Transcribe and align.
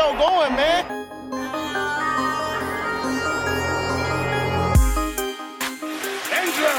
show 0.00 0.12
going, 0.16 0.54
man. 0.56 0.84
Enzo, 6.38 6.74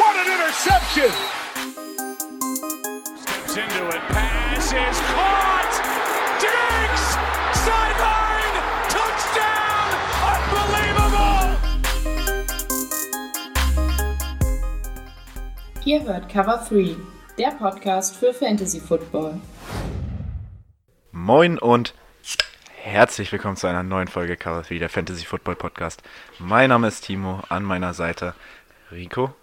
what 0.00 0.14
an 0.20 0.26
interception! 0.34 1.12
Steps 3.22 3.56
into 3.56 3.82
it, 3.88 4.02
pass 4.12 4.66
is 4.66 4.98
caught! 5.12 5.74
Diggs! 6.44 7.04
Sideline! 7.64 8.56
Touchdown! 8.96 9.88
Unbelievable! 10.32 11.44
Ihr 15.86 16.02
hört 16.02 16.28
Cover 16.28 16.58
3, 16.68 16.96
der 17.38 17.52
Podcast 17.52 18.14
für 18.16 18.34
Fantasy 18.34 18.80
Football. 18.80 19.40
Moin 21.12 21.58
und 21.58 21.94
herzlich 22.84 23.30
willkommen 23.30 23.56
zu 23.56 23.68
einer 23.68 23.84
neuen 23.84 24.08
Folge 24.08 24.36
Cover 24.36 24.62
3, 24.62 24.78
der 24.78 24.88
Fantasy 24.88 25.24
Football 25.24 25.54
Podcast. 25.54 26.02
Mein 26.40 26.68
Name 26.70 26.88
ist 26.88 27.02
Timo, 27.02 27.40
an 27.48 27.62
meiner 27.62 27.94
Seite 27.94 28.34
Rico. 28.90 29.34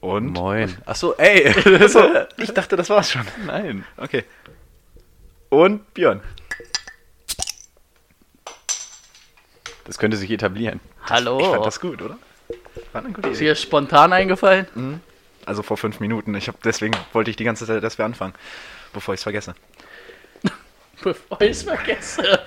Und? 0.00 0.32
Moin. 0.32 0.76
Achso, 0.86 1.14
ey. 1.18 1.48
Achso, 1.80 2.02
ich 2.36 2.52
dachte, 2.52 2.74
das 2.74 2.90
war's 2.90 3.12
schon. 3.12 3.24
Nein. 3.46 3.84
Okay. 3.96 4.24
Und 5.50 5.94
Björn. 5.94 6.20
Das 9.84 9.98
könnte 9.98 10.16
sich 10.16 10.30
etablieren. 10.32 10.80
Hallo. 11.08 11.38
Ich 11.38 11.46
fand 11.46 11.64
das 11.64 11.78
gut, 11.78 12.02
oder? 12.02 12.18
War 12.92 13.04
eine 13.04 13.12
gute 13.12 13.28
Ist 13.28 13.38
Idee. 13.38 13.50
dir 13.50 13.54
spontan 13.54 14.12
eingefallen? 14.12 15.00
Also 15.46 15.62
vor 15.62 15.76
fünf 15.76 16.00
Minuten. 16.00 16.34
Ich 16.34 16.48
hab, 16.48 16.60
deswegen 16.64 16.96
wollte 17.12 17.30
ich 17.30 17.36
die 17.36 17.44
ganze 17.44 17.66
Zeit, 17.66 17.84
dass 17.84 17.98
wir 17.98 18.04
anfangen, 18.04 18.34
bevor 18.92 19.14
ich 19.14 19.20
es 19.20 19.22
vergesse. 19.22 19.54
Bevor 21.02 21.40
ich 21.40 21.50
es 21.50 21.62
vergesse. 21.62 22.40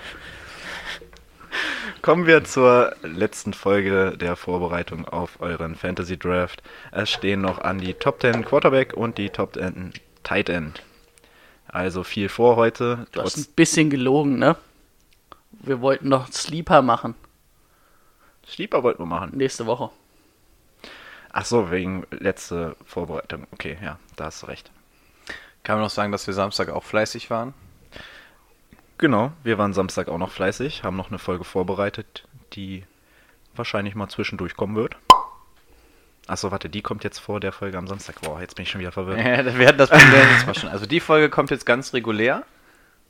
Kommen 2.01 2.27
wir 2.27 2.43
zur 2.43 2.95
letzten 3.01 3.53
Folge 3.53 4.17
der 4.17 4.35
Vorbereitung 4.35 5.07
auf 5.07 5.39
euren 5.39 5.75
Fantasy 5.75 6.17
Draft. 6.17 6.61
Es 6.91 7.09
stehen 7.09 7.41
noch 7.41 7.59
an 7.59 7.79
die 7.79 7.93
Top 7.93 8.21
10 8.21 8.43
Quarterback 8.43 8.93
und 8.93 9.17
die 9.17 9.29
Top 9.29 9.53
10 9.53 9.93
Tight 10.23 10.49
End. 10.49 10.83
Also 11.67 12.03
viel 12.03 12.29
vor 12.29 12.55
heute. 12.55 13.07
Du 13.13 13.21
hast 13.21 13.37
ein 13.37 13.47
bisschen 13.55 13.89
gelogen, 13.89 14.37
ne? 14.37 14.57
Wir 15.51 15.81
wollten 15.81 16.09
noch 16.09 16.31
Sleeper 16.31 16.81
machen. 16.81 17.15
Sleeper 18.45 18.83
wollten 18.83 19.01
wir 19.01 19.07
machen. 19.07 19.31
Nächste 19.33 19.65
Woche. 19.65 19.89
Ach 21.31 21.45
so, 21.45 21.71
wegen 21.71 22.05
letzte 22.11 22.75
Vorbereitung. 22.85 23.47
Okay, 23.51 23.77
ja, 23.81 23.97
da 24.17 24.25
hast 24.25 24.43
du 24.43 24.47
recht. 24.47 24.71
Kann 25.63 25.77
man 25.77 25.83
noch 25.83 25.89
sagen, 25.89 26.11
dass 26.11 26.27
wir 26.27 26.33
Samstag 26.33 26.69
auch 26.69 26.83
fleißig 26.83 27.29
waren? 27.29 27.53
Genau, 28.97 29.31
wir 29.43 29.57
waren 29.57 29.73
Samstag 29.73 30.07
auch 30.07 30.17
noch 30.17 30.31
fleißig, 30.31 30.83
haben 30.83 30.95
noch 30.95 31.09
eine 31.09 31.19
Folge 31.19 31.43
vorbereitet, 31.43 32.25
die 32.53 32.83
wahrscheinlich 33.55 33.95
mal 33.95 34.07
zwischendurch 34.07 34.55
kommen 34.55 34.75
wird. 34.75 34.97
Achso, 36.25 36.51
warte, 36.51 36.69
die 36.69 36.81
kommt 36.81 37.03
jetzt 37.03 37.19
vor 37.19 37.39
der 37.39 37.51
Folge 37.51 37.77
am 37.77 37.87
Samstag. 37.87 38.21
Boah, 38.21 38.39
jetzt 38.39 38.55
bin 38.55 38.63
ich 38.63 38.69
schon 38.69 38.79
wieder 38.79 38.93
verwirrt. 38.93 39.19
Ja, 39.19 39.57
wir 39.57 39.67
hatten 39.67 39.77
das 39.77 39.89
Problem 39.89 40.21
jetzt 40.31 40.47
mal 40.47 40.55
schon. 40.55 40.69
Also 40.69 40.85
die 40.85 40.99
Folge 41.01 41.29
kommt 41.29 41.49
jetzt 41.49 41.65
ganz 41.65 41.93
regulär. 41.93 42.43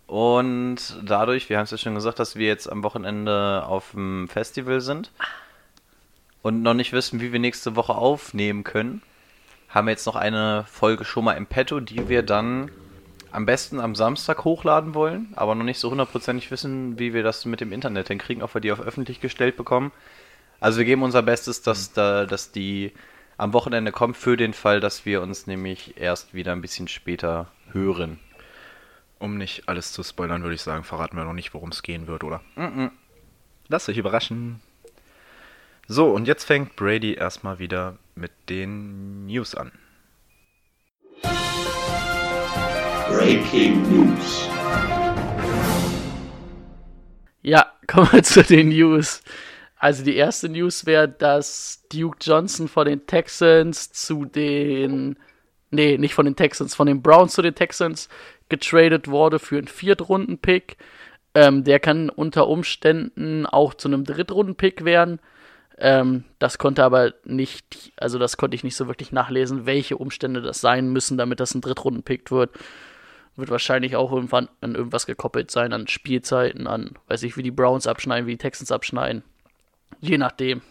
Und 0.08 1.00
dadurch, 1.04 1.50
wir 1.50 1.58
haben 1.58 1.64
es 1.64 1.72
ja 1.72 1.78
schon 1.78 1.96
gesagt, 1.96 2.20
dass 2.20 2.36
wir 2.36 2.48
jetzt 2.48 2.70
am 2.70 2.84
Wochenende 2.84 3.64
auf 3.66 3.92
dem 3.92 4.28
Festival 4.28 4.82
sind 4.82 5.12
und 6.42 6.62
noch 6.62 6.74
nicht 6.74 6.92
wissen, 6.92 7.22
wie 7.22 7.32
wir 7.32 7.40
nächste 7.40 7.76
Woche 7.76 7.96
aufnehmen 7.96 8.64
können, 8.64 9.02
haben 9.70 9.88
wir 9.88 9.92
jetzt 9.92 10.06
noch 10.06 10.16
eine 10.16 10.66
Folge 10.68 11.06
schon 11.06 11.24
mal 11.24 11.34
im 11.34 11.48
Petto, 11.48 11.80
die 11.80 12.10
wir 12.10 12.22
dann 12.22 12.70
am 13.34 13.46
besten 13.48 13.80
am 13.80 13.96
Samstag 13.96 14.44
hochladen 14.44 14.94
wollen, 14.94 15.34
aber 15.36 15.56
noch 15.56 15.64
nicht 15.64 15.80
so 15.80 15.90
hundertprozentig 15.90 16.52
wissen, 16.52 17.00
wie 17.00 17.14
wir 17.14 17.24
das 17.24 17.46
mit 17.46 17.62
dem 17.62 17.72
Internet 17.72 18.08
hinkriegen, 18.08 18.44
ob 18.44 18.54
wir 18.54 18.62
die 18.62 18.72
auf 18.72 18.80
öffentlich 18.80 19.20
gestellt 19.20 19.58
bekommen. 19.58 19.92
Also 20.60 20.78
wir 20.78 20.86
geben 20.86 21.02
unser 21.02 21.24
Bestes, 21.24 21.62
dass, 21.64 21.94
da, 21.94 22.26
dass 22.26 22.52
die 22.52 22.94
am 23.38 23.54
Wochenende 23.54 23.92
kommt, 23.92 24.18
für 24.18 24.38
den 24.38 24.54
Fall, 24.54 24.80
dass 24.80 25.06
wir 25.06 25.22
uns 25.22 25.48
nämlich 25.48 26.00
erst 26.00 26.34
wieder 26.36 26.52
ein 26.52 26.62
bisschen 26.62 26.88
später 26.88 27.48
hören. 27.72 28.20
Um 29.18 29.38
nicht 29.38 29.68
alles 29.68 29.92
zu 29.92 30.04
spoilern, 30.04 30.44
würde 30.44 30.56
ich 30.56 30.62
sagen, 30.62 30.84
verraten 30.84 31.18
wir 31.18 31.24
noch 31.24 31.34
nicht, 31.34 31.54
worum 31.56 31.70
es 31.70 31.82
gehen 31.82 32.06
wird, 32.08 32.24
oder? 32.24 32.42
Lasst 33.68 33.90
euch 33.90 33.98
überraschen. 33.98 34.62
So, 35.88 36.12
und 36.12 36.28
jetzt 36.28 36.44
fängt 36.44 36.76
Brady 36.76 37.16
erstmal 37.16 37.58
wieder 37.58 37.98
mit 38.16 38.32
den 38.50 39.26
News 39.26 39.56
an. 39.56 39.72
Breaking 43.18 43.82
News. 43.92 44.50
Ja, 47.44 47.72
kommen 47.88 48.12
wir 48.12 48.24
zu 48.24 48.44
den 48.44 48.70
News. 48.70 49.22
Also 49.78 50.04
die 50.04 50.16
erste 50.16 50.50
News 50.50 50.86
wäre, 50.88 51.08
dass 51.08 51.84
Duke 51.92 52.18
Johnson 52.22 52.68
von 52.68 52.88
den 52.88 53.06
Texans 53.06 53.92
zu 53.92 54.26
den, 54.26 55.18
nee, 55.70 55.98
nicht 55.98 56.16
von 56.16 56.26
den 56.26 56.36
Texans, 56.36 56.74
von 56.74 56.88
den 56.88 57.04
Browns 57.04 57.34
zu 57.34 57.44
den 57.44 57.54
Texans 57.54 58.10
getradet 58.50 59.08
wurde 59.08 59.38
für 59.38 59.58
einen 59.58 59.68
Viertrunden-Pick. 59.68 60.78
Ähm, 61.36 61.64
der 61.64 61.80
kann 61.80 62.10
unter 62.10 62.48
Umständen 62.48 63.46
auch 63.46 63.76
zu 63.76 63.90
einem 63.90 64.06
Drittrunden-Pick 64.06 64.86
werden. 64.86 65.20
Ähm, 65.78 66.24
das 66.40 66.58
konnte 66.58 66.84
aber 66.84 67.14
nicht, 67.26 67.92
also 67.98 68.18
das 68.18 68.38
konnte 68.38 68.56
ich 68.56 68.64
nicht 68.64 68.76
so 68.76 68.88
wirklich 68.88 69.12
nachlesen, 69.12 69.66
welche 69.66 69.98
Umstände 69.98 70.42
das 70.42 70.62
sein 70.62 70.92
müssen, 70.92 71.18
damit 71.18 71.40
das 71.40 71.54
ein 71.54 71.62
Drittrunden-Pick 71.62 72.32
wird. 72.32 72.52
Wird 73.36 73.50
wahrscheinlich 73.50 73.96
auch 73.96 74.12
irgendwann 74.12 74.48
an 74.62 74.76
irgendwas 74.76 75.06
gekoppelt 75.06 75.50
sein, 75.50 75.74
an 75.74 75.88
Spielzeiten, 75.88 76.68
an, 76.68 76.98
weiß 77.08 77.24
ich, 77.24 77.36
wie 77.36 77.44
die 77.44 77.52
Browns 77.52 77.88
abschneiden, 77.88 78.28
wie 78.28 78.34
die 78.34 78.38
Texans 78.38 78.72
abschneiden. 78.72 79.24
Je 80.00 80.18
nachdem. 80.18 80.62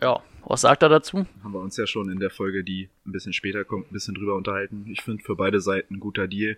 Ja, 0.00 0.22
was 0.44 0.60
sagt 0.60 0.82
er 0.82 0.88
dazu? 0.88 1.26
Haben 1.42 1.52
wir 1.52 1.60
uns 1.60 1.76
ja 1.76 1.86
schon 1.86 2.08
in 2.10 2.20
der 2.20 2.30
Folge, 2.30 2.62
die 2.62 2.88
ein 3.04 3.12
bisschen 3.12 3.32
später 3.32 3.64
kommt, 3.64 3.90
ein 3.90 3.92
bisschen 3.92 4.14
drüber 4.14 4.36
unterhalten. 4.36 4.86
Ich 4.88 5.02
finde 5.02 5.24
für 5.24 5.34
beide 5.34 5.60
Seiten 5.60 5.94
ein 5.94 6.00
guter 6.00 6.28
Deal. 6.28 6.56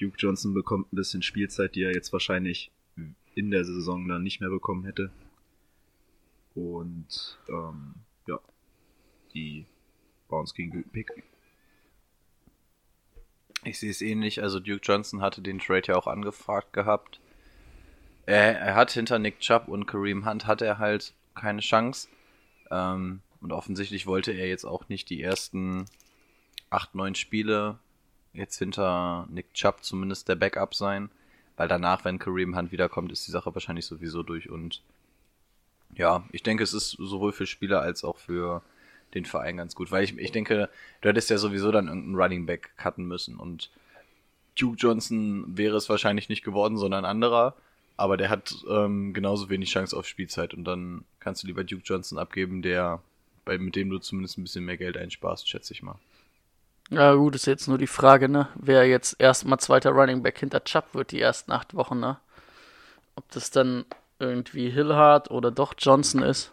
Duke 0.00 0.16
Johnson 0.18 0.54
bekommt 0.54 0.92
ein 0.92 0.96
bisschen 0.96 1.22
Spielzeit, 1.22 1.76
die 1.76 1.84
er 1.84 1.94
jetzt 1.94 2.12
wahrscheinlich 2.12 2.72
in 3.34 3.50
der 3.50 3.64
Saison 3.64 4.08
dann 4.08 4.22
nicht 4.22 4.40
mehr 4.40 4.50
bekommen 4.50 4.84
hätte. 4.84 5.10
Und 6.54 7.38
ähm, 7.48 7.94
ja, 8.26 8.38
die 9.34 9.66
Browns 10.28 10.54
gegen 10.54 10.70
guten 10.70 10.90
Pick. 10.90 11.10
Ich 13.64 13.78
sehe 13.78 13.90
es 13.90 14.02
ähnlich, 14.02 14.42
also 14.42 14.60
Duke 14.60 14.80
Johnson 14.82 15.22
hatte 15.22 15.40
den 15.40 15.58
Trade 15.58 15.88
ja 15.88 15.96
auch 15.96 16.06
angefragt 16.06 16.72
gehabt. 16.72 17.20
Er, 18.26 18.58
er 18.58 18.74
hat 18.74 18.90
hinter 18.90 19.18
Nick 19.18 19.40
Chubb 19.40 19.68
und 19.68 19.86
Kareem 19.86 20.26
Hunt 20.28 20.46
hat 20.46 20.62
er 20.62 20.78
halt 20.78 21.14
keine 21.34 21.60
Chance. 21.60 22.08
Ähm, 22.70 23.20
und 23.40 23.52
offensichtlich 23.52 24.06
wollte 24.06 24.32
er 24.32 24.48
jetzt 24.48 24.64
auch 24.64 24.88
nicht 24.88 25.10
die 25.10 25.22
ersten 25.22 25.86
8, 26.70 26.94
9 26.94 27.14
Spiele 27.14 27.78
jetzt 28.32 28.58
hinter 28.58 29.26
Nick 29.30 29.52
Chubb 29.54 29.82
zumindest 29.82 30.28
der 30.28 30.36
Backup 30.36 30.74
sein. 30.74 31.10
Weil 31.56 31.68
danach, 31.68 32.04
wenn 32.04 32.18
Kareem 32.18 32.56
Hunt 32.56 32.72
wiederkommt, 32.72 33.12
ist 33.12 33.26
die 33.26 33.30
Sache 33.30 33.54
wahrscheinlich 33.54 33.86
sowieso 33.86 34.22
durch. 34.22 34.50
Und 34.50 34.82
ja, 35.94 36.24
ich 36.32 36.42
denke, 36.42 36.64
es 36.64 36.74
ist 36.74 36.90
sowohl 36.90 37.32
für 37.32 37.46
Spieler 37.46 37.80
als 37.80 38.04
auch 38.04 38.18
für 38.18 38.62
den 39.14 39.24
Verein 39.24 39.56
ganz 39.56 39.74
gut. 39.74 39.90
Weil 39.90 40.04
ich, 40.04 40.16
ich 40.18 40.32
denke, 40.32 40.68
du 41.00 41.08
hättest 41.08 41.30
ja 41.30 41.38
sowieso 41.38 41.70
dann 41.70 41.88
irgendeinen 41.88 42.16
Running 42.16 42.46
Back 42.46 42.70
cutten 42.76 43.06
müssen. 43.06 43.36
Und 43.36 43.70
Duke 44.58 44.76
Johnson 44.78 45.44
wäre 45.46 45.76
es 45.76 45.88
wahrscheinlich 45.88 46.28
nicht 46.28 46.44
geworden, 46.44 46.76
sondern 46.76 47.04
ein 47.04 47.10
anderer. 47.10 47.54
Aber 47.96 48.16
der 48.16 48.28
hat 48.28 48.54
ähm, 48.68 49.14
genauso 49.14 49.48
wenig 49.50 49.70
Chance 49.70 49.96
auf 49.96 50.06
Spielzeit. 50.06 50.54
Und 50.54 50.64
dann 50.64 51.04
kannst 51.20 51.42
du 51.42 51.46
lieber 51.46 51.64
Duke 51.64 51.82
Johnson 51.84 52.18
abgeben, 52.18 52.62
der, 52.62 53.00
bei, 53.44 53.56
mit 53.58 53.76
dem 53.76 53.90
du 53.90 53.98
zumindest 53.98 54.38
ein 54.38 54.42
bisschen 54.42 54.64
mehr 54.64 54.76
Geld 54.76 54.96
einsparst, 54.96 55.48
schätze 55.48 55.72
ich 55.72 55.82
mal. 55.82 55.96
Ja, 56.90 57.14
gut, 57.14 57.34
ist 57.34 57.46
jetzt 57.46 57.66
nur 57.66 57.78
die 57.78 57.86
Frage, 57.86 58.28
ne? 58.28 58.48
Wer 58.56 58.86
jetzt 58.86 59.16
erstmal 59.18 59.58
zweiter 59.58 59.90
Running 59.90 60.22
Back 60.22 60.38
hinter 60.38 60.62
Chubb 60.64 60.94
wird 60.94 61.12
die 61.12 61.20
ersten 61.20 61.52
acht 61.52 61.74
Wochen, 61.74 61.98
ne? 61.98 62.18
Ob 63.16 63.30
das 63.30 63.50
dann 63.50 63.86
irgendwie 64.18 64.70
Hillhard 64.70 65.30
oder 65.30 65.50
doch 65.50 65.74
Johnson 65.78 66.22
ist. 66.22 66.52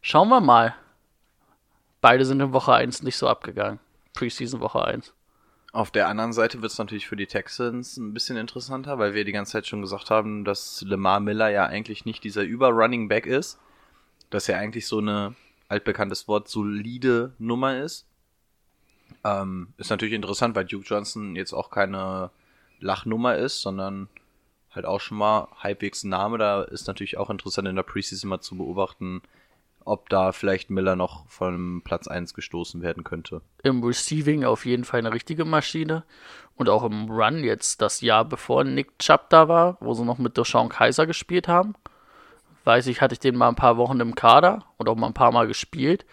Schauen 0.00 0.28
wir 0.28 0.40
mal. 0.40 0.74
Beide 2.00 2.24
sind 2.24 2.40
in 2.40 2.52
Woche 2.52 2.72
1 2.72 3.02
nicht 3.02 3.16
so 3.16 3.28
abgegangen. 3.28 3.78
Preseason 4.14 4.60
Woche 4.60 4.84
1. 4.84 5.12
Auf 5.72 5.90
der 5.90 6.08
anderen 6.08 6.32
Seite 6.32 6.62
wird 6.62 6.72
es 6.72 6.78
natürlich 6.78 7.06
für 7.06 7.16
die 7.16 7.26
Texans 7.26 7.96
ein 7.96 8.12
bisschen 8.12 8.36
interessanter, 8.36 8.98
weil 8.98 9.14
wir 9.14 9.24
die 9.24 9.32
ganze 9.32 9.52
Zeit 9.52 9.66
schon 9.66 9.82
gesagt 9.82 10.10
haben, 10.10 10.44
dass 10.44 10.82
Lamar 10.82 11.20
Miller 11.20 11.48
ja 11.48 11.66
eigentlich 11.66 12.04
nicht 12.04 12.24
dieser 12.24 12.42
Über-Running 12.42 13.08
Back 13.08 13.26
ist. 13.26 13.58
Dass 14.30 14.48
er 14.48 14.58
eigentlich 14.58 14.86
so 14.86 14.98
eine, 14.98 15.34
altbekanntes 15.70 16.28
Wort, 16.28 16.48
solide 16.48 17.32
Nummer 17.38 17.78
ist. 17.78 18.06
Ähm, 19.24 19.72
ist 19.78 19.90
natürlich 19.90 20.14
interessant, 20.14 20.54
weil 20.56 20.64
Duke 20.64 20.84
Johnson 20.84 21.36
jetzt 21.36 21.52
auch 21.52 21.70
keine 21.70 22.30
Lachnummer 22.80 23.36
ist, 23.36 23.62
sondern 23.62 24.08
halt 24.72 24.84
auch 24.84 25.00
schon 25.00 25.18
mal 25.18 25.48
halbwegs 25.58 26.04
Name. 26.04 26.38
Da 26.38 26.62
ist 26.62 26.88
natürlich 26.88 27.18
auch 27.18 27.30
interessant 27.30 27.68
in 27.68 27.76
der 27.76 27.84
Preseason 27.84 28.28
mal 28.28 28.40
zu 28.40 28.56
beobachten, 28.56 29.22
ob 29.84 30.08
da 30.08 30.32
vielleicht 30.32 30.70
Miller 30.70 30.96
noch 30.96 31.26
von 31.28 31.82
Platz 31.84 32.08
1 32.08 32.34
gestoßen 32.34 32.82
werden 32.82 33.04
könnte. 33.04 33.42
Im 33.62 33.82
Receiving 33.82 34.44
auf 34.44 34.66
jeden 34.66 34.84
Fall 34.84 34.98
eine 34.98 35.12
richtige 35.12 35.44
Maschine. 35.44 36.04
Und 36.56 36.68
auch 36.68 36.84
im 36.84 37.10
Run 37.10 37.42
jetzt 37.42 37.80
das 37.80 38.02
Jahr 38.02 38.24
bevor 38.24 38.64
Nick 38.64 38.98
Chubb 38.98 39.30
da 39.30 39.48
war, 39.48 39.78
wo 39.80 39.94
sie 39.94 40.04
noch 40.04 40.18
mit 40.18 40.36
Deshaun 40.36 40.68
Kaiser 40.68 41.06
gespielt 41.06 41.48
haben. 41.48 41.74
Weiß 42.64 42.86
ich, 42.86 43.00
hatte 43.00 43.14
ich 43.14 43.18
den 43.20 43.36
mal 43.36 43.48
ein 43.48 43.56
paar 43.56 43.78
Wochen 43.78 43.98
im 44.00 44.14
Kader 44.14 44.66
und 44.76 44.88
auch 44.88 44.96
mal 44.96 45.06
ein 45.06 45.14
paar 45.14 45.32
Mal 45.32 45.46
gespielt. 45.46 46.04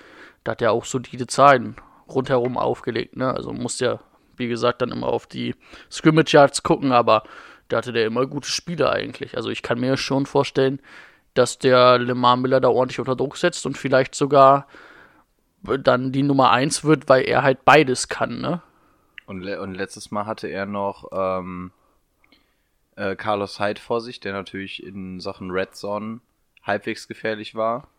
Da 0.46 0.52
hat 0.52 0.62
er 0.62 0.72
auch 0.72 0.86
solide 0.86 1.28
Zahlen 1.28 1.76
rundherum 2.08 2.58
aufgelegt. 2.58 3.18
Ne? 3.18 3.34
Also 3.34 3.52
musste 3.52 3.86
ja, 3.86 4.00
wie 4.38 4.48
gesagt, 4.48 4.82
dann 4.82 4.92
immer 4.92 5.08
auf 5.08 5.28
die 5.28 5.56
Scrimmage 5.92 6.32
Yards 6.34 6.64
gucken, 6.64 6.94
aber 6.94 7.24
da 7.68 7.78
hatte 7.78 7.92
der 7.92 8.06
immer 8.06 8.26
gute 8.26 8.50
Spiele 8.50 8.90
eigentlich. 8.90 9.36
Also 9.36 9.50
ich 9.50 9.62
kann 9.62 9.80
mir 9.80 9.98
schon 9.98 10.26
vorstellen, 10.26 10.80
dass 11.38 11.60
der 11.60 12.00
Lemar 12.00 12.38
Miller 12.38 12.60
da 12.60 12.70
ordentlich 12.70 13.00
unter 13.00 13.16
Druck 13.16 13.38
setzt 13.38 13.66
und 13.66 13.78
vielleicht 13.78 14.16
sogar 14.16 14.68
dann 15.62 16.12
die 16.12 16.24
Nummer 16.24 16.52
1 16.52 16.84
wird, 16.84 17.10
weil 17.10 17.24
er 17.24 17.44
halt 17.44 17.66
beides 17.66 18.08
kann, 18.08 18.40
ne? 18.40 18.62
Und, 19.26 19.42
le 19.42 19.62
und 19.62 19.76
letztes 19.76 20.12
Mal 20.12 20.26
hatte 20.26 20.48
er 20.48 20.66
noch 20.66 21.10
ähm, 21.12 21.72
äh, 22.96 23.16
Carlos 23.16 23.60
Hyde 23.60 23.82
vor 23.82 24.00
sich, 24.00 24.20
der 24.20 24.32
natürlich 24.34 24.82
in 24.82 25.20
Sachen 25.20 25.52
Red 25.52 25.76
Zone 25.76 26.22
halbwegs 26.64 27.08
gefährlich 27.08 27.54
war. 27.54 27.90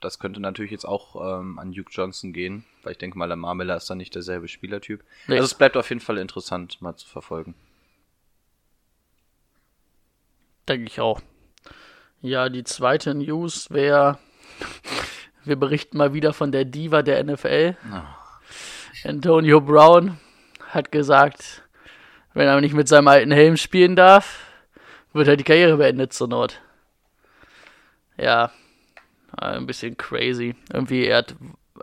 Das 0.00 0.18
könnte 0.18 0.40
natürlich 0.40 0.72
jetzt 0.72 0.84
auch 0.84 1.40
ähm, 1.40 1.60
an 1.60 1.72
Duke 1.72 1.92
Johnson 1.92 2.32
gehen, 2.32 2.64
weil 2.82 2.92
ich 2.92 2.98
denke 2.98 3.16
mal, 3.16 3.26
Lamar 3.26 3.54
Miller 3.54 3.76
ist 3.76 3.88
dann 3.88 3.98
nicht 3.98 4.14
derselbe 4.16 4.48
Spielertyp. 4.48 5.04
Nee. 5.28 5.34
Also 5.34 5.44
es 5.44 5.54
bleibt 5.54 5.76
auf 5.76 5.88
jeden 5.88 6.00
Fall 6.00 6.18
interessant, 6.18 6.82
mal 6.82 6.96
zu 6.96 7.08
verfolgen. 7.08 7.54
Denke 10.68 10.86
ich 10.88 11.00
auch. 11.00 11.20
Ja, 12.24 12.48
die 12.48 12.62
zweite 12.62 13.16
News 13.16 13.68
wäre, 13.70 14.16
wir 15.44 15.56
berichten 15.56 15.98
mal 15.98 16.14
wieder 16.14 16.32
von 16.32 16.52
der 16.52 16.64
Diva 16.64 17.02
der 17.02 17.24
NFL. 17.24 17.76
Antonio 19.04 19.60
Brown 19.60 20.20
hat 20.68 20.92
gesagt, 20.92 21.64
wenn 22.32 22.46
er 22.46 22.60
nicht 22.60 22.74
mit 22.74 22.86
seinem 22.86 23.08
alten 23.08 23.32
Helm 23.32 23.56
spielen 23.56 23.96
darf, 23.96 24.46
wird 25.12 25.26
er 25.26 25.36
die 25.36 25.42
Karriere 25.42 25.76
beendet 25.78 26.12
zur 26.12 26.28
Not. 26.28 26.60
Ja, 28.16 28.52
ein 29.36 29.66
bisschen 29.66 29.96
crazy. 29.96 30.54
Irgendwie, 30.72 31.06
er 31.06 31.18
hat, 31.18 31.34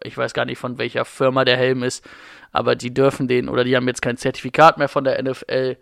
ich 0.04 0.18
weiß 0.18 0.34
gar 0.34 0.46
nicht 0.46 0.58
von 0.58 0.78
welcher 0.78 1.04
Firma 1.04 1.44
der 1.44 1.58
Helm 1.58 1.84
ist, 1.84 2.08
aber 2.54 2.78
die 2.78 2.94
dürfen 2.94 3.28
den, 3.28 3.50
oder 3.50 3.66
die 3.66 3.76
haben 3.76 3.90
jetzt 3.90 4.02
kein 4.02 4.16
Zertifikat 4.16 4.78
mehr 4.78 4.88
von 4.88 5.04
der 5.04 5.22
NFL. 5.22 5.76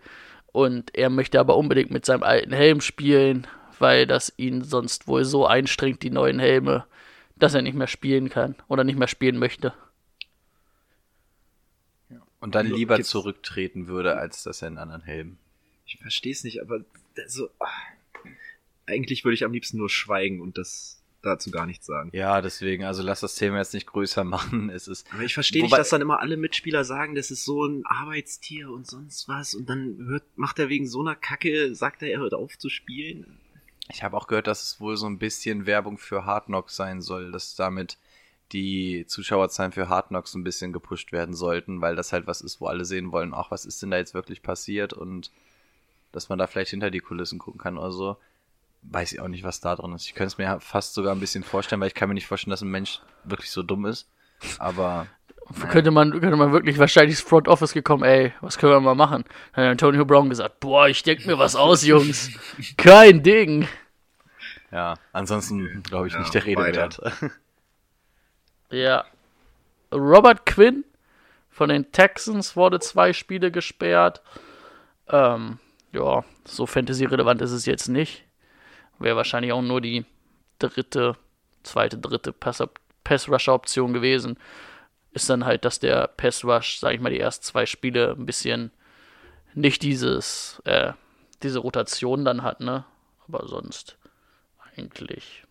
Und 0.50 0.96
er 0.96 1.10
möchte 1.10 1.38
aber 1.38 1.56
unbedingt 1.56 1.92
mit 1.92 2.04
seinem 2.04 2.24
alten 2.24 2.52
Helm 2.52 2.80
spielen, 2.80 3.46
weil 3.80 4.06
das 4.06 4.32
ihn 4.36 4.62
sonst 4.64 5.06
wohl 5.08 5.24
so 5.24 5.46
einstrengt, 5.46 6.02
die 6.02 6.10
neuen 6.10 6.38
Helme, 6.38 6.84
dass 7.36 7.54
er 7.54 7.62
nicht 7.62 7.74
mehr 7.76 7.86
spielen 7.86 8.28
kann 8.30 8.54
oder 8.68 8.84
nicht 8.84 8.98
mehr 8.98 9.08
spielen 9.08 9.38
möchte. 9.38 9.72
Und 12.40 12.54
dann 12.54 12.66
Also, 12.66 12.76
lieber 12.76 12.96
gibt's- 12.96 13.10
zurücktreten 13.10 13.88
würde, 13.88 14.16
als 14.16 14.42
dass 14.44 14.62
er 14.62 14.68
einen 14.68 14.78
anderen 14.78 15.02
Helm. 15.02 15.38
Ich 15.86 15.98
verstehe 15.98 16.32
es 16.32 16.44
nicht, 16.44 16.60
aber 16.62 16.80
so, 17.26 17.48
ah, 17.58 17.66
eigentlich 18.86 19.24
würde 19.24 19.34
ich 19.34 19.44
am 19.44 19.52
liebsten 19.52 19.78
nur 19.78 19.90
schweigen 19.90 20.40
und 20.40 20.56
das 20.56 21.02
dazu 21.22 21.50
gar 21.50 21.66
nichts 21.66 21.84
sagen. 21.84 22.10
Ja, 22.12 22.40
deswegen, 22.40 22.84
also 22.84 23.02
lass 23.02 23.20
das 23.20 23.34
Thema 23.34 23.58
jetzt 23.58 23.74
nicht 23.74 23.86
größer 23.88 24.22
machen. 24.24 24.70
Es 24.70 24.86
ist. 24.86 25.12
Aber 25.12 25.22
ich 25.24 25.34
verstehe 25.34 25.62
nicht, 25.62 25.76
dass 25.76 25.88
dann 25.88 26.00
immer 26.00 26.20
alle 26.20 26.36
Mitspieler 26.36 26.84
sagen, 26.84 27.16
das 27.16 27.32
ist 27.32 27.44
so 27.44 27.64
ein 27.66 27.84
Arbeitstier 27.86 28.70
und 28.70 28.86
sonst 28.86 29.26
was 29.28 29.54
und 29.54 29.68
dann 29.68 29.96
hört, 30.06 30.22
macht 30.36 30.58
er 30.60 30.68
wegen 30.68 30.86
so 30.86 31.00
einer 31.00 31.16
Kacke, 31.16 31.74
sagt 31.74 32.02
er, 32.02 32.10
er 32.10 32.20
hört 32.20 32.34
auf 32.34 32.56
zu 32.56 32.68
spielen. 32.68 33.38
Ich 33.90 34.02
habe 34.02 34.16
auch 34.16 34.26
gehört, 34.26 34.46
dass 34.46 34.62
es 34.62 34.80
wohl 34.80 34.96
so 34.96 35.06
ein 35.06 35.18
bisschen 35.18 35.66
Werbung 35.66 35.98
für 35.98 36.24
Hard 36.24 36.46
Knocks 36.46 36.76
sein 36.76 37.00
soll, 37.00 37.32
dass 37.32 37.56
damit 37.56 37.98
die 38.52 39.04
Zuschauerzahlen 39.06 39.72
für 39.72 39.88
Hard 39.88 40.08
Knocks 40.08 40.34
ein 40.34 40.44
bisschen 40.44 40.72
gepusht 40.72 41.12
werden 41.12 41.34
sollten, 41.34 41.80
weil 41.80 41.96
das 41.96 42.12
halt 42.12 42.26
was 42.26 42.40
ist, 42.40 42.60
wo 42.60 42.66
alle 42.66 42.84
sehen 42.84 43.12
wollen, 43.12 43.34
ach, 43.34 43.50
was 43.50 43.64
ist 43.64 43.82
denn 43.82 43.90
da 43.90 43.98
jetzt 43.98 44.14
wirklich 44.14 44.42
passiert 44.42 44.92
und 44.92 45.30
dass 46.12 46.28
man 46.28 46.38
da 46.38 46.46
vielleicht 46.46 46.70
hinter 46.70 46.90
die 46.90 47.00
Kulissen 47.00 47.38
gucken 47.38 47.60
kann 47.60 47.78
oder 47.78 47.92
so. 47.92 48.16
Weiß 48.82 49.12
ich 49.12 49.20
auch 49.20 49.28
nicht, 49.28 49.44
was 49.44 49.60
da 49.60 49.74
drin 49.74 49.92
ist. 49.92 50.06
Ich 50.06 50.14
könnte 50.14 50.28
es 50.28 50.38
mir 50.38 50.60
fast 50.60 50.94
sogar 50.94 51.14
ein 51.14 51.20
bisschen 51.20 51.42
vorstellen, 51.44 51.80
weil 51.80 51.88
ich 51.88 51.94
kann 51.94 52.08
mir 52.08 52.14
nicht 52.14 52.26
vorstellen, 52.26 52.52
dass 52.52 52.62
ein 52.62 52.70
Mensch 52.70 53.00
wirklich 53.24 53.50
so 53.50 53.62
dumm 53.62 53.86
ist. 53.86 54.08
Aber 54.58 55.06
Könnte 55.70 55.90
man, 55.90 56.10
könnte 56.10 56.36
man 56.36 56.52
wirklich 56.52 56.78
wahrscheinlich 56.78 57.18
ins 57.18 57.26
Front 57.28 57.48
Office 57.48 57.72
gekommen, 57.72 58.04
ey, 58.04 58.32
was 58.42 58.58
können 58.58 58.72
wir 58.72 58.80
mal 58.80 58.94
machen? 58.94 59.24
Dann 59.54 59.64
hat 59.64 59.70
Antonio 59.72 60.04
Brown 60.04 60.28
gesagt, 60.28 60.60
boah, 60.60 60.88
ich 60.88 61.02
denk 61.02 61.24
mir 61.26 61.38
was 61.38 61.56
aus, 61.56 61.84
Jungs. 61.86 62.30
Kein 62.76 63.22
Ding. 63.22 63.66
ja, 64.70 64.94
ansonsten 65.12 65.82
glaube 65.84 66.08
ich 66.08 66.12
Ja, 66.12 66.20
nicht 66.20 66.34
der 66.34 66.44
Rede 66.44 66.62
wert. 66.74 67.00
Ja. 68.70 69.04
Robert 69.92 70.44
Quinn 70.44 70.84
von 71.48 71.70
den 71.70 71.90
Texans 71.92 72.54
wurde 72.56 72.80
zwei 72.80 73.12
Spiele 73.14 73.50
gesperrt. 73.50 74.20
Ähm, 75.08 75.58
ja, 75.92 76.22
so 76.44 76.66
Fantasy-relevant 76.66 77.40
ist 77.40 77.52
es 77.52 77.64
jetzt 77.64 77.88
nicht. 77.88 78.24
Wäre 78.98 79.16
wahrscheinlich 79.16 79.52
auch 79.52 79.62
nur 79.62 79.80
die 79.80 80.04
dritte, 80.58 81.16
zweite, 81.62 81.96
dritte 81.96 82.32
Pass- 82.34 82.62
Pass-Rusher-Option 83.04 83.94
gewesen. 83.94 84.38
Ist 85.18 85.28
dann 85.28 85.44
halt, 85.44 85.64
dass 85.64 85.80
der 85.80 86.06
Pass-Rush, 86.06 86.78
sag 86.78 86.94
ich 86.94 87.00
mal, 87.00 87.10
die 87.10 87.18
ersten 87.18 87.42
zwei 87.42 87.66
Spiele 87.66 88.14
ein 88.16 88.24
bisschen 88.24 88.70
nicht 89.52 89.82
dieses, 89.82 90.62
äh, 90.64 90.92
diese 91.42 91.58
Rotation 91.58 92.24
dann 92.24 92.44
hat, 92.44 92.60
ne? 92.60 92.84
Aber 93.26 93.48
sonst 93.48 93.98
eigentlich, 94.76 95.42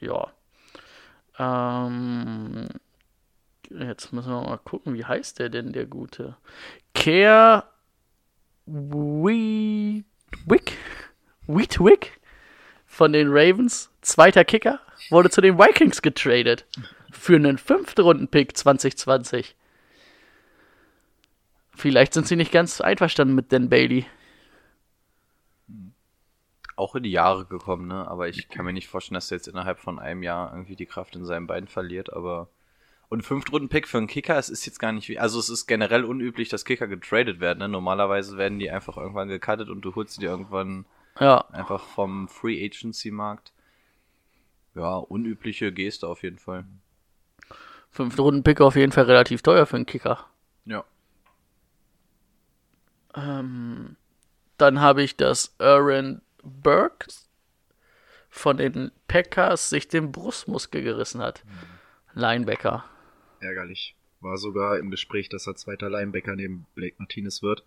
ja. 0.00 0.32
Ähm, 1.38 2.66
jetzt 3.70 4.12
müssen 4.12 4.32
wir 4.32 4.42
mal 4.42 4.58
gucken, 4.58 4.94
wie 4.94 5.04
heißt 5.04 5.38
der 5.38 5.48
denn, 5.48 5.72
der 5.72 5.86
Gute? 5.86 6.36
Care 6.92 7.62
Wheatwick? 8.66 9.96
Wheatwick 11.46 12.20
von 12.84 13.12
den 13.12 13.28
Ravens, 13.30 13.92
zweiter 14.02 14.44
Kicker, 14.44 14.80
wurde 15.10 15.30
zu 15.30 15.40
den 15.40 15.56
Vikings 15.56 16.02
getradet. 16.02 16.66
Für 17.14 17.36
einen 17.36 17.58
fünften 17.58 18.02
Runden-Pick 18.02 18.56
2020. 18.56 19.54
Vielleicht 21.74 22.12
sind 22.12 22.26
sie 22.26 22.36
nicht 22.36 22.52
ganz 22.52 22.80
einverstanden 22.80 23.34
mit 23.34 23.52
Dan 23.52 23.68
Bailey. 23.68 24.06
auch 26.76 26.96
in 26.96 27.04
die 27.04 27.10
Jahre 27.10 27.46
gekommen, 27.46 27.86
ne? 27.86 28.06
Aber 28.08 28.28
ich 28.28 28.48
kann 28.48 28.64
mir 28.64 28.72
nicht 28.72 28.88
vorstellen, 28.88 29.14
dass 29.14 29.30
er 29.30 29.36
jetzt 29.36 29.46
innerhalb 29.48 29.78
von 29.78 29.98
einem 30.00 30.22
Jahr 30.24 30.52
irgendwie 30.52 30.74
die 30.76 30.86
Kraft 30.86 31.14
in 31.14 31.24
seinen 31.24 31.46
Beinen 31.46 31.68
verliert, 31.68 32.12
aber. 32.12 32.48
Und 33.08 33.22
Fünftrunden-Pick 33.22 33.86
für 33.86 33.98
einen 33.98 34.08
Kicker, 34.08 34.36
es 34.38 34.48
ist 34.48 34.66
jetzt 34.66 34.80
gar 34.80 34.90
nicht 34.90 35.08
wie. 35.08 35.18
Also 35.20 35.38
es 35.38 35.48
ist 35.48 35.66
generell 35.66 36.04
unüblich, 36.04 36.48
dass 36.48 36.64
Kicker 36.64 36.88
getradet 36.88 37.38
werden, 37.38 37.60
ne? 37.60 37.68
Normalerweise 37.68 38.36
werden 38.36 38.58
die 38.58 38.70
einfach 38.70 38.96
irgendwann 38.96 39.28
gecuttet 39.28 39.68
und 39.68 39.82
du 39.82 39.94
holst 39.94 40.14
sie 40.14 40.20
dir 40.20 40.30
irgendwann 40.30 40.84
Ja, 41.20 41.44
einfach 41.52 41.84
vom 41.84 42.26
Free 42.28 42.64
Agency-Markt. 42.64 43.52
Ja, 44.74 44.96
unübliche 44.96 45.72
Geste 45.72 46.08
auf 46.08 46.24
jeden 46.24 46.38
Fall. 46.38 46.64
Fünften 47.94 48.20
Runden-Pick 48.20 48.60
auf 48.60 48.74
jeden 48.74 48.92
Fall 48.92 49.04
relativ 49.04 49.42
teuer 49.42 49.66
für 49.66 49.76
einen 49.76 49.86
Kicker. 49.86 50.26
Ja. 50.64 50.84
Ähm, 53.14 53.96
dann 54.58 54.80
habe 54.80 55.02
ich, 55.02 55.16
dass 55.16 55.54
Aaron 55.58 56.20
Burke 56.42 57.06
von 58.28 58.56
den 58.56 58.90
Packers 59.06 59.70
sich 59.70 59.86
den 59.86 60.10
Brustmuskel 60.10 60.82
gerissen 60.82 61.22
hat. 61.22 61.44
Linebacker. 62.14 62.84
Ärgerlich. 63.38 63.94
War 64.20 64.38
sogar 64.38 64.78
im 64.78 64.90
Gespräch, 64.90 65.28
dass 65.28 65.46
er 65.46 65.54
zweiter 65.54 65.88
Linebacker 65.88 66.34
neben 66.34 66.66
Blake 66.74 66.96
Martinez 66.98 67.42
wird. 67.42 67.62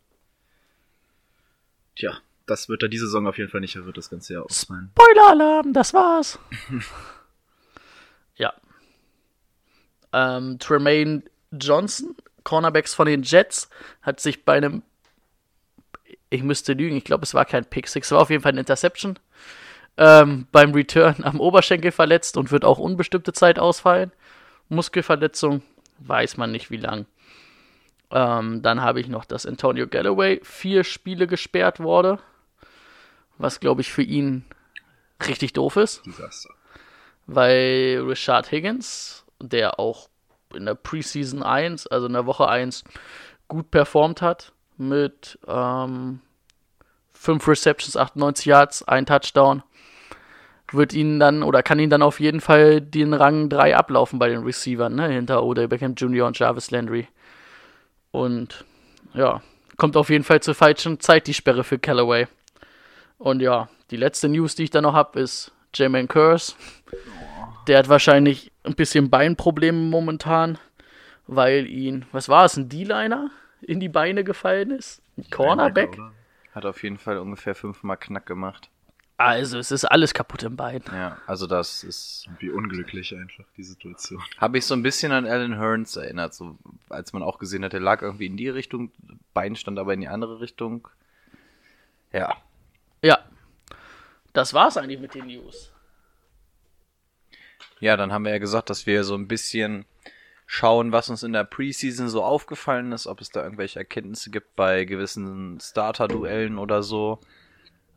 Tja, 1.95 2.17
das 2.47 2.67
wird 2.67 2.83
er 2.83 2.89
diese 2.89 3.05
Saison 3.05 3.27
auf 3.27 3.37
jeden 3.37 3.49
Fall 3.49 3.61
nicht, 3.61 3.75
er 3.77 3.85
wird 3.85 3.97
das 3.97 4.09
ganze 4.09 4.33
Jahr 4.33 4.43
ausfallen. 4.43 4.91
Spoiler-Alarm, 4.91 5.71
das 5.71 5.93
war's. 5.93 6.37
ja. 8.35 8.53
Ähm, 10.17 10.57
Tremaine 10.59 11.23
Johnson, 11.51 12.15
Cornerbacks 12.43 12.93
von 12.93 13.07
den 13.07 13.23
Jets, 13.23 13.69
hat 14.01 14.19
sich 14.19 14.45
bei 14.45 14.57
einem, 14.57 14.81
ich 16.29 16.43
müsste 16.43 16.73
lügen, 16.73 16.97
ich 16.97 17.03
glaube, 17.03 17.23
es 17.23 17.33
war 17.33 17.45
kein 17.45 17.65
Pick 17.65 17.87
Six, 17.87 18.07
es 18.07 18.11
war 18.11 18.21
auf 18.21 18.29
jeden 18.29 18.41
Fall 18.41 18.53
ein 18.53 18.57
Interception, 18.57 19.19
ähm, 19.97 20.47
beim 20.51 20.73
Return 20.73 21.23
am 21.23 21.39
Oberschenkel 21.39 21.91
verletzt 21.91 22.37
und 22.37 22.51
wird 22.51 22.65
auch 22.65 22.79
unbestimmte 22.79 23.33
Zeit 23.33 23.59
ausfallen. 23.59 24.11
Muskelverletzung, 24.69 25.61
weiß 25.99 26.37
man 26.37 26.51
nicht 26.51 26.71
wie 26.71 26.77
lang. 26.77 27.05
Ähm, 28.11 28.61
dann 28.61 28.81
habe 28.81 28.99
ich 29.01 29.07
noch, 29.07 29.25
dass 29.25 29.45
Antonio 29.45 29.87
Galloway 29.87 30.39
vier 30.43 30.83
Spiele 30.83 31.27
gesperrt 31.27 31.79
wurde, 31.79 32.19
was 33.37 33.59
glaube 33.59 33.81
ich 33.81 33.91
für 33.91 34.03
ihn 34.03 34.45
richtig 35.27 35.53
doof 35.53 35.75
ist 35.77 36.05
Desaster. 36.05 36.49
weil 37.25 38.03
Richard 38.07 38.51
Higgins, 38.51 39.25
der 39.39 39.79
auch 39.79 40.09
in 40.53 40.65
der 40.65 40.75
Preseason 40.75 41.43
1, 41.43 41.87
also 41.87 42.07
in 42.07 42.13
der 42.13 42.25
Woche 42.25 42.47
1, 42.47 42.83
gut 43.47 43.71
performt 43.71 44.21
hat, 44.21 44.53
mit 44.77 45.39
ähm, 45.47 46.21
5 47.13 47.47
Receptions, 47.47 47.97
98 47.97 48.45
Yards, 48.45 48.83
ein 48.83 49.05
Touchdown, 49.05 49.63
wird 50.71 50.93
ihn 50.93 51.19
dann 51.19 51.43
oder 51.43 51.63
kann 51.63 51.79
ihn 51.79 51.89
dann 51.89 52.01
auf 52.01 52.19
jeden 52.19 52.41
Fall 52.41 52.81
den 52.81 53.13
Rang 53.13 53.49
3 53.49 53.75
ablaufen 53.75 54.19
bei 54.19 54.29
den 54.29 54.43
Receivern, 54.43 54.95
ne? 54.95 55.07
Hinter 55.07 55.43
Odell 55.43 55.67
Beckham 55.67 55.95
Jr. 55.95 56.27
und 56.27 56.37
Jarvis 56.37 56.71
Landry. 56.71 57.07
Und 58.11 58.65
ja, 59.13 59.41
kommt 59.77 59.95
auf 59.95 60.09
jeden 60.09 60.23
Fall 60.23 60.41
zur 60.41 60.55
falschen 60.55 60.99
Zeit 60.99 61.27
die 61.27 61.33
Sperre 61.33 61.63
für 61.63 61.79
Callaway. 61.79 62.27
Und 63.17 63.41
ja, 63.41 63.69
die 63.91 63.97
letzte 63.97 64.27
News, 64.29 64.55
die 64.55 64.63
ich 64.63 64.69
da 64.69 64.81
noch 64.81 64.93
habe, 64.93 65.19
ist 65.19 65.51
Jermaine 65.73 66.07
Curse. 66.07 66.53
Der 67.67 67.77
hat 67.77 67.89
wahrscheinlich 67.89 68.51
ein 68.63 68.75
bisschen 68.75 69.09
Beinprobleme 69.09 69.77
momentan, 69.77 70.57
weil 71.27 71.67
ihn, 71.67 72.05
was 72.11 72.29
war 72.29 72.45
es, 72.45 72.55
ein 72.55 72.69
D-Liner 72.69 73.29
in 73.61 73.79
die 73.79 73.89
Beine 73.89 74.23
gefallen 74.23 74.71
ist? 74.71 75.01
Ein 75.17 75.29
Cornerback? 75.29 75.97
Hat 76.53 76.65
auf 76.65 76.81
jeden 76.81 76.97
Fall 76.97 77.17
ungefähr 77.17 77.55
fünfmal 77.55 77.97
Knack 77.97 78.25
gemacht. 78.25 78.69
Also, 79.17 79.57
es 79.57 79.71
ist 79.71 79.83
alles 79.83 80.13
kaputt 80.13 80.43
im 80.43 80.55
Bein. 80.55 80.83
Ja, 80.91 81.17
also 81.25 81.47
das 81.47 81.83
ist. 81.83 82.29
Wie 82.39 82.51
unglücklich 82.51 83.15
einfach 83.15 83.45
die 83.57 83.63
Situation. 83.63 84.21
Habe 84.37 84.59
ich 84.59 84.65
so 84.65 84.75
ein 84.75 84.83
bisschen 84.83 85.11
an 85.11 85.25
Alan 85.25 85.57
Hearns 85.57 85.95
erinnert, 85.95 86.35
so 86.35 86.57
als 86.89 87.13
man 87.13 87.23
auch 87.23 87.39
gesehen 87.39 87.65
hat, 87.65 87.73
der 87.73 87.79
lag 87.79 88.03
irgendwie 88.03 88.27
in 88.27 88.37
die 88.37 88.47
Richtung, 88.47 88.91
Bein 89.33 89.55
stand 89.55 89.79
aber 89.79 89.93
in 89.93 90.01
die 90.01 90.07
andere 90.07 90.39
Richtung. 90.39 90.87
Ja. 92.13 92.37
Ja. 93.01 93.17
Das 94.33 94.53
war's 94.53 94.77
eigentlich 94.77 94.99
mit 94.99 95.15
den 95.15 95.25
News. 95.25 95.73
Ja, 97.79 97.97
dann 97.97 98.11
haben 98.11 98.25
wir 98.25 98.31
ja 98.31 98.39
gesagt, 98.39 98.69
dass 98.69 98.85
wir 98.85 99.03
so 99.03 99.15
ein 99.15 99.27
bisschen 99.27 99.85
schauen, 100.45 100.91
was 100.91 101.09
uns 101.09 101.23
in 101.23 101.33
der 101.33 101.43
Preseason 101.43 102.09
so 102.09 102.23
aufgefallen 102.23 102.91
ist, 102.91 103.05
ob 103.05 103.21
es 103.21 103.29
da 103.29 103.43
irgendwelche 103.43 103.79
Erkenntnisse 103.79 104.31
gibt 104.31 104.55
bei 104.55 104.85
gewissen 104.85 105.59
Starter-Duellen 105.59 106.57
oder 106.57 106.83
so. 106.83 107.19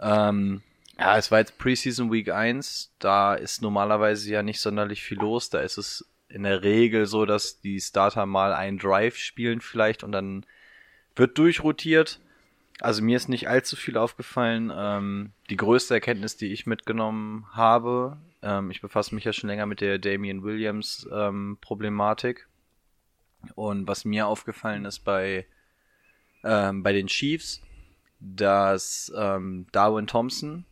Ähm, 0.01 0.63
ja, 0.99 1.17
es 1.17 1.31
war 1.31 1.39
jetzt 1.39 1.59
Preseason 1.59 2.13
Week 2.13 2.31
1, 2.31 2.93
da 2.99 3.35
ist 3.35 3.63
normalerweise 3.63 4.31
ja 4.31 4.43
nicht 4.43 4.61
sonderlich 4.61 5.03
viel 5.03 5.19
los, 5.19 5.49
da 5.49 5.61
ist 5.61 5.79
es 5.79 6.11
in 6.29 6.43
der 6.43 6.63
Regel 6.63 7.07
so, 7.07 7.25
dass 7.25 7.61
die 7.61 7.81
Starter 7.81 8.27
mal 8.27 8.53
einen 8.53 8.79
Drive 8.79 9.17
spielen 9.17 9.61
vielleicht 9.61 10.05
und 10.05 10.13
dann 10.13 10.45
wird 11.17 11.39
durchrotiert. 11.39 12.21
Also 12.81 13.03
mir 13.03 13.17
ist 13.17 13.29
nicht 13.29 13.49
allzu 13.49 13.77
viel 13.77 13.97
aufgefallen. 13.97 14.73
Ähm, 14.75 15.33
die 15.51 15.57
größte 15.57 15.95
Erkenntnis, 15.95 16.37
die 16.37 16.53
ich 16.53 16.67
mitgenommen 16.67 17.47
habe, 17.53 18.17
ähm, 18.43 18.71
ich 18.71 18.81
befasse 18.81 19.15
mich 19.15 19.25
ja 19.25 19.33
schon 19.33 19.49
länger 19.49 19.67
mit 19.67 19.81
der 19.81 19.99
Damian 19.99 20.43
Williams 20.43 21.09
ähm, 21.13 21.59
Problematik. 21.61 22.49
Und 23.55 23.89
was 23.89 24.05
mir 24.05 24.27
aufgefallen 24.27 24.85
ist 24.85 25.01
bei, 25.01 25.47
ähm, 26.45 26.83
bei 26.83 26.93
den 26.93 27.07
Chiefs, 27.07 27.63
dass 28.19 29.13
ähm, 29.17 29.67
Darwin 29.73 30.07
Thompson, 30.07 30.67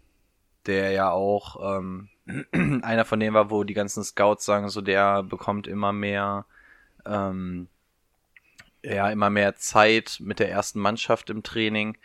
der 0.66 0.90
ja 0.90 1.10
auch 1.10 1.78
ähm, 1.78 2.10
einer 2.82 3.04
von 3.04 3.20
denen 3.20 3.34
war, 3.34 3.50
wo 3.50 3.64
die 3.64 3.74
ganzen 3.74 4.04
Scouts 4.04 4.44
sagen, 4.44 4.68
so 4.68 4.82
der 4.82 5.22
bekommt 5.22 5.66
immer 5.66 5.92
mehr, 5.92 6.44
ähm, 7.06 7.68
ja, 8.82 9.10
immer 9.10 9.30
mehr 9.30 9.56
Zeit 9.56 10.18
mit 10.20 10.38
der 10.38 10.50
ersten 10.50 10.78
Mannschaft 10.78 11.30
im 11.30 11.42
Training, 11.42 11.96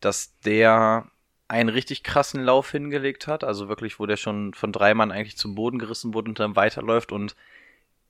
dass 0.00 0.38
der 0.40 1.10
einen 1.52 1.68
richtig 1.68 2.02
krassen 2.02 2.42
Lauf 2.42 2.72
hingelegt 2.72 3.26
hat, 3.26 3.44
also 3.44 3.68
wirklich, 3.68 4.00
wo 4.00 4.06
der 4.06 4.16
schon 4.16 4.54
von 4.54 4.72
drei 4.72 4.94
Mann 4.94 5.12
eigentlich 5.12 5.36
zum 5.36 5.54
Boden 5.54 5.78
gerissen 5.78 6.14
wurde 6.14 6.30
und 6.30 6.40
dann 6.40 6.56
weiterläuft 6.56 7.12
und 7.12 7.36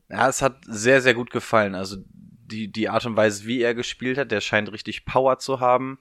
ja, 0.09 0.29
es 0.29 0.43
hat 0.43 0.59
sehr, 0.65 1.01
sehr 1.01 1.15
gut 1.15 1.31
gefallen. 1.31 1.75
Also 1.75 1.97
die, 2.07 2.69
die 2.69 2.89
Art 2.89 3.05
und 3.05 3.17
Weise, 3.17 3.47
wie 3.47 3.61
er 3.61 3.75
gespielt 3.75 4.17
hat, 4.19 4.31
der 4.31 4.41
scheint 4.41 4.71
richtig 4.71 5.05
Power 5.07 5.39
zu 5.39 5.59
haben. 5.59 5.99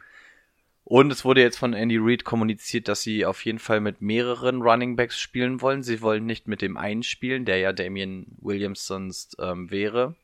Und 0.83 1.11
es 1.11 1.23
wurde 1.23 1.41
jetzt 1.41 1.57
von 1.57 1.73
Andy 1.73 1.97
Reid 1.97 2.25
kommuniziert, 2.25 2.87
dass 2.87 3.01
sie 3.01 3.25
auf 3.25 3.43
jeden 3.45 3.59
Fall 3.59 3.79
mit 3.79 4.01
mehreren 4.01 4.61
Running 4.61 4.95
Backs 4.95 5.17
spielen 5.17 5.61
wollen. 5.61 5.81
Sie 5.81 6.01
wollen 6.01 6.25
nicht 6.25 6.47
mit 6.47 6.61
dem 6.61 6.75
einen 6.75 7.03
spielen, 7.03 7.45
der 7.45 7.57
ja 7.57 7.71
Damian 7.71 8.25
Williams 8.41 8.85
sonst 8.85 9.37
ähm, 9.39 9.71
wäre, 9.71 10.15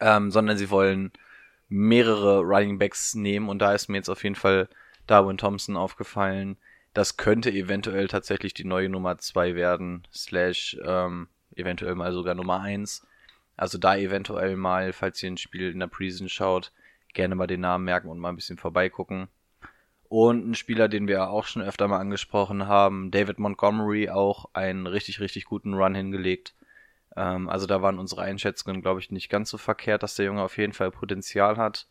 ähm, 0.00 0.30
sondern 0.32 0.58
sie 0.58 0.70
wollen 0.70 1.12
mehrere 1.68 2.40
Running 2.40 2.78
Backs 2.78 3.14
nehmen. 3.14 3.48
Und 3.48 3.60
da 3.60 3.72
ist 3.72 3.88
mir 3.88 3.98
jetzt 3.98 4.10
auf 4.10 4.24
jeden 4.24 4.34
Fall 4.34 4.68
Darwin 5.06 5.38
Thompson 5.38 5.76
aufgefallen. 5.76 6.56
Das 6.94 7.16
könnte 7.16 7.50
eventuell 7.50 8.08
tatsächlich 8.08 8.54
die 8.54 8.64
neue 8.64 8.88
Nummer 8.88 9.18
zwei 9.18 9.54
werden, 9.54 10.06
slash 10.14 10.78
ähm, 10.84 11.28
eventuell 11.54 11.94
mal 11.94 12.12
sogar 12.12 12.34
Nummer 12.34 12.60
eins. 12.60 13.06
Also 13.56 13.78
da 13.78 13.96
eventuell 13.96 14.56
mal, 14.56 14.92
falls 14.92 15.22
ihr 15.22 15.30
ein 15.30 15.36
Spiel 15.36 15.72
in 15.72 15.80
der 15.80 15.86
Preseason 15.86 16.28
schaut, 16.28 16.72
gerne 17.14 17.34
mal 17.34 17.46
den 17.46 17.60
Namen 17.60 17.84
merken 17.84 18.08
und 18.08 18.18
mal 18.18 18.30
ein 18.30 18.36
bisschen 18.36 18.58
vorbeigucken. 18.58 19.28
Und 20.08 20.48
ein 20.48 20.54
Spieler, 20.54 20.88
den 20.88 21.08
wir 21.08 21.30
auch 21.30 21.46
schon 21.46 21.62
öfter 21.62 21.88
mal 21.88 21.98
angesprochen 21.98 22.68
haben, 22.68 23.10
David 23.10 23.38
Montgomery, 23.38 24.08
auch 24.10 24.46
einen 24.52 24.86
richtig, 24.86 25.20
richtig 25.20 25.46
guten 25.46 25.74
Run 25.74 25.94
hingelegt. 25.94 26.54
Ähm, 27.16 27.48
also 27.48 27.66
da 27.66 27.82
waren 27.82 27.98
unsere 27.98 28.22
Einschätzungen, 28.22 28.82
glaube 28.82 29.00
ich, 29.00 29.10
nicht 29.10 29.28
ganz 29.28 29.50
so 29.50 29.58
verkehrt, 29.58 30.02
dass 30.02 30.14
der 30.14 30.26
Junge 30.26 30.42
auf 30.42 30.58
jeden 30.58 30.74
Fall 30.74 30.90
Potenzial 30.90 31.56
hat. 31.56 31.88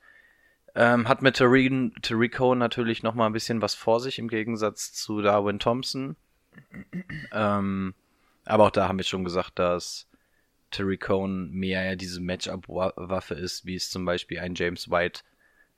Ähm, 0.75 1.08
hat 1.08 1.22
mit 1.22 1.38
Tarico 1.38 2.53
natürlich 2.53 3.01
noch 3.01 3.15
mal 3.15 3.27
ein 3.27 3.34
bisschen 3.34 3.62
was 3.62 3.75
vor 3.75 4.01
sich 4.01 4.20
im 4.20 4.27
Gegensatz 4.27 4.91
zu 4.91 5.22
Darwin 5.22 5.60
Thompson. 5.60 6.17
Ähm, 7.32 7.94
aber 8.44 8.65
auch 8.65 8.72
da 8.72 8.88
haben 8.88 8.98
wir 8.98 9.05
schon 9.05 9.24
gesagt, 9.24 9.58
dass 9.58 10.08
Terry 10.72 10.98
Cohn 10.98 11.50
mehr 11.51 11.86
ja 11.86 11.96
diese 11.96 12.20
Matchup-Waffe 12.20 13.36
ist, 13.36 13.65
wie 13.65 13.75
es 13.75 13.89
zum 13.89 14.03
Beispiel 14.03 14.39
ein 14.39 14.55
James 14.55 14.89
White 14.91 15.22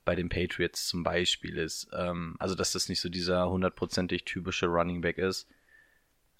bei 0.04 0.16
den 0.16 0.28
Patriots 0.28 0.88
zum 0.88 1.04
Beispiel 1.04 1.56
ist. 1.58 1.88
Ähm, 1.92 2.34
also, 2.38 2.54
dass 2.54 2.72
das 2.72 2.88
nicht 2.88 3.00
so 3.00 3.08
dieser 3.08 3.48
hundertprozentig 3.48 4.24
typische 4.24 4.66
Running 4.66 5.00
Back 5.00 5.18
ist. 5.18 5.46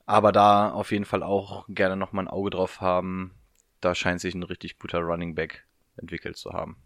Aber 0.06 0.32
da 0.32 0.70
auf 0.70 0.90
jeden 0.90 1.04
Fall 1.04 1.22
auch 1.22 1.66
gerne 1.68 1.96
nochmal 1.96 2.24
ein 2.24 2.28
Auge 2.28 2.50
drauf 2.50 2.80
haben. 2.80 3.34
Da 3.80 3.94
scheint 3.94 4.20
sich 4.20 4.34
ein 4.34 4.42
richtig 4.42 4.78
guter 4.78 5.00
Running 5.00 5.34
Back 5.34 5.66
entwickelt 5.96 6.36
zu 6.36 6.52
haben. 6.52 6.76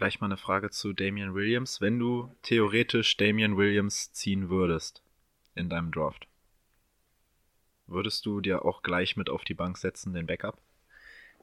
Gleich 0.00 0.18
mal 0.18 0.28
eine 0.28 0.38
Frage 0.38 0.70
zu 0.70 0.94
Damian 0.94 1.34
Williams. 1.34 1.82
Wenn 1.82 1.98
du 1.98 2.34
theoretisch 2.40 3.18
Damian 3.18 3.58
Williams 3.58 4.14
ziehen 4.14 4.48
würdest 4.48 5.02
in 5.54 5.68
deinem 5.68 5.92
Draft, 5.92 6.26
würdest 7.86 8.24
du 8.24 8.40
dir 8.40 8.64
auch 8.64 8.82
gleich 8.82 9.18
mit 9.18 9.28
auf 9.28 9.44
die 9.44 9.52
Bank 9.52 9.76
setzen, 9.76 10.14
den 10.14 10.26
Backup? 10.26 10.56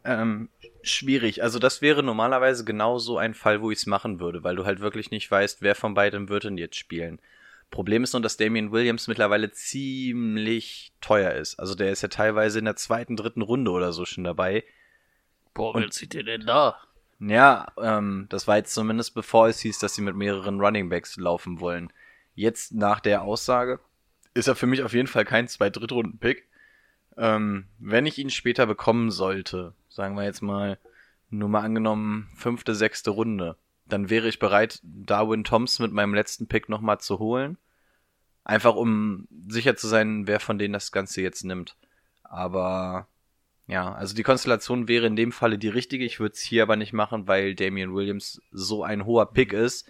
Ähm, 0.03 0.49
schwierig. 0.81 1.43
Also 1.43 1.59
das 1.59 1.83
wäre 1.83 2.01
normalerweise 2.01 2.65
genau 2.65 2.97
so 2.97 3.19
ein 3.19 3.35
Fall, 3.35 3.61
wo 3.61 3.69
ich 3.69 3.77
es 3.77 3.85
machen 3.85 4.19
würde, 4.19 4.43
weil 4.43 4.55
du 4.55 4.65
halt 4.65 4.79
wirklich 4.79 5.11
nicht 5.11 5.29
weißt, 5.29 5.61
wer 5.61 5.75
von 5.75 5.93
beiden 5.93 6.27
wird 6.27 6.45
denn 6.45 6.57
jetzt 6.57 6.77
spielen. 6.77 7.21
Problem 7.69 8.03
ist 8.03 8.13
nur, 8.13 8.23
dass 8.23 8.37
Damian 8.37 8.71
Williams 8.71 9.07
mittlerweile 9.07 9.51
ziemlich 9.51 10.93
teuer 10.99 11.33
ist. 11.33 11.59
Also 11.59 11.75
der 11.75 11.91
ist 11.91 12.01
ja 12.01 12.07
teilweise 12.07 12.57
in 12.57 12.65
der 12.65 12.75
zweiten, 12.75 13.17
dritten 13.17 13.43
Runde 13.43 13.69
oder 13.69 13.93
so 13.93 14.03
schon 14.05 14.23
dabei. 14.23 14.63
Boah, 15.53 15.75
wer 15.75 15.91
zieht 15.91 16.15
ihr 16.15 16.23
denn 16.23 16.47
da? 16.47 16.81
Ja, 17.19 17.67
ähm, 17.81 18.27
das 18.29 18.47
war 18.47 18.57
jetzt 18.57 18.73
zumindest 18.73 19.15
bevor 19.15 19.47
es 19.47 19.59
hieß, 19.59 19.79
dass 19.79 19.95
sie 19.95 20.01
mit 20.01 20.15
mehreren 20.15 20.59
Running 20.59 20.89
Backs 20.89 21.17
laufen 21.17 21.59
wollen. 21.59 21.91
Jetzt 22.35 22.73
nach 22.73 22.99
der 22.99 23.23
Aussage 23.23 23.79
ist 24.33 24.47
er 24.47 24.55
für 24.55 24.67
mich 24.67 24.83
auf 24.83 24.93
jeden 24.93 25.07
Fall 25.07 25.25
kein 25.25 25.47
Zwei-Drittrunden-Pick. 25.47 26.47
Ähm, 27.17 27.65
wenn 27.79 28.05
ich 28.05 28.19
ihn 28.19 28.29
später 28.29 28.67
bekommen 28.67 29.09
sollte, 29.09 29.73
sagen 29.89 30.15
wir 30.15 30.23
jetzt 30.23 30.41
mal, 30.41 30.77
nur 31.29 31.49
mal 31.49 31.61
angenommen, 31.61 32.29
fünfte, 32.35 32.75
sechste 32.75 33.09
Runde, 33.09 33.57
dann 33.85 34.11
wäre 34.11 34.27
ich 34.27 34.37
bereit, 34.37 34.79
Darwin 34.83 35.43
Thompson 35.43 35.85
mit 35.85 35.93
meinem 35.93 36.13
letzten 36.13 36.47
Pick 36.47 36.69
nochmal 36.69 36.99
zu 36.99 37.17
holen. 37.17 37.57
Einfach 38.43 38.75
um 38.75 39.27
sicher 39.47 39.75
zu 39.75 39.87
sein, 39.87 40.27
wer 40.27 40.39
von 40.39 40.59
denen 40.59 40.73
das 40.73 40.91
Ganze 40.91 41.21
jetzt 41.21 41.43
nimmt. 41.43 41.75
Aber 42.23 43.07
ja, 43.67 43.93
also 43.93 44.15
die 44.15 44.23
Konstellation 44.23 44.87
wäre 44.87 45.07
in 45.07 45.17
dem 45.17 45.33
Falle 45.33 45.57
die 45.57 45.67
richtige. 45.67 46.05
Ich 46.05 46.19
würde 46.19 46.33
es 46.33 46.41
hier 46.41 46.63
aber 46.63 46.77
nicht 46.77 46.93
machen, 46.93 47.27
weil 47.27 47.53
Damian 47.53 47.93
Williams 47.93 48.41
so 48.51 48.83
ein 48.83 49.05
hoher 49.05 49.33
Pick 49.33 49.51
ist. 49.51 49.89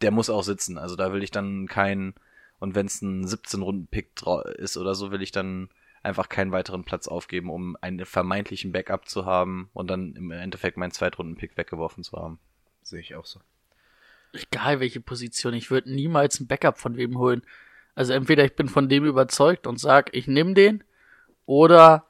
Der 0.00 0.10
muss 0.10 0.30
auch 0.30 0.42
sitzen. 0.42 0.78
Also 0.78 0.96
da 0.96 1.12
will 1.12 1.22
ich 1.22 1.30
dann 1.30 1.66
keinen, 1.66 2.14
und 2.58 2.74
wenn 2.74 2.86
es 2.86 3.02
ein 3.02 3.26
17-Runden-Pick 3.26 4.22
ist 4.56 4.78
oder 4.78 4.94
so, 4.94 5.10
will 5.10 5.22
ich 5.22 5.32
dann 5.32 5.68
einfach 6.02 6.30
keinen 6.30 6.52
weiteren 6.52 6.84
Platz 6.84 7.06
aufgeben, 7.06 7.50
um 7.50 7.76
einen 7.82 8.06
vermeintlichen 8.06 8.72
Backup 8.72 9.06
zu 9.06 9.26
haben 9.26 9.68
und 9.74 9.88
dann 9.88 10.14
im 10.16 10.30
Endeffekt 10.30 10.78
meinen 10.78 10.92
Zweitrunden-Pick 10.92 11.58
weggeworfen 11.58 12.04
zu 12.04 12.16
haben. 12.16 12.38
Sehe 12.82 13.00
ich 13.00 13.14
auch 13.14 13.26
so. 13.26 13.40
Egal 14.32 14.80
welche 14.80 15.00
Position, 15.00 15.54
ich 15.54 15.70
würde 15.70 15.92
niemals 15.92 16.40
ein 16.40 16.46
Backup 16.46 16.78
von 16.78 16.96
wem 16.96 17.18
holen. 17.18 17.42
Also 17.94 18.14
entweder 18.14 18.44
ich 18.44 18.56
bin 18.56 18.68
von 18.68 18.88
dem 18.88 19.04
überzeugt 19.04 19.66
und 19.66 19.78
sag, 19.78 20.14
ich 20.14 20.26
nehme 20.26 20.54
den, 20.54 20.82
oder 21.46 22.06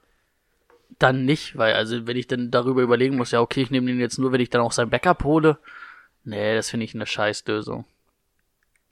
dann 0.99 1.25
nicht, 1.25 1.57
weil 1.57 1.75
also 1.75 2.07
wenn 2.07 2.17
ich 2.17 2.27
dann 2.27 2.51
darüber 2.51 2.83
überlegen 2.83 3.17
muss, 3.17 3.31
ja 3.31 3.41
okay, 3.41 3.63
ich 3.63 3.71
nehme 3.71 3.87
den 3.87 4.01
jetzt 4.01 4.19
nur, 4.19 4.33
wenn 4.33 4.41
ich 4.41 4.51
dann 4.51 4.61
auch 4.63 4.73
sein 4.73 4.91
Backup 4.91 5.25
hole. 5.25 5.59
Nee, 6.25 6.55
das 6.55 6.71
finde 6.71 6.85
ich 6.85 6.95
eine 6.95 7.07
Scheißlösung. 7.07 7.85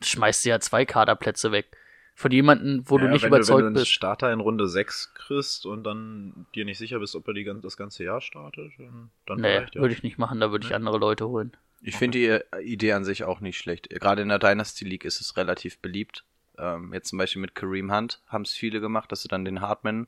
Schmeißt 0.03 0.45
ja 0.45 0.61
zwei 0.61 0.85
Kaderplätze 0.85 1.53
weg. 1.53 1.77
Von 2.15 2.31
jemanden, 2.31 2.83
wo 2.91 2.99
ja, 2.99 3.05
du 3.07 3.11
nicht 3.11 3.25
überzeugt 3.25 3.49
du, 3.49 3.55
wenn 3.55 3.61
du 3.63 3.67
einen 3.69 3.75
bist. 3.75 3.91
Starter 3.91 4.33
in 4.33 4.41
Runde 4.41 4.69
6 4.69 5.15
kriegst 5.15 5.65
und 5.65 5.85
dann 5.85 6.47
dir 6.55 6.65
nicht 6.67 6.77
sicher 6.77 6.99
bist, 6.99 7.15
ob 7.17 7.27
er 7.29 7.35
die, 7.35 7.51
das 7.63 7.77
ganze 7.77 8.05
Jahr 8.05 8.21
startet, 8.21 8.73
dann, 8.79 9.11
dann 9.27 9.41
Nee, 9.41 9.57
vielleicht, 9.59 9.75
ja. 9.77 9.81
würde 9.81 9.95
ich 9.95 10.03
nicht 10.03 10.19
machen, 10.19 10.39
da 10.41 10.51
würde 10.51 10.65
ich 10.65 10.71
Nee. 10.71 10.77
andere 10.77 10.99
Leute 10.99 11.27
holen. 11.29 11.53
Ich 11.81 11.97
finde 11.97 12.19
die 12.61 12.65
Idee 12.69 12.93
an 12.93 13.05
sich 13.05 13.25
auch 13.25 13.41
nicht 13.41 13.59
schlecht. 13.59 13.89
Gerade 13.89 14.23
in 14.23 14.29
der 14.29 14.39
Dynasty 14.39 14.85
League 14.85 15.05
ist 15.05 15.21
es 15.21 15.37
relativ 15.37 15.79
beliebt. 15.79 16.25
Ähm, 16.59 16.93
jetzt 16.93 17.09
zum 17.09 17.19
Beispiel 17.19 17.41
mit 17.41 17.55
Kareem 17.55 17.91
Hunt 17.93 18.21
haben 18.29 18.43
es 18.43 18.53
viele 18.53 18.81
gemacht, 18.81 19.11
dass 19.11 19.23
sie 19.23 19.29
dann 19.29 19.45
den 19.45 19.61
Hartman 19.63 20.07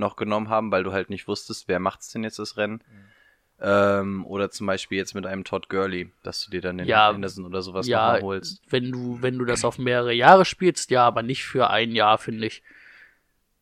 noch 0.00 0.16
genommen 0.16 0.48
haben, 0.48 0.72
weil 0.72 0.82
du 0.82 0.92
halt 0.92 1.10
nicht 1.10 1.28
wusstest, 1.28 1.68
wer 1.68 1.78
macht's 1.78 2.10
denn 2.10 2.24
jetzt 2.24 2.38
das 2.40 2.56
Rennen. 2.56 2.82
Ähm, 3.62 4.24
oder 4.26 4.50
zum 4.50 4.66
Beispiel 4.66 4.96
jetzt 4.98 5.14
mit 5.14 5.26
einem 5.26 5.44
Todd 5.44 5.68
Gurley, 5.68 6.10
dass 6.22 6.44
du 6.44 6.50
dir 6.50 6.62
dann 6.62 6.78
den 6.78 6.88
Ja, 6.88 7.10
Anderson 7.10 7.44
oder 7.44 7.60
sowas 7.60 7.86
ja, 7.86 8.14
nochmal 8.14 8.22
holst. 8.22 8.62
wenn 8.70 8.90
du, 8.90 9.18
wenn 9.20 9.38
du 9.38 9.44
das 9.44 9.64
auf 9.64 9.78
mehrere 9.78 10.14
Jahre 10.14 10.46
spielst, 10.46 10.90
ja, 10.90 11.06
aber 11.06 11.22
nicht 11.22 11.44
für 11.44 11.68
ein 11.68 11.92
Jahr, 11.92 12.16
finde 12.18 12.46
ich. 12.46 12.62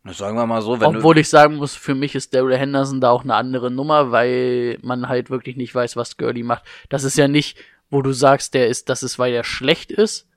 Sagen 0.04 0.36
wir 0.36 0.46
mal 0.46 0.62
so, 0.62 0.80
wenn 0.80 0.96
Obwohl 0.96 1.18
ich 1.18 1.28
sagen 1.28 1.56
muss, 1.56 1.74
für 1.74 1.94
mich 1.94 2.14
ist 2.14 2.32
Daryl 2.32 2.56
Henderson 2.56 3.00
da 3.00 3.10
auch 3.10 3.24
eine 3.24 3.34
andere 3.34 3.70
Nummer, 3.70 4.10
weil 4.12 4.78
man 4.82 5.08
halt 5.08 5.28
wirklich 5.30 5.56
nicht 5.56 5.74
weiß, 5.74 5.96
was 5.96 6.16
Gurley 6.16 6.44
macht. 6.44 6.64
Das 6.88 7.04
ist 7.04 7.18
ja 7.18 7.28
nicht, 7.28 7.58
wo 7.90 8.00
du 8.00 8.12
sagst, 8.12 8.54
der 8.54 8.68
ist, 8.68 8.88
das 8.88 9.02
ist, 9.02 9.18
weil 9.18 9.32
er 9.34 9.44
schlecht 9.44 9.90
ist, 9.90 10.28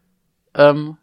ähm, 0.56 0.98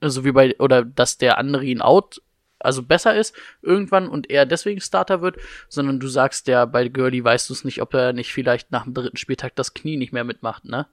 so 0.00 0.24
wie 0.24 0.32
bei, 0.32 0.58
oder 0.58 0.84
dass 0.84 1.16
der 1.16 1.38
andere 1.38 1.64
ihn 1.64 1.80
out, 1.80 2.20
also 2.64 2.82
besser 2.82 3.14
ist 3.14 3.34
irgendwann 3.62 4.08
und 4.08 4.30
er 4.30 4.46
deswegen 4.46 4.80
Starter 4.80 5.22
wird, 5.22 5.36
sondern 5.68 6.00
du 6.00 6.08
sagst 6.08 6.48
ja, 6.48 6.64
bei 6.64 6.88
Gurley 6.88 7.22
weißt 7.22 7.48
du 7.48 7.54
es 7.54 7.64
nicht, 7.64 7.82
ob 7.82 7.94
er 7.94 8.12
nicht 8.12 8.32
vielleicht 8.32 8.70
nach 8.72 8.84
dem 8.84 8.94
dritten 8.94 9.16
Spieltag 9.16 9.54
das 9.56 9.74
Knie 9.74 9.96
nicht 9.96 10.12
mehr 10.12 10.24
mitmacht, 10.24 10.64
ne? 10.64 10.86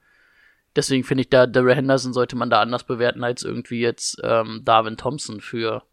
Deswegen 0.76 1.04
finde 1.04 1.24
ich 1.24 1.30
da, 1.30 1.48
Daryl 1.48 1.76
Henderson 1.76 2.14
sollte 2.14 2.38
man 2.38 2.50
da 2.50 2.62
anders 2.62 2.86
bewerten 2.86 3.24
als 3.24 3.44
irgendwie 3.44 3.82
jetzt 3.82 4.22
ähm, 4.24 4.62
Darwin 4.64 4.96
Thompson 4.96 5.42
für 5.42 5.84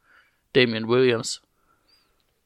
Damian 0.52 0.88
Williams. 0.88 1.42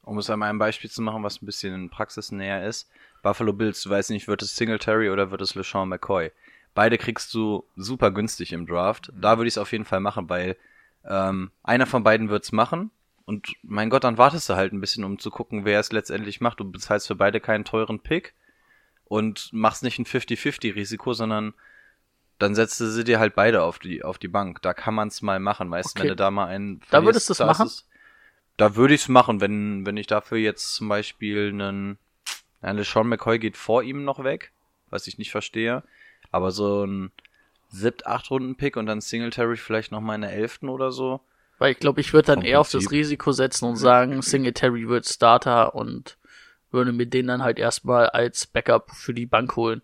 Um 0.02 0.18
es 0.18 0.30
einmal 0.30 0.48
ein 0.48 0.58
Beispiel 0.58 0.90
zu 0.90 1.02
machen, 1.02 1.22
was 1.22 1.40
ein 1.40 1.46
bisschen 1.46 1.90
praxisnäher 1.90 2.66
ist. 2.66 2.88
Buffalo 3.22 3.52
Bills, 3.52 3.82
du 3.82 3.90
weißt 3.90 4.10
nicht, 4.10 4.28
wird 4.28 4.42
es 4.42 4.56
Singletary 4.56 5.10
oder 5.10 5.30
wird 5.30 5.42
es 5.42 5.54
LeSean 5.54 5.88
McCoy? 5.88 6.32
Beide 6.74 6.96
kriegst 6.98 7.34
du 7.34 7.64
super 7.76 8.10
günstig 8.10 8.52
im 8.52 8.66
Draft. 8.66 9.12
Da 9.14 9.36
würde 9.36 9.48
ich 9.48 9.54
es 9.54 9.58
auf 9.58 9.72
jeden 9.72 9.84
Fall 9.84 10.00
machen, 10.00 10.28
weil 10.28 10.56
ähm, 11.08 11.50
einer 11.62 11.86
von 11.86 12.02
beiden 12.02 12.30
wird 12.30 12.44
es 12.44 12.52
machen. 12.52 12.90
Und 13.24 13.52
mein 13.62 13.88
Gott, 13.90 14.04
dann 14.04 14.18
wartest 14.18 14.48
du 14.48 14.54
halt 14.56 14.72
ein 14.72 14.80
bisschen, 14.80 15.04
um 15.04 15.18
zu 15.18 15.30
gucken, 15.30 15.64
wer 15.64 15.78
es 15.80 15.92
letztendlich 15.92 16.40
macht. 16.40 16.60
Du 16.60 16.70
bezahlst 16.70 17.06
für 17.06 17.14
beide 17.14 17.40
keinen 17.40 17.64
teuren 17.64 18.00
Pick 18.00 18.34
und 19.04 19.50
machst 19.52 19.82
nicht 19.82 19.98
ein 19.98 20.06
50-50-Risiko, 20.06 21.12
sondern 21.12 21.54
dann 22.38 22.54
setzt 22.54 22.80
du 22.80 22.86
sie 22.86 23.04
dir 23.04 23.20
halt 23.20 23.34
beide 23.34 23.62
auf 23.62 23.78
die, 23.78 24.02
auf 24.02 24.18
die 24.18 24.28
Bank. 24.28 24.60
Da 24.62 24.74
kann 24.74 24.94
man 24.94 25.08
es 25.08 25.22
mal 25.22 25.38
machen, 25.38 25.70
weißt 25.70 25.90
du, 25.96 26.00
Okay. 26.00 26.02
wenn 26.02 26.08
du 26.08 26.16
da 26.16 26.30
mal 26.30 26.46
einen. 26.46 26.80
Da 26.90 27.04
würdest 27.04 27.28
da 27.30 27.32
ist 27.34 27.40
machen? 27.40 27.66
es- 27.66 27.88
Da 28.56 28.74
würde 28.76 28.94
ich 28.94 29.02
es 29.02 29.08
machen, 29.08 29.40
wenn, 29.40 29.86
wenn 29.86 29.96
ich 29.96 30.06
dafür 30.08 30.38
jetzt 30.38 30.74
zum 30.74 30.88
Beispiel 30.88 31.48
einen. 31.50 31.98
Ja, 32.62 32.70
LeSean 32.72 33.08
McCoy 33.08 33.38
geht 33.38 33.56
vor 33.56 33.82
ihm 33.82 34.04
noch 34.04 34.22
weg, 34.24 34.52
was 34.90 35.06
ich 35.06 35.18
nicht 35.18 35.30
verstehe. 35.30 35.82
Aber 36.30 36.50
so 36.52 36.84
ein 36.84 37.12
siebt, 37.68 38.06
acht 38.06 38.30
Runden 38.30 38.56
Pick 38.56 38.76
und 38.76 38.86
dann 38.86 39.00
Singletary 39.00 39.56
vielleicht 39.56 39.90
noch 39.92 40.00
mal 40.00 40.14
in 40.16 40.20
der 40.22 40.32
elften 40.32 40.68
oder 40.68 40.90
so. 40.92 41.20
Weil 41.62 41.70
ich 41.70 41.78
glaube, 41.78 42.00
ich 42.00 42.12
würde 42.12 42.26
dann 42.26 42.42
eher 42.42 42.58
auf 42.58 42.72
das. 42.72 42.90
Risiko 42.90 43.30
setzen 43.30 43.66
und 43.66 43.76
sagen, 43.76 44.20
Singletary 44.20 44.88
wird 44.88 45.06
Starter 45.06 45.76
und 45.76 46.18
würde 46.72 46.90
mir 46.90 47.06
den 47.06 47.28
dann 47.28 47.44
halt 47.44 47.60
erstmal 47.60 48.08
als 48.08 48.48
Backup 48.48 48.90
für 48.90 49.14
die 49.14 49.26
Bank 49.26 49.54
holen. 49.54 49.82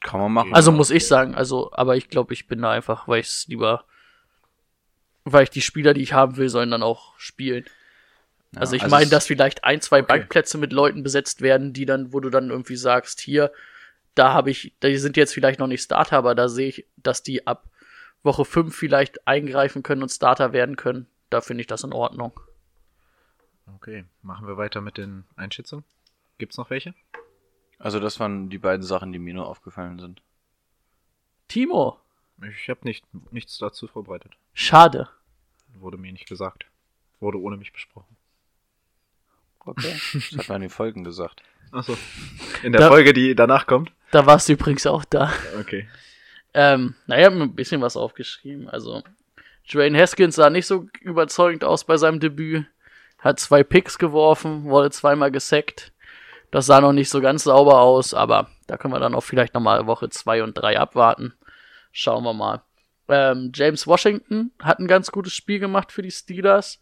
Kann 0.00 0.18
man 0.18 0.32
machen. 0.32 0.52
Also 0.52 0.72
muss 0.72 0.90
ich 0.90 1.06
sagen, 1.06 1.36
also, 1.36 1.70
aber 1.74 1.96
ich 1.96 2.08
glaube, 2.08 2.34
ich 2.34 2.48
bin 2.48 2.60
da 2.60 2.72
einfach, 2.72 3.06
weil 3.06 3.20
ich 3.20 3.28
es 3.28 3.46
lieber, 3.46 3.84
weil 5.22 5.44
ich 5.44 5.50
die 5.50 5.60
Spieler, 5.60 5.94
die 5.94 6.02
ich 6.02 6.12
haben 6.12 6.36
will, 6.36 6.48
sollen 6.48 6.72
dann 6.72 6.82
auch 6.82 7.16
spielen. 7.18 7.64
Ja, 8.50 8.62
also 8.62 8.74
ich 8.74 8.82
also 8.82 8.96
meine, 8.96 9.08
dass 9.08 9.28
vielleicht 9.28 9.62
ein, 9.62 9.80
zwei 9.80 10.00
Okay. 10.00 10.08
Bankplätze 10.08 10.58
mit 10.58 10.72
Leuten 10.72 11.04
besetzt 11.04 11.40
werden, 11.40 11.72
die 11.72 11.86
dann, 11.86 12.12
wo 12.12 12.18
du 12.18 12.30
dann 12.30 12.50
irgendwie 12.50 12.74
sagst, 12.74 13.20
hier, 13.20 13.52
da 14.16 14.32
habe 14.32 14.50
ich, 14.50 14.74
die 14.82 14.98
sind 14.98 15.16
jetzt 15.16 15.34
vielleicht 15.34 15.60
noch 15.60 15.68
nicht 15.68 15.84
Starter, 15.84 16.16
aber 16.16 16.34
da 16.34 16.48
sehe 16.48 16.68
ich, 16.70 16.84
dass 16.96 17.22
die 17.22 17.46
ab 17.46 17.70
Woche 18.22 18.44
5 18.44 18.74
vielleicht 18.74 19.26
eingreifen 19.26 19.82
können 19.82 20.02
und 20.02 20.08
Starter 20.10 20.52
werden 20.52 20.76
können. 20.76 21.06
Da 21.30 21.40
finde 21.40 21.60
ich 21.62 21.66
das 21.66 21.84
in 21.84 21.92
Ordnung. 21.92 22.38
Okay, 23.76 24.04
machen 24.22 24.46
wir 24.46 24.56
weiter 24.56 24.80
mit 24.80 24.96
den 24.96 25.24
Einschätzungen. 25.36 25.84
Gibt's 26.38 26.56
noch 26.56 26.70
welche? 26.70 26.94
Also 27.78 28.00
das 28.00 28.18
waren 28.18 28.48
die 28.50 28.58
beiden 28.58 28.82
Sachen, 28.84 29.12
die 29.12 29.18
mir 29.18 29.34
nur 29.34 29.46
aufgefallen 29.46 29.98
sind. 29.98 30.22
Timo, 31.48 31.98
Ich 32.42 32.68
habe 32.68 32.80
nicht, 32.84 33.04
nichts 33.32 33.58
dazu 33.58 33.86
vorbereitet. 33.86 34.32
schade. 34.54 35.08
Wurde 35.74 35.96
mir 35.98 36.12
nicht 36.12 36.26
gesagt. 36.28 36.66
Wurde 37.20 37.40
ohne 37.40 37.56
mich 37.56 37.72
besprochen. 37.72 38.16
Okay. 39.60 39.94
Das 40.14 40.38
hat 40.38 40.48
man 40.48 40.56
in 40.56 40.62
den 40.62 40.70
Folgen 40.70 41.04
gesagt. 41.04 41.42
Achso. 41.72 41.96
In 42.62 42.72
der 42.72 42.80
Da- 42.80 42.88
Folge, 42.88 43.12
die 43.12 43.34
danach 43.34 43.66
kommt? 43.66 43.92
Da 44.10 44.24
warst 44.24 44.48
du 44.48 44.54
übrigens 44.54 44.86
auch 44.86 45.04
da. 45.04 45.30
Okay. 45.60 45.86
Ähm, 46.54 46.94
naja, 47.06 47.20
ich 47.20 47.26
hab 47.26 47.34
mir 47.34 47.44
ein 47.44 47.54
bisschen 47.54 47.80
was 47.82 47.96
aufgeschrieben. 47.96 48.68
Also, 48.68 49.02
Dwayne 49.72 49.98
Haskins 49.98 50.36
sah 50.36 50.50
nicht 50.50 50.66
so 50.66 50.86
überzeugend 51.00 51.64
aus 51.64 51.84
bei 51.84 51.96
seinem 51.96 52.20
Debüt. 52.20 52.66
Hat 53.18 53.40
zwei 53.40 53.62
Picks 53.62 53.98
geworfen, 53.98 54.64
wurde 54.64 54.90
zweimal 54.90 55.30
gesackt. 55.30 55.92
Das 56.50 56.66
sah 56.66 56.80
noch 56.80 56.92
nicht 56.92 57.10
so 57.10 57.20
ganz 57.20 57.44
sauber 57.44 57.80
aus, 57.80 58.14
aber 58.14 58.48
da 58.66 58.76
können 58.76 58.94
wir 58.94 59.00
dann 59.00 59.14
auch 59.14 59.22
vielleicht 59.22 59.54
nochmal 59.54 59.86
Woche 59.86 60.08
zwei 60.08 60.42
und 60.42 60.54
drei 60.54 60.78
abwarten. 60.78 61.34
Schauen 61.92 62.24
wir 62.24 62.32
mal. 62.32 62.62
Ähm, 63.08 63.52
James 63.54 63.86
Washington 63.86 64.52
hat 64.62 64.78
ein 64.78 64.86
ganz 64.86 65.10
gutes 65.10 65.34
Spiel 65.34 65.58
gemacht 65.58 65.92
für 65.92 66.02
die 66.02 66.10
Steelers. 66.10 66.78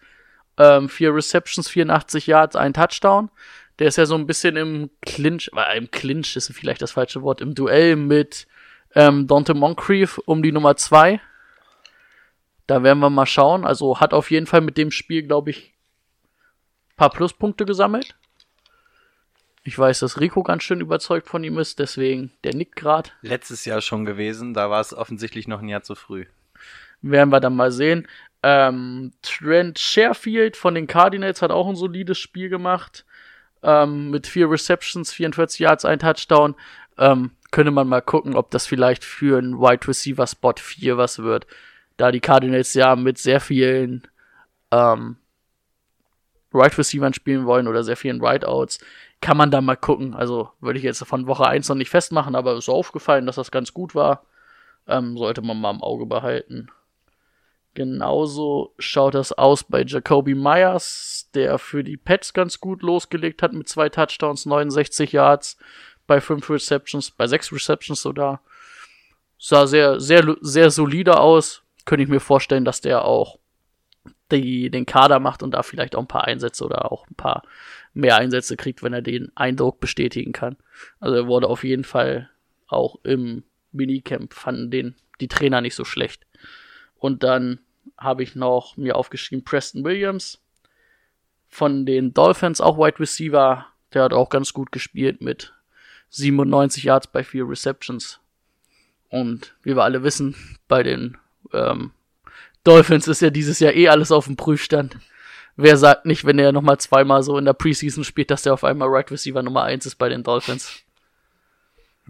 Ähm, 0.58 0.88
vier 0.88 1.14
Receptions, 1.14 1.68
84 1.68 2.26
Yards, 2.26 2.56
ein 2.56 2.74
Touchdown. 2.74 3.30
Der 3.78 3.88
ist 3.88 3.96
ja 3.96 4.06
so 4.06 4.14
ein 4.14 4.26
bisschen 4.26 4.56
im 4.56 4.90
Clinch, 5.02 5.50
äh, 5.54 5.76
im 5.76 5.90
Clinch 5.90 6.36
ist 6.36 6.52
vielleicht 6.54 6.82
das 6.82 6.92
falsche 6.92 7.22
Wort, 7.22 7.40
im 7.40 7.54
Duell 7.54 7.96
mit 7.96 8.46
ähm, 8.96 9.26
Dante 9.26 9.54
Moncrief 9.54 10.18
um 10.24 10.42
die 10.42 10.52
Nummer 10.52 10.74
zwei. 10.76 11.20
Da 12.66 12.82
werden 12.82 12.98
wir 12.98 13.10
mal 13.10 13.26
schauen. 13.26 13.64
Also 13.64 14.00
hat 14.00 14.12
auf 14.12 14.30
jeden 14.30 14.46
Fall 14.46 14.62
mit 14.62 14.76
dem 14.78 14.90
Spiel, 14.90 15.22
glaube 15.22 15.50
ich, 15.50 15.74
paar 16.96 17.10
Pluspunkte 17.10 17.66
gesammelt. 17.66 18.16
Ich 19.64 19.78
weiß, 19.78 20.00
dass 20.00 20.20
Rico 20.20 20.42
ganz 20.42 20.62
schön 20.62 20.80
überzeugt 20.80 21.28
von 21.28 21.44
ihm 21.44 21.58
ist, 21.58 21.78
deswegen 21.78 22.30
der 22.42 22.54
nickt 22.54 22.76
grad. 22.76 23.12
Letztes 23.20 23.64
Jahr 23.64 23.80
schon 23.80 24.04
gewesen, 24.04 24.54
da 24.54 24.70
war 24.70 24.80
es 24.80 24.94
offensichtlich 24.94 25.46
noch 25.46 25.60
ein 25.60 25.68
Jahr 25.68 25.82
zu 25.82 25.94
früh. 25.94 26.24
Werden 27.02 27.30
wir 27.30 27.40
dann 27.40 27.56
mal 27.56 27.72
sehen. 27.72 28.08
Ähm, 28.42 29.12
Trent 29.22 29.78
Sherfield 29.78 30.56
von 30.56 30.74
den 30.74 30.86
Cardinals 30.86 31.42
hat 31.42 31.50
auch 31.50 31.68
ein 31.68 31.76
solides 31.76 32.18
Spiel 32.18 32.48
gemacht. 32.48 33.04
Ähm, 33.62 34.10
mit 34.10 34.26
vier 34.26 34.48
Receptions, 34.48 35.12
44 35.12 35.58
Yards, 35.58 35.84
ein 35.84 35.98
Touchdown. 35.98 36.54
Ähm, 36.96 37.32
könnte 37.56 37.70
man 37.70 37.88
mal 37.88 38.02
gucken, 38.02 38.34
ob 38.34 38.50
das 38.50 38.66
vielleicht 38.66 39.02
für 39.02 39.38
einen 39.38 39.58
Wide 39.58 39.88
Receiver 39.88 40.26
Spot 40.26 40.52
4 40.58 40.98
was 40.98 41.20
wird. 41.20 41.46
Da 41.96 42.12
die 42.12 42.20
Cardinals 42.20 42.74
ja 42.74 42.94
mit 42.96 43.16
sehr 43.16 43.40
vielen 43.40 44.06
ähm, 44.70 45.16
Wide 46.52 46.76
Receivern 46.76 47.14
spielen 47.14 47.46
wollen 47.46 47.66
oder 47.66 47.82
sehr 47.82 47.96
vielen 47.96 48.20
Wideouts, 48.20 48.78
kann 49.22 49.38
man 49.38 49.50
da 49.50 49.62
mal 49.62 49.74
gucken. 49.74 50.12
Also 50.12 50.50
würde 50.60 50.78
ich 50.78 50.84
jetzt 50.84 51.02
von 51.06 51.26
Woche 51.26 51.46
1 51.46 51.70
noch 51.70 51.76
nicht 51.76 51.88
festmachen, 51.88 52.34
aber 52.34 52.58
ist 52.58 52.68
aufgefallen, 52.68 53.24
dass 53.24 53.36
das 53.36 53.50
ganz 53.50 53.72
gut 53.72 53.94
war. 53.94 54.26
Ähm, 54.86 55.16
sollte 55.16 55.40
man 55.40 55.58
mal 55.58 55.70
im 55.70 55.82
Auge 55.82 56.04
behalten. 56.04 56.68
Genauso 57.72 58.74
schaut 58.78 59.14
das 59.14 59.32
aus 59.32 59.64
bei 59.64 59.82
Jacoby 59.82 60.34
Myers, 60.34 61.30
der 61.32 61.56
für 61.56 61.82
die 61.82 61.96
Pets 61.96 62.34
ganz 62.34 62.60
gut 62.60 62.82
losgelegt 62.82 63.42
hat 63.42 63.54
mit 63.54 63.66
zwei 63.66 63.88
Touchdowns, 63.88 64.44
69 64.44 65.12
Yards, 65.12 65.56
bei 66.06 66.20
fünf 66.20 66.48
Receptions, 66.48 67.10
bei 67.10 67.26
sechs 67.26 67.52
Receptions 67.52 68.02
sogar. 68.02 68.40
Sah 69.38 69.66
sehr, 69.66 70.00
sehr, 70.00 70.36
sehr 70.40 70.70
solide 70.70 71.18
aus. 71.18 71.62
Könnte 71.84 72.04
ich 72.04 72.08
mir 72.08 72.20
vorstellen, 72.20 72.64
dass 72.64 72.80
der 72.80 73.04
auch 73.04 73.38
die, 74.30 74.70
den 74.70 74.86
Kader 74.86 75.20
macht 75.20 75.42
und 75.42 75.52
da 75.52 75.62
vielleicht 75.62 75.94
auch 75.94 76.02
ein 76.02 76.08
paar 76.08 76.24
Einsätze 76.24 76.64
oder 76.64 76.90
auch 76.90 77.06
ein 77.08 77.14
paar 77.14 77.42
mehr 77.94 78.16
Einsätze 78.16 78.56
kriegt, 78.56 78.82
wenn 78.82 78.92
er 78.92 79.02
den 79.02 79.30
Eindruck 79.36 79.80
bestätigen 79.80 80.32
kann. 80.32 80.56
Also 81.00 81.16
er 81.16 81.26
wurde 81.26 81.48
auf 81.48 81.64
jeden 81.64 81.84
Fall 81.84 82.30
auch 82.66 82.98
im 83.04 83.44
Minicamp, 83.72 84.34
fanden 84.34 84.70
den 84.70 84.94
die 85.20 85.28
Trainer 85.28 85.60
nicht 85.60 85.74
so 85.74 85.84
schlecht. 85.84 86.26
Und 86.96 87.22
dann 87.22 87.60
habe 87.96 88.22
ich 88.22 88.34
noch 88.34 88.76
mir 88.76 88.96
aufgeschrieben 88.96 89.44
Preston 89.44 89.84
Williams 89.84 90.42
von 91.48 91.86
den 91.86 92.12
Dolphins, 92.12 92.60
auch 92.60 92.78
Wide 92.78 92.98
Receiver. 92.98 93.66
Der 93.94 94.02
hat 94.02 94.12
auch 94.12 94.28
ganz 94.28 94.52
gut 94.52 94.72
gespielt 94.72 95.20
mit 95.22 95.54
97 96.10 96.84
Yards 96.84 97.06
bei 97.06 97.24
vier 97.24 97.48
Receptions. 97.48 98.20
Und 99.08 99.54
wie 99.62 99.76
wir 99.76 99.84
alle 99.84 100.02
wissen, 100.02 100.34
bei 100.68 100.82
den 100.82 101.16
ähm, 101.52 101.92
Dolphins 102.64 103.06
ist 103.08 103.22
ja 103.22 103.30
dieses 103.30 103.60
Jahr 103.60 103.72
eh 103.72 103.88
alles 103.88 104.10
auf 104.10 104.26
dem 104.26 104.36
Prüfstand. 104.36 104.98
Wer 105.56 105.76
sagt 105.76 106.04
nicht, 106.04 106.24
wenn 106.24 106.38
er 106.38 106.52
nochmal 106.52 106.78
zweimal 106.78 107.22
so 107.22 107.38
in 107.38 107.44
der 107.44 107.54
Preseason 107.54 108.04
spielt, 108.04 108.30
dass 108.30 108.42
der 108.42 108.52
auf 108.52 108.64
einmal 108.64 108.88
Right 108.88 109.10
Receiver 109.10 109.42
Nummer 109.42 109.62
1 109.62 109.86
ist 109.86 109.96
bei 109.96 110.08
den 110.08 110.22
Dolphins? 110.22 110.82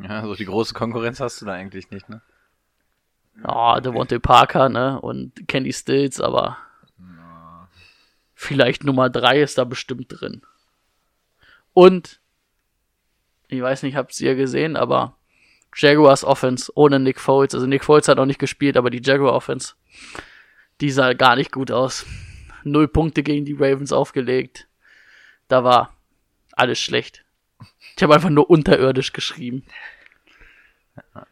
Ja, 0.02 0.22
so 0.24 0.34
die 0.34 0.46
große 0.46 0.74
Konkurrenz 0.74 1.20
hast 1.20 1.40
du 1.40 1.46
da 1.46 1.52
eigentlich 1.52 1.90
nicht, 1.90 2.08
ne? 2.08 2.22
Ja, 3.44 3.80
Devontae 3.80 4.18
Parker, 4.18 4.68
ne? 4.68 5.00
Und 5.00 5.46
Candy 5.46 5.72
Stills, 5.72 6.20
aber 6.20 6.58
vielleicht 8.34 8.84
Nummer 8.84 9.10
3 9.10 9.40
ist 9.40 9.58
da 9.58 9.64
bestimmt 9.64 10.06
drin. 10.08 10.42
Und 11.72 12.20
ich 13.48 13.60
weiß 13.60 13.82
nicht, 13.82 13.96
habt 13.96 14.18
ihr 14.20 14.34
gesehen, 14.34 14.76
aber 14.76 15.16
Jaguars 15.74 16.24
Offense 16.24 16.72
ohne 16.74 16.98
Nick 16.98 17.20
Foles, 17.20 17.54
also 17.54 17.66
Nick 17.66 17.84
Foles 17.84 18.08
hat 18.08 18.18
auch 18.18 18.24
nicht 18.26 18.38
gespielt, 18.40 18.76
aber 18.76 18.90
die 18.90 19.02
Jaguar 19.02 19.34
Offense, 19.34 19.74
Die 20.80 20.90
sah 20.90 21.12
gar 21.14 21.36
nicht 21.36 21.52
gut 21.52 21.70
aus. 21.70 22.04
Null 22.64 22.88
Punkte 22.88 23.22
gegen 23.22 23.44
die 23.44 23.54
Ravens 23.58 23.92
aufgelegt. 23.92 24.66
Da 25.48 25.62
war 25.64 25.94
alles 26.52 26.78
schlecht. 26.80 27.24
Ich 27.96 28.02
habe 28.02 28.14
einfach 28.14 28.30
nur 28.30 28.50
unterirdisch 28.50 29.12
geschrieben. 29.12 29.64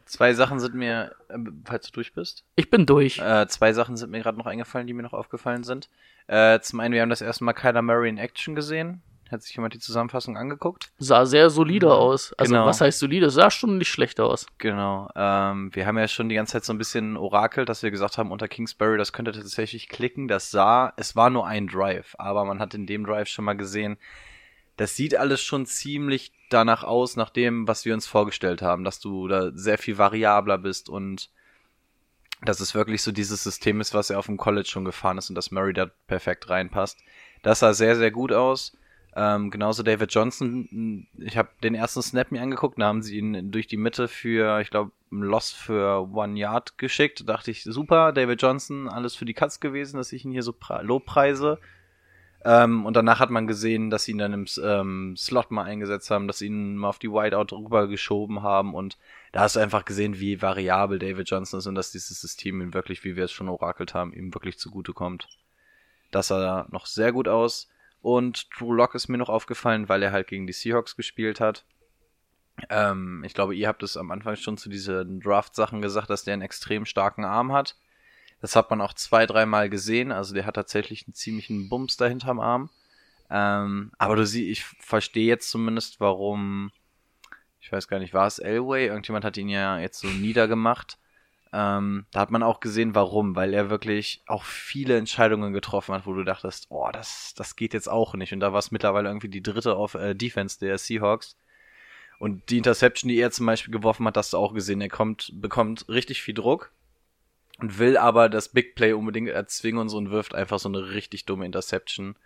Zwei 0.05 0.33
Sachen 0.33 0.59
sind 0.59 0.75
mir, 0.75 1.15
äh, 1.29 1.37
falls 1.65 1.87
du 1.87 1.91
durch 1.93 2.13
bist, 2.13 2.43
Ich 2.55 2.69
bin 2.69 2.85
durch. 2.85 3.17
äh, 3.19 3.47
zwei 3.47 3.73
Sachen 3.73 3.97
sind 3.97 4.11
mir 4.11 4.21
gerade 4.21 4.37
noch 4.37 4.45
eingefallen, 4.45 4.85
die 4.87 4.93
mir 4.93 5.01
noch 5.03 5.13
aufgefallen 5.13 5.63
sind. 5.63 5.89
Äh, 6.27 6.59
zum 6.61 6.79
einen, 6.79 6.93
wir 6.93 7.01
haben 7.01 7.09
das 7.09 7.21
erste 7.21 7.43
Mal 7.43 7.53
Kyler 7.53 7.81
Murray 7.81 8.09
in 8.09 8.17
Action 8.17 8.55
gesehen. 8.55 9.01
Hat 9.31 9.41
sich 9.41 9.55
jemand 9.55 9.73
die 9.73 9.79
Zusammenfassung 9.79 10.37
angeguckt? 10.37 10.91
Sah 10.99 11.25
sehr 11.25 11.49
solide 11.49 11.93
aus. 11.93 12.31
Also, 12.33 12.53
Genau. 12.53 12.65
was 12.67 12.79
heißt 12.79 12.99
solide? 12.99 13.31
Sah 13.31 13.49
schon 13.49 13.79
nicht 13.79 13.89
schlecht 13.89 14.19
aus. 14.19 14.45
Genau. 14.59 15.09
Ähm, 15.15 15.73
wir 15.73 15.87
haben 15.87 15.97
ja 15.97 16.07
schon 16.07 16.29
die 16.29 16.35
ganze 16.35 16.53
Zeit 16.53 16.63
so 16.65 16.73
ein 16.73 16.77
bisschen 16.77 17.17
orakelt, 17.17 17.67
dass 17.67 17.81
wir 17.81 17.89
gesagt 17.89 18.19
haben, 18.19 18.31
unter 18.31 18.47
Kingsbury, 18.47 18.97
das 18.99 19.13
könnte 19.13 19.31
tatsächlich 19.31 19.89
klicken. 19.89 20.27
Das 20.27 20.51
sah, 20.51 20.93
es 20.97 21.15
war 21.15 21.31
nur 21.31 21.47
ein 21.47 21.67
Drive, 21.67 22.15
aber 22.19 22.45
man 22.45 22.59
hat 22.59 22.75
in 22.75 22.85
dem 22.85 23.03
Drive 23.05 23.27
schon 23.27 23.45
mal 23.45 23.57
gesehen, 23.57 23.97
das 24.77 24.95
sieht 24.95 25.15
alles 25.15 25.41
schon 25.41 25.65
ziemlich 25.65 26.31
danach 26.49 26.83
aus, 26.83 27.15
nach 27.15 27.29
dem, 27.31 27.67
was 27.67 27.85
wir 27.85 27.93
uns 27.95 28.05
vorgestellt 28.05 28.61
haben, 28.61 28.83
dass 28.83 28.99
du 28.99 29.27
da 29.27 29.51
sehr 29.55 29.77
viel 29.79 29.97
variabler 29.97 30.57
bist 30.59 30.87
und 30.89 31.29
dass 32.43 32.59
es 32.59 32.75
wirklich 32.75 33.01
so 33.01 33.11
dieses 33.11 33.43
System 33.43 33.81
ist, 33.81 33.93
was 33.93 34.09
er 34.09 34.19
auf 34.19 34.25
dem 34.27 34.37
College 34.37 34.67
schon 34.69 34.85
gefahren 34.85 35.17
ist 35.17 35.29
und 35.29 35.35
dass 35.35 35.49
Murray 35.51 35.73
da 35.73 35.87
perfekt 36.07 36.49
reinpasst. 36.49 36.99
Das 37.41 37.59
sah 37.59 37.73
sehr, 37.73 37.95
sehr 37.95 38.11
gut 38.11 38.31
aus. 38.31 38.77
Ähm, 39.17 39.49
genauso 39.49 39.81
David 39.81 40.13
Johnson. 40.13 41.07
Ich 41.17 41.37
habe 41.37 41.49
den 41.63 41.73
ersten 41.73 42.01
Snap 42.01 42.31
mir 42.31 42.41
angeguckt, 42.41 42.79
da 42.79 42.87
haben 42.87 43.01
sie 43.01 43.17
ihn 43.17 43.49
durch 43.51 43.67
die 43.67 43.77
Mitte 43.77 44.09
für, 44.09 44.59
ich 44.59 44.69
glaube, 44.69 44.91
Loss 45.09 45.51
für 45.51 46.09
One 46.13 46.37
Yard 46.37 46.77
geschickt. 46.77 47.21
Da 47.21 47.33
dachte 47.33 47.51
ich, 47.51 47.63
super, 47.63 48.11
David 48.11 48.41
Johnson, 48.41 48.89
alles 48.89 49.15
für 49.15 49.25
die 49.25 49.33
Katz 49.33 49.61
gewesen, 49.61 49.97
dass 49.97 50.11
ich 50.11 50.25
ihn 50.25 50.31
hier 50.31 50.43
so 50.43 50.53
lobpreise. 50.81 51.59
Ähm, 52.43 52.85
und 52.85 52.95
danach 52.95 53.19
hat 53.19 53.31
man 53.31 53.47
gesehen, 53.47 53.89
dass 53.89 54.03
sie 54.03 54.11
ihn 54.11 54.19
dann 54.19 54.33
im 54.33 54.45
ähm, 54.61 55.15
Slot 55.17 55.49
mal 55.49 55.63
eingesetzt 55.63 56.11
haben, 56.11 56.27
dass 56.27 56.39
sie 56.39 56.47
ihn 56.47 56.75
mal 56.75 56.89
auf 56.89 56.99
die 56.99 57.09
Wideout 57.09 57.55
rüber 57.55 57.87
geschoben 57.87 58.43
haben 58.43 58.75
und 58.75 58.99
da 59.31 59.41
hast 59.41 59.55
du 59.55 59.61
einfach 59.61 59.83
gesehen, 59.83 60.19
wie 60.19 60.43
variabel 60.43 60.99
David 60.99 61.27
Johnson 61.27 61.57
ist 61.57 61.65
und 61.65 61.73
dass 61.73 61.91
dieses 61.91 62.21
System 62.21 62.61
ihm 62.61 62.75
wirklich, 62.75 63.03
wie 63.03 63.15
wir 63.15 63.23
es 63.23 63.31
schon 63.31 63.49
orakelt 63.49 63.95
haben, 63.95 64.13
ihm 64.13 64.31
wirklich 64.31 64.59
zugutekommt. 64.59 65.27
Das 66.11 66.27
sah 66.27 66.67
noch 66.69 66.85
sehr 66.85 67.11
gut 67.11 67.27
aus. 67.27 67.67
Und 68.05 68.49
Drew 68.55 68.71
Lock 68.71 68.93
ist 68.93 69.07
mir 69.07 69.17
noch 69.17 69.29
aufgefallen, 69.29 69.89
weil 69.89 70.03
er 70.03 70.11
halt 70.11 70.27
gegen 70.27 70.45
die 70.45 70.53
Seahawks 70.53 70.95
gespielt 70.95 71.39
hat. 71.39 71.65
Ähm, 72.69 73.23
ich 73.25 73.33
glaube, 73.33 73.55
ihr 73.55 73.67
habt 73.67 73.81
es 73.81 73.97
am 73.97 74.11
Anfang 74.11 74.35
schon 74.35 74.59
zu 74.59 74.69
diesen 74.69 75.21
Draft-Sachen 75.21 75.81
gesagt, 75.81 76.11
dass 76.11 76.23
der 76.23 76.33
einen 76.33 76.43
extrem 76.43 76.85
starken 76.85 77.25
Arm 77.25 77.51
hat. 77.51 77.75
Das 78.41 78.55
hat 78.55 78.69
man 78.69 78.79
auch 78.79 78.93
zwei, 78.93 79.25
dreimal 79.25 79.71
gesehen. 79.71 80.11
Also 80.11 80.35
der 80.35 80.45
hat 80.45 80.53
tatsächlich 80.53 81.07
einen 81.07 81.15
ziemlichen 81.15 81.67
Bums 81.67 81.97
da 81.97 82.05
hinterm 82.05 82.39
Arm. 82.39 82.69
Ähm, 83.31 83.91
aber 83.97 84.15
du 84.15 84.23
siehst, 84.27 84.51
ich 84.51 84.63
verstehe 84.63 85.25
jetzt 85.25 85.49
zumindest, 85.49 85.99
warum, 85.99 86.71
ich 87.59 87.71
weiß 87.71 87.87
gar 87.87 87.97
nicht, 87.97 88.13
war 88.13 88.27
es 88.27 88.37
Elway? 88.37 88.85
Irgendjemand 88.85 89.25
hat 89.25 89.35
ihn 89.35 89.49
ja 89.49 89.79
jetzt 89.79 89.97
so 89.97 90.07
niedergemacht. 90.07 90.99
Ähm, 91.57 92.05
da 92.11 92.19
hat 92.19 92.31
man 92.31 92.43
auch 92.43 92.59
gesehen, 92.59 92.95
warum, 92.95 93.37
weil 93.37 93.53
er 93.53 93.69
wirklich 93.69 94.21
auch 94.25 94.43
viele 94.43 94.97
Entscheidungen 94.97 95.53
getroffen 95.53 95.95
hat, 95.95 96.05
wo 96.05 96.11
du 96.11 96.25
dachtest, 96.25 96.65
oh, 96.67 96.89
das, 96.91 97.33
das 97.37 97.55
geht 97.55 97.73
jetzt 97.73 97.87
auch 97.89 98.13
nicht. 98.15 98.33
Und 98.33 98.41
da 98.41 98.51
war 98.51 98.59
es 98.59 98.71
mittlerweile 98.71 99.07
irgendwie 99.07 99.29
die 99.29 99.41
dritte 99.41 99.77
auf 99.77 99.93
äh, 99.93 100.15
Defense 100.15 100.59
der 100.59 100.77
Seahawks. 100.77 101.37
Und 102.19 102.49
die 102.49 102.57
Interception, 102.57 103.07
die 103.07 103.17
er 103.17 103.31
zum 103.31 103.45
Beispiel 103.45 103.71
geworfen 103.71 104.05
hat, 104.05 104.17
hast 104.17 104.33
du 104.33 104.37
auch 104.37 104.53
gesehen. 104.53 104.81
Er 104.81 104.89
kommt, 104.89 105.31
bekommt 105.33 105.87
richtig 105.87 106.21
viel 106.21 106.33
Druck 106.33 106.73
und 107.59 107.79
will 107.79 107.95
aber 107.95 108.27
das 108.27 108.49
Big 108.49 108.75
Play 108.75 108.91
unbedingt 108.91 109.29
erzwingen 109.29 109.79
und 109.79 109.87
so 109.87 109.95
und 109.95 110.11
wirft 110.11 110.35
einfach 110.35 110.59
so 110.59 110.67
eine 110.67 110.89
richtig 110.89 111.23
dumme 111.23 111.45
Interception. 111.45 112.17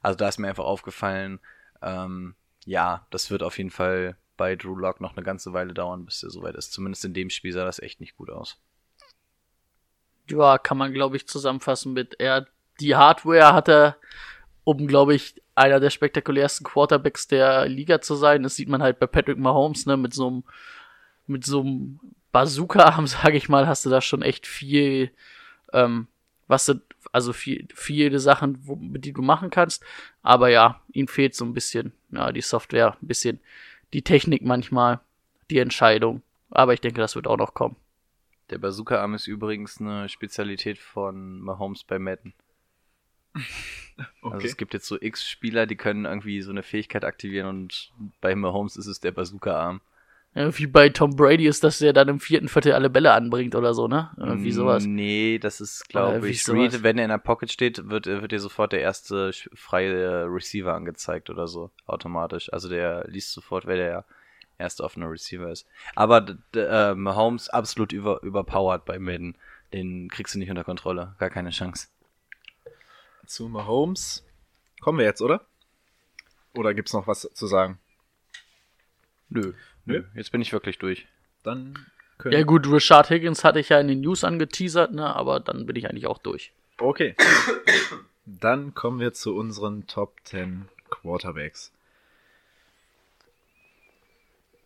Also 0.00 0.16
da 0.16 0.28
ist 0.28 0.38
mir 0.38 0.48
einfach 0.48 0.64
aufgefallen, 0.64 1.38
ähm, 1.82 2.34
ja, 2.64 3.06
das 3.10 3.30
wird 3.30 3.44
auf 3.44 3.58
jeden 3.58 3.70
Fall 3.70 4.16
bei 4.36 4.56
Drew 4.56 4.74
Lock 4.74 5.00
noch 5.00 5.16
eine 5.16 5.24
ganze 5.24 5.52
Weile 5.52 5.72
dauern, 5.72 6.04
bis 6.04 6.24
er 6.24 6.30
soweit 6.30 6.56
ist. 6.56 6.72
Zumindest 6.72 7.04
in 7.04 7.14
dem 7.14 7.30
Spiel 7.30 7.52
sah 7.52 7.64
das 7.64 7.78
echt 7.78 8.00
nicht 8.00 8.16
gut 8.16 8.28
aus. 8.28 8.58
Ja, 10.28 10.58
kann 10.58 10.78
man, 10.78 10.92
glaube 10.92 11.16
ich, 11.16 11.26
zusammenfassen 11.26 11.92
mit 11.92 12.16
er. 12.18 12.46
Die 12.80 12.96
Hardware 12.96 13.52
hatte, 13.52 13.96
um, 14.64 14.86
glaube 14.86 15.14
ich, 15.14 15.42
einer 15.54 15.80
der 15.80 15.90
spektakulärsten 15.90 16.64
Quarterbacks 16.64 17.28
der 17.28 17.66
Liga 17.68 18.00
zu 18.00 18.14
sein. 18.14 18.42
Das 18.42 18.56
sieht 18.56 18.68
man 18.68 18.82
halt 18.82 18.98
bei 18.98 19.06
Patrick 19.06 19.38
Mahomes, 19.38 19.86
ne, 19.86 19.96
mit 19.96 20.14
so 20.14 20.28
einem, 20.28 20.44
mit 21.26 21.44
so 21.44 21.60
einem 21.60 22.00
Bazooka-Arm, 22.32 23.06
sage 23.06 23.36
ich 23.36 23.48
mal, 23.48 23.66
hast 23.66 23.84
du 23.84 23.90
da 23.90 24.00
schon 24.00 24.22
echt 24.22 24.46
viel, 24.46 25.10
ähm, 25.72 26.08
was 26.48 26.66
du, 26.66 26.80
also 27.12 27.32
viel, 27.32 27.68
viele 27.74 28.18
Sachen, 28.18 28.58
wo, 28.66 28.76
die 28.80 29.12
du 29.12 29.22
machen 29.22 29.50
kannst. 29.50 29.84
Aber 30.22 30.48
ja, 30.48 30.80
ihm 30.92 31.08
fehlt 31.08 31.34
so 31.34 31.44
ein 31.44 31.54
bisschen, 31.54 31.92
ja, 32.10 32.32
die 32.32 32.40
Software, 32.40 32.96
ein 33.00 33.06
bisschen 33.06 33.40
die 33.92 34.02
Technik 34.02 34.42
manchmal, 34.42 35.00
die 35.50 35.58
Entscheidung. 35.58 36.22
Aber 36.50 36.72
ich 36.72 36.80
denke, 36.80 37.00
das 37.00 37.14
wird 37.14 37.26
auch 37.26 37.36
noch 37.36 37.54
kommen. 37.54 37.76
Der 38.52 38.58
Bazooka-Arm 38.58 39.14
ist 39.14 39.26
übrigens 39.26 39.80
eine 39.80 40.10
Spezialität 40.10 40.78
von 40.78 41.40
Mahomes 41.40 41.84
bei 41.84 41.98
Madden. 41.98 42.34
Also 44.20 44.46
es 44.46 44.58
gibt 44.58 44.74
jetzt 44.74 44.86
so 44.86 45.00
X-Spieler, 45.00 45.64
die 45.66 45.76
können 45.76 46.04
irgendwie 46.04 46.42
so 46.42 46.50
eine 46.50 46.62
Fähigkeit 46.62 47.04
aktivieren 47.04 47.48
und 47.48 47.92
bei 48.20 48.34
Mahomes 48.34 48.76
ist 48.76 48.86
es 48.86 49.00
der 49.00 49.12
Bazooka-Arm. 49.12 49.80
Ja, 50.34 50.58
wie 50.58 50.66
bei 50.66 50.90
Tom 50.90 51.16
Brady 51.16 51.46
ist, 51.46 51.64
dass 51.64 51.80
er 51.80 51.94
dann 51.94 52.08
im 52.08 52.20
vierten 52.20 52.48
Viertel 52.48 52.72
alle 52.72 52.90
Bälle 52.90 53.12
anbringt 53.12 53.54
oder 53.54 53.72
so, 53.72 53.88
ne? 53.88 54.10
Irgendwie 54.18 54.52
sowas. 54.52 54.84
Nee, 54.84 55.38
das 55.38 55.60
ist, 55.60 55.88
glaube 55.88 56.28
ich. 56.28 56.46
Reed, 56.48 56.82
wenn 56.82 56.98
er 56.98 57.04
in 57.04 57.10
der 57.10 57.18
Pocket 57.18 57.50
steht, 57.50 57.88
wird, 57.88 58.06
wird 58.06 58.32
dir 58.32 58.40
sofort 58.40 58.72
der 58.72 58.80
erste 58.80 59.30
freie 59.54 60.26
Receiver 60.26 60.74
angezeigt 60.74 61.30
oder 61.30 61.48
so, 61.48 61.70
automatisch. 61.86 62.52
Also 62.52 62.68
der 62.68 63.06
liest 63.08 63.32
sofort, 63.32 63.66
wer 63.66 63.76
der 63.76 64.04
erste 64.62 64.82
offene 64.84 65.10
Receiver 65.10 65.50
ist. 65.50 65.66
Aber 65.94 66.36
äh, 66.54 66.94
Mahomes 66.94 67.48
absolut 67.48 67.92
über, 67.92 68.22
überpowered 68.22 68.84
bei 68.84 68.98
Madden. 68.98 69.36
Den 69.72 70.08
kriegst 70.08 70.34
du 70.34 70.38
nicht 70.38 70.50
unter 70.50 70.64
Kontrolle. 70.64 71.14
Gar 71.18 71.30
keine 71.30 71.50
Chance. 71.50 71.88
Zu 73.26 73.48
Mahomes. 73.48 74.24
Kommen 74.80 74.98
wir 74.98 75.06
jetzt, 75.06 75.22
oder? 75.22 75.46
Oder 76.54 76.74
gibt's 76.74 76.92
noch 76.92 77.06
was 77.06 77.28
zu 77.32 77.46
sagen? 77.46 77.78
Nö. 79.28 79.54
Nö. 79.84 80.04
Jetzt 80.14 80.32
bin 80.32 80.42
ich 80.42 80.52
wirklich 80.52 80.78
durch. 80.78 81.06
Dann 81.42 81.74
können 82.18 82.34
Ja 82.34 82.42
gut, 82.44 82.70
Richard 82.70 83.10
Higgins 83.10 83.44
hatte 83.44 83.60
ich 83.60 83.70
ja 83.70 83.80
in 83.80 83.88
den 83.88 84.00
News 84.00 84.24
angeteasert, 84.24 84.92
ne? 84.92 85.14
Aber 85.14 85.40
dann 85.40 85.66
bin 85.66 85.76
ich 85.76 85.88
eigentlich 85.88 86.06
auch 86.06 86.18
durch. 86.18 86.52
Okay. 86.78 87.14
Dann 88.24 88.72
kommen 88.74 89.00
wir 89.00 89.12
zu 89.12 89.34
unseren 89.34 89.88
Top 89.88 90.14
10 90.24 90.68
Quarterbacks. 90.90 91.72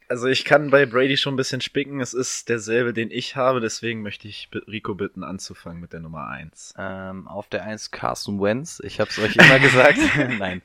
Also 0.08 0.28
ich 0.28 0.44
kann 0.44 0.70
bei 0.70 0.86
Brady 0.86 1.16
schon 1.16 1.34
ein 1.34 1.36
bisschen 1.38 1.60
spicken. 1.60 2.00
Es 2.00 2.14
ist 2.14 2.48
derselbe, 2.48 2.92
den 2.92 3.10
ich 3.10 3.36
habe. 3.36 3.60
Deswegen 3.60 4.02
möchte 4.02 4.28
ich 4.28 4.48
Rico 4.68 4.94
bitten, 4.94 5.24
anzufangen 5.24 5.80
mit 5.80 5.92
der 5.92 6.00
Nummer 6.00 6.28
1. 6.28 6.74
Ähm, 6.78 7.26
auf 7.26 7.48
der 7.48 7.64
1 7.64 7.90
Carson 7.90 8.40
Wentz. 8.40 8.80
Ich 8.84 9.00
habe 9.00 9.10
es 9.10 9.18
euch 9.18 9.36
immer 9.36 9.58
gesagt. 9.58 9.98
Nein. 10.38 10.62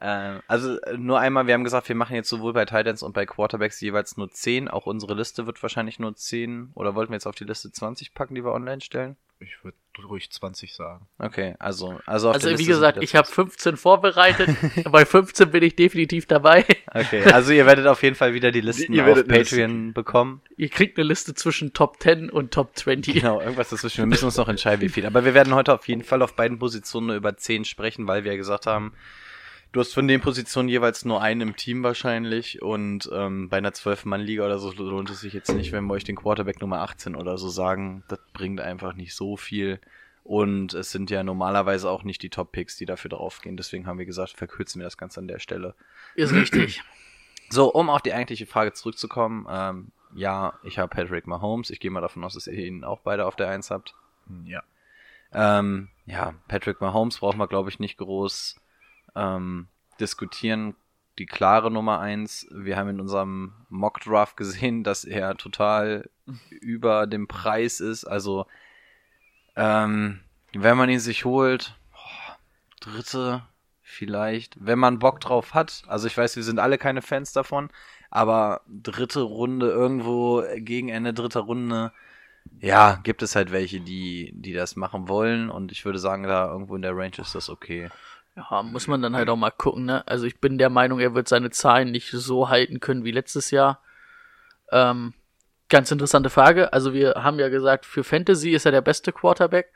Ähm, 0.00 0.40
also 0.46 0.80
äh, 0.82 0.96
nur 0.96 1.18
einmal, 1.18 1.46
wir 1.46 1.54
haben 1.54 1.64
gesagt, 1.64 1.88
wir 1.88 1.96
machen 1.96 2.14
jetzt 2.14 2.28
sowohl 2.28 2.52
bei 2.52 2.64
Titans 2.66 3.02
und 3.02 3.14
bei 3.14 3.26
Quarterbacks 3.26 3.80
jeweils 3.80 4.16
nur 4.16 4.30
10. 4.30 4.68
Auch 4.68 4.86
unsere 4.86 5.14
Liste 5.14 5.46
wird 5.46 5.62
wahrscheinlich 5.62 5.98
nur 5.98 6.14
10. 6.14 6.70
Oder 6.74 6.94
wollten 6.94 7.10
wir 7.10 7.16
jetzt 7.16 7.26
auf 7.26 7.34
die 7.34 7.44
Liste 7.44 7.72
20 7.72 8.14
packen, 8.14 8.34
die 8.34 8.44
wir 8.44 8.52
online 8.52 8.80
stellen? 8.80 9.16
Ich 9.40 9.62
würde 9.62 9.76
ruhig 10.02 10.30
20 10.30 10.74
sagen. 10.74 11.06
Okay, 11.18 11.54
also, 11.58 12.00
also 12.06 12.28
auf 12.30 12.34
Also 12.34 12.48
wie 12.48 12.52
Liste 12.52 12.66
gesagt, 12.66 13.02
ich 13.02 13.14
habe 13.14 13.26
15 13.26 13.76
vorbereitet. 13.76 14.50
bei 14.90 15.04
15 15.04 15.50
bin 15.50 15.62
ich 15.62 15.76
definitiv 15.76 16.26
dabei. 16.26 16.64
Okay, 16.92 17.24
also 17.24 17.52
ihr 17.52 17.66
werdet 17.66 17.86
auf 17.86 18.02
jeden 18.02 18.16
Fall 18.16 18.34
wieder 18.34 18.50
die 18.50 18.60
Listen 18.60 18.92
Ihr 18.92 19.06
auf 19.06 19.26
Patreon 19.26 19.92
bekommen. 19.92 20.40
Ihr 20.56 20.68
kriegt 20.68 20.98
eine 20.98 21.06
Liste 21.06 21.34
zwischen 21.34 21.72
Top 21.72 22.00
10 22.00 22.30
und 22.30 22.52
Top 22.52 22.76
20. 22.76 23.14
Genau, 23.14 23.40
irgendwas 23.40 23.70
dazwischen. 23.70 23.98
Wir 23.98 24.06
müssen 24.06 24.26
uns 24.26 24.36
noch 24.36 24.48
entscheiden, 24.48 24.80
wie 24.80 24.88
viel. 24.88 25.06
Aber 25.06 25.24
wir 25.24 25.34
werden 25.34 25.54
heute 25.54 25.74
auf 25.74 25.86
jeden 25.88 26.02
Fall 26.02 26.22
auf 26.22 26.34
beiden 26.34 26.58
Positionen 26.58 27.08
nur 27.08 27.16
über 27.16 27.36
10 27.36 27.64
sprechen, 27.64 28.06
weil 28.06 28.24
wir 28.24 28.32
ja 28.32 28.38
gesagt 28.38 28.66
haben, 28.66 28.94
du 29.74 29.80
hast 29.80 29.92
von 29.92 30.06
den 30.06 30.20
Positionen 30.20 30.68
jeweils 30.68 31.04
nur 31.04 31.20
einen 31.20 31.40
im 31.40 31.56
Team 31.56 31.82
wahrscheinlich 31.82 32.62
und 32.62 33.10
ähm, 33.12 33.48
bei 33.48 33.58
einer 33.58 33.72
12-Mann-Liga 33.72 34.46
oder 34.46 34.60
so 34.60 34.70
lohnt 34.70 35.10
es 35.10 35.20
sich 35.20 35.32
jetzt 35.32 35.52
nicht, 35.52 35.72
wenn 35.72 35.84
wir 35.86 35.94
euch 35.94 36.04
den 36.04 36.14
Quarterback 36.14 36.60
Nummer 36.60 36.80
18 36.82 37.16
oder 37.16 37.36
so 37.38 37.48
sagen. 37.48 38.04
Das 38.06 38.20
bringt 38.32 38.60
einfach 38.60 38.94
nicht 38.94 39.14
so 39.14 39.36
viel. 39.36 39.80
Und 40.22 40.72
es 40.74 40.92
sind 40.92 41.10
ja 41.10 41.22
normalerweise 41.22 41.90
auch 41.90 42.04
nicht 42.04 42.22
die 42.22 42.30
Top-Picks, 42.30 42.76
die 42.76 42.86
dafür 42.86 43.10
draufgehen. 43.10 43.56
Deswegen 43.56 43.86
haben 43.86 43.98
wir 43.98 44.06
gesagt, 44.06 44.30
verkürzen 44.30 44.80
wir 44.80 44.86
das 44.86 44.96
Ganze 44.96 45.20
an 45.20 45.28
der 45.28 45.40
Stelle. 45.40 45.74
Ist 46.14 46.32
richtig. 46.32 46.82
So, 47.50 47.70
um 47.70 47.90
auf 47.90 48.00
die 48.00 48.14
eigentliche 48.14 48.46
Frage 48.46 48.72
zurückzukommen. 48.72 49.46
Ähm, 49.50 49.88
ja, 50.14 50.54
ich 50.62 50.78
habe 50.78 50.88
Patrick 50.88 51.26
Mahomes. 51.26 51.68
Ich 51.68 51.80
gehe 51.80 51.90
mal 51.90 52.00
davon 52.00 52.24
aus, 52.24 52.34
dass 52.34 52.46
ihr 52.46 52.64
ihn 52.64 52.84
auch 52.84 53.00
beide 53.00 53.26
auf 53.26 53.36
der 53.36 53.48
1 53.48 53.70
habt. 53.70 53.94
Ja. 54.46 54.62
Ähm, 55.32 55.88
ja, 56.06 56.34
Patrick 56.48 56.80
Mahomes 56.80 57.18
brauchen 57.18 57.38
wir, 57.38 57.48
glaube 57.48 57.68
ich, 57.68 57.80
nicht 57.80 57.98
groß 57.98 58.56
ähm, 59.14 59.68
diskutieren. 60.00 60.74
Die 61.18 61.26
klare 61.26 61.70
Nummer 61.70 62.00
eins. 62.00 62.46
Wir 62.50 62.76
haben 62.76 62.88
in 62.88 63.00
unserem 63.00 63.52
Mock 63.68 64.00
Draft 64.00 64.36
gesehen, 64.36 64.82
dass 64.82 65.04
er 65.04 65.36
total 65.36 66.10
über 66.50 67.06
dem 67.06 67.28
Preis 67.28 67.80
ist. 67.80 68.04
Also, 68.04 68.46
ähm, 69.54 70.20
wenn 70.52 70.76
man 70.76 70.90
ihn 70.90 70.98
sich 70.98 71.24
holt, 71.24 71.76
boah, 71.92 72.38
dritte 72.80 73.42
vielleicht, 73.94 74.56
wenn 74.64 74.78
man 74.78 74.98
Bock 74.98 75.20
drauf 75.20 75.54
hat. 75.54 75.82
Also 75.86 76.06
ich 76.06 76.16
weiß, 76.16 76.36
wir 76.36 76.42
sind 76.42 76.58
alle 76.58 76.78
keine 76.78 77.02
Fans 77.02 77.32
davon, 77.32 77.70
aber 78.10 78.62
dritte 78.66 79.22
Runde 79.22 79.70
irgendwo 79.70 80.42
gegen 80.56 80.88
Ende 80.88 81.14
dritter 81.14 81.40
Runde, 81.40 81.92
ja, 82.60 83.00
gibt 83.02 83.22
es 83.22 83.36
halt 83.36 83.52
welche, 83.52 83.80
die, 83.80 84.32
die 84.34 84.52
das 84.52 84.76
machen 84.76 85.08
wollen 85.08 85.48
und 85.50 85.72
ich 85.72 85.84
würde 85.84 85.98
sagen, 85.98 86.24
da 86.24 86.50
irgendwo 86.50 86.76
in 86.76 86.82
der 86.82 86.96
Range 86.96 87.16
ist 87.18 87.34
das 87.34 87.48
okay. 87.48 87.88
Ja, 88.36 88.62
muss 88.62 88.88
man 88.88 89.00
dann 89.00 89.14
halt 89.14 89.28
auch 89.28 89.36
mal 89.36 89.50
gucken, 89.50 89.84
ne? 89.84 90.06
Also 90.08 90.26
ich 90.26 90.40
bin 90.40 90.58
der 90.58 90.70
Meinung, 90.70 90.98
er 90.98 91.14
wird 91.14 91.28
seine 91.28 91.50
Zahlen 91.50 91.92
nicht 91.92 92.10
so 92.10 92.48
halten 92.48 92.80
können 92.80 93.04
wie 93.04 93.12
letztes 93.12 93.50
Jahr. 93.52 93.80
Ähm, 94.72 95.14
ganz 95.68 95.90
interessante 95.90 96.30
Frage. 96.30 96.72
Also 96.72 96.92
wir 96.92 97.14
haben 97.16 97.38
ja 97.38 97.48
gesagt, 97.48 97.86
für 97.86 98.02
Fantasy 98.02 98.50
ist 98.50 98.66
er 98.66 98.72
der 98.72 98.80
beste 98.80 99.12
Quarterback. 99.12 99.72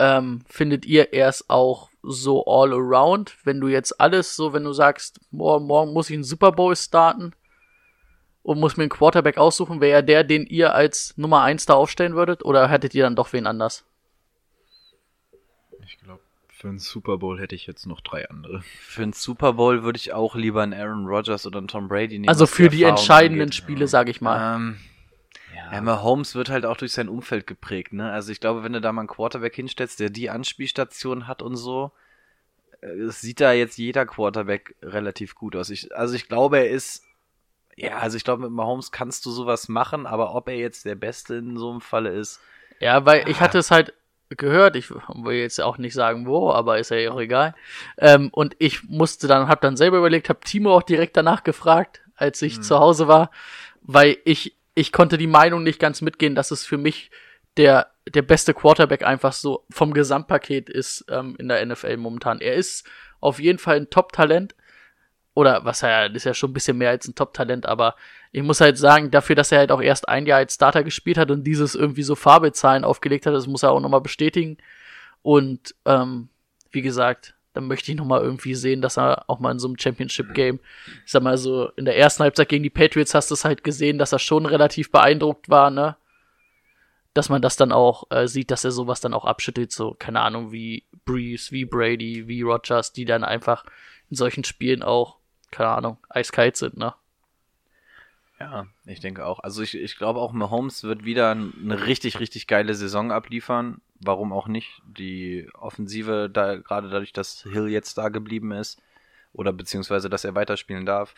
Ähm, 0.00 0.42
findet 0.48 0.86
ihr 0.86 1.12
er 1.12 1.28
ist 1.28 1.48
auch 1.50 1.90
so 2.02 2.44
all 2.46 2.72
around? 2.72 3.36
Wenn 3.44 3.60
du 3.60 3.68
jetzt 3.68 4.00
alles 4.00 4.34
so, 4.34 4.52
wenn 4.52 4.64
du 4.64 4.72
sagst, 4.72 5.20
morgen, 5.30 5.66
morgen 5.66 5.92
muss 5.92 6.10
ich 6.10 6.14
einen 6.14 6.24
Super 6.24 6.52
Bowl 6.52 6.74
starten 6.74 7.32
und 8.42 8.58
muss 8.58 8.76
mir 8.76 8.84
einen 8.84 8.90
Quarterback 8.90 9.36
aussuchen, 9.36 9.80
wäre 9.80 9.96
er 9.96 10.02
der, 10.02 10.24
den 10.24 10.46
ihr 10.46 10.74
als 10.74 11.16
Nummer 11.16 11.42
eins 11.42 11.66
da 11.66 11.74
aufstellen 11.74 12.14
würdet? 12.14 12.44
Oder 12.44 12.68
hättet 12.68 12.94
ihr 12.94 13.04
dann 13.04 13.16
doch 13.16 13.32
wen 13.32 13.46
anders? 13.46 13.84
Ich 15.84 15.98
glaube, 15.98 16.22
für 16.60 16.68
einen 16.68 16.78
Super 16.78 17.16
Bowl 17.16 17.40
hätte 17.40 17.54
ich 17.54 17.66
jetzt 17.66 17.86
noch 17.86 18.02
drei 18.02 18.28
andere. 18.28 18.60
Für 18.82 19.02
einen 19.02 19.14
Super 19.14 19.54
Bowl 19.54 19.82
würde 19.82 19.96
ich 19.96 20.12
auch 20.12 20.34
lieber 20.34 20.62
einen 20.62 20.74
Aaron 20.74 21.06
Rodgers 21.06 21.46
oder 21.46 21.56
einen 21.56 21.68
Tom 21.68 21.88
Brady 21.88 22.18
nehmen. 22.18 22.28
Also 22.28 22.44
für 22.44 22.68
die 22.68 22.82
Erfahrung 22.82 22.98
entscheidenden 22.98 23.42
angeht. 23.44 23.54
Spiele, 23.54 23.88
sage 23.88 24.10
ich 24.10 24.20
mal. 24.20 24.56
Ähm, 24.56 24.76
ja. 25.54 25.80
Mahomes 25.80 26.34
wird 26.34 26.50
halt 26.50 26.66
auch 26.66 26.76
durch 26.76 26.92
sein 26.92 27.08
Umfeld 27.08 27.46
geprägt, 27.46 27.94
ne? 27.94 28.12
Also 28.12 28.30
ich 28.30 28.40
glaube, 28.40 28.62
wenn 28.62 28.74
du 28.74 28.80
da 28.82 28.92
mal 28.92 29.00
einen 29.00 29.08
Quarterback 29.08 29.54
hinstellst, 29.54 30.00
der 30.00 30.10
die 30.10 30.28
Anspielstation 30.28 31.26
hat 31.26 31.40
und 31.40 31.56
so, 31.56 31.92
äh, 32.82 32.88
es 32.88 33.22
sieht 33.22 33.40
da 33.40 33.52
jetzt 33.52 33.78
jeder 33.78 34.04
Quarterback 34.04 34.74
relativ 34.82 35.34
gut 35.34 35.56
aus. 35.56 35.70
Ich, 35.70 35.96
also 35.96 36.14
ich 36.14 36.28
glaube, 36.28 36.58
er 36.58 36.68
ist, 36.68 37.04
ja, 37.74 37.96
also 37.96 38.18
ich 38.18 38.24
glaube, 38.24 38.42
mit 38.42 38.52
Mahomes 38.52 38.92
kannst 38.92 39.24
du 39.24 39.30
sowas 39.30 39.70
machen, 39.70 40.06
aber 40.06 40.34
ob 40.34 40.46
er 40.48 40.56
jetzt 40.56 40.84
der 40.84 40.94
Beste 40.94 41.36
in 41.36 41.56
so 41.56 41.70
einem 41.70 41.80
Falle 41.80 42.10
ist, 42.10 42.38
Ja, 42.80 43.06
weil 43.06 43.26
ich 43.30 43.40
hatte 43.40 43.56
es 43.56 43.70
halt 43.70 43.94
gehört, 44.36 44.76
ich 44.76 44.90
will 44.90 45.34
jetzt 45.34 45.60
auch 45.60 45.78
nicht 45.78 45.94
sagen 45.94 46.26
wo, 46.26 46.50
aber 46.50 46.78
ist 46.78 46.90
ja 46.90 47.10
auch 47.10 47.20
egal. 47.20 47.54
Ähm, 47.98 48.28
und 48.32 48.54
ich 48.58 48.84
musste 48.84 49.26
dann, 49.26 49.48
hab 49.48 49.60
dann 49.60 49.76
selber 49.76 49.98
überlegt, 49.98 50.28
hab 50.28 50.44
Timo 50.44 50.74
auch 50.76 50.82
direkt 50.82 51.16
danach 51.16 51.42
gefragt, 51.42 52.00
als 52.16 52.40
ich 52.42 52.60
zu 52.60 52.78
Hause 52.78 53.08
war, 53.08 53.30
weil 53.82 54.18
ich, 54.24 54.56
ich 54.74 54.92
konnte 54.92 55.18
die 55.18 55.26
Meinung 55.26 55.62
nicht 55.62 55.80
ganz 55.80 56.00
mitgehen, 56.00 56.34
dass 56.34 56.50
es 56.50 56.64
für 56.64 56.78
mich 56.78 57.10
der, 57.56 57.88
der 58.08 58.22
beste 58.22 58.54
Quarterback 58.54 59.04
einfach 59.04 59.32
so 59.32 59.64
vom 59.70 59.92
Gesamtpaket 59.92 60.70
ist 60.70 61.04
ähm, 61.08 61.36
in 61.38 61.48
der 61.48 61.64
NFL 61.64 61.96
momentan. 61.96 62.40
Er 62.40 62.54
ist 62.54 62.86
auf 63.20 63.40
jeden 63.40 63.58
Fall 63.58 63.76
ein 63.76 63.90
Top-Talent. 63.90 64.54
Oder 65.40 65.64
was 65.64 65.82
er 65.82 66.14
ist 66.14 66.24
ja 66.24 66.34
schon 66.34 66.50
ein 66.50 66.52
bisschen 66.52 66.76
mehr 66.76 66.90
als 66.90 67.08
ein 67.08 67.14
Top-Talent, 67.14 67.64
aber 67.64 67.94
ich 68.30 68.42
muss 68.42 68.60
halt 68.60 68.76
sagen, 68.76 69.10
dafür, 69.10 69.34
dass 69.34 69.50
er 69.50 69.60
halt 69.60 69.72
auch 69.72 69.80
erst 69.80 70.06
ein 70.06 70.26
Jahr 70.26 70.36
als 70.36 70.56
Starter 70.56 70.84
gespielt 70.84 71.16
hat 71.16 71.30
und 71.30 71.44
dieses 71.44 71.74
irgendwie 71.74 72.02
so 72.02 72.14
Farbezahlen 72.14 72.84
aufgelegt 72.84 73.24
hat, 73.24 73.32
das 73.32 73.46
muss 73.46 73.62
er 73.62 73.72
auch 73.72 73.80
nochmal 73.80 74.02
bestätigen. 74.02 74.58
Und 75.22 75.74
ähm, 75.86 76.28
wie 76.72 76.82
gesagt, 76.82 77.32
dann 77.54 77.68
möchte 77.68 77.90
ich 77.90 77.96
nochmal 77.96 78.20
irgendwie 78.20 78.54
sehen, 78.54 78.82
dass 78.82 78.98
er 78.98 79.24
auch 79.30 79.40
mal 79.40 79.52
in 79.52 79.58
so 79.58 79.66
einem 79.66 79.78
Championship-Game, 79.78 80.60
ich 81.06 81.10
sag 81.10 81.22
mal 81.22 81.38
so, 81.38 81.70
in 81.70 81.86
der 81.86 81.96
ersten 81.96 82.22
Halbzeit 82.22 82.50
gegen 82.50 82.62
die 82.62 82.68
Patriots 82.68 83.14
hast 83.14 83.30
du 83.30 83.34
es 83.34 83.46
halt 83.46 83.64
gesehen, 83.64 83.96
dass 83.96 84.12
er 84.12 84.18
schon 84.18 84.44
relativ 84.44 84.92
beeindruckt 84.92 85.48
war, 85.48 85.70
ne? 85.70 85.96
Dass 87.14 87.30
man 87.30 87.40
das 87.40 87.56
dann 87.56 87.72
auch 87.72 88.10
äh, 88.10 88.28
sieht, 88.28 88.50
dass 88.50 88.64
er 88.66 88.72
sowas 88.72 89.00
dann 89.00 89.14
auch 89.14 89.24
abschüttelt, 89.24 89.72
so, 89.72 89.96
keine 89.98 90.20
Ahnung, 90.20 90.52
wie 90.52 90.84
Breeze, 91.06 91.50
wie 91.50 91.64
Brady, 91.64 92.28
wie 92.28 92.42
Rogers, 92.42 92.92
die 92.92 93.06
dann 93.06 93.24
einfach 93.24 93.64
in 94.10 94.16
solchen 94.16 94.44
Spielen 94.44 94.82
auch, 94.82 95.19
keine 95.50 95.70
Ahnung, 95.70 95.98
eiskalt 96.08 96.56
sind, 96.56 96.76
ne? 96.76 96.94
Ja, 98.38 98.66
ich 98.86 99.00
denke 99.00 99.26
auch. 99.26 99.40
Also 99.40 99.62
ich, 99.62 99.74
ich 99.74 99.96
glaube 99.98 100.18
auch 100.20 100.32
Mahomes 100.32 100.82
wird 100.82 101.04
wieder 101.04 101.30
eine 101.32 101.86
richtig, 101.86 102.20
richtig 102.20 102.46
geile 102.46 102.74
Saison 102.74 103.12
abliefern. 103.12 103.82
Warum 104.00 104.32
auch 104.32 104.48
nicht? 104.48 104.80
Die 104.86 105.46
Offensive, 105.52 106.30
da 106.32 106.56
gerade 106.56 106.88
dadurch, 106.88 107.12
dass 107.12 107.42
Hill 107.42 107.68
jetzt 107.68 107.98
da 107.98 108.08
geblieben 108.08 108.52
ist, 108.52 108.80
oder 109.34 109.52
beziehungsweise, 109.52 110.08
dass 110.08 110.24
er 110.24 110.34
weiterspielen 110.34 110.86
darf, 110.86 111.14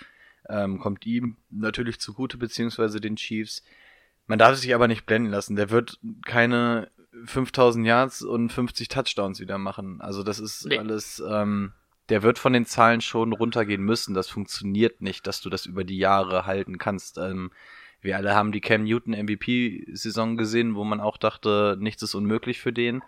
ähm, 0.48 0.80
kommt 0.80 1.06
ihm 1.06 1.36
natürlich 1.50 2.00
zugute, 2.00 2.36
beziehungsweise 2.38 3.00
den 3.00 3.14
Chiefs. 3.14 3.62
Man 4.26 4.40
darf 4.40 4.56
sich 4.56 4.74
aber 4.74 4.88
nicht 4.88 5.06
blenden 5.06 5.30
lassen. 5.30 5.54
Der 5.54 5.70
wird 5.70 6.00
keine 6.26 6.90
5000 7.26 7.86
Yards 7.86 8.22
und 8.22 8.50
50 8.52 8.88
Touchdowns 8.88 9.38
wieder 9.38 9.58
machen. 9.58 10.00
Also 10.00 10.24
das 10.24 10.40
ist 10.40 10.66
Nee. 10.66 10.78
alles, 10.78 11.22
ähm, 11.26 11.72
der 12.08 12.22
wird 12.22 12.38
von 12.38 12.52
den 12.52 12.66
Zahlen 12.66 13.00
schon 13.00 13.32
runtergehen 13.32 13.82
müssen. 13.82 14.14
Das 14.14 14.28
funktioniert 14.28 15.00
nicht, 15.00 15.26
dass 15.26 15.40
du 15.40 15.50
das 15.50 15.66
über 15.66 15.84
die 15.84 15.98
Jahre 15.98 16.46
halten 16.46 16.78
kannst. 16.78 17.18
Ähm, 17.18 17.50
wir 18.00 18.16
alle 18.16 18.34
haben 18.34 18.52
die 18.52 18.60
Cam 18.60 18.84
Newton 18.84 19.14
MVP-Saison 19.14 20.36
gesehen, 20.36 20.74
wo 20.74 20.84
man 20.84 21.00
auch 21.00 21.16
dachte, 21.16 21.76
nichts 21.78 22.02
ist 22.02 22.14
unmöglich 22.14 22.60
für 22.60 22.72
den. 22.72 23.02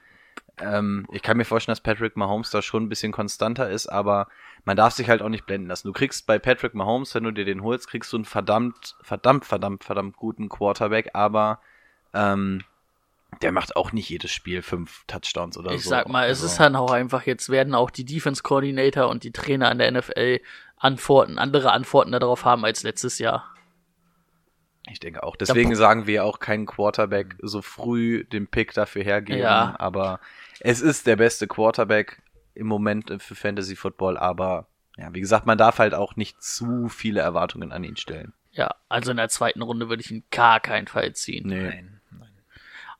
Ähm, 0.61 1.07
ich 1.13 1.23
kann 1.23 1.37
mir 1.37 1.45
vorstellen, 1.45 1.73
dass 1.73 1.81
Patrick 1.81 2.17
Mahomes 2.17 2.51
da 2.51 2.63
schon 2.63 2.85
ein 2.85 2.89
bisschen 2.89 3.11
konstanter 3.11 3.69
ist, 3.69 3.89
aber 3.89 4.29
man 4.65 4.77
darf 4.77 4.93
sich 4.93 5.09
halt 5.09 5.21
auch 5.21 5.29
nicht 5.29 5.47
blenden 5.47 5.67
lassen. 5.67 5.89
Du 5.89 5.93
kriegst 5.93 6.27
bei 6.27 6.39
Patrick 6.39 6.75
Mahomes, 6.75 7.15
wenn 7.15 7.25
du 7.25 7.33
dir 7.33 7.45
den 7.45 7.63
holst, 7.63 7.89
kriegst 7.89 8.13
du 8.13 8.17
einen 8.19 8.25
verdammt, 8.25 8.97
verdammt, 9.03 9.45
verdammt, 9.45 9.83
verdammt 9.83 10.17
guten 10.17 10.49
Quarterback, 10.49 11.11
aber 11.13 11.61
ähm, 12.13 12.63
der 13.43 13.53
macht 13.53 13.77
auch 13.77 13.93
nicht 13.93 14.09
jedes 14.09 14.31
Spiel 14.33 14.63
fünf 14.63 15.05
Touchdowns 15.07 15.57
oder 15.59 15.73
Ich 15.73 15.85
so. 15.85 15.91
sag 15.91 16.09
mal, 16.09 16.25
es 16.25 16.39
Also- 16.43 16.47
ist 16.47 16.61
dann 16.61 16.77
auch 16.77 16.91
einfach, 16.91 17.25
jetzt 17.27 17.49
werden 17.51 17.75
auch 17.75 17.91
die 17.91 18.05
Defense 18.05 18.43
Coordinator 18.43 19.09
und 19.09 19.25
die 19.25 19.33
Trainer 19.33 19.69
an 19.71 19.79
der 19.79 19.89
NFL 19.89 20.41
Antworten, 20.77 21.39
andere 21.39 21.73
Antworten 21.73 22.13
darauf 22.13 22.45
haben 22.45 22.65
als 22.65 22.83
letztes 22.83 23.19
Jahr. 23.19 23.51
Ich 24.91 25.01
denke 25.01 25.23
auch. 25.23 25.37
Deswegen 25.37 25.75
sagen 25.77 26.07
wir 26.07 26.25
auch 26.25 26.41
keinen 26.41 26.67
Quarterback 26.67 27.37
so 27.41 27.63
früh 27.63 28.25
den 28.25 28.47
Pick 28.49 28.75
dafür 28.75 29.03
hergeben. 29.03 29.41
Ja. 29.41 29.75
Aber 29.79 30.21
es 30.61 30.83
ist 30.83 31.07
der 31.07 31.17
beste 31.17 31.47
Quarterback 31.47 32.23
im 32.55 32.67
Moment 32.67 33.11
für 33.23 33.35
Fantasy 33.35 33.77
Football. 33.77 34.19
Aber 34.19 34.67
ja, 34.99 35.13
wie 35.15 35.21
gesagt, 35.21 35.47
man 35.47 35.57
darf 35.57 35.79
halt 35.79 35.95
auch 35.95 36.17
nicht 36.17 36.43
zu 36.43 36.89
viele 36.89 37.21
Erwartungen 37.21 37.73
an 37.73 37.83
ihn 37.83 37.97
stellen. 37.97 38.35
Ja, 38.53 38.75
also 38.91 39.11
in 39.11 39.17
der 39.17 39.31
zweiten 39.31 39.63
Runde 39.63 39.89
würde 39.89 40.03
ich 40.03 40.11
ihn 40.11 40.23
gar 40.31 40.61
keinen 40.61 40.87
Fall 40.87 41.15
ziehen. 41.15 41.49
Nee. 41.49 41.63
Nein. 41.71 42.01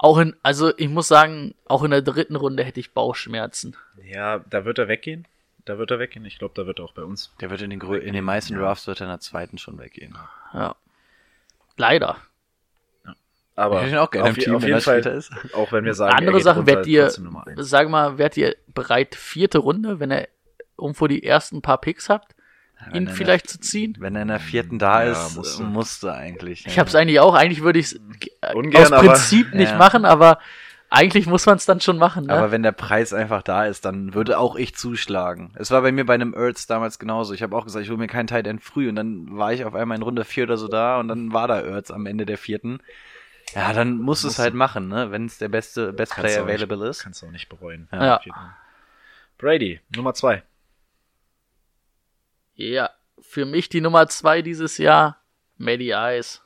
Auch 0.05 0.19
in, 0.19 0.37
also 0.43 0.71
ich 0.77 0.91
muss 0.91 1.09
sagen, 1.09 1.55
auch 1.65 1.83
in 1.83 1.91
der 1.91 2.03
dritten 2.03 2.37
Runde 2.37 2.63
hätte 2.63 2.79
ich 2.79 2.93
Bauchschmerzen. 2.93 3.75
Ja, 4.05 4.41
da 4.51 4.67
wird 4.67 4.79
er 4.79 4.87
weggehen. 4.87 5.27
Da 5.65 5.79
wird 5.79 5.91
er 5.91 5.99
weggehen. 5.99 6.27
Ich 6.27 6.39
glaube, 6.39 6.53
da 6.55 6.67
wird 6.67 6.79
er 6.79 6.85
auch 6.85 6.93
bei 6.93 7.03
uns. 7.05 7.33
Der 7.41 7.49
wird 7.49 7.63
in 7.63 7.71
den, 7.71 7.81
grö- 7.81 7.97
in 7.97 8.13
den 8.13 8.23
meisten 8.25 8.55
Drafts 8.55 8.87
wird 8.87 9.01
er 9.01 9.07
in 9.07 9.13
der 9.13 9.21
zweiten 9.21 9.57
schon 9.57 9.79
weggehen. 9.79 10.15
Ja. 10.53 10.77
Leider. 11.79 12.19
Aber 13.57 13.87
Ich 13.87 13.97
auch 13.97 14.11
gerne 14.11 14.29
auf, 14.29 14.37
Team, 14.37 14.57
auf 14.57 14.61
wenn 14.63 14.69
jeden 14.69 14.79
er 14.79 14.83
Fall, 14.83 15.01
später 15.03 15.15
ist. 15.17 15.33
auch 15.55 15.73
wenn 15.73 15.85
wir 15.87 15.95
sagen, 15.95 16.13
er 16.13 16.19
Andere 16.19 16.37
geht 16.37 16.45
Sache, 16.45 16.57
runter, 16.59 16.71
werdet 16.73 16.87
ihr, 16.89 17.11
sag 17.65 17.89
mal, 17.89 18.19
werdet 18.19 18.37
ihr 18.37 18.57
bereit, 18.75 19.15
vierte 19.15 19.57
Runde, 19.57 20.01
wenn 20.01 20.11
er 20.11 20.29
irgendwo 20.77 21.07
die 21.07 21.23
ersten 21.25 21.63
paar 21.63 21.81
Picks 21.81 22.11
habt, 22.11 22.35
ihn 22.93 23.07
in 23.07 23.09
vielleicht 23.09 23.47
der- 23.47 23.51
zu 23.53 23.61
ziehen? 23.61 23.97
Wenn 23.99 24.15
er 24.17 24.23
in 24.23 24.29
der 24.29 24.41
vierten 24.41 24.79
da 24.79 25.05
Ja, 25.05 25.13
ist, 25.13 25.37
musste. 25.37 25.63
musste 25.65 26.13
eigentlich. 26.15 26.67
Ich 26.67 26.79
hab's 26.79 26.95
eigentlich 26.95 27.21
auch, 27.21 27.35
eigentlich 27.35 27.63
würde 27.63 27.79
ich 27.79 27.87
es 27.93 28.01
Ungern, 28.55 28.83
aus 28.85 28.93
aber- 28.93 29.09
Prinzip 29.09 29.55
nicht 29.55 29.73
Ja. 29.73 29.79
machen, 29.79 30.05
aber 30.05 30.39
eigentlich 30.91 31.27
muss 31.27 31.45
man 31.47 31.57
es 31.57 31.65
dann 31.67 31.81
schon 31.81 31.99
machen, 31.99 32.27
ne? 32.27 32.35
Aber 32.35 32.53
wenn 32.53 32.63
der 32.63 32.71
Preis 32.73 33.13
einfach 33.13 33.43
da 33.43 33.65
ist, 33.67 33.85
dann 33.85 34.15
würde 34.15 34.39
auch 34.39 34.55
ich 34.55 34.77
zuschlagen. 34.77 35.53
Es 35.57 35.71
war 35.73 35.83
bei 35.83 35.91
mir 35.91 36.07
bei 36.07 36.15
einem 36.15 36.35
Earls 36.35 36.67
damals 36.69 36.99
genauso. 37.01 37.35
Ich 37.35 37.43
habe 37.43 37.57
auch 37.57 37.65
gesagt, 37.65 37.83
ich 37.85 37.89
hole 37.91 37.99
mir 37.99 38.07
keinen 38.07 38.29
Tight 38.29 38.47
End 38.47 38.63
früh 38.63 38.89
und 38.89 38.95
dann 38.97 39.37
war 39.37 39.53
ich 39.53 39.65
auf 39.65 39.75
einmal 39.75 39.97
in 39.97 40.03
Runde 40.03 40.25
4 40.25 40.45
oder 40.45 40.57
so 40.57 40.69
da 40.69 41.01
und 41.01 41.09
dann 41.09 41.33
war 41.33 41.49
da 41.49 41.61
Earls 41.63 41.91
am 41.91 42.07
Ende 42.07 42.27
der 42.27 42.39
vierten. 42.39 42.79
Ja, 43.57 43.73
dann 43.73 43.99
musst 43.99 44.23
du 44.25 44.29
es 44.29 44.39
halt 44.39 44.55
machen, 44.55 44.89
ne? 44.89 45.11
Wenn 45.11 45.27
es 45.27 45.39
der 45.39 45.49
beste 45.49 45.93
Best 45.93 46.15
Player 46.15 46.43
auch 46.43 46.47
nicht- 46.47 46.55
available 46.63 46.89
ist. 46.89 47.03
Kannst 47.03 47.23
du 47.23 47.27
auch 47.27 47.31
nicht 47.33 47.49
bereuen. 47.49 47.89
Ja. 47.93 48.21
Brady, 49.39 49.81
Nummer 49.97 50.15
zwei. 50.15 50.43
Ja, 52.55 52.91
für 53.19 53.45
mich 53.45 53.69
die 53.69 53.81
Nummer 53.81 54.09
zwei 54.09 54.43
dieses 54.43 54.79
Jahr, 54.79 55.21
Maddie 55.57 55.95
Ice. 55.95 56.41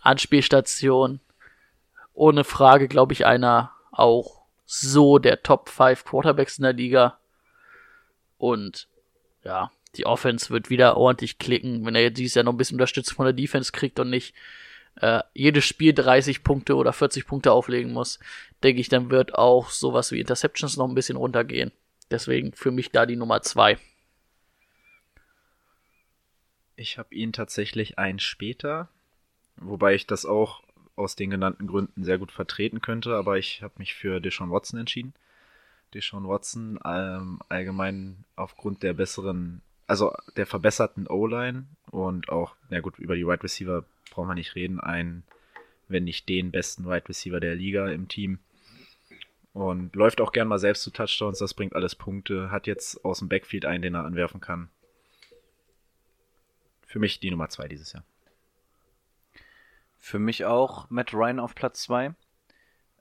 Anspielstation. 0.00 1.20
Ohne 2.12 2.44
Frage, 2.44 2.88
glaube 2.88 3.12
ich, 3.12 3.24
einer 3.24 3.72
auch 3.90 4.42
so 4.64 5.18
der 5.18 5.42
Top 5.42 5.68
5 5.68 6.04
Quarterbacks 6.04 6.58
in 6.58 6.64
der 6.64 6.72
Liga. 6.72 7.18
Und 8.38 8.88
ja, 9.44 9.70
die 9.96 10.06
Offense 10.06 10.50
wird 10.50 10.70
wieder 10.70 10.96
ordentlich 10.96 11.38
klicken, 11.38 11.84
wenn 11.84 11.94
er 11.94 12.10
dieses 12.10 12.34
Jahr 12.34 12.44
noch 12.44 12.52
ein 12.52 12.56
bisschen 12.56 12.76
Unterstützung 12.76 13.16
von 13.16 13.26
der 13.26 13.32
Defense 13.32 13.72
kriegt 13.72 13.98
und 13.98 14.10
nicht 14.10 14.34
äh, 14.96 15.22
jedes 15.34 15.64
Spiel 15.64 15.92
30 15.92 16.42
Punkte 16.42 16.76
oder 16.76 16.92
40 16.92 17.26
Punkte 17.26 17.52
auflegen 17.52 17.92
muss, 17.92 18.18
denke 18.62 18.80
ich, 18.80 18.88
dann 18.88 19.10
wird 19.10 19.34
auch 19.34 19.70
sowas 19.70 20.12
wie 20.12 20.20
Interceptions 20.20 20.76
noch 20.76 20.88
ein 20.88 20.94
bisschen 20.94 21.16
runtergehen. 21.16 21.72
Deswegen 22.12 22.52
für 22.52 22.70
mich 22.70 22.90
da 22.90 23.06
die 23.06 23.16
Nummer 23.16 23.40
zwei. 23.40 23.78
Ich 26.76 26.98
habe 26.98 27.14
ihn 27.14 27.32
tatsächlich 27.32 27.98
ein 27.98 28.18
später, 28.18 28.88
wobei 29.56 29.94
ich 29.94 30.06
das 30.06 30.26
auch 30.26 30.62
aus 30.94 31.16
den 31.16 31.30
genannten 31.30 31.66
Gründen 31.66 32.04
sehr 32.04 32.18
gut 32.18 32.30
vertreten 32.30 32.82
könnte, 32.82 33.16
aber 33.16 33.38
ich 33.38 33.62
habe 33.62 33.74
mich 33.78 33.94
für 33.94 34.20
Deshaun 34.20 34.50
Watson 34.50 34.78
entschieden. 34.78 35.14
Deshaun 35.94 36.28
Watson 36.28 36.78
ähm, 36.84 37.40
allgemein 37.48 38.24
aufgrund 38.36 38.82
der 38.82 38.92
besseren, 38.92 39.62
also 39.86 40.12
der 40.36 40.46
verbesserten 40.46 41.06
O-Line 41.06 41.64
und 41.90 42.28
auch, 42.28 42.56
na 42.68 42.80
gut, 42.80 42.98
über 42.98 43.16
die 43.16 43.26
Wide 43.26 43.42
Receiver 43.42 43.86
brauchen 44.10 44.28
wir 44.28 44.34
nicht 44.34 44.54
reden, 44.54 44.80
ein, 44.80 45.22
wenn 45.88 46.04
nicht 46.04 46.28
den 46.28 46.50
besten 46.50 46.84
Wide 46.84 47.08
Receiver 47.08 47.40
der 47.40 47.54
Liga 47.54 47.88
im 47.88 48.08
Team. 48.08 48.38
Und 49.52 49.94
läuft 49.94 50.20
auch 50.20 50.32
gern 50.32 50.48
mal 50.48 50.58
selbst 50.58 50.82
zu 50.82 50.90
Touchdowns, 50.90 51.38
das 51.38 51.52
bringt 51.52 51.74
alles 51.74 51.94
Punkte. 51.94 52.50
Hat 52.50 52.66
jetzt 52.66 53.04
aus 53.04 53.18
dem 53.18 53.28
Backfield 53.28 53.66
einen, 53.66 53.82
den 53.82 53.94
er 53.94 54.04
anwerfen 54.04 54.40
kann. 54.40 54.70
Für 56.86 56.98
mich 56.98 57.20
die 57.20 57.30
Nummer 57.30 57.48
zwei 57.48 57.68
dieses 57.68 57.92
Jahr. 57.92 58.04
Für 59.98 60.18
mich 60.18 60.44
auch 60.44 60.90
Matt 60.90 61.14
Ryan 61.14 61.38
auf 61.38 61.54
Platz 61.54 61.82
2. 61.82 62.14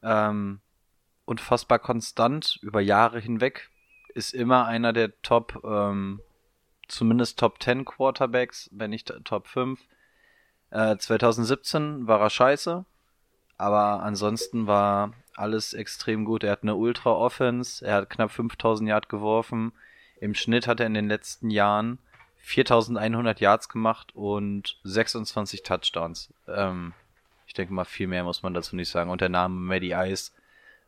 Ähm, 0.03 0.59
unfassbar 1.25 1.79
konstant 1.79 2.59
über 2.61 2.79
Jahre 2.79 3.19
hinweg. 3.19 3.69
Ist 4.13 4.33
immer 4.33 4.65
einer 4.65 4.93
der 4.93 5.19
Top, 5.21 5.61
ähm, 5.63 6.21
zumindest 6.87 7.39
Top 7.39 7.61
10 7.61 7.85
Quarterbacks, 7.85 8.69
wenn 8.71 8.91
nicht 8.91 9.13
Top 9.23 9.47
5. 9.47 9.81
Äh, 10.69 10.97
2017 10.97 12.07
war 12.07 12.21
er 12.21 12.29
scheiße, 12.29 12.85
aber 13.57 14.03
ansonsten 14.03 14.67
war 14.67 15.13
alles 15.35 15.73
extrem 15.73 16.25
gut. 16.25 16.43
Er 16.43 16.51
hat 16.51 16.63
eine 16.63 16.75
Ultra-Offense, 16.75 17.85
er 17.85 17.95
hat 17.95 18.09
knapp 18.09 18.31
5000 18.31 18.89
Yard 18.89 19.09
geworfen. 19.09 19.71
Im 20.19 20.35
Schnitt 20.35 20.67
hat 20.67 20.79
er 20.79 20.87
in 20.87 20.93
den 20.93 21.07
letzten 21.07 21.49
Jahren 21.49 21.99
4100 22.37 23.39
Yards 23.39 23.69
gemacht 23.69 24.15
und 24.15 24.79
26 24.83 25.63
Touchdowns. 25.63 26.33
Ähm, 26.47 26.93
ich 27.47 27.53
denke 27.53 27.73
mal, 27.73 27.85
viel 27.85 28.07
mehr 28.07 28.23
muss 28.23 28.43
man 28.43 28.53
dazu 28.53 28.75
nicht 28.75 28.89
sagen. 28.89 29.09
Und 29.09 29.21
der 29.21 29.29
Name 29.29 29.55
Maddie 29.55 29.93
Ice 29.93 30.31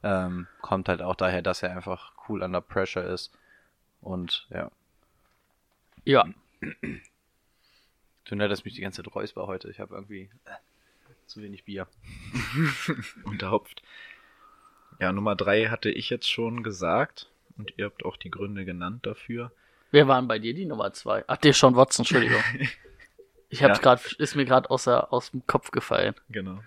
ähm, 0.03 0.47
kommt 0.61 0.89
halt 0.89 1.01
auch 1.01 1.15
daher, 1.15 1.41
dass 1.41 1.63
er 1.63 1.71
einfach 1.71 2.13
cool 2.27 2.41
under 2.41 2.61
pressure 2.61 3.03
ist. 3.03 3.31
Und 4.01 4.47
ja. 4.49 4.69
Ja, 6.05 6.25
Tut 8.25 8.37
mir 8.37 8.45
leid, 8.45 8.51
dass 8.51 8.65
mich 8.65 8.73
die 8.73 8.81
ganze 8.81 9.03
Zeit 9.03 9.13
räusper 9.13 9.47
heute. 9.47 9.69
Ich 9.69 9.79
habe 9.79 9.95
irgendwie 9.95 10.29
äh, 10.45 10.51
zu 11.27 11.41
wenig 11.41 11.65
Bier. 11.65 11.87
Unterhopft. 13.25 13.83
Ja, 14.99 15.11
Nummer 15.11 15.35
drei 15.35 15.65
hatte 15.67 15.89
ich 15.89 16.09
jetzt 16.09 16.29
schon 16.29 16.63
gesagt. 16.63 17.29
Und 17.57 17.73
ihr 17.77 17.85
habt 17.85 18.03
auch 18.03 18.17
die 18.17 18.31
Gründe 18.31 18.65
genannt 18.65 19.05
dafür. 19.05 19.51
wer 19.91 20.07
waren 20.07 20.27
bei 20.27 20.39
dir 20.39 20.53
die 20.55 20.65
Nummer 20.65 20.91
zwei? 20.93 21.23
Ach, 21.27 21.37
der 21.37 21.53
Sean 21.53 21.75
Watson, 21.75 22.03
Entschuldigung. 22.03 22.41
Ich 23.49 23.61
hab's 23.61 23.77
Ja. 23.77 23.83
grad, 23.83 24.13
ist 24.13 24.33
mir 24.35 24.45
gerade 24.45 24.71
außer 24.71 25.13
aus 25.13 25.29
dem 25.29 25.45
Kopf 25.45 25.69
gefallen. 25.69 26.15
Genau. 26.29 26.63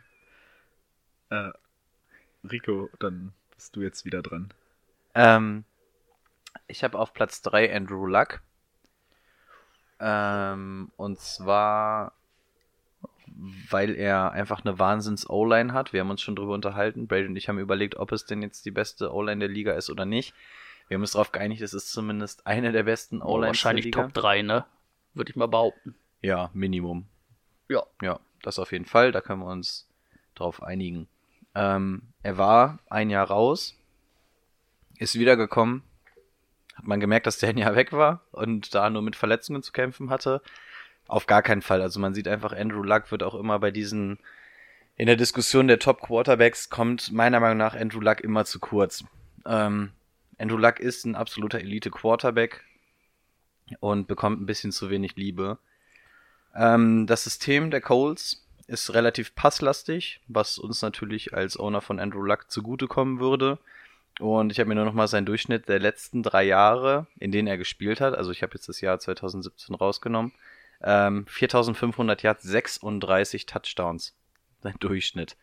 Äh, 1.30 1.50
Rico, 2.48 2.88
dann 3.00 3.32
bist 3.56 3.74
du 3.74 3.82
jetzt 3.82 4.04
wieder 4.04 4.22
dran. 4.22 4.54
Ähm, 5.16 5.64
ich 6.68 6.84
habe 6.84 6.96
auf 6.96 7.12
Platz 7.12 7.42
3 7.42 7.74
Andrew 7.74 8.06
Luck. 8.06 8.40
Ähm, 9.98 10.92
und 10.96 11.18
zwar, 11.18 12.12
weil 13.38 13.94
er 13.94 14.32
einfach 14.32 14.64
eine 14.64 14.78
Wahnsinns-O-Line 14.78 15.72
hat. 15.72 15.92
Wir 15.92 16.00
haben 16.00 16.10
uns 16.10 16.22
schon 16.22 16.36
drüber 16.36 16.54
unterhalten. 16.54 17.06
Brady 17.06 17.26
und 17.26 17.36
ich 17.36 17.48
haben 17.48 17.58
überlegt, 17.58 17.96
ob 17.96 18.12
es 18.12 18.24
denn 18.24 18.42
jetzt 18.42 18.64
die 18.64 18.70
beste 18.70 19.12
O-Line 19.12 19.40
der 19.40 19.48
Liga 19.48 19.72
ist 19.72 19.90
oder 19.90 20.06
nicht. 20.06 20.34
Wir 20.88 20.94
haben 20.94 21.02
uns 21.02 21.12
darauf 21.12 21.32
geeinigt, 21.32 21.62
es 21.62 21.74
ist 21.74 21.90
zumindest 21.90 22.46
eine 22.46 22.72
der 22.72 22.84
besten 22.84 23.20
Oh, 23.20 23.34
O-Lines 23.34 23.60
der 23.60 23.70
wahrscheinlich. 23.70 23.90
Top 23.90 24.14
3, 24.14 24.42
ne? 24.42 24.64
Würde 25.14 25.30
ich 25.30 25.36
mal 25.36 25.48
behaupten. 25.48 25.94
Ja, 26.22 26.50
Minimum. 26.54 27.06
Ja. 27.68 27.82
Ja, 28.00 28.20
das 28.42 28.58
auf 28.58 28.72
jeden 28.72 28.84
Fall. 28.86 29.12
Da 29.12 29.20
können 29.20 29.40
wir 29.40 29.50
uns 29.50 29.88
drauf 30.34 30.62
einigen. 30.62 31.08
Ähm, 31.54 32.02
er 32.22 32.38
war 32.38 32.78
ein 32.88 33.10
Jahr 33.10 33.26
raus, 33.26 33.76
ist 34.98 35.18
wiedergekommen, 35.18 35.82
hat 36.74 36.86
man 36.86 37.00
gemerkt, 37.00 37.26
dass 37.26 37.38
der 37.38 37.48
ein 37.48 37.58
Jahr 37.58 37.74
weg 37.74 37.92
war 37.92 38.22
und 38.32 38.74
da 38.74 38.90
nur 38.90 39.02
mit 39.02 39.16
Verletzungen 39.16 39.62
zu 39.62 39.72
kämpfen 39.72 40.10
hatte. 40.10 40.42
Auf 41.08 41.26
gar 41.26 41.42
keinen 41.42 41.62
Fall. 41.62 41.82
Also 41.82 42.00
man 42.00 42.14
sieht 42.14 42.28
einfach, 42.28 42.52
Andrew 42.52 42.82
Luck 42.82 43.10
wird 43.10 43.22
auch 43.22 43.34
immer 43.34 43.58
bei 43.58 43.70
diesen, 43.70 44.18
in 44.96 45.06
der 45.06 45.16
Diskussion 45.16 45.68
der 45.68 45.78
Top 45.78 46.00
Quarterbacks 46.00 46.70
kommt 46.70 47.12
meiner 47.12 47.40
Meinung 47.40 47.58
nach 47.58 47.74
Andrew 47.74 48.00
Luck 48.00 48.20
immer 48.20 48.44
zu 48.44 48.58
kurz. 48.58 49.04
Ähm, 49.46 49.92
Andrew 50.38 50.56
Luck 50.56 50.80
ist 50.80 51.04
ein 51.04 51.14
absoluter 51.14 51.60
Elite 51.60 51.90
Quarterback 51.90 52.64
und 53.80 54.06
bekommt 54.08 54.40
ein 54.40 54.46
bisschen 54.46 54.72
zu 54.72 54.90
wenig 54.90 55.16
Liebe. 55.16 55.58
Ähm, 56.54 57.06
das 57.06 57.24
System 57.24 57.70
der 57.70 57.80
Coles 57.80 58.46
ist 58.66 58.94
relativ 58.94 59.34
passlastig, 59.34 60.20
was 60.26 60.58
uns 60.58 60.82
natürlich 60.82 61.34
als 61.34 61.58
Owner 61.58 61.80
von 61.80 62.00
Andrew 62.00 62.22
Luck 62.22 62.50
zugutekommen 62.50 63.20
würde. 63.20 63.58
Und 64.18 64.50
ich 64.50 64.58
habe 64.58 64.68
mir 64.68 64.74
nur 64.74 64.86
noch 64.86 64.94
mal 64.94 65.08
seinen 65.08 65.26
Durchschnitt 65.26 65.68
der 65.68 65.78
letzten 65.78 66.22
drei 66.22 66.44
Jahre, 66.44 67.06
in 67.18 67.32
denen 67.32 67.48
er 67.48 67.58
gespielt 67.58 68.00
hat, 68.00 68.14
also 68.14 68.30
ich 68.30 68.42
habe 68.42 68.54
jetzt 68.54 68.68
das 68.68 68.80
Jahr 68.80 68.98
2017 68.98 69.74
rausgenommen, 69.74 70.32
ähm, 70.82 71.26
4500 71.26 72.22
Yards, 72.22 72.42
36 72.42 73.46
Touchdowns. 73.46 74.14
Sein 74.60 74.74
Durchschnitt. 74.80 75.36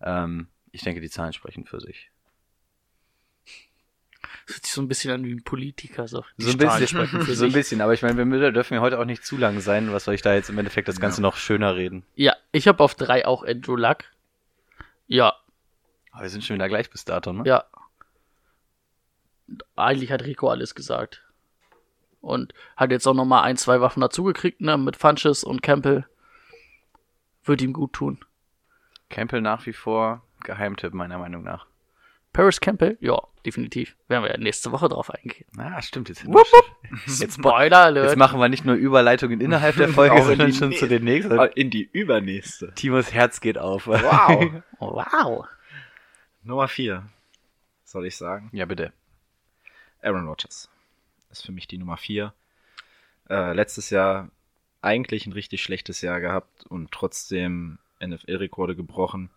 Ähm, 0.00 0.48
ich 0.72 0.82
denke, 0.82 1.00
die 1.00 1.10
Zahlen 1.10 1.32
sprechen 1.32 1.64
für 1.64 1.80
sich. 1.80 2.10
Das 4.46 4.56
hört 4.56 4.64
sich 4.64 4.74
so 4.74 4.80
ein 4.82 4.88
bisschen 4.88 5.12
an 5.12 5.24
wie 5.24 5.32
ein 5.32 5.42
Politiker. 5.42 6.06
So, 6.06 6.24
So 6.36 6.50
ein 6.50 6.58
bisschen, 6.58 6.86
sprechen 6.88 7.22
für 7.22 7.34
so 7.36 7.46
ein 7.46 7.52
bisschen, 7.52 7.80
aber 7.80 7.94
ich 7.94 8.02
meine, 8.02 8.24
wir 8.24 8.52
dürfen 8.52 8.74
ja 8.74 8.80
heute 8.80 8.98
auch 8.98 9.04
nicht 9.04 9.24
zu 9.24 9.36
lang 9.36 9.60
sein. 9.60 9.92
Was 9.92 10.04
soll 10.04 10.14
ich 10.14 10.22
da 10.22 10.34
jetzt 10.34 10.50
im 10.50 10.58
Endeffekt 10.58 10.88
das 10.88 11.00
Ganze 11.00 11.22
noch 11.22 11.36
schöner 11.36 11.74
reden? 11.76 12.04
Ja, 12.14 12.36
ich 12.52 12.68
habe 12.68 12.82
auf 12.82 12.94
3 12.94 13.26
auch 13.26 13.44
Andrew 13.44 13.76
Luck. 13.76 14.04
Ja, 15.08 15.34
Aber 16.10 16.22
wir 16.22 16.30
sind 16.30 16.44
schon 16.44 16.54
wieder 16.54 16.68
gleich 16.68 16.90
bis 16.90 17.04
dato, 17.04 17.32
ne? 17.32 17.42
ja. 17.46 17.64
Eigentlich 19.76 20.10
hat 20.10 20.24
Rico 20.24 20.48
alles 20.48 20.74
gesagt. 20.74 21.22
Und 22.26 22.52
hat 22.76 22.90
jetzt 22.90 23.06
auch 23.06 23.14
noch 23.14 23.24
mal 23.24 23.42
ein, 23.42 23.56
zwei 23.56 23.80
Waffen 23.80 24.00
dazugekriegt, 24.00 24.60
ne? 24.60 24.76
Mit 24.76 24.96
Funches 24.96 25.44
und 25.44 25.62
Campbell. 25.62 26.06
Wird 27.44 27.62
ihm 27.62 27.72
gut 27.72 27.92
tun. 27.92 28.18
Campbell 29.08 29.40
nach 29.40 29.64
wie 29.66 29.72
vor 29.72 30.22
Geheimtipp, 30.42 30.92
meiner 30.92 31.18
Meinung 31.18 31.44
nach. 31.44 31.66
Paris 32.32 32.60
Campbell? 32.60 32.98
Ja, 33.00 33.18
definitiv. 33.46 33.96
Werden 34.08 34.24
wir 34.24 34.30
ja 34.30 34.36
nächste 34.36 34.70
Woche 34.70 34.88
drauf 34.88 35.10
eingehen. 35.10 35.46
Ah, 35.56 35.80
stimmt. 35.80 36.10
Jetzt, 36.10 36.26
Wupp, 36.26 36.46
jetzt, 37.06 37.38
ma 37.38 37.50
Spoiler 37.50 37.78
Alert. 37.78 38.08
jetzt 38.08 38.16
machen 38.18 38.38
wir 38.38 38.50
nicht 38.50 38.66
nur 38.66 38.74
Überleitungen 38.74 39.40
innerhalb 39.40 39.76
der 39.76 39.88
Folge, 40.00 40.22
sondern 40.22 40.50
die 40.50 40.52
schon 40.52 40.72
zu 40.72 40.86
den 40.86 41.04
nächsten. 41.04 41.38
In 41.54 41.70
die 41.70 41.88
übernächste. 41.90 42.72
Timos 42.74 43.14
Herz 43.14 43.40
geht 43.40 43.56
auf. 43.56 43.86
Wow. 43.86 44.50
wow. 44.80 45.46
Nummer 46.42 46.68
vier. 46.68 47.04
Soll 47.84 48.06
ich 48.06 48.16
sagen? 48.16 48.50
ja, 48.52 48.66
bitte. 48.66 48.92
Aaron 50.02 50.28
Rodgers. 50.28 50.68
Ist 51.36 51.46
für 51.46 51.52
mich 51.52 51.68
die 51.68 51.78
Nummer 51.78 51.98
vier. 51.98 52.32
Äh, 53.28 53.52
letztes 53.52 53.90
Jahr 53.90 54.30
eigentlich 54.80 55.26
ein 55.26 55.32
richtig 55.32 55.62
schlechtes 55.62 56.00
Jahr 56.00 56.20
gehabt 56.20 56.64
und 56.66 56.92
trotzdem 56.92 57.78
NFL-Rekorde 58.00 58.74
gebrochen. 58.74 59.30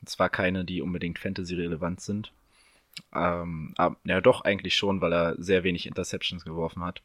Und 0.00 0.08
zwar 0.08 0.28
keine, 0.28 0.64
die 0.64 0.82
unbedingt 0.82 1.18
Fantasy-relevant 1.18 2.00
sind. 2.00 2.32
Ähm, 3.14 3.72
aber, 3.76 3.96
ja, 4.04 4.20
doch 4.20 4.42
eigentlich 4.42 4.74
schon, 4.74 5.00
weil 5.00 5.12
er 5.12 5.34
sehr 5.42 5.64
wenig 5.64 5.86
Interceptions 5.86 6.44
geworfen 6.44 6.84
hat. 6.84 7.02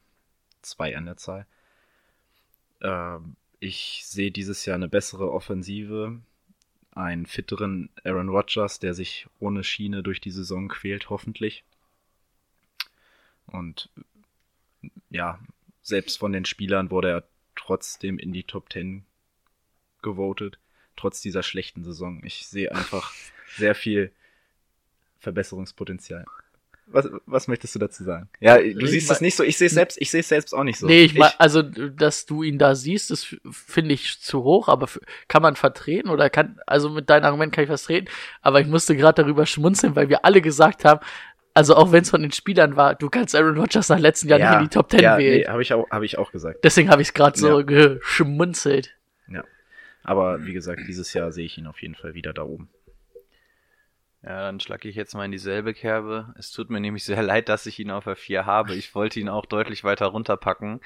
Zwei 0.61 0.97
an 0.97 1.05
der 1.05 1.17
Zahl. 1.17 1.45
Ähm, 2.81 3.37
ich 3.61 4.03
sehe 4.05 4.31
dieses 4.31 4.65
Jahr 4.65 4.75
eine 4.75 4.89
bessere 4.89 5.31
Offensive. 5.31 6.19
Einen 6.91 7.25
fitteren 7.25 7.89
Aaron 8.03 8.29
Rodgers, 8.29 8.79
der 8.79 8.93
sich 8.93 9.27
ohne 9.39 9.63
Schiene 9.63 10.03
durch 10.03 10.19
die 10.19 10.31
Saison 10.31 10.67
quält, 10.67 11.09
hoffentlich. 11.09 11.63
Und 13.51 13.89
ja, 15.09 15.39
selbst 15.81 16.17
von 16.19 16.31
den 16.31 16.45
Spielern 16.45 16.91
wurde 16.91 17.09
er 17.09 17.23
trotzdem 17.55 18.17
in 18.19 18.31
die 18.33 18.43
Top 18.43 18.71
10 18.71 19.05
gewotet, 20.01 20.57
trotz 20.95 21.21
dieser 21.21 21.43
schlechten 21.43 21.83
Saison. 21.83 22.21
Ich 22.23 22.47
sehe 22.47 22.73
einfach 22.73 23.13
sehr 23.57 23.75
viel 23.75 24.11
Verbesserungspotenzial. 25.19 26.25
Was, 26.91 27.07
was 27.27 27.47
möchtest 27.47 27.75
du 27.75 27.79
dazu 27.79 28.03
sagen? 28.03 28.29
Ja, 28.39 28.57
du 28.57 28.63
Ich 28.63 28.89
siehst 28.89 29.09
mein- 29.09 29.15
es 29.17 29.21
nicht 29.21 29.35
so, 29.35 29.43
ich 29.43 29.57
sehe 29.59 29.67
es 29.67 29.73
selbst, 29.73 30.01
ich 30.01 30.09
sehe 30.09 30.21
es 30.21 30.27
selbst 30.29 30.53
auch 30.55 30.63
nicht 30.63 30.79
so. 30.79 30.87
nee, 30.87 31.03
ich 31.03 31.13
mein, 31.13 31.29
also, 31.37 31.61
dass 31.61 32.25
du 32.25 32.41
ihn 32.41 32.57
da 32.57 32.73
siehst, 32.73 33.11
das 33.11 33.35
finde 33.51 33.93
ich 33.93 34.19
zu 34.21 34.41
hoch, 34.43 34.67
aber 34.69 34.89
kann 35.27 35.43
man 35.43 35.55
vertreten 35.55 36.09
oder 36.09 36.31
kann, 36.31 36.59
also 36.65 36.89
mit 36.89 37.07
deinem 37.11 37.25
Argument 37.25 37.53
kann 37.53 37.63
ich 37.65 37.69
was 37.69 37.89
reden, 37.89 38.07
aber 38.41 38.59
ich 38.59 38.65
musste 38.65 38.95
gerade 38.95 39.21
darüber 39.21 39.45
schmunzeln, 39.45 39.95
weil 39.95 40.09
wir 40.09 40.25
alle 40.25 40.41
gesagt 40.41 40.83
haben, 40.83 40.99
also 41.59 41.75
auch 41.75 41.91
wenn 41.91 42.01
es 42.03 42.09
von 42.09 42.21
den 42.21 42.31
Spielern 42.31 42.75
war, 42.77 42.95
du 42.95 43.09
kannst 43.09 43.35
Aaron 43.35 43.57
Rodgers 43.59 43.89
nach 43.89 43.99
letzten 43.99 44.29
Jahren 44.29 44.41
nicht 44.41 44.53
in 44.53 44.63
die 44.63 44.69
Top 44.69 44.89
10 44.89 45.01
ja, 45.01 45.17
wählen. 45.17 45.41
Nee, 45.41 45.47
habe 45.47 45.61
ich, 45.61 45.73
auch- 45.73 45.89
hab 45.91 46.01
ich 46.03 46.17
auch 46.17 46.31
gesagt. 46.31 46.59
Deswegen 46.63 46.89
habe 46.89 47.01
ich 47.01 47.09
es 47.09 47.13
gerade 47.13 47.37
so 47.37 47.59
Ja. 47.59 47.65
geschmunzelt. 47.65 48.95
Aber 50.01 50.45
wie 50.45 50.53
gesagt, 50.53 50.81
dieses 50.87 51.13
Jahr 51.13 51.31
sehe 51.33 51.45
ich 51.45 51.57
ihn 51.57 51.67
auf 51.67 51.81
jeden 51.81 51.93
Fall 51.93 52.13
wieder 52.15 52.31
da 52.33 52.43
oben. 52.43 52.69
Ja, 54.23 54.41
dann 54.43 54.59
schlage 54.59 54.87
ich 54.89 54.95
jetzt 54.95 55.13
mal 55.13 55.25
in 55.25 55.31
dieselbe 55.31 55.73
Kerbe. 55.73 56.33
Es 56.37 56.51
tut 56.51 56.69
mir 56.69 56.79
nämlich 56.79 57.03
sehr 57.03 57.21
leid, 57.21 57.47
dass 57.49 57.65
ich 57.65 57.77
ihn 57.79 57.91
auf 57.91 58.05
der 58.05 58.15
4 58.15 58.45
habe. 58.45 58.73
Ich 58.75 58.95
wollte 58.95 59.19
ihn 59.19 59.29
auch 59.29 59.45
deutlich 59.45 59.83
weiter 59.83 60.07
runterpacken. 60.07 60.79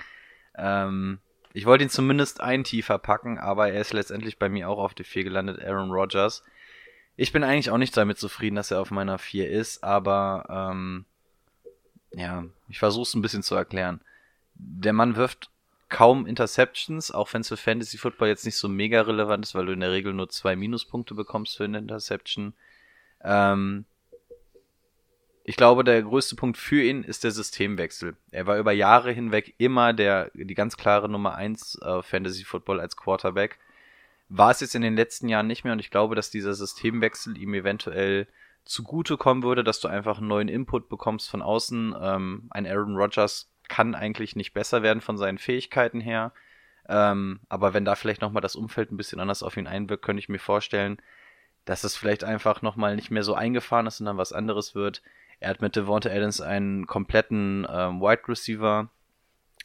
Ähm, 0.58 1.20
Ich 1.54 1.68
wollte 1.68 1.84
ihn 1.84 1.90
zumindest 1.92 2.42
ein 2.42 2.64
tiefer 2.64 2.98
packen, 2.98 3.38
aber 3.38 3.70
er 3.72 3.80
ist 3.80 3.94
letztendlich 3.94 4.40
bei 4.40 4.50
mir 4.50 4.68
auch 4.68 4.80
auf 4.80 4.96
der 4.96 5.06
4 5.06 5.24
gelandet, 5.24 5.64
Aaron 5.64 5.92
Rodgers. 5.92 6.44
Ich 7.16 7.32
bin 7.32 7.44
eigentlich 7.44 7.70
auch 7.70 7.78
nicht 7.78 7.96
damit 7.96 8.18
zufrieden, 8.18 8.56
dass 8.56 8.72
er 8.72 8.82
auf 8.82 8.92
meiner 8.92 9.20
4 9.20 9.50
ist, 9.50 9.84
aber 9.84 10.46
ähm, 10.50 11.06
ja, 12.12 12.46
ich 12.70 12.80
versuche 12.80 13.04
es 13.04 13.14
ein 13.14 13.22
bisschen 13.22 13.44
zu 13.44 13.56
erklären. 13.56 14.02
Der 14.56 14.94
Mann 14.94 15.16
wirft 15.16 15.50
kaum 15.90 16.26
Interceptions, 16.26 17.12
auch 17.12 17.32
wenn 17.34 17.42
es 17.42 17.50
für 17.50 17.58
Fantasy 17.58 17.98
Football 17.98 18.30
jetzt 18.30 18.46
nicht 18.46 18.58
so 18.58 18.68
mega 18.68 19.02
relevant 19.02 19.46
ist, 19.46 19.54
weil 19.54 19.68
du 19.68 19.74
in 19.74 19.80
der 19.80 19.92
Regel 19.92 20.14
nur 20.14 20.30
zwei 20.30 20.56
Minuspunkte 20.56 21.14
bekommst 21.14 21.58
für 21.58 21.66
eine 21.66 21.78
Interception. 21.78 22.54
Ähm, 23.24 23.86
ich 25.44 25.56
glaube, 25.56 25.84
der 25.84 26.02
größte 26.02 26.36
Punkt 26.36 26.58
für 26.58 26.82
ihn 26.82 27.04
ist 27.04 27.24
der 27.24 27.32
Systemwechsel. 27.32 28.16
Er 28.32 28.48
war 28.48 28.58
über 28.58 28.72
Jahre 28.72 29.12
hinweg 29.12 29.54
immer 29.58 29.94
der, 29.94 30.32
die 30.34 30.56
ganz 30.56 30.78
klare 30.78 31.10
Nummer 31.10 31.36
1 31.36 31.80
äh, 31.82 32.02
Fantasy 32.02 32.44
Football 32.44 32.80
als 32.80 32.96
Quarterback. 32.96 33.60
War 34.36 34.50
es 34.50 34.62
jetzt 34.62 34.74
in 34.74 34.82
den 34.82 34.96
letzten 34.96 35.30
Jahren 35.30 35.46
nicht 35.46 35.64
mehr 35.64 35.74
und 35.74 35.80
ich 35.80 35.92
glaube, 35.92 36.16
dass 36.16 36.32
dieser 36.32 36.56
Systemwechsel 36.56 37.38
ihm 37.38 37.54
eventuell 37.54 38.28
zugute 38.66 39.16
kommen 39.16 39.44
würde, 39.44 39.64
dass 39.64 39.80
du 39.80 39.88
einfach 39.88 40.18
einen 40.18 40.28
neuen 40.28 40.48
Input 40.48 40.90
bekommst 40.90 41.30
von 41.30 41.44
außen. 41.44 41.96
Ähm, 42.02 42.48
ein 42.50 42.66
Aaron 42.66 42.96
Rodgers 42.96 43.52
kann 43.68 43.94
eigentlich 43.94 44.36
nicht 44.36 44.56
besser 44.56 44.82
werden 44.82 45.02
von 45.02 45.20
seinen 45.20 45.38
Fähigkeiten 45.38 46.02
her. 46.02 46.34
Ähm, 46.90 47.42
aber 47.48 47.76
wenn 47.76 47.86
da 47.86 47.94
vielleicht 47.94 48.22
nochmal 48.22 48.42
das 48.42 48.56
Umfeld 48.56 48.92
ein 48.92 48.98
bisschen 48.98 49.20
anders 49.20 49.44
auf 49.44 49.56
ihn 49.56 49.68
einwirkt, 49.68 50.04
könnte 50.04 50.20
ich 50.20 50.30
mir 50.30 50.40
vorstellen, 50.40 50.98
dass 51.66 51.84
es 51.84 51.96
vielleicht 51.96 52.24
einfach 52.24 52.64
nochmal 52.64 52.96
nicht 52.96 53.12
mehr 53.12 53.24
so 53.24 53.36
eingefahren 53.36 53.86
ist, 53.86 53.98
sondern 53.98 54.18
was 54.18 54.34
anderes 54.34 54.74
wird. 54.74 55.04
Er 55.42 55.52
hat 55.52 55.62
mit 55.62 55.76
Devonta 55.76 56.10
Adams 56.10 56.42
einen 56.42 56.88
kompletten 56.88 57.68
ähm, 57.70 58.02
Wide 58.02 58.28
Receiver. 58.28 58.90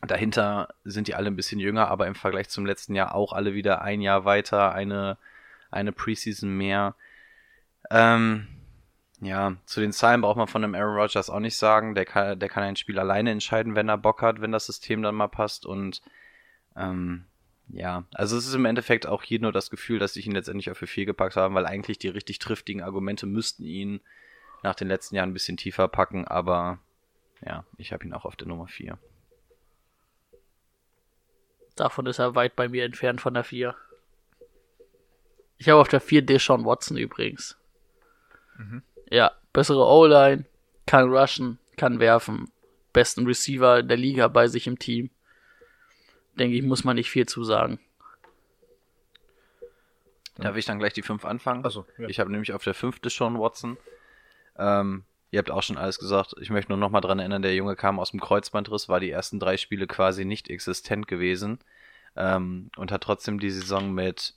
Dahinter 0.06 0.68
sind 0.84 1.08
die 1.08 1.14
alle 1.14 1.26
ein 1.28 1.36
bisschen 1.36 1.58
jünger, 1.58 1.88
aber 1.88 2.06
im 2.06 2.14
Vergleich 2.14 2.48
zum 2.48 2.64
letzten 2.64 2.94
Jahr 2.94 3.14
auch 3.14 3.32
alle 3.32 3.54
wieder 3.54 3.82
ein 3.82 4.00
Jahr 4.00 4.24
weiter, 4.24 4.72
eine, 4.72 5.18
eine 5.70 5.92
Preseason 5.92 6.50
mehr. 6.50 6.94
Ähm, 7.90 8.46
ja, 9.20 9.56
zu 9.66 9.80
den 9.80 9.92
Zahlen 9.92 10.20
braucht 10.20 10.36
man 10.36 10.46
von 10.46 10.62
dem 10.62 10.74
Aaron 10.74 10.96
Rodgers 10.96 11.30
auch 11.30 11.40
nicht 11.40 11.56
sagen. 11.56 11.94
Der 11.96 12.04
kann, 12.04 12.38
der 12.38 12.48
kann 12.48 12.62
ein 12.62 12.76
Spiel 12.76 12.98
alleine 12.98 13.32
entscheiden, 13.32 13.74
wenn 13.74 13.88
er 13.88 13.98
Bock 13.98 14.22
hat, 14.22 14.40
wenn 14.40 14.52
das 14.52 14.66
System 14.66 15.02
dann 15.02 15.16
mal 15.16 15.28
passt. 15.28 15.66
Und 15.66 16.00
ähm, 16.76 17.24
ja, 17.68 18.04
also 18.14 18.36
es 18.36 18.46
ist 18.46 18.54
im 18.54 18.64
Endeffekt 18.64 19.06
auch 19.06 19.24
hier 19.24 19.40
nur 19.40 19.52
das 19.52 19.70
Gefühl, 19.70 19.98
dass 19.98 20.16
ich 20.16 20.26
ihn 20.26 20.32
letztendlich 20.32 20.70
auch 20.70 20.76
für 20.76 20.86
viel 20.86 21.06
gepackt 21.06 21.36
habe, 21.36 21.54
weil 21.54 21.66
eigentlich 21.66 21.98
die 21.98 22.08
richtig 22.08 22.38
triftigen 22.38 22.82
Argumente 22.82 23.26
müssten 23.26 23.64
ihn 23.64 24.00
nach 24.62 24.74
den 24.74 24.88
letzten 24.88 25.16
Jahren 25.16 25.30
ein 25.30 25.34
bisschen 25.34 25.56
tiefer 25.56 25.88
packen, 25.88 26.26
aber 26.26 26.78
ja, 27.44 27.64
ich 27.76 27.92
habe 27.92 28.04
ihn 28.04 28.12
auch 28.12 28.24
auf 28.24 28.36
der 28.36 28.48
Nummer 28.48 28.66
4. 28.66 28.98
Davon 31.78 32.06
ist 32.06 32.18
er 32.18 32.34
weit 32.34 32.56
bei 32.56 32.68
mir 32.68 32.84
entfernt 32.84 33.20
von 33.20 33.34
der 33.34 33.44
4. 33.44 33.74
Ich 35.58 35.68
habe 35.68 35.80
auf 35.80 35.88
der 35.88 36.00
4 36.00 36.22
Deshaun 36.22 36.64
Watson 36.64 36.96
übrigens. 36.96 37.56
Mhm. 38.56 38.82
Ja, 39.10 39.32
bessere 39.52 39.86
O-Line, 39.86 40.44
kann 40.86 41.08
rushen, 41.08 41.60
kann 41.76 42.00
werfen, 42.00 42.50
besten 42.92 43.26
Receiver 43.26 43.84
der 43.84 43.96
Liga 43.96 44.26
bei 44.26 44.48
sich 44.48 44.66
im 44.66 44.80
Team. 44.80 45.10
Denke 46.34 46.56
ich, 46.56 46.62
muss 46.62 46.82
man 46.82 46.96
nicht 46.96 47.10
viel 47.10 47.26
zu 47.26 47.44
sagen. 47.44 47.78
Darf 50.36 50.56
ich 50.56 50.64
dann 50.64 50.80
gleich 50.80 50.94
die 50.94 51.02
5 51.02 51.24
anfangen? 51.24 51.64
Also, 51.64 51.86
ja. 51.96 52.08
Ich 52.08 52.18
habe 52.18 52.30
nämlich 52.30 52.52
auf 52.52 52.64
der 52.64 52.74
5. 52.74 53.00
Sean 53.04 53.38
Watson. 53.38 53.76
Ähm, 54.56 55.04
ihr 55.30 55.38
habt 55.38 55.50
auch 55.50 55.62
schon 55.62 55.76
alles 55.76 55.98
gesagt. 55.98 56.34
Ich 56.40 56.50
möchte 56.50 56.72
nur 56.72 56.78
noch 56.78 56.90
mal 56.90 57.00
dran 57.00 57.18
erinnern, 57.18 57.42
der 57.42 57.54
Junge 57.54 57.76
kam 57.76 57.98
aus 57.98 58.10
dem 58.10 58.20
Kreuzbandriss, 58.20 58.88
war 58.88 59.00
die 59.00 59.10
ersten 59.10 59.38
drei 59.38 59.56
Spiele 59.56 59.86
quasi 59.86 60.24
nicht 60.24 60.48
existent 60.48 61.06
gewesen 61.06 61.58
ähm, 62.16 62.70
und 62.76 62.92
hat 62.92 63.02
trotzdem 63.02 63.38
die 63.38 63.50
Saison 63.50 63.92
mit 63.92 64.34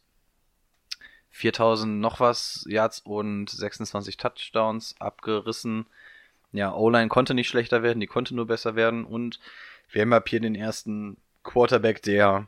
4000 1.32 2.00
noch 2.00 2.20
was 2.20 2.66
Yards 2.68 3.00
und 3.00 3.50
26 3.50 4.18
Touchdowns 4.18 4.96
abgerissen. 5.00 5.86
Ja, 6.52 6.74
O-Line 6.74 7.08
konnte 7.08 7.34
nicht 7.34 7.48
schlechter 7.48 7.84
werden, 7.84 8.02
die 8.02 8.08
konnte 8.08 8.36
nur 8.36 8.48
besser 8.48 8.76
werden 8.76 9.06
und 9.06 9.40
wir 9.90 10.02
haben 10.02 10.14
ab 10.14 10.28
hier 10.28 10.42
den 10.42 10.56
ersten 10.56 11.18
Quarterback, 11.44 12.02
der 12.02 12.48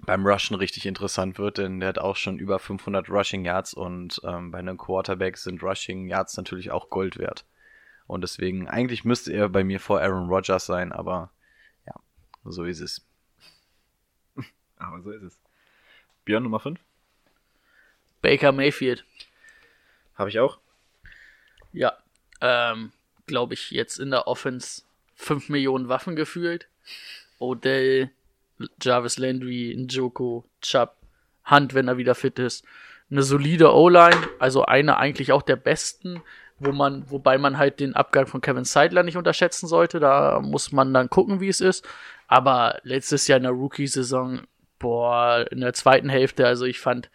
beim 0.00 0.26
Rushen 0.26 0.56
richtig 0.56 0.86
interessant 0.86 1.38
wird, 1.38 1.58
denn 1.58 1.80
der 1.80 1.90
hat 1.90 1.98
auch 1.98 2.16
schon 2.16 2.38
über 2.38 2.58
500 2.58 3.08
Rushing 3.08 3.44
Yards 3.44 3.72
und 3.72 4.20
ähm, 4.24 4.50
bei 4.50 4.58
einem 4.58 4.76
Quarterback 4.76 5.38
sind 5.38 5.62
Rushing 5.62 6.08
Yards 6.08 6.36
natürlich 6.36 6.70
auch 6.70 6.90
Gold 6.90 7.18
wert. 7.18 7.44
Und 8.06 8.20
deswegen, 8.20 8.68
eigentlich 8.68 9.04
müsste 9.04 9.32
er 9.32 9.48
bei 9.48 9.64
mir 9.64 9.80
vor 9.80 10.00
Aaron 10.00 10.28
Rodgers 10.28 10.66
sein, 10.66 10.92
aber 10.92 11.30
ja, 11.86 11.94
so 12.44 12.64
ist 12.64 12.80
es. 12.80 13.06
Aber 14.76 15.00
so 15.02 15.10
ist 15.10 15.22
es. 15.22 15.38
Björn 16.24 16.42
Nummer 16.42 16.60
5? 16.60 16.78
Baker 18.20 18.52
Mayfield. 18.52 19.04
Habe 20.14 20.28
ich 20.30 20.38
auch. 20.38 20.58
Ja, 21.72 21.96
ähm, 22.40 22.92
glaube 23.26 23.54
ich, 23.54 23.70
jetzt 23.70 23.98
in 23.98 24.10
der 24.10 24.26
Offense 24.26 24.82
5 25.16 25.48
Millionen 25.48 25.88
Waffen 25.88 26.16
gefühlt. 26.16 26.68
Odell, 27.38 28.10
Jarvis 28.80 29.18
Landry, 29.18 29.74
Njoko, 29.76 30.44
Chubb, 30.60 30.96
Hunt, 31.50 31.74
wenn 31.74 31.88
er 31.88 31.96
wieder 31.98 32.14
fit 32.14 32.38
ist. 32.38 32.64
Eine 33.10 33.22
solide 33.22 33.72
O-Line, 33.74 34.28
also 34.38 34.64
eine 34.64 34.96
eigentlich 34.96 35.32
auch 35.32 35.42
der 35.42 35.56
besten, 35.56 36.22
wo 36.58 36.72
man, 36.72 37.10
wobei 37.10 37.38
man 37.38 37.58
halt 37.58 37.80
den 37.80 37.94
Abgang 37.94 38.26
von 38.26 38.40
Kevin 38.40 38.64
Seidler 38.64 39.02
nicht 39.02 39.16
unterschätzen 39.16 39.66
sollte. 39.66 40.00
Da 40.00 40.40
muss 40.40 40.72
man 40.72 40.94
dann 40.94 41.10
gucken, 41.10 41.40
wie 41.40 41.48
es 41.48 41.60
ist. 41.60 41.86
Aber 42.26 42.78
letztes 42.82 43.26
Jahr 43.26 43.38
in 43.38 43.42
der 43.42 43.52
Rookie-Saison, 43.52 44.42
boah, 44.78 45.44
in 45.50 45.60
der 45.60 45.72
zweiten 45.74 46.08
Hälfte, 46.08 46.46
also 46.46 46.64
ich 46.64 46.80
fand, 46.80 47.10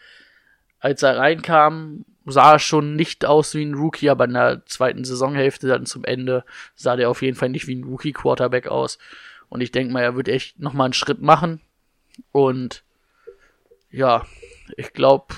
als 0.79 1.03
er 1.03 1.17
reinkam, 1.17 2.05
sah 2.25 2.53
er 2.53 2.59
schon 2.59 2.95
nicht 2.95 3.25
aus 3.25 3.55
wie 3.55 3.65
ein 3.65 3.73
Rookie, 3.73 4.09
aber 4.09 4.25
in 4.25 4.33
der 4.33 4.65
zweiten 4.65 5.03
Saisonhälfte 5.03 5.67
dann 5.67 5.85
zum 5.85 6.03
Ende 6.03 6.43
sah 6.75 6.95
der 6.95 7.09
auf 7.09 7.21
jeden 7.21 7.37
Fall 7.37 7.49
nicht 7.49 7.67
wie 7.67 7.75
ein 7.75 7.83
Rookie-Quarterback 7.83 8.67
aus. 8.67 8.99
Und 9.49 9.61
ich 9.61 9.71
denke 9.71 9.91
mal, 9.91 10.03
er 10.03 10.15
wird 10.15 10.27
echt 10.27 10.59
nochmal 10.59 10.85
einen 10.85 10.93
Schritt 10.93 11.21
machen. 11.21 11.61
Und 12.31 12.83
ja, 13.89 14.25
ich 14.77 14.93
glaube, 14.93 15.33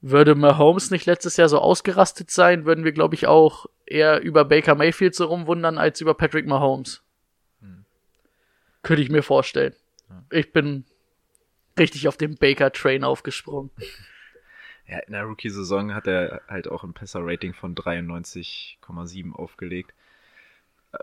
würde 0.00 0.34
Mahomes 0.34 0.90
nicht 0.90 1.06
letztes 1.06 1.36
Jahr 1.36 1.48
so 1.48 1.58
ausgerastet 1.58 2.30
sein, 2.30 2.64
würden 2.64 2.84
wir, 2.84 2.92
glaube 2.92 3.14
ich, 3.14 3.26
auch 3.26 3.66
eher 3.86 4.20
über 4.22 4.44
Baker 4.44 4.74
Mayfield 4.74 5.14
so 5.14 5.26
rumwundern 5.26 5.78
als 5.78 6.00
über 6.00 6.14
Patrick 6.14 6.46
Mahomes. 6.46 7.02
Könnte 8.82 9.02
ich 9.02 9.10
mir 9.10 9.22
vorstellen. 9.22 9.74
Ich 10.30 10.52
bin 10.52 10.84
richtig 11.78 12.08
auf 12.08 12.16
den 12.16 12.36
Baker-Train 12.36 13.04
aufgesprungen. 13.04 13.70
Ja, 14.86 14.98
in 14.98 15.12
der 15.12 15.22
Rookie-Saison 15.22 15.94
hat 15.94 16.08
er 16.08 16.40
halt 16.48 16.66
auch 16.66 16.82
ein 16.82 16.92
Passer-Rating 16.94 17.54
von 17.54 17.76
93,7 17.76 19.32
aufgelegt. 19.32 19.94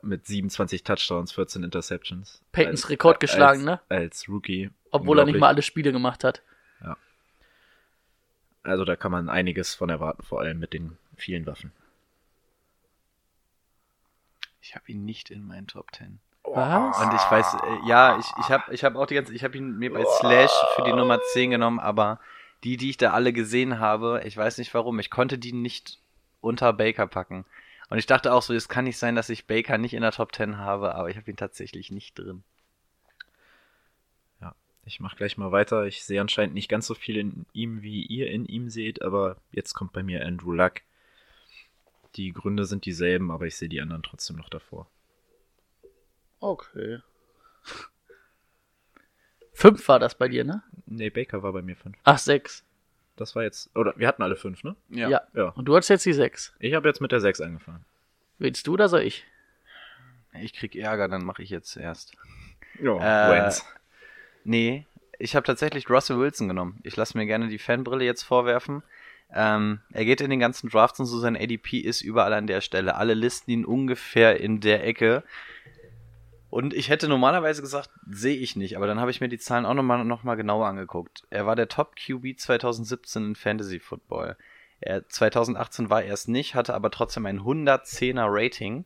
Mit 0.02 0.28
27 0.28 0.84
Touchdowns, 0.84 1.32
14 1.32 1.64
Interceptions. 1.64 2.42
Peytons 2.52 2.82
Als- 2.84 2.90
Rekord 2.90 3.22
geschlagen, 3.22 3.60
als, 3.70 3.80
ne? 3.88 3.98
Als 3.98 4.28
Rookie. 4.28 4.72
Obwohl 4.92 5.20
er 5.20 5.26
nicht 5.26 5.40
mal 5.40 5.48
alle 5.48 5.62
Spiele 5.62 5.94
gemacht 5.94 6.26
hat. 6.26 6.42
Also 8.64 8.86
da 8.86 8.96
kann 8.96 9.12
man 9.12 9.30
einiges 9.30 9.76
von 9.76 9.90
erwarten, 9.90 10.24
vor 10.24 10.42
allem 10.42 10.60
mit 10.60 10.74
den 10.74 10.98
vielen 11.16 11.46
Waffen. 11.46 11.72
Ich 14.62 14.76
habe 14.76 14.92
ihn 14.92 15.06
nicht 15.06 15.30
in 15.30 15.48
meinen 15.48 15.68
Top 15.68 15.94
10. 15.96 16.20
Was? 16.44 17.00
Und 17.00 17.14
ich 17.14 17.32
weiß, 17.32 17.54
äh, 17.56 17.88
ja, 17.88 18.18
ich, 18.20 18.26
ich 18.40 18.50
habe 18.50 18.74
ich 18.74 18.84
hab 18.84 18.96
auch 18.96 19.06
die 19.06 19.16
ganze, 19.16 19.34
ich 19.34 19.44
habe 19.44 19.58
ihn 19.58 19.78
mir 19.78 19.92
bei 19.94 20.04
Slash 20.20 20.52
für 20.76 20.84
die 20.84 20.94
Nummer 20.94 21.20
10 21.34 21.52
genommen, 21.52 21.80
aber 21.80 22.20
die, 22.64 22.78
die 22.78 22.90
ich 22.90 22.98
da 22.98 23.12
alle 23.12 23.34
gesehen 23.34 23.80
habe, 23.80 24.22
ich 24.26 24.36
weiß 24.36 24.58
nicht 24.58 24.74
warum, 24.74 25.00
ich 25.00 25.10
konnte 25.10 25.38
die 25.38 25.54
nicht 25.54 26.00
unter 26.42 26.74
Baker 26.74 27.08
packen. 27.08 27.46
Und 27.90 27.98
ich 27.98 28.06
dachte 28.06 28.34
auch 28.34 28.42
so, 28.42 28.54
es 28.54 28.70
kann 28.70 28.86
nicht 28.86 28.98
sein, 28.98 29.16
dass 29.16 29.30
ich 29.30 29.48
Baker 29.48 29.78
nicht 29.78 29.94
in 29.94 30.02
der 30.02 30.12
Top 30.12 30.36
10 30.36 30.58
habe, 30.58 30.96
aber 30.96 31.10
ich 31.10 31.18
habe 31.18 31.30
ihn 31.30 31.38
tatsächlich 31.38 31.92
nicht 31.92 32.18
drin. 32.18 32.44
Ich 34.88 35.02
mache 35.02 35.18
gleich 35.18 35.38
mal 35.38 35.52
weiter. 35.52 35.86
Ich 35.86 36.04
sehe 36.06 36.22
anscheinend 36.22 36.54
nicht 36.56 36.70
ganz 36.70 36.88
so 36.88 36.96
viel 36.96 37.18
in 37.18 37.46
ihm, 37.52 37.82
wie 37.82 38.04
ihr 38.06 38.32
in 38.32 38.46
ihm 38.46 38.70
seht, 38.70 39.02
aber 39.02 39.36
jetzt 39.52 39.74
kommt 39.74 39.92
bei 39.92 40.02
mir 40.02 40.26
Andrew 40.26 40.54
Luck. 40.54 40.76
Die 42.16 42.32
Gründe 42.32 42.64
sind 42.64 42.86
dieselben, 42.86 43.30
aber 43.30 43.46
ich 43.46 43.58
sehe 43.58 43.68
die 43.68 43.82
anderen 43.82 44.02
trotzdem 44.02 44.38
noch 44.38 44.48
davor. 44.50 44.88
Okay. 46.40 47.00
Fünf 49.54 49.88
war 49.90 50.00
das 50.00 50.16
bei 50.16 50.30
dir, 50.30 50.46
ne? 50.46 50.64
Nee, 50.86 51.10
Baker 51.10 51.44
war 51.44 51.52
bei 51.52 51.62
mir 51.64 51.76
fünf. 51.76 51.98
Ach, 52.04 52.20
sechs. 52.20 52.64
Das 53.16 53.36
war 53.36 53.42
jetzt. 53.44 53.76
Oder 53.76 53.94
wir 53.98 54.08
hatten 54.08 54.22
alle 54.22 54.36
fünf, 54.36 54.64
ne? 54.64 54.76
Ja. 54.90 55.10
Ja. 55.34 55.50
Und 55.50 55.66
du 55.66 55.76
hast 55.76 55.88
jetzt 55.90 56.06
die 56.06 56.14
sechs. 56.14 56.54
Ich 56.60 56.76
habe 56.76 56.88
jetzt 56.88 57.02
mit 57.02 57.12
der 57.12 57.20
sechs 57.22 57.42
angefangen. 57.42 57.84
Willst 58.38 58.68
du 58.68 58.74
oder 58.74 58.88
soll 58.88 59.02
ich? 59.02 59.26
Ich 60.40 60.54
krieg 60.54 60.76
Ärger, 60.76 61.08
dann 61.08 61.26
mache 61.26 61.42
ich 61.42 61.50
jetzt 61.50 61.76
erst. 61.76 62.16
Ja, 62.80 62.96
Äh, 63.32 63.32
Wentz. 63.44 63.66
Nee, 64.48 64.86
ich 65.20 65.36
habe 65.36 65.46
tatsächlich 65.46 65.90
Russell 65.90 66.20
Wilson 66.20 66.48
genommen. 66.48 66.80
Ich 66.84 66.96
lasse 66.96 67.18
mir 67.18 67.26
gerne 67.26 67.50
die 67.50 67.58
Fanbrille 67.58 68.06
jetzt 68.06 68.24
vorwerfen. 68.24 68.82
Ähm, 69.34 69.82
er 69.92 70.06
geht 70.06 70.22
in 70.22 70.30
den 70.30 70.40
ganzen 70.40 70.70
Drafts 70.70 71.02
und 71.02 71.06
so, 71.06 71.20
sein 71.20 71.36
ADP 71.36 71.80
ist 71.80 72.02
überall 72.02 72.32
an 72.32 72.48
der 72.48 72.62
Stelle. 72.62 72.96
Alle 72.96 73.14
listen 73.14 73.52
ihn 73.52 73.66
ungefähr 73.66 74.40
in 74.40 74.62
der 74.62 74.86
Ecke. 74.86 75.26
Und 76.50 76.74
ich 76.74 76.88
hätte 76.88 77.10
normalerweise 77.10 77.62
gesagt, 77.62 77.90
sehe 78.10 78.38
ich 78.38 78.56
nicht, 78.56 78.78
aber 78.78 78.88
dann 78.88 79.02
habe 79.02 79.12
ich 79.12 79.20
mir 79.20 79.28
die 79.28 79.38
Zahlen 79.38 79.66
auch 79.66 79.74
nochmal 79.74 80.06
noch 80.06 80.24
mal 80.24 80.36
genauer 80.36 80.68
angeguckt. 80.68 81.24
Er 81.30 81.46
war 81.46 81.58
der 81.58 81.68
Top 81.68 81.98
QB 81.98 82.40
2017 82.40 83.26
in 83.26 83.36
Fantasy 83.36 83.82
Football. 83.82 84.38
Er, 84.80 85.10
2018 85.10 85.90
war 85.90 86.04
er 86.04 86.14
es 86.14 86.30
nicht, 86.30 86.56
hatte 86.56 86.74
aber 86.74 86.90
trotzdem 86.90 87.26
ein 87.26 87.42
110er 87.42 88.28
Rating. 88.30 88.86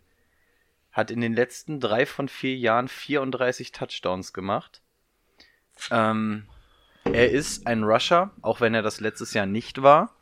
Hat 0.91 1.11
in 1.11 1.21
den 1.21 1.35
letzten 1.35 1.79
drei 1.79 2.07
von 2.07 2.27
vier 2.29 2.55
Jahren 2.55 2.87
34 2.87 3.71
Touchdowns 3.71 4.33
gemacht. 4.33 4.81
Ähm, 5.89 6.43
er 7.05 7.31
ist 7.31 7.65
ein 7.65 7.83
Rusher, 7.83 8.31
auch 8.41 8.61
wenn 8.61 8.73
er 8.73 8.81
das 8.81 8.99
letztes 8.99 9.33
Jahr 9.33 9.45
nicht 9.45 9.81
war. 9.81 10.13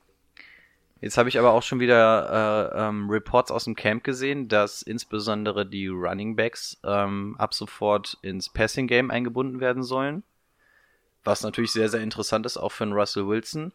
Jetzt 1.01 1.17
habe 1.17 1.29
ich 1.29 1.39
aber 1.39 1.51
auch 1.51 1.63
schon 1.63 1.79
wieder 1.79 2.73
äh, 2.73 2.87
ähm, 2.87 3.09
Reports 3.09 3.51
aus 3.51 3.63
dem 3.63 3.75
Camp 3.75 4.03
gesehen, 4.03 4.49
dass 4.49 4.81
insbesondere 4.81 5.65
die 5.65 5.87
Running 5.87 6.35
Backs 6.35 6.77
ähm, 6.83 7.35
ab 7.37 7.53
sofort 7.53 8.17
ins 8.21 8.49
Passing 8.49 8.87
Game 8.87 9.09
eingebunden 9.09 9.61
werden 9.61 9.83
sollen. 9.83 10.23
Was 11.23 11.41
natürlich 11.41 11.71
sehr, 11.71 11.89
sehr 11.89 12.01
interessant 12.01 12.45
ist, 12.45 12.57
auch 12.57 12.71
für 12.71 12.83
einen 12.83 12.93
Russell 12.93 13.27
Wilson. 13.27 13.71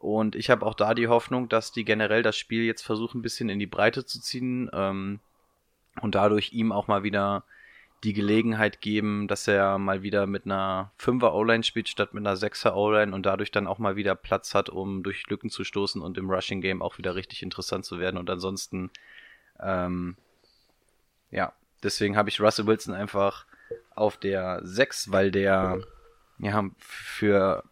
Und 0.00 0.34
ich 0.34 0.50
habe 0.50 0.66
auch 0.66 0.74
da 0.74 0.94
die 0.94 1.08
Hoffnung, 1.08 1.48
dass 1.48 1.70
die 1.70 1.84
generell 1.84 2.22
das 2.22 2.36
Spiel 2.36 2.64
jetzt 2.64 2.82
versuchen, 2.82 3.18
ein 3.18 3.22
bisschen 3.22 3.48
in 3.48 3.58
die 3.58 3.66
Breite 3.66 4.04
zu 4.04 4.20
ziehen 4.20 4.68
ähm, 4.72 5.20
und 6.00 6.16
dadurch 6.16 6.52
ihm 6.52 6.72
auch 6.72 6.88
mal 6.88 7.04
wieder 7.04 7.44
die 8.04 8.12
Gelegenheit 8.12 8.80
geben, 8.80 9.26
dass 9.28 9.48
er 9.48 9.78
mal 9.78 10.02
wieder 10.02 10.26
mit 10.26 10.44
einer 10.44 10.92
5er 11.00 11.32
O-Line 11.32 11.64
spielt 11.64 11.88
statt 11.88 12.12
mit 12.12 12.26
einer 12.26 12.36
6er 12.36 12.74
O-Line 12.74 13.14
und 13.14 13.24
dadurch 13.24 13.50
dann 13.50 13.66
auch 13.66 13.78
mal 13.78 13.96
wieder 13.96 14.14
Platz 14.14 14.54
hat, 14.54 14.68
um 14.68 15.02
durch 15.02 15.26
Lücken 15.28 15.48
zu 15.48 15.64
stoßen 15.64 16.02
und 16.02 16.18
im 16.18 16.30
Rushing 16.30 16.60
Game 16.60 16.82
auch 16.82 16.98
wieder 16.98 17.14
richtig 17.14 17.42
interessant 17.42 17.84
zu 17.84 17.98
werden. 17.98 18.18
Und 18.18 18.28
ansonsten, 18.28 18.90
ähm, 19.58 20.16
ja, 21.30 21.54
deswegen 21.82 22.16
habe 22.16 22.28
ich 22.28 22.40
Russell 22.40 22.66
Wilson 22.66 22.94
einfach 22.94 23.46
auf 23.94 24.18
der 24.18 24.60
6, 24.62 25.10
weil 25.10 25.30
der, 25.30 25.80
ja, 26.38 26.64
für 26.78 27.64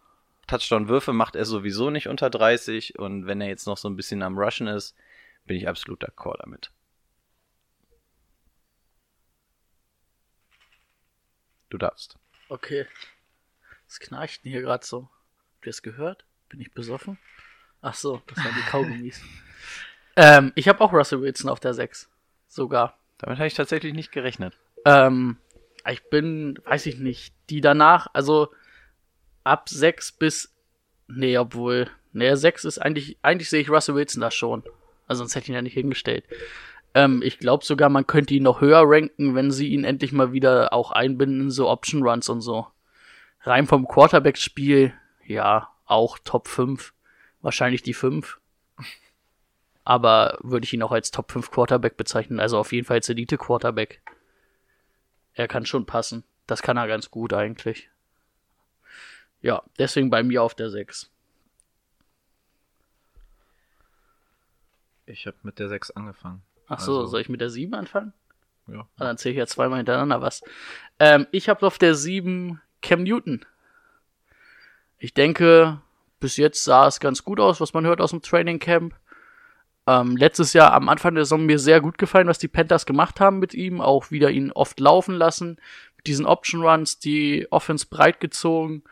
Touchdown-Würfe 0.47 1.13
macht 1.13 1.35
er 1.35 1.45
sowieso 1.45 1.91
nicht 1.91 2.07
unter 2.07 2.29
30 2.29 2.97
und 2.97 3.27
wenn 3.27 3.39
er 3.39 3.47
jetzt 3.47 3.67
noch 3.67 3.77
so 3.77 3.87
ein 3.87 3.95
bisschen 3.95 4.23
am 4.23 4.37
Rushen 4.37 4.67
ist, 4.67 4.95
bin 5.45 5.57
ich 5.57 5.67
absolut 5.67 6.03
d'accord 6.03 6.37
damit. 6.39 6.71
Du 11.73 11.79
darfst. 11.79 12.19
Okay. 12.49 12.85
Was 13.87 13.99
knarcht 13.99 14.45
denn 14.45 14.51
hier 14.51 14.61
gerade 14.61 14.85
so? 14.85 15.09
Habt 15.55 15.65
ihr 15.65 15.71
es 15.71 15.81
gehört? 15.81 16.23
Bin 16.49 16.61
ich 16.61 16.71
besoffen? 16.71 17.17
Ach 17.81 17.95
so, 17.95 18.21
das 18.27 18.37
waren 18.37 18.53
die 18.55 18.69
Kaugummis. 18.69 19.19
ähm, 20.15 20.51
ich 20.53 20.67
habe 20.67 20.81
auch 20.81 20.93
Russell 20.93 21.21
Wilson 21.21 21.49
auf 21.49 21.59
der 21.59 21.73
6. 21.73 22.11
Sogar. 22.47 22.99
Damit 23.17 23.39
habe 23.39 23.47
ich 23.47 23.55
tatsächlich 23.55 23.95
nicht 23.95 24.11
gerechnet. 24.11 24.55
Ähm, 24.85 25.37
ich 25.89 26.07
bin, 26.11 26.59
weiß 26.63 26.85
ich 26.85 26.99
nicht, 26.99 27.33
die 27.49 27.59
danach, 27.59 28.05
also 28.13 28.53
ab 29.43 29.67
6 29.67 30.11
bis, 30.11 30.53
nee, 31.07 31.39
obwohl, 31.39 31.89
nee, 32.11 32.35
6 32.35 32.65
ist 32.65 32.77
eigentlich, 32.77 33.17
eigentlich 33.23 33.49
sehe 33.49 33.61
ich 33.61 33.71
Russell 33.71 33.95
Wilson 33.95 34.21
da 34.21 34.29
schon. 34.29 34.61
Also 35.07 35.23
sonst 35.23 35.33
hätte 35.33 35.45
ich 35.45 35.49
ihn 35.49 35.55
ja 35.55 35.63
nicht 35.63 35.73
hingestellt. 35.73 36.23
Ähm, 36.93 37.21
ich 37.23 37.39
glaube 37.39 37.65
sogar, 37.65 37.89
man 37.89 38.07
könnte 38.07 38.33
ihn 38.33 38.43
noch 38.43 38.61
höher 38.61 38.83
ranken, 38.85 39.35
wenn 39.35 39.51
sie 39.51 39.69
ihn 39.69 39.83
endlich 39.83 40.11
mal 40.11 40.31
wieder 40.31 40.73
auch 40.73 40.91
einbinden 40.91 41.41
in 41.41 41.51
so 41.51 41.69
Option 41.69 42.03
Runs 42.03 42.29
und 42.29 42.41
so. 42.41 42.67
Rein 43.41 43.67
vom 43.67 43.87
Quarterback-Spiel, 43.87 44.93
ja, 45.25 45.69
auch 45.85 46.17
Top 46.19 46.47
5. 46.47 46.93
Wahrscheinlich 47.41 47.81
die 47.81 47.93
5. 47.93 48.39
Aber 49.83 50.37
würde 50.41 50.63
ich 50.63 50.73
ihn 50.73 50.83
auch 50.83 50.91
als 50.91 51.11
Top 51.11 51.31
5 51.31 51.51
Quarterback 51.51 51.97
bezeichnen. 51.97 52.39
Also 52.39 52.57
auf 52.57 52.71
jeden 52.71 52.85
Fall 52.85 52.97
als 52.97 53.09
Elite 53.09 53.37
Quarterback. 53.37 54.01
Er 55.33 55.47
kann 55.47 55.65
schon 55.65 55.85
passen. 55.85 56.23
Das 56.47 56.61
kann 56.61 56.77
er 56.77 56.87
ganz 56.87 57.11
gut 57.11 57.33
eigentlich. 57.33 57.89
Ja, 59.41 59.61
deswegen 59.77 60.09
bei 60.09 60.23
mir 60.23 60.41
auf 60.41 60.55
der 60.55 60.69
6. 60.69 61.09
Ich 65.05 65.27
habe 65.27 65.35
mit 65.43 65.59
der 65.59 65.67
6 65.67 65.91
angefangen. 65.91 66.41
Ach 66.75 66.79
so, 66.79 66.99
Also- 66.99 67.07
soll 67.11 67.21
ich 67.21 67.29
mit 67.29 67.41
der 67.41 67.49
7 67.49 67.73
anfangen? 67.73 68.13
Ja. 68.67 68.81
Ah, 68.97 69.05
dann 69.05 69.17
zähle 69.17 69.33
ich 69.33 69.39
ja 69.39 69.47
zweimal 69.47 69.77
hintereinander 69.77 70.21
was. 70.21 70.41
Ähm, 70.99 71.27
ich 71.31 71.49
habe 71.49 71.65
auf 71.67 71.77
der 71.77 71.95
7 71.95 72.61
Cam 72.81 73.03
Newton. 73.03 73.45
Ich 74.97 75.13
denke, 75.13 75.81
bis 76.21 76.37
jetzt 76.37 76.63
sah 76.63 76.87
es 76.87 76.99
ganz 77.01 77.23
gut 77.25 77.39
aus, 77.41 77.59
was 77.59 77.73
man 77.73 77.85
hört 77.85 77.99
aus 77.99 78.11
dem 78.11 78.21
Training 78.21 78.59
Camp. 78.59 78.95
Ähm, 79.85 80.15
letztes 80.15 80.53
Jahr 80.53 80.71
am 80.71 80.87
Anfang 80.87 81.13
der 81.15 81.25
Saison 81.25 81.45
mir 81.45 81.59
sehr 81.59 81.81
gut 81.81 81.97
gefallen, 81.97 82.27
was 82.29 82.39
die 82.39 82.47
Panthers 82.47 82.85
gemacht 82.85 83.19
haben 83.19 83.39
mit 83.39 83.53
ihm. 83.53 83.81
Auch 83.81 84.11
wieder 84.11 84.31
ihn 84.31 84.51
oft 84.53 84.79
laufen 84.79 85.15
lassen. 85.15 85.57
Mit 85.97 86.07
diesen 86.07 86.25
Option 86.25 86.61
Runs, 86.63 86.99
die 86.99 87.47
Offense 87.51 87.87
breit 87.89 88.21
gezogen. 88.21 88.83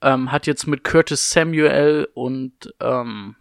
Ähm, 0.00 0.30
hat 0.30 0.46
jetzt 0.46 0.68
mit 0.68 0.84
Curtis 0.84 1.30
Samuel 1.30 2.08
und 2.14 2.72
ähm, 2.78 3.34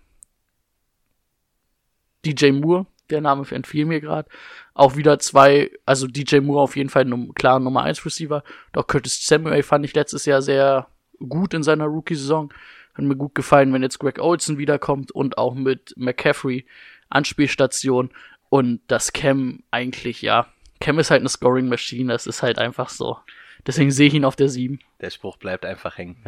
DJ 2.25 2.51
Moore, 2.51 2.87
der 3.09 3.21
Name 3.21 3.45
entfiel 3.49 3.85
mir 3.85 4.01
gerade, 4.01 4.29
auch 4.73 4.95
wieder 4.95 5.19
zwei, 5.19 5.71
also 5.85 6.07
DJ 6.07 6.39
Moore 6.39 6.61
auf 6.61 6.75
jeden 6.75 6.89
Fall 6.89 7.05
num 7.05 7.33
klar 7.33 7.59
Nummer 7.59 7.83
1 7.83 8.05
Receiver. 8.05 8.43
Doch 8.73 8.87
Curtis 8.87 9.25
Samuel 9.25 9.63
fand 9.63 9.85
ich 9.85 9.93
letztes 9.93 10.25
Jahr 10.25 10.41
sehr 10.41 10.87
gut 11.19 11.53
in 11.53 11.63
seiner 11.63 11.85
Rookie-Saison. 11.85 12.53
Hat 12.93 13.05
mir 13.05 13.15
gut 13.15 13.35
gefallen, 13.35 13.73
wenn 13.73 13.83
jetzt 13.83 13.99
Greg 13.99 14.19
Olson 14.19 14.57
wiederkommt 14.57 15.11
und 15.11 15.37
auch 15.37 15.55
mit 15.55 15.93
McCaffrey 15.97 16.65
Anspielstation 17.09 18.11
und 18.49 18.81
das 18.87 19.13
Cam 19.13 19.63
eigentlich, 19.71 20.21
ja, 20.21 20.47
Cam 20.79 20.99
ist 20.99 21.11
halt 21.11 21.21
eine 21.21 21.29
Scoring-Maschine, 21.29 22.11
das 22.11 22.27
ist 22.27 22.43
halt 22.43 22.59
einfach 22.59 22.89
so. 22.89 23.17
Deswegen 23.65 23.91
sehe 23.91 24.07
ich 24.07 24.13
ihn 24.13 24.25
auf 24.25 24.35
der 24.35 24.49
7. 24.49 24.79
Der 25.01 25.09
Spruch 25.09 25.37
bleibt 25.37 25.65
einfach 25.65 25.97
hängen. 25.97 26.23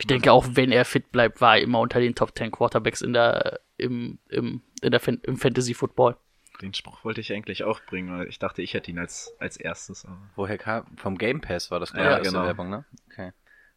Ich 0.00 0.06
denke 0.06 0.32
auch, 0.32 0.46
wenn 0.52 0.72
er 0.72 0.84
fit 0.84 1.12
bleibt, 1.12 1.40
war 1.40 1.56
er 1.56 1.62
immer 1.62 1.78
unter 1.80 2.00
den 2.00 2.14
Top 2.14 2.36
10 2.36 2.50
Quarterbacks 2.50 3.00
in 3.02 3.12
der, 3.12 3.60
im, 3.76 4.18
im, 4.28 4.62
in 4.82 4.90
der 4.90 5.00
Fan 5.00 5.20
im 5.24 5.36
Fantasy 5.36 5.74
Football. 5.74 6.16
Den 6.62 6.74
Spruch 6.74 7.04
wollte 7.04 7.20
ich 7.20 7.32
eigentlich 7.32 7.64
auch 7.64 7.80
bringen, 7.86 8.18
weil 8.18 8.28
ich 8.28 8.38
dachte, 8.38 8.60
ich 8.62 8.74
hätte 8.74 8.90
ihn 8.90 8.98
als, 8.98 9.34
als 9.38 9.56
erstes. 9.56 10.06
Woher 10.36 10.58
kam? 10.58 10.84
Vom 10.96 11.16
Game 11.16 11.40
Pass 11.40 11.70
war 11.70 11.80
das 11.80 11.92
Ja, 11.92 12.02
ja, 12.02 12.10
erste 12.18 12.32
genau. 12.32 12.44
Werbung, 12.44 12.68
ne? 12.70 12.84
Okay. 13.10 13.32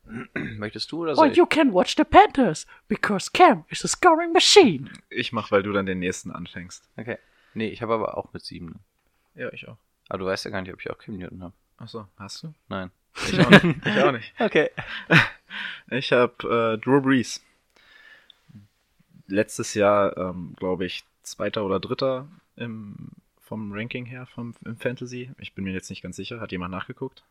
Möchtest 0.58 0.92
du 0.92 1.04
oder 1.04 1.12
Oh, 1.14 1.16
soll 1.16 1.32
ich? 1.32 1.38
you 1.38 1.46
can 1.46 1.74
watch 1.74 1.96
the 1.96 2.04
Panthers, 2.04 2.68
because 2.90 3.32
Cam 3.32 3.64
is 3.70 3.86
a 3.86 3.88
scoring 3.88 4.34
machine. 4.34 4.90
ich 5.10 5.32
mach, 5.32 5.50
weil 5.52 5.64
du 5.64 5.72
dann 5.72 5.86
den 5.86 6.00
nächsten 6.00 6.32
anfängst. 6.32 6.90
Okay. 6.98 7.18
Nee, 7.54 7.68
ich 7.70 7.82
habe 7.82 7.94
aber 7.94 8.18
auch 8.18 8.34
mit 8.34 8.44
sieben. 8.44 8.66
ne? 9.36 9.44
Ja, 9.44 9.54
ich 9.54 9.68
auch. 9.68 9.78
Aber 10.10 10.20
du 10.20 10.26
weißt 10.26 10.44
ja 10.46 10.52
gar 10.52 10.62
nicht, 10.62 10.74
ob 10.74 10.82
ich 10.82 10.90
auch 10.90 10.98
Cam 10.98 11.18
Newton 11.18 11.42
habe. 11.44 11.54
Achso, 11.78 12.08
hast 12.18 12.44
du? 12.44 12.54
Nein. 12.68 12.92
Ich 13.28 13.40
auch 13.40 13.50
nicht. 13.50 13.86
ich 13.86 14.02
auch 14.04 14.12
nicht. 14.12 14.34
Okay. 14.40 14.70
Ich 15.90 16.12
habe 16.12 16.78
äh, 16.78 16.84
Drew 16.84 17.02
Brees. 17.02 17.44
Letztes 19.28 19.74
Jahr, 19.74 20.18
ähm, 20.18 20.54
glaube 20.58 20.86
ich, 20.86 21.04
Zweiter 21.24 21.66
oder 21.66 21.80
Dritter 21.80 22.28
im, 22.56 23.10
vom 23.40 23.72
Ranking 23.72 24.06
her 24.06 24.26
vom, 24.26 24.54
im 24.66 24.78
Fantasy. 24.78 25.32
Ich 25.40 25.54
bin 25.54 25.64
mir 25.64 25.74
jetzt 25.74 25.90
nicht 25.90 26.02
ganz 26.02 26.16
sicher. 26.16 26.40
Hat 26.40 26.52
jemand 26.52 26.72
nachgeguckt? 26.72 27.24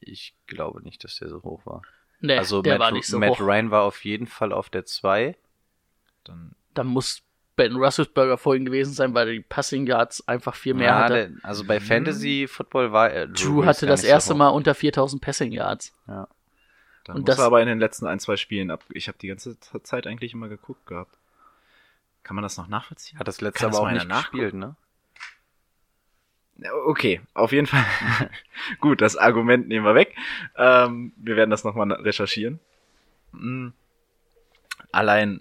Ich 0.00 0.34
glaube 0.46 0.82
nicht, 0.82 1.02
dass 1.04 1.18
der 1.18 1.28
so 1.28 1.42
hoch 1.42 1.66
war. 1.66 1.82
Nee, 2.20 2.36
also 2.36 2.62
der 2.62 2.74
Matt, 2.74 2.80
war 2.80 2.92
nicht 2.92 3.06
so 3.06 3.18
Matt 3.18 3.30
hoch. 3.30 3.40
Ryan 3.40 3.70
war 3.70 3.82
auf 3.82 4.04
jeden 4.04 4.26
Fall 4.26 4.52
auf 4.52 4.70
der 4.70 4.84
2. 4.84 5.36
Dann 6.24 6.54
Dann 6.74 6.86
muss 6.86 7.22
Ben 7.56 7.74
Roethlisberger 7.74 8.38
vorhin 8.38 8.64
gewesen 8.64 8.92
sein, 8.92 9.14
weil 9.14 9.26
er 9.26 9.34
die 9.34 9.40
Passing 9.40 9.86
Yards 9.86 10.26
einfach 10.28 10.54
viel 10.54 10.74
mehr 10.74 10.86
ja, 10.86 10.98
hatte. 11.00 11.14
der, 11.30 11.30
also 11.42 11.64
bei 11.64 11.80
Fantasy 11.80 12.46
Football 12.48 12.92
war 12.92 13.10
er. 13.10 13.26
Drew 13.26 13.56
Brees 13.56 13.66
hatte 13.66 13.86
das 13.86 14.02
so 14.02 14.06
erste 14.06 14.34
hoch. 14.34 14.38
Mal 14.38 14.48
unter 14.50 14.74
4000 14.74 15.20
Passing 15.20 15.52
Yards. 15.52 15.92
Ja. 16.06 16.28
Dann 17.08 17.16
Und 17.16 17.22
muss 17.22 17.26
das- 17.36 17.38
er 17.38 17.46
aber 17.46 17.62
in 17.62 17.68
den 17.68 17.78
letzten 17.80 18.06
ein, 18.06 18.20
zwei 18.20 18.36
Spielen 18.36 18.70
ab. 18.70 18.84
Ich 18.90 19.08
habe 19.08 19.16
die 19.18 19.28
ganze 19.28 19.58
Zeit 19.58 20.06
eigentlich 20.06 20.34
immer 20.34 20.48
geguckt 20.48 20.86
gehabt. 20.86 21.16
Kann 22.22 22.36
man 22.36 22.42
das 22.42 22.58
noch 22.58 22.68
nachvollziehen? 22.68 23.18
Hat 23.18 23.26
das 23.26 23.40
letzte 23.40 23.60
Kann 23.60 23.70
das 23.70 23.78
aber 23.78 23.86
auch 23.86 23.90
mal 23.90 23.94
nicht 23.94 24.02
einer 24.04 24.14
nachgucken? 24.14 24.36
gespielt, 24.42 24.54
ne? 24.54 24.76
Okay, 26.86 27.20
auf 27.34 27.52
jeden 27.52 27.66
Fall. 27.66 27.84
Gut, 28.80 29.00
das 29.00 29.16
Argument 29.16 29.68
nehmen 29.68 29.86
wir 29.86 29.94
weg. 29.94 30.14
Ähm, 30.56 31.12
wir 31.16 31.36
werden 31.36 31.50
das 31.50 31.64
nochmal 31.64 31.90
recherchieren. 31.92 32.58
Mm. 33.32 33.68
Allein, 34.90 35.40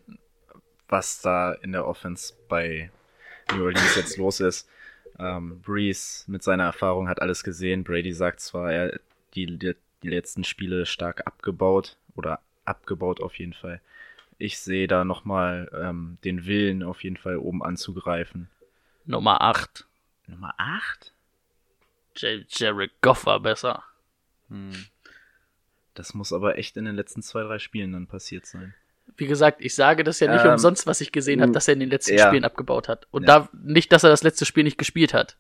was 0.88 1.20
da 1.22 1.53
in 1.53 1.72
der 1.74 1.86
Offense 1.88 2.34
bei 2.47 2.91
New 3.53 3.63
Orleans 3.65 3.95
jetzt 3.95 4.15
los 4.18 4.39
ist. 4.39 4.70
Ähm, 5.20 5.59
Breeze 5.61 6.24
mit 6.32 6.43
seiner 6.43 6.65
Erfahrung 6.65 7.09
hat 7.09 7.22
alles 7.22 7.43
gesehen. 7.43 7.84
Brady 7.84 8.13
sagt 8.13 8.39
zwar, 8.39 8.72
er 8.72 8.99
die, 9.34 9.57
die, 9.57 9.76
die 10.10 10.16
letzten 10.16 10.43
Spiele 10.43 10.86
stark 10.86 11.26
abgebaut 11.28 11.97
oder 12.16 12.39
abgebaut 12.66 13.22
auf 13.22 13.38
jeden 13.38 13.53
Fall. 13.53 13.82
Ich 14.38 14.60
sehe 14.60 14.88
da 14.88 15.03
nochmal 15.03 15.70
ähm, 15.74 16.18
den 16.24 16.45
Willen 16.45 16.84
auf 16.84 17.03
jeden 17.03 17.18
Fall 17.18 17.38
oben 17.38 17.64
anzugreifen. 17.64 18.49
Nummer 19.05 19.41
8. 19.41 19.86
Nummer 20.28 20.53
8? 20.58 21.12
J 22.18 22.45
Jared 22.49 22.91
Goff 23.01 23.26
war 23.26 23.39
besser. 23.39 23.84
Hm. 24.49 24.86
Das 25.93 26.14
muss 26.14 26.34
aber 26.34 26.58
echt 26.58 26.78
in 26.78 26.86
den 26.86 26.95
letzten 26.95 27.24
zwei, 27.24 27.43
drei 27.43 27.58
Spielen 27.60 27.93
dann 27.93 28.08
passiert 28.08 28.45
sein. 28.45 28.76
Wie 29.16 29.26
gesagt, 29.26 29.62
ich 29.62 29.74
sage 29.74 30.03
das 30.03 30.20
ja 30.20 30.32
nicht 30.32 30.45
Ähm, 30.45 30.51
umsonst, 30.51 30.86
was 30.86 31.01
ich 31.01 31.12
gesehen 31.12 31.41
habe, 31.41 31.51
dass 31.53 31.68
er 31.68 31.74
in 31.74 31.80
den 31.80 31.89
letzten 31.89 32.18
ja. 32.18 32.28
Spielen 32.28 32.43
abgebaut 32.43 32.88
hat. 32.88 33.08
Und 33.10 33.24
Ja. 33.24 33.39
da 33.39 33.49
nicht, 33.53 33.91
dass 33.91 34.03
er 34.03 34.10
das 34.10 34.22
letzte 34.22 34.45
Spiel 34.45 34.64
nicht 34.64 34.78
gespielt 34.78 35.14
hat. 35.14 35.38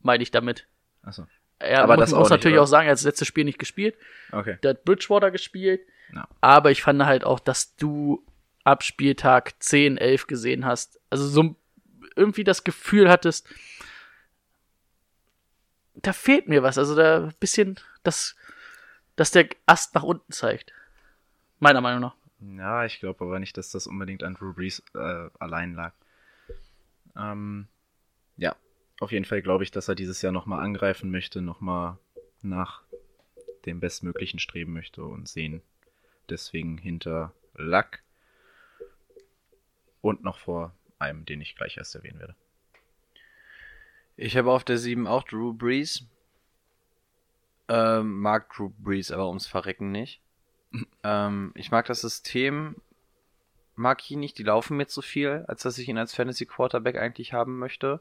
Meine 0.00 0.22
ich 0.22 0.30
damit. 0.30 0.66
Achso. 1.02 1.26
Er 1.58 1.82
Aber 1.82 1.94
muss, 1.96 2.02
das 2.02 2.10
muss 2.10 2.20
nicht, 2.22 2.30
natürlich 2.30 2.56
oder? 2.56 2.62
auch 2.64 2.68
sagen, 2.68 2.86
er 2.86 2.92
hat 2.92 2.98
das 2.98 3.04
letzte 3.04 3.24
Spiel 3.24 3.44
nicht 3.44 3.58
gespielt. 3.58 3.96
Okay. 4.32 4.58
Der 4.62 4.70
hat 4.70 4.84
Bridgewater 4.84 5.30
gespielt. 5.30 5.80
Ja. 6.14 6.28
Aber 6.40 6.70
ich 6.70 6.82
fand 6.82 7.04
halt 7.04 7.24
auch, 7.24 7.40
dass 7.40 7.76
du 7.76 8.24
ab 8.64 8.82
Spieltag 8.82 9.54
10, 9.60 9.96
11 9.96 10.26
gesehen 10.26 10.64
hast. 10.66 11.00
Also 11.10 11.26
so 11.26 11.56
irgendwie 12.14 12.44
das 12.44 12.64
Gefühl 12.64 13.08
hattest, 13.08 13.48
da 15.94 16.12
fehlt 16.12 16.48
mir 16.48 16.62
was. 16.62 16.78
Also 16.78 16.94
da 16.94 17.24
ein 17.24 17.34
bisschen, 17.40 17.80
das, 18.02 18.36
dass 19.16 19.30
der 19.30 19.48
Ast 19.66 19.94
nach 19.94 20.02
unten 20.02 20.32
zeigt. 20.32 20.72
Meiner 21.58 21.80
Meinung 21.80 22.00
nach. 22.00 22.14
Ja, 22.40 22.84
ich 22.84 23.00
glaube 23.00 23.24
aber 23.24 23.38
nicht, 23.38 23.56
dass 23.56 23.70
das 23.70 23.86
unbedingt 23.86 24.22
an 24.22 24.34
Drew 24.34 24.52
Brees 24.52 24.82
äh, 24.94 25.28
allein 25.38 25.74
lag. 25.74 25.92
Ähm, 27.16 27.66
ja, 27.68 27.75
auf 29.00 29.12
jeden 29.12 29.24
Fall 29.24 29.42
glaube 29.42 29.64
ich, 29.64 29.70
dass 29.70 29.88
er 29.88 29.94
dieses 29.94 30.22
Jahr 30.22 30.32
nochmal 30.32 30.64
angreifen 30.64 31.10
möchte, 31.10 31.42
nochmal 31.42 31.98
nach 32.42 32.82
dem 33.66 33.80
Bestmöglichen 33.80 34.38
streben 34.38 34.72
möchte 34.72 35.04
und 35.04 35.28
sehen 35.28 35.62
deswegen 36.30 36.78
hinter 36.78 37.32
Luck 37.54 38.00
und 40.00 40.22
noch 40.22 40.38
vor 40.38 40.72
einem, 40.98 41.24
den 41.24 41.40
ich 41.40 41.56
gleich 41.56 41.76
erst 41.76 41.94
erwähnen 41.94 42.20
werde. 42.20 42.36
Ich 44.16 44.36
habe 44.36 44.50
auf 44.50 44.64
der 44.64 44.78
7 44.78 45.06
auch 45.06 45.24
Drew 45.24 45.52
Brees. 45.52 46.04
Ähm, 47.68 48.20
mag 48.20 48.52
Drew 48.54 48.70
Brees 48.78 49.10
aber 49.10 49.28
ums 49.28 49.46
Verrecken 49.46 49.90
nicht. 49.90 50.20
ähm, 51.02 51.52
ich 51.54 51.70
mag 51.70 51.86
das 51.86 52.00
System, 52.00 52.76
mag 53.74 54.02
ich 54.02 54.12
ihn 54.12 54.20
nicht, 54.20 54.38
die 54.38 54.44
laufen 54.44 54.76
mir 54.76 54.86
zu 54.86 55.02
viel, 55.02 55.44
als 55.48 55.62
dass 55.62 55.78
ich 55.78 55.88
ihn 55.88 55.98
als 55.98 56.14
Fantasy 56.14 56.46
Quarterback 56.46 56.96
eigentlich 56.96 57.32
haben 57.32 57.58
möchte. 57.58 58.00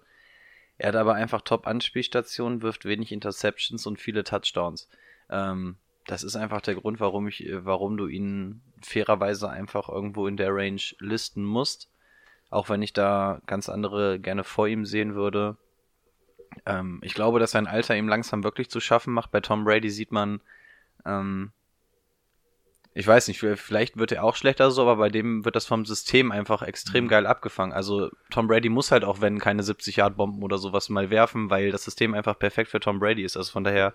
Er 0.78 0.90
hat 0.90 0.96
aber 0.96 1.14
einfach 1.16 1.42
Top-Anspielstationen, 1.42 2.62
wirft 2.62 2.86
wenig 2.86 3.12
Interceptions 3.12 3.86
und 3.86 4.00
viele 4.00 4.24
Touchdowns. 4.24 4.90
Ähm, 5.30 5.78
das 6.06 6.24
ist 6.24 6.36
einfach 6.36 6.62
der 6.62 6.76
Grund, 6.76 7.00
warum 7.00 7.28
ich, 7.28 7.50
warum 7.50 7.98
du 7.98 8.08
ihn 8.08 8.62
fairerweise 8.82 9.50
einfach 9.50 9.90
irgendwo 9.90 10.28
in 10.28 10.38
der 10.38 10.54
Range 10.54 10.82
listen 11.00 11.44
musst. 11.44 11.90
Auch 12.50 12.70
wenn 12.70 12.82
ich 12.82 12.94
da 12.94 13.42
ganz 13.48 13.70
andere 13.70 14.20
gerne 14.20 14.44
vor 14.44 14.68
ihm 14.68 14.86
sehen 14.86 15.16
würde. 15.16 15.58
Ähm, 16.66 17.00
ich 17.02 17.14
glaube, 17.14 17.40
dass 17.40 17.52
sein 17.52 17.68
Alter 17.68 17.96
ihm 17.96 18.08
langsam 18.08 18.44
wirklich 18.44 18.70
zu 18.70 18.80
schaffen 18.80 19.14
macht. 19.14 19.32
Bei 19.32 19.42
Tom 19.42 19.66
Brady 19.66 19.90
sieht 19.90 20.12
man, 20.12 20.42
ähm, 21.06 21.52
ich 22.98 23.06
weiß 23.06 23.28
nicht, 23.28 23.40
vielleicht 23.40 23.98
wird 23.98 24.14
er 24.14 24.24
auch 24.24 24.38
schlechter 24.38 24.72
so, 24.72 24.84
aber 24.84 24.96
bei 24.96 25.10
dem 25.10 25.44
wird 25.44 25.58
das 25.58 25.66
vom 25.66 25.86
System 25.86 26.32
einfach 26.32 26.62
extrem 26.62 27.10
geil 27.10 27.28
abgefangen. 27.28 27.74
Also 27.74 28.10
Tom 28.30 28.48
Brady 28.48 28.70
muss 28.70 28.90
halt 28.90 29.04
auch, 29.04 29.20
wenn 29.20 29.38
keine 29.38 29.64
70 29.64 29.98
Yard 29.98 30.16
Bomben 30.16 30.42
oder 30.42 30.58
sowas 30.58 30.88
mal 30.88 31.10
werfen, 31.10 31.50
weil 31.50 31.72
das 31.72 31.84
System 31.84 32.14
einfach 32.14 32.40
perfekt 32.40 32.72
für 32.72 32.80
Tom 32.80 33.00
Brady 33.00 33.24
ist. 33.24 33.36
Also 33.36 33.52
von 33.52 33.66
daher 33.66 33.94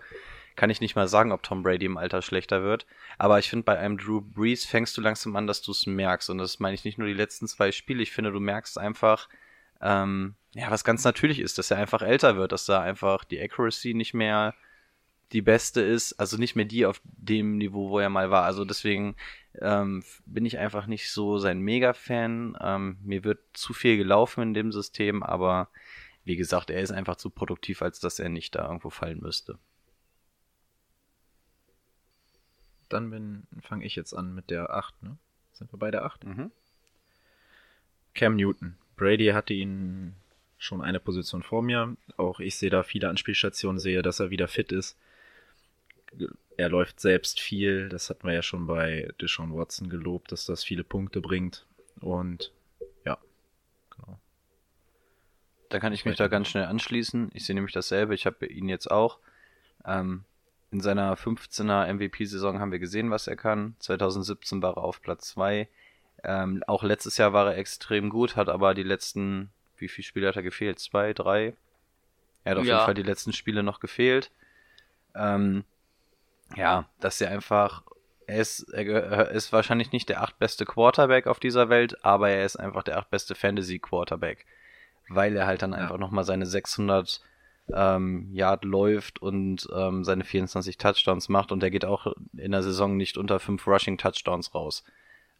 kann 0.55 0.69
ich 0.69 0.81
nicht 0.81 0.95
mal 0.95 1.07
sagen, 1.07 1.31
ob 1.31 1.41
Tom 1.41 1.63
Brady 1.63 1.85
im 1.85 1.97
Alter 1.97 2.21
schlechter 2.21 2.61
wird. 2.61 2.85
Aber 3.17 3.39
ich 3.39 3.49
finde, 3.49 3.63
bei 3.63 3.79
einem 3.79 3.97
Drew 3.97 4.21
Brees 4.21 4.65
fängst 4.65 4.95
du 4.95 5.01
langsam 5.01 5.35
an, 5.35 5.47
dass 5.47 5.63
du 5.63 5.71
es 5.71 5.87
merkst. 5.87 6.29
Und 6.29 6.37
das 6.37 6.59
meine 6.59 6.75
ich 6.75 6.85
nicht 6.85 6.99
nur 6.99 7.07
die 7.07 7.15
letzten 7.15 7.47
zwei 7.47 7.71
Spiele. 7.71 8.03
Ich 8.03 8.11
finde, 8.11 8.31
du 8.31 8.39
merkst 8.39 8.77
einfach, 8.77 9.29
ähm, 9.81 10.35
ja, 10.53 10.69
was 10.69 10.83
ganz 10.83 11.03
natürlich 11.03 11.39
ist, 11.39 11.57
dass 11.57 11.71
er 11.71 11.77
einfach 11.77 12.03
älter 12.03 12.35
wird, 12.35 12.51
dass 12.51 12.67
da 12.67 12.81
einfach 12.81 13.23
die 13.23 13.41
Accuracy 13.41 13.95
nicht 13.95 14.13
mehr 14.13 14.53
die 15.33 15.41
beste 15.41 15.81
ist, 15.81 16.13
also 16.13 16.37
nicht 16.37 16.55
mehr 16.55 16.65
die 16.65 16.85
auf 16.85 17.01
dem 17.03 17.57
Niveau, 17.57 17.89
wo 17.89 17.99
er 17.99 18.09
mal 18.09 18.31
war. 18.31 18.43
Also 18.43 18.65
deswegen 18.65 19.15
ähm, 19.59 20.03
bin 20.25 20.45
ich 20.45 20.57
einfach 20.57 20.87
nicht 20.87 21.11
so 21.11 21.37
sein 21.37 21.59
Mega-Fan. 21.59 22.57
Ähm, 22.59 22.97
mir 23.03 23.23
wird 23.23 23.39
zu 23.53 23.73
viel 23.73 23.97
gelaufen 23.97 24.41
in 24.41 24.53
dem 24.53 24.71
System, 24.71 25.23
aber 25.23 25.69
wie 26.23 26.35
gesagt, 26.35 26.69
er 26.69 26.81
ist 26.81 26.91
einfach 26.91 27.15
zu 27.15 27.29
produktiv, 27.29 27.81
als 27.81 27.99
dass 27.99 28.19
er 28.19 28.29
nicht 28.29 28.55
da 28.55 28.67
irgendwo 28.67 28.89
fallen 28.89 29.19
müsste. 29.19 29.57
Dann 32.89 33.47
fange 33.61 33.85
ich 33.85 33.95
jetzt 33.95 34.13
an 34.13 34.35
mit 34.35 34.49
der 34.49 34.71
8, 34.71 35.01
ne? 35.01 35.17
Sind 35.53 35.71
wir 35.71 35.79
bei 35.79 35.91
der 35.91 36.03
8? 36.03 36.25
Mhm. 36.25 36.51
Cam 38.13 38.35
Newton. 38.35 38.77
Brady 38.97 39.27
hatte 39.27 39.53
ihn 39.53 40.15
schon 40.57 40.81
eine 40.81 40.99
Position 40.99 41.41
vor 41.41 41.61
mir. 41.61 41.95
Auch 42.17 42.39
ich 42.39 42.57
sehe 42.57 42.69
da 42.69 42.83
viele 42.83 43.09
Anspielstationen, 43.09 43.79
sehe, 43.79 44.01
dass 44.01 44.19
er 44.19 44.29
wieder 44.29 44.47
fit 44.47 44.71
ist. 44.71 44.97
Er 46.57 46.69
läuft 46.69 46.99
selbst 46.99 47.39
viel. 47.39 47.89
Das 47.89 48.09
hatten 48.09 48.27
wir 48.27 48.33
ja 48.33 48.41
schon 48.43 48.67
bei 48.67 49.09
Deshaun 49.21 49.55
Watson 49.55 49.89
gelobt, 49.89 50.31
dass 50.31 50.45
das 50.45 50.63
viele 50.63 50.83
Punkte 50.83 51.21
bringt. 51.21 51.65
Und 52.01 52.51
ja, 53.05 53.17
genau. 53.95 54.19
Da 55.69 55.79
kann 55.79 55.93
ich 55.93 56.05
mich 56.05 56.17
da 56.17 56.27
ganz 56.27 56.49
schnell 56.49 56.65
anschließen. 56.65 57.31
Ich 57.33 57.45
sehe 57.45 57.55
nämlich 57.55 57.73
dasselbe. 57.73 58.13
Ich 58.13 58.25
habe 58.25 58.45
ihn 58.45 58.69
jetzt 58.69 58.91
auch. 58.91 59.19
Ähm, 59.85 60.23
in 60.71 60.79
seiner 60.81 61.15
15er 61.17 61.91
MVP-Saison 61.93 62.59
haben 62.59 62.71
wir 62.71 62.79
gesehen, 62.79 63.11
was 63.11 63.27
er 63.27 63.35
kann. 63.35 63.75
2017 63.79 64.61
war 64.61 64.77
er 64.77 64.83
auf 64.83 65.01
Platz 65.01 65.29
2. 65.29 65.67
Ähm, 66.23 66.63
auch 66.67 66.83
letztes 66.83 67.17
Jahr 67.17 67.33
war 67.33 67.51
er 67.51 67.57
extrem 67.57 68.09
gut, 68.09 68.35
hat 68.35 68.47
aber 68.47 68.73
die 68.73 68.83
letzten, 68.83 69.49
wie 69.77 69.87
viele 69.87 70.05
Spiele 70.05 70.27
hat 70.27 70.35
er 70.35 70.43
gefehlt? 70.43 70.79
Zwei, 70.79 71.13
drei? 71.13 71.55
Er 72.43 72.51
hat 72.51 72.59
auf 72.59 72.65
Ja. 72.65 72.75
jeden 72.75 72.85
Fall 72.85 72.93
die 72.93 73.03
letzten 73.03 73.33
Spiele 73.33 73.63
noch 73.63 73.79
gefehlt. 73.79 74.31
Ähm, 75.15 75.63
ja, 76.55 76.85
dass 76.99 77.21
er 77.21 77.31
einfach, 77.31 77.83
er 78.27 78.39
ist, 78.39 78.69
er 78.73 79.31
ist 79.31 79.51
wahrscheinlich 79.53 79.91
nicht 79.91 80.09
der 80.09 80.21
achtbeste 80.21 80.65
Quarterback 80.65 81.27
auf 81.27 81.39
dieser 81.39 81.69
Welt, 81.69 82.03
aber 82.03 82.29
er 82.29 82.45
ist 82.45 82.57
einfach 82.57 82.83
der 82.83 82.97
achtbeste 82.97 83.35
Fantasy-Quarterback, 83.35 84.45
weil 85.09 85.35
er 85.35 85.47
halt 85.47 85.61
dann 85.61 85.73
einfach 85.73 85.97
nochmal 85.97 86.23
seine 86.23 86.45
600 86.45 87.21
ähm, 87.73 88.29
Yard 88.33 88.65
läuft 88.65 89.21
und 89.21 89.67
ähm, 89.73 90.03
seine 90.03 90.23
24 90.23 90.77
Touchdowns 90.77 91.29
macht 91.29 91.51
und 91.51 91.63
er 91.63 91.71
geht 91.71 91.85
auch 91.85 92.13
in 92.37 92.51
der 92.51 92.63
Saison 92.63 92.97
nicht 92.97 93.17
unter 93.17 93.39
fünf 93.39 93.67
Rushing 93.67 93.97
Touchdowns 93.97 94.53
raus. 94.53 94.83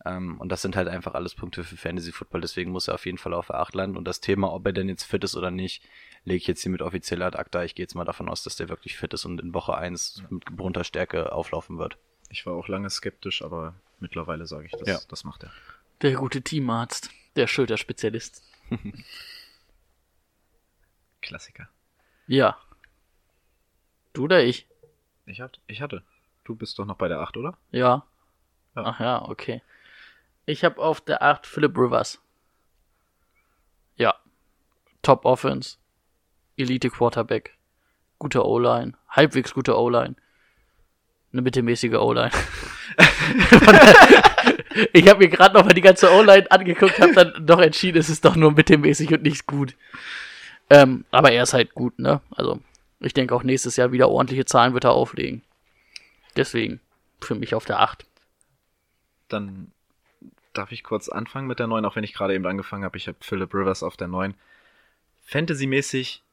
Ähm, 0.06 0.40
und 0.40 0.50
das 0.50 0.62
sind 0.62 0.76
halt 0.76 0.88
einfach 0.88 1.14
alles 1.14 1.36
Punkte 1.36 1.64
für 1.64 1.78
Fantasy 1.78 2.12
Football, 2.12 2.42
deswegen 2.42 2.72
muss 2.72 2.88
er 2.88 2.96
auf 2.96 3.06
jeden 3.06 3.18
Fall 3.20 3.34
auf 3.34 3.48
der 3.48 3.60
8 3.60 3.76
landen. 3.76 3.98
Und 3.98 4.06
das 4.06 4.20
Thema, 4.20 4.52
ob 4.52 4.66
er 4.66 4.74
denn 4.74 4.90
jetzt 4.90 5.04
fit 5.04 5.24
ist 5.24 5.36
oder 5.36 5.52
nicht, 5.52 5.84
lege 6.24 6.38
ich 6.38 6.48
jetzt 6.48 6.62
hier 6.64 6.72
mit 6.72 6.82
offizieller 6.82 7.28
ad 7.28 7.38
acta. 7.38 7.64
Ich 7.64 7.76
gehe 7.76 7.84
jetzt 7.84 7.94
mal 7.96 8.06
davon 8.06 8.28
aus, 8.30 8.44
dass 8.44 8.56
der 8.56 8.70
wirklich 8.70 8.98
fit 8.98 9.14
ist 9.14 9.26
und 9.26 9.40
in 9.42 9.54
Woche 9.54 9.76
1 9.78 10.24
mit 10.30 10.46
gebrunter 10.46 10.84
Stärke 10.84 11.32
auflaufen 11.32 11.78
wird. 11.78 11.98
Ich 12.30 12.46
war 12.46 12.54
auch 12.54 12.68
lange 12.68 12.90
skeptisch, 12.90 13.42
aber 13.44 13.76
mittlerweile 14.00 14.48
sage 14.48 14.66
ich, 14.66 14.72
das, 14.72 14.88
Ja. 14.88 15.00
das 15.10 15.24
macht 15.24 15.44
er. 15.44 15.52
Der 16.02 16.14
gute 16.14 16.42
Teamarzt, 16.42 17.10
der 17.36 17.46
Schulterspezialist. 17.48 18.42
Klassiker. 21.22 21.68
Ja. 22.28 22.58
Du 24.14 24.24
oder 24.24 24.44
ich? 24.44 24.68
Ich, 25.26 25.42
hat, 25.42 25.60
ich 25.68 25.82
hatte. 25.82 26.04
Du 26.44 26.56
bist 26.56 26.80
doch 26.80 26.86
noch 26.86 26.96
bei 26.98 27.08
der 27.08 27.20
8, 27.20 27.38
oder? 27.38 27.58
Ja. 27.72 28.06
Ja. 28.76 28.84
Ach 28.86 29.00
ja, 29.00 29.22
okay. 29.30 29.62
Ich 30.52 30.66
habe 30.66 30.82
auf 30.82 31.00
der 31.00 31.22
8 31.22 31.48
Philip 31.48 31.78
Rivers. 31.78 32.20
Ja. 33.96 34.16
Top 35.02 35.24
Offense. 35.24 35.78
Elite 36.58 36.90
Quarterback. 36.90 37.58
Gute 38.20 38.46
O-Line. 38.46 38.92
Halbwegs 39.08 39.54
gute 39.54 39.78
O-Line. 39.78 40.18
Eine 41.32 41.42
mittelmäßige 41.42 41.94
O-Line. 41.94 42.32
ich 44.92 45.08
habe 45.08 45.20
mir 45.20 45.30
gerade 45.30 45.56
noch 45.56 45.64
mal 45.64 45.74
die 45.74 45.80
ganze 45.80 46.12
O-Line 46.12 46.52
angeguckt, 46.52 47.00
habe 47.00 47.14
dann 47.14 47.48
doch 47.48 47.62
entschieden, 47.62 48.00
es 48.00 48.10
ist 48.10 48.26
doch 48.26 48.36
nur 48.36 48.52
mittelmäßig 48.52 49.14
und 49.14 49.24
nicht 49.24 49.48
gut. 49.48 49.78
Ähm, 50.70 51.06
aber 51.12 51.32
er 51.32 51.44
ist 51.44 51.54
halt 51.54 51.74
gut, 51.76 51.98
ne? 51.98 52.20
Also, 52.32 52.60
ich 53.00 53.14
denke 53.14 53.34
auch 53.34 53.44
nächstes 53.44 53.78
Jahr 53.78 53.94
wieder 53.94 54.10
ordentliche 54.10 54.44
Zahlen 54.44 54.74
wird 54.74 54.84
er 54.84 54.92
auflegen. 54.92 55.44
Deswegen 56.36 56.82
für 57.22 57.36
mich 57.36 57.56
auf 57.56 57.64
der 57.64 57.80
8. 57.80 58.06
Dann 59.30 59.72
darf 60.54 60.72
ich 60.72 60.84
kurz 60.84 61.10
anfangen 61.10 61.48
mit 61.48 61.60
der 61.60 61.68
9, 61.68 61.86
auch 61.86 61.96
wenn 61.96 62.04
ich 62.04 62.14
gerade 62.14 62.34
eben 62.36 62.46
angefangen 62.46 62.84
habe. 62.84 62.98
Ich 62.98 63.08
habe 63.08 63.18
Philip 63.22 63.54
Rivers 63.54 63.84
auf 63.84 63.98
der 63.98 64.08
9. 64.08 64.34
Fantasy-mäßig 65.22 66.24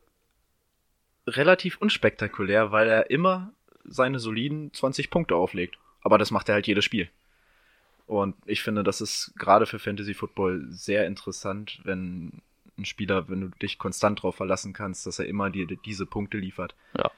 relativ 1.27 1.77
unspektakulär, 1.79 2.73
weil 2.73 2.89
er 2.89 3.11
immer 3.11 3.53
seine 3.85 4.19
soliden 4.19 4.73
20 4.73 5.11
Punkte 5.11 5.37
auflegt. 5.37 5.79
Aber 6.03 6.19
das 6.19 6.31
macht 6.31 6.49
er 6.49 6.55
halt 6.55 6.67
jedes 6.67 6.85
Spiel. 6.85 7.09
Und 8.07 8.35
ich 8.47 8.63
finde, 8.63 8.83
das 8.83 9.01
ist 9.01 9.35
gerade 9.37 9.67
für 9.67 9.79
Fantasy 9.79 10.15
Football 10.15 10.67
sehr 10.71 11.07
interessant, 11.07 11.81
wenn 11.85 12.41
ein 12.79 12.87
Spieler, 12.87 13.29
wenn 13.29 13.41
du 13.43 13.49
dich 13.61 13.79
konstant 13.79 14.21
darauf 14.21 14.37
verlassen 14.37 14.73
kannst, 14.73 15.07
dass 15.07 15.19
er 15.19 15.27
immer 15.27 15.51
dir 15.51 15.67
diese 15.67 16.07
Punkte 16.07 16.39
liefert. 16.39 16.75
Ja. 16.97 17.11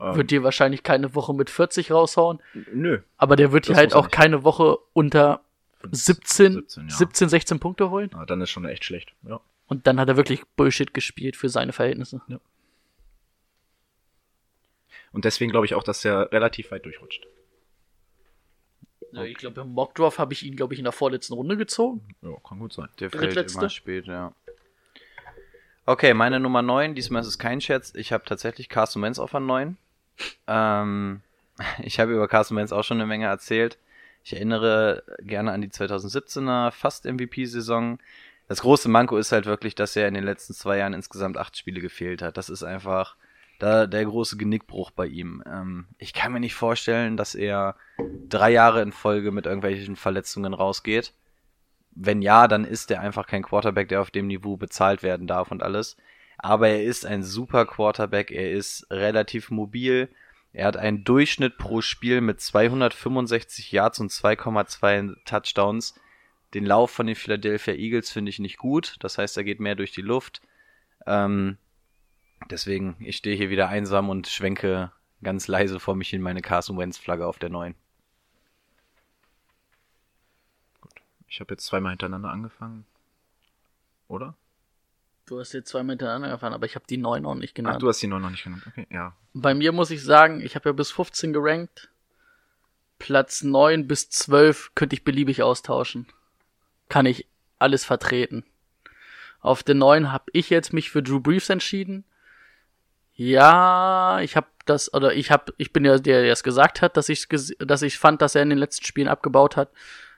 Ähm, 0.00 0.16
Wird 0.16 0.30
dir 0.30 0.42
wahrscheinlich 0.42 0.82
keine 0.82 1.14
Woche 1.14 1.32
mit 1.32 1.48
40 1.48 1.90
raushauen, 1.90 2.40
nö. 2.72 2.98
aber 3.16 3.36
der 3.36 3.52
wird 3.52 3.68
dir 3.68 3.76
halt 3.76 3.94
auch 3.94 4.04
nicht. 4.04 4.14
keine 4.14 4.44
Woche 4.44 4.76
unter 4.92 5.40
17, 5.92 6.52
17, 6.66 6.90
17, 6.90 7.26
ja. 7.26 7.30
16 7.30 7.60
Punkte 7.60 7.90
holen. 7.90 8.10
Ah, 8.14 8.26
dann 8.26 8.40
ist 8.40 8.50
schon 8.50 8.64
echt 8.64 8.84
schlecht. 8.84 9.14
Ja. 9.22 9.40
Und 9.66 9.86
dann 9.86 9.98
hat 9.98 10.08
er 10.08 10.16
wirklich 10.16 10.44
Bullshit 10.56 10.94
gespielt 10.94 11.36
für 11.36 11.48
seine 11.48 11.72
Verhältnisse. 11.72 12.20
Und 15.12 15.24
deswegen 15.24 15.50
glaube 15.50 15.66
ich 15.66 15.74
auch, 15.74 15.82
dass 15.82 16.04
er 16.04 16.30
relativ 16.32 16.70
weit 16.70 16.84
durchrutscht. 16.84 17.26
Ja, 19.12 19.24
ich 19.24 19.36
glaube, 19.36 19.62
im 19.62 19.72
Mockdraft 19.72 20.18
habe 20.18 20.32
ich 20.34 20.44
ihn, 20.44 20.56
glaube 20.56 20.74
ich, 20.74 20.78
in 20.78 20.84
der 20.84 20.92
vorletzten 20.92 21.34
Runde 21.34 21.56
gezogen. 21.56 22.02
Ja, 22.22 22.36
kann 22.46 22.58
gut 22.58 22.72
sein. 22.72 22.88
Der 23.00 23.10
fällt 23.10 23.24
Drittletzte. 23.24 23.58
immer 23.58 23.70
spät, 23.70 24.06
ja. 24.06 24.32
Okay, 25.86 26.14
meine 26.14 26.40
Nummer 26.40 26.62
9, 26.62 26.94
diesmal 26.94 27.22
ist 27.22 27.28
es 27.28 27.38
kein 27.38 27.60
Scherz. 27.60 27.92
Ich 27.94 28.12
habe 28.12 28.24
tatsächlich 28.24 28.68
Carson 28.68 29.02
Wentz 29.02 29.18
auf 29.18 29.30
der 29.30 29.40
9. 29.40 29.76
Ähm, 30.48 31.22
ich 31.82 32.00
habe 32.00 32.12
über 32.12 32.28
Carson 32.28 32.56
Wentz 32.56 32.72
auch 32.72 32.82
schon 32.82 32.98
eine 32.98 33.06
Menge 33.06 33.26
erzählt. 33.26 33.78
Ich 34.26 34.32
erinnere 34.32 35.04
gerne 35.20 35.52
an 35.52 35.60
die 35.60 35.68
2017er 35.68 36.72
Fast-MVP-Saison. 36.72 38.00
Das 38.48 38.62
große 38.62 38.88
Manko 38.88 39.18
ist 39.18 39.30
halt 39.30 39.46
wirklich, 39.46 39.76
dass 39.76 39.94
er 39.94 40.08
in 40.08 40.14
den 40.14 40.24
letzten 40.24 40.52
zwei 40.52 40.78
Jahren 40.78 40.94
insgesamt 40.94 41.38
acht 41.38 41.56
Spiele 41.56 41.80
gefehlt 41.80 42.22
hat. 42.22 42.36
Das 42.36 42.48
ist 42.48 42.64
einfach 42.64 43.14
da 43.60 43.86
der 43.86 44.04
große 44.04 44.36
Genickbruch 44.36 44.90
bei 44.90 45.06
ihm. 45.06 45.44
Ähm, 45.46 45.86
ich 45.98 46.12
kann 46.12 46.32
mir 46.32 46.40
nicht 46.40 46.56
vorstellen, 46.56 47.16
dass 47.16 47.36
er 47.36 47.76
drei 48.28 48.50
Jahre 48.50 48.82
in 48.82 48.90
Folge 48.90 49.30
mit 49.30 49.46
irgendwelchen 49.46 49.94
Verletzungen 49.94 50.54
rausgeht. 50.54 51.12
Wenn 51.92 52.20
ja, 52.20 52.48
dann 52.48 52.64
ist 52.64 52.90
er 52.90 53.02
einfach 53.02 53.28
kein 53.28 53.44
Quarterback, 53.44 53.90
der 53.90 54.00
auf 54.00 54.10
dem 54.10 54.26
Niveau 54.26 54.56
bezahlt 54.56 55.04
werden 55.04 55.28
darf 55.28 55.52
und 55.52 55.62
alles. 55.62 55.96
Aber 56.36 56.66
er 56.66 56.82
ist 56.82 57.06
ein 57.06 57.22
super 57.22 57.64
Quarterback, 57.64 58.32
er 58.32 58.50
ist 58.50 58.88
relativ 58.90 59.52
mobil. 59.52 60.08
Er 60.56 60.64
hat 60.68 60.78
einen 60.78 61.04
Durchschnitt 61.04 61.58
pro 61.58 61.82
Spiel 61.82 62.22
mit 62.22 62.40
265 62.40 63.72
Yards 63.72 64.00
und 64.00 64.10
2,2 64.10 65.14
Touchdowns. 65.26 65.94
Den 66.54 66.64
Lauf 66.64 66.90
von 66.90 67.06
den 67.06 67.14
Philadelphia 67.14 67.74
Eagles 67.74 68.10
finde 68.10 68.30
ich 68.30 68.38
nicht 68.38 68.56
gut. 68.56 68.96
Das 69.00 69.18
heißt, 69.18 69.36
er 69.36 69.44
geht 69.44 69.60
mehr 69.60 69.74
durch 69.74 69.92
die 69.92 70.00
Luft. 70.00 70.40
Ähm, 71.04 71.58
deswegen, 72.48 72.96
ich 73.00 73.18
stehe 73.18 73.36
hier 73.36 73.50
wieder 73.50 73.68
einsam 73.68 74.08
und 74.08 74.28
schwenke 74.28 74.92
ganz 75.22 75.46
leise 75.46 75.78
vor 75.78 75.94
mich 75.94 76.14
in 76.14 76.22
meine 76.22 76.40
Carson 76.40 76.78
Wentz 76.78 76.96
Flagge 76.96 77.26
auf 77.26 77.38
der 77.38 77.50
neuen. 77.50 77.74
Ich 81.28 81.40
habe 81.40 81.52
jetzt 81.52 81.66
zweimal 81.66 81.92
hintereinander 81.92 82.30
angefangen. 82.30 82.86
Oder? 84.08 84.34
Du 85.26 85.40
hast 85.40 85.52
jetzt 85.52 85.68
zweimal 85.68 85.94
hintereinander 85.94 86.28
angefangen, 86.28 86.54
aber 86.54 86.66
ich 86.66 86.76
habe 86.76 86.86
die 86.88 86.98
9 86.98 87.22
noch 87.22 87.34
nicht 87.34 87.50
Ach, 87.50 87.54
genannt. 87.54 87.82
du 87.82 87.88
hast 87.88 88.00
die 88.00 88.06
9 88.06 88.22
noch 88.22 88.30
nicht 88.30 88.44
genannt. 88.44 88.62
Okay, 88.66 88.86
ja. 88.90 89.12
Bei 89.34 89.54
mir 89.54 89.72
muss 89.72 89.90
ich 89.90 90.02
sagen, 90.02 90.40
ich 90.40 90.54
habe 90.54 90.68
ja 90.68 90.72
bis 90.72 90.92
15 90.92 91.32
gerankt. 91.32 91.88
Platz 92.98 93.42
9 93.42 93.88
bis 93.88 94.08
12 94.08 94.72
könnte 94.74 94.94
ich 94.94 95.04
beliebig 95.04 95.42
austauschen. 95.42 96.06
Kann 96.88 97.06
ich 97.06 97.26
alles 97.58 97.84
vertreten. 97.84 98.44
Auf 99.40 99.62
den 99.62 99.78
9 99.78 100.12
habe 100.12 100.24
ich 100.32 100.48
jetzt 100.48 100.72
mich 100.72 100.90
für 100.90 101.02
Drew 101.02 101.20
Brees 101.20 101.50
entschieden. 101.50 102.04
Ja, 103.14 104.20
ich 104.20 104.36
habe 104.36 104.46
das 104.64 104.92
oder 104.92 105.14
ich 105.14 105.30
habe 105.30 105.54
ich 105.56 105.72
bin 105.72 105.84
ja 105.84 105.98
der 105.98 106.22
der 106.22 106.32
es 106.32 106.42
gesagt 106.42 106.82
hat, 106.82 106.96
dass 106.96 107.08
ich 107.08 107.26
dass 107.28 107.82
ich 107.82 107.98
fand, 107.98 108.20
dass 108.20 108.34
er 108.34 108.42
in 108.42 108.50
den 108.50 108.58
letzten 108.58 108.84
Spielen 108.84 109.08
abgebaut 109.08 109.56
hat. 109.56 109.70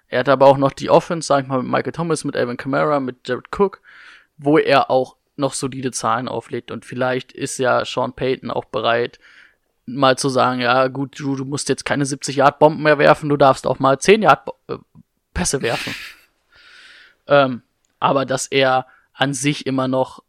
Er 0.09 0.21
hat 0.21 0.29
aber 0.29 0.47
auch 0.47 0.57
noch 0.57 0.73
die 0.73 0.91
Offense, 0.91 1.27
sag 1.27 1.43
ich 1.43 1.49
mal, 1.49 1.63
mit 1.63 1.71
Michael 1.71 1.93
Thomas, 1.93 2.25
mit 2.25 2.37
Alvin 2.37 2.57
Kamara, 2.57 2.99
mit 2.99 3.29
Jared 3.29 3.49
Cook, 3.57 3.81
wo 4.39 4.59
er 4.59 4.91
auch 4.91 5.17
noch 5.37 5.53
solide 5.53 5.93
Zahlen 5.93 6.29
auflegt 6.29 6.71
und 6.71 6.85
vielleicht 6.85 7.33
ist 7.33 7.59
ja 7.59 7.85
Sean 7.85 8.13
Payton 8.13 8.51
auch 8.51 8.65
bereit, 8.65 9.19
mal 9.87 10.19
zu 10.19 10.29
sagen, 10.29 10.61
ja 10.61 10.89
gut, 10.89 11.19
du, 11.19 11.37
du 11.37 11.45
musst 11.45 11.69
jetzt 11.69 11.85
keine 11.85 12.05
70 12.05 12.37
Yard 12.37 12.59
Bomben 12.59 12.83
mehr 12.83 12.99
werfen, 12.99 13.29
du 13.29 13.37
darfst 13.37 13.67
auch 13.67 13.79
mal 13.79 13.99
10 13.99 14.23
Yard 14.23 14.49
äh, 14.69 14.77
Pässe 15.33 15.63
werfen. 15.63 15.95
ähm, 17.27 17.63
aber 18.01 18.27
dass 18.27 18.47
er 18.47 18.87
an 19.13 19.35
sich 19.35 19.67
immer 19.67 19.89
noch 19.89 20.23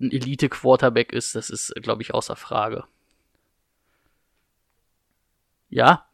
ein 0.00 0.12
Elite 0.12 0.48
Quarterback 0.48 1.12
ist, 1.12 1.34
das 1.34 1.50
ist, 1.50 1.74
glaube 1.82 2.02
ich, 2.02 2.14
außer 2.14 2.36
Frage. 2.36 2.84
Ja, 5.70 6.08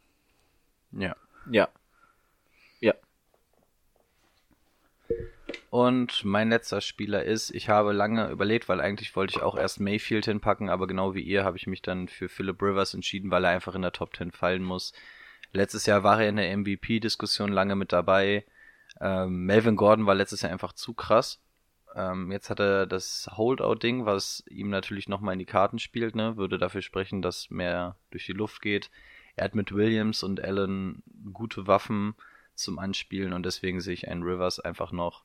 Ja. 0.92 1.16
Ja. 1.50 1.68
Und 5.74 6.24
mein 6.24 6.50
letzter 6.50 6.80
Spieler 6.80 7.24
ist, 7.24 7.50
ich 7.50 7.68
habe 7.68 7.92
lange 7.92 8.30
überlegt, 8.30 8.68
weil 8.68 8.80
eigentlich 8.80 9.16
wollte 9.16 9.34
ich 9.36 9.42
auch 9.42 9.56
erst 9.56 9.80
Mayfield 9.80 10.24
hinpacken, 10.24 10.68
aber 10.70 10.86
genau 10.86 11.16
wie 11.16 11.20
ihr 11.20 11.42
habe 11.42 11.56
ich 11.56 11.66
mich 11.66 11.82
dann 11.82 12.06
für 12.06 12.28
Philip 12.28 12.62
Rivers 12.62 12.94
entschieden, 12.94 13.32
weil 13.32 13.42
er 13.42 13.50
einfach 13.50 13.74
in 13.74 13.82
der 13.82 13.90
Top 13.90 14.14
10 14.14 14.30
fallen 14.30 14.62
muss. 14.62 14.92
Letztes 15.50 15.86
Jahr 15.86 16.04
war 16.04 16.22
er 16.22 16.28
in 16.28 16.36
der 16.36 16.56
MVP-Diskussion 16.56 17.50
lange 17.50 17.74
mit 17.74 17.92
dabei. 17.92 18.44
Ähm, 19.00 19.46
Melvin 19.46 19.74
Gordon 19.74 20.06
war 20.06 20.14
letztes 20.14 20.42
Jahr 20.42 20.52
einfach 20.52 20.74
zu 20.74 20.94
krass. 20.94 21.42
Ähm, 21.96 22.30
jetzt 22.30 22.50
hat 22.50 22.60
er 22.60 22.86
das 22.86 23.28
Holdout-Ding, 23.32 24.06
was 24.06 24.44
ihm 24.48 24.70
natürlich 24.70 25.08
nochmal 25.08 25.32
in 25.32 25.40
die 25.40 25.44
Karten 25.44 25.80
spielt, 25.80 26.14
ne? 26.14 26.36
würde 26.36 26.56
dafür 26.56 26.82
sprechen, 26.82 27.20
dass 27.20 27.50
mehr 27.50 27.96
durch 28.12 28.26
die 28.26 28.32
Luft 28.32 28.62
geht. 28.62 28.92
Er 29.34 29.46
hat 29.46 29.56
mit 29.56 29.74
Williams 29.74 30.22
und 30.22 30.40
Allen 30.40 31.02
gute 31.32 31.66
Waffen 31.66 32.14
zum 32.54 32.78
Anspielen 32.78 33.32
und 33.32 33.44
deswegen 33.44 33.80
sehe 33.80 33.94
ich 33.94 34.06
einen 34.06 34.22
Rivers 34.22 34.60
einfach 34.60 34.92
noch. 34.92 35.24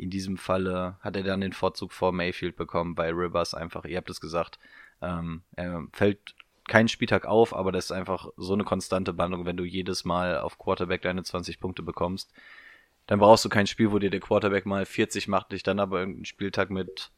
In 0.00 0.10
diesem 0.10 0.38
Falle 0.38 0.96
hat 1.00 1.16
er 1.16 1.22
dann 1.22 1.42
den 1.42 1.52
Vorzug 1.52 1.92
vor 1.92 2.12
Mayfield 2.12 2.56
bekommen, 2.56 2.94
bei 2.94 3.10
Rivers 3.10 3.52
einfach, 3.54 3.84
ihr 3.84 3.98
habt 3.98 4.08
es 4.08 4.20
gesagt, 4.20 4.58
ähm, 5.02 5.42
er 5.56 5.86
fällt 5.92 6.34
keinen 6.66 6.88
Spieltag 6.88 7.26
auf, 7.26 7.54
aber 7.54 7.70
das 7.70 7.86
ist 7.86 7.92
einfach 7.92 8.28
so 8.36 8.54
eine 8.54 8.64
konstante 8.64 9.12
Bandung, 9.12 9.44
wenn 9.44 9.56
du 9.56 9.64
jedes 9.64 10.04
Mal 10.04 10.38
auf 10.38 10.58
Quarterback 10.58 11.02
deine 11.02 11.22
20 11.22 11.60
Punkte 11.60 11.82
bekommst. 11.82 12.32
Dann 13.08 13.18
brauchst 13.18 13.44
du 13.44 13.48
kein 13.48 13.66
Spiel, 13.66 13.90
wo 13.92 13.98
dir 13.98 14.10
der 14.10 14.20
Quarterback 14.20 14.66
mal 14.66 14.86
40 14.86 15.28
macht, 15.28 15.52
dich 15.52 15.64
dann 15.64 15.80
aber 15.80 15.98
irgendeinen 15.98 16.24
Spieltag 16.24 16.70
mit 16.70 17.10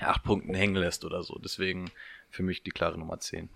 8 0.00 0.22
Punkten 0.22 0.54
hängen 0.54 0.76
lässt 0.76 1.04
oder 1.04 1.22
so. 1.22 1.38
Deswegen 1.42 1.90
für 2.30 2.42
mich 2.42 2.62
die 2.62 2.70
klare 2.70 2.98
Nummer 2.98 3.18
10. 3.18 3.48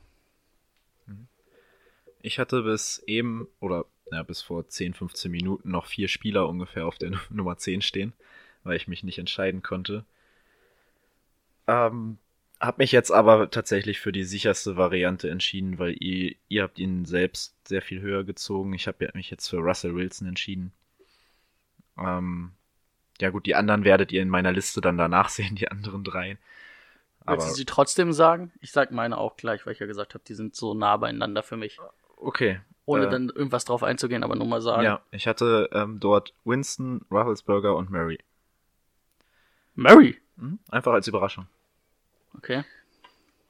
Ich 2.23 2.39
hatte 2.39 2.63
bis 2.63 3.03
eben, 3.07 3.47
oder 3.61 3.85
ja, 4.11 4.23
bis 4.23 4.43
vor 4.43 4.69
10, 4.69 4.95
15 4.95 5.31
Minuten 5.31 5.71
noch 5.71 5.87
vier 5.87 6.09
Spieler 6.09 6.49
ungefähr 6.49 6.87
auf 6.87 6.99
der 6.99 7.11
Nu- 7.11 7.19
Nummer 7.31 7.59
10 7.59 7.83
stehen, 7.83 8.13
weil 8.65 8.77
ich 8.77 8.89
mich 8.89 9.03
nicht 9.03 9.19
entscheiden 9.19 9.63
konnte. 9.63 10.05
Ähm, 11.67 12.19
hab 12.61 12.79
mich 12.79 12.93
jetzt 12.93 13.11
aber 13.11 13.51
tatsächlich 13.51 13.99
für 13.99 14.13
die 14.13 14.25
sicherste 14.25 14.77
Variante 14.77 15.29
entschieden, 15.29 15.79
weil 15.79 15.97
ihr, 15.99 16.37
ihr 16.49 16.63
habt 16.63 16.79
ihn 16.79 17.05
selbst 17.05 17.57
sehr 17.67 17.83
viel 17.83 18.01
höher 18.01 18.25
gezogen. 18.25 18.73
Ich 18.73 18.87
habe 18.87 19.11
mich 19.15 19.31
jetzt 19.31 19.49
für 19.49 19.59
Russell 19.59 19.95
Wilson 19.95 20.29
entschieden. 20.29 20.73
Ähm, 21.99 22.53
ja 23.21 23.31
gut, 23.31 23.47
die 23.47 23.55
anderen 23.55 23.85
werdet 23.85 24.13
ihr 24.13 24.23
in 24.23 24.29
meiner 24.29 24.53
Liste 24.53 24.81
dann 24.81 24.97
danach 24.97 25.29
sehen, 25.29 25.57
die 25.57 25.71
anderen 25.71 26.05
drei. 26.05 26.39
Aber 27.25 27.39
willst 27.39 27.51
du 27.51 27.55
sie 27.55 27.65
trotzdem 27.65 28.13
sagen? 28.13 28.53
Ich 28.61 28.73
sag 28.73 28.91
meine 28.91 29.19
auch 29.19 29.37
gleich, 29.37 29.65
weil 29.67 29.75
ich 29.75 29.79
ja 29.79 29.87
gesagt 29.87 30.15
habe, 30.15 30.25
die 30.27 30.35
sind 30.35 30.57
so 30.57 30.75
nah 30.75 30.97
beieinander 30.97 31.43
für 31.43 31.57
mich. 31.57 31.79
okay. 32.17 32.61
Ohne 32.85 33.07
Äh, 33.07 33.11
dann 33.11 33.29
irgendwas 33.29 33.65
drauf 33.65 33.85
einzugehen, 33.85 34.25
aber 34.25 34.35
nur 34.35 34.47
mal 34.47 34.61
sagen. 34.61 34.83
Ja, 34.83 35.03
ich 35.13 35.29
hatte 35.29 35.71
ähm, 35.73 36.01
dort 36.01 36.35
Winston, 36.45 37.05
Rufflesberger 37.13 37.77
und 37.77 37.91
Mary. 37.91 38.19
Mary. 39.75 40.19
Mhm. 40.37 40.59
Einfach 40.71 40.93
als 40.93 41.07
Überraschung. 41.07 41.47
Okay. 42.37 42.65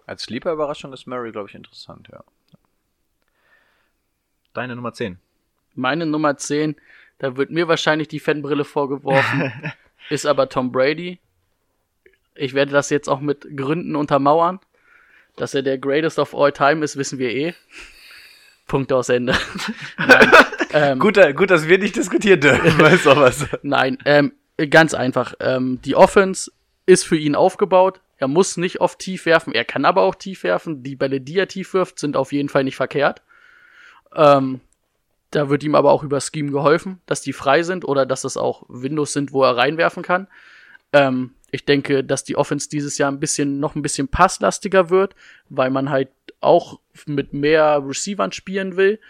Als 0.07 0.25
Sleeper-Überraschung 0.25 0.93
ist 0.93 1.07
Murray, 1.07 1.33
glaube 1.33 1.49
ich, 1.49 1.55
interessant, 1.55 2.09
ja. 2.11 2.25
Deine 4.53 4.77
Nummer 4.77 4.93
10. 4.93 5.19
Meine 5.75 6.05
Nummer 6.05 6.37
10, 6.37 6.77
da 7.19 7.37
wird 7.37 7.51
mir 7.51 7.69
wahrscheinlich 7.69 8.09
die 8.09 8.21
Fanbrille 8.21 8.65
vorgeworfen, 8.65 9.53
ist 10.11 10.27
aber 10.27 10.49
Tom 10.49 10.73
Brady. 10.73 11.19
Ich 12.35 12.53
werde 12.53 12.73
das 12.73 12.91
jetzt 12.91 13.09
auch 13.09 13.21
mit 13.21 13.57
Gründen 13.57 13.97
untermauern. 13.97 14.61
Dass 15.37 15.55
er 15.55 15.63
der 15.63 15.79
Greatest 15.79 16.19
of 16.19 16.35
All 16.35 16.53
Time 16.53 16.85
ist, 16.85 16.97
wissen 16.97 17.19
wir 17.19 17.31
eh. 17.31 17.55
Punkt 18.67 18.93
aus 18.93 19.09
Ende. 19.09 19.35
Nein, 19.97 20.31
ähm, 20.73 20.99
Gut, 20.99 21.17
äh, 21.17 21.33
gut, 21.33 21.51
dass 21.51 21.69
wir 21.69 21.79
nicht 21.79 21.97
diskutieren 21.97 22.41
dürfen, 22.41 22.79
weißt 22.79 23.07
du 23.07 23.17
was. 23.17 23.47
Nein, 23.63 23.99
ähm, 24.05 24.33
ganz 24.57 24.95
einfach. 24.95 25.35
Ähm, 25.41 25.81
die 25.83 25.97
Offense 25.97 26.51
ist 26.87 27.05
für 27.05 27.17
ihn 27.17 27.35
aufgebaut. 27.35 28.01
Er 28.19 28.29
muss 28.29 28.57
nicht 28.57 28.81
oft 28.81 28.99
tief 28.99 29.27
werfen, 29.27 29.53
er 29.53 29.65
kann 29.65 29.85
aber 29.85 30.03
auch 30.03 30.15
tief 30.15 30.45
werfen. 30.45 30.83
Die 30.83 30.95
Bälle, 30.95 31.21
die 31.21 31.39
er 31.39 31.49
tief 31.49 31.75
wirft, 31.75 31.99
sind 31.99 32.17
auf 32.17 32.33
jeden 32.33 32.49
Fall 32.49 32.65
nicht 32.65 32.77
verkehrt. 32.77 33.23
Ähm, 34.15 34.61
da 35.31 35.49
wird 35.49 35.65
ihm 35.65 35.75
aber 35.75 35.91
auch 35.91 36.05
über 36.05 36.21
Scheme 36.21 36.53
geholfen, 36.53 37.01
dass 37.07 37.23
die 37.23 37.33
frei 37.33 37.63
sind 37.63 37.85
oder 37.85 38.07
dass 38.07 38.25
es 38.25 38.37
auch 38.37 38.65
Windows 38.69 39.13
sind, 39.13 39.33
wo 39.33 39.43
er 39.43 39.57
reinwerfen 39.57 40.03
kann. 40.03 40.29
Ähm, 40.93 41.35
ich 41.51 41.65
denke, 41.65 42.05
dass 42.05 42.23
die 42.23 42.37
Offense 42.37 42.69
dieses 42.69 42.99
Jahr 42.99 43.11
ein 43.11 43.21
bisschen, 43.21 43.59
noch 43.59 43.75
ein 43.75 43.83
bisschen 43.83 44.09
passlastiger 44.09 44.91
wird, 44.91 45.15
weil 45.49 45.71
man 45.71 45.91
halt 45.91 46.11
auch 46.41 46.81
mit 47.07 47.33
mehr 47.33 47.83
Receivern 47.85 48.33
spielen 48.33 48.77
will. 48.77 49.01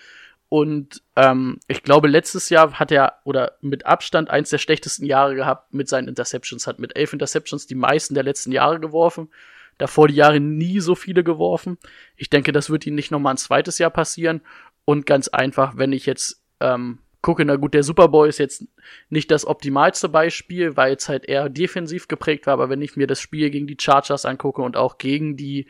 Und 0.53 1.03
ähm, 1.17 1.61
ich 1.67 1.83
glaube, 1.83 2.09
letztes 2.09 2.51
Jahr 2.51 2.79
hat 2.79 2.93
er 2.93 3.21
oder 3.25 3.53
mit 3.63 3.87
Abstand 3.87 4.29
eins 4.29 4.51
der 4.51 4.59
schlechtesten 4.59 5.07
Jahre 5.07 5.35
gehabt 5.35 5.73
mit 5.73 5.89
seinen 5.89 6.09
Interceptions. 6.09 6.67
Hat 6.67 6.79
mit 6.79 6.95
elf 6.95 7.15
Interceptions 7.15 7.67
die 7.67 7.75
meisten 7.75 8.13
der 8.13 8.23
letzten 8.23 8.53
Jahre 8.53 8.79
geworfen. 8.79 9.31
Davor 9.79 10.09
die 10.09 10.15
Jahre 10.15 10.41
nie 10.41 10.81
so 10.81 10.95
viele 10.95 11.25
geworfen. 11.25 11.79
Ich 12.17 12.29
denke, 12.29 12.53
das 12.53 12.69
wird 12.69 12.87
ihm 12.87 12.95
nicht 12.95 13.11
nochmal 13.11 13.33
ein 13.33 13.39
zweites 13.39 13.79
Jahr 13.79 13.89
passieren. 13.89 14.43
Und 14.85 15.07
ganz 15.07 15.29
einfach, 15.29 15.79
wenn 15.79 15.95
ich 15.95 16.05
jetzt 16.05 16.43
ähm, 16.61 16.99
gucke, 17.23 17.47
na 17.47 17.57
gut, 17.57 17.73
der 17.73 17.83
Super 17.83 18.09
Bowl 18.09 18.29
ist 18.29 18.39
jetzt 18.39 18.67
nicht 19.09 19.31
das 19.31 19.47
optimalste 19.47 20.11
Beispiel, 20.11 20.77
weil 20.77 20.97
es 20.97 21.09
halt 21.09 21.25
eher 21.25 21.49
defensiv 21.49 22.09
geprägt 22.09 22.47
war. 22.47 22.53
Aber 22.53 22.69
wenn 22.69 22.83
ich 22.83 22.95
mir 22.95 23.07
das 23.07 23.23
Spiel 23.23 23.49
gegen 23.49 23.67
die 23.67 23.79
Chargers 23.81 24.27
angucke 24.27 24.61
und 24.61 24.77
auch 24.77 24.99
gegen 24.99 25.35
die 25.35 25.67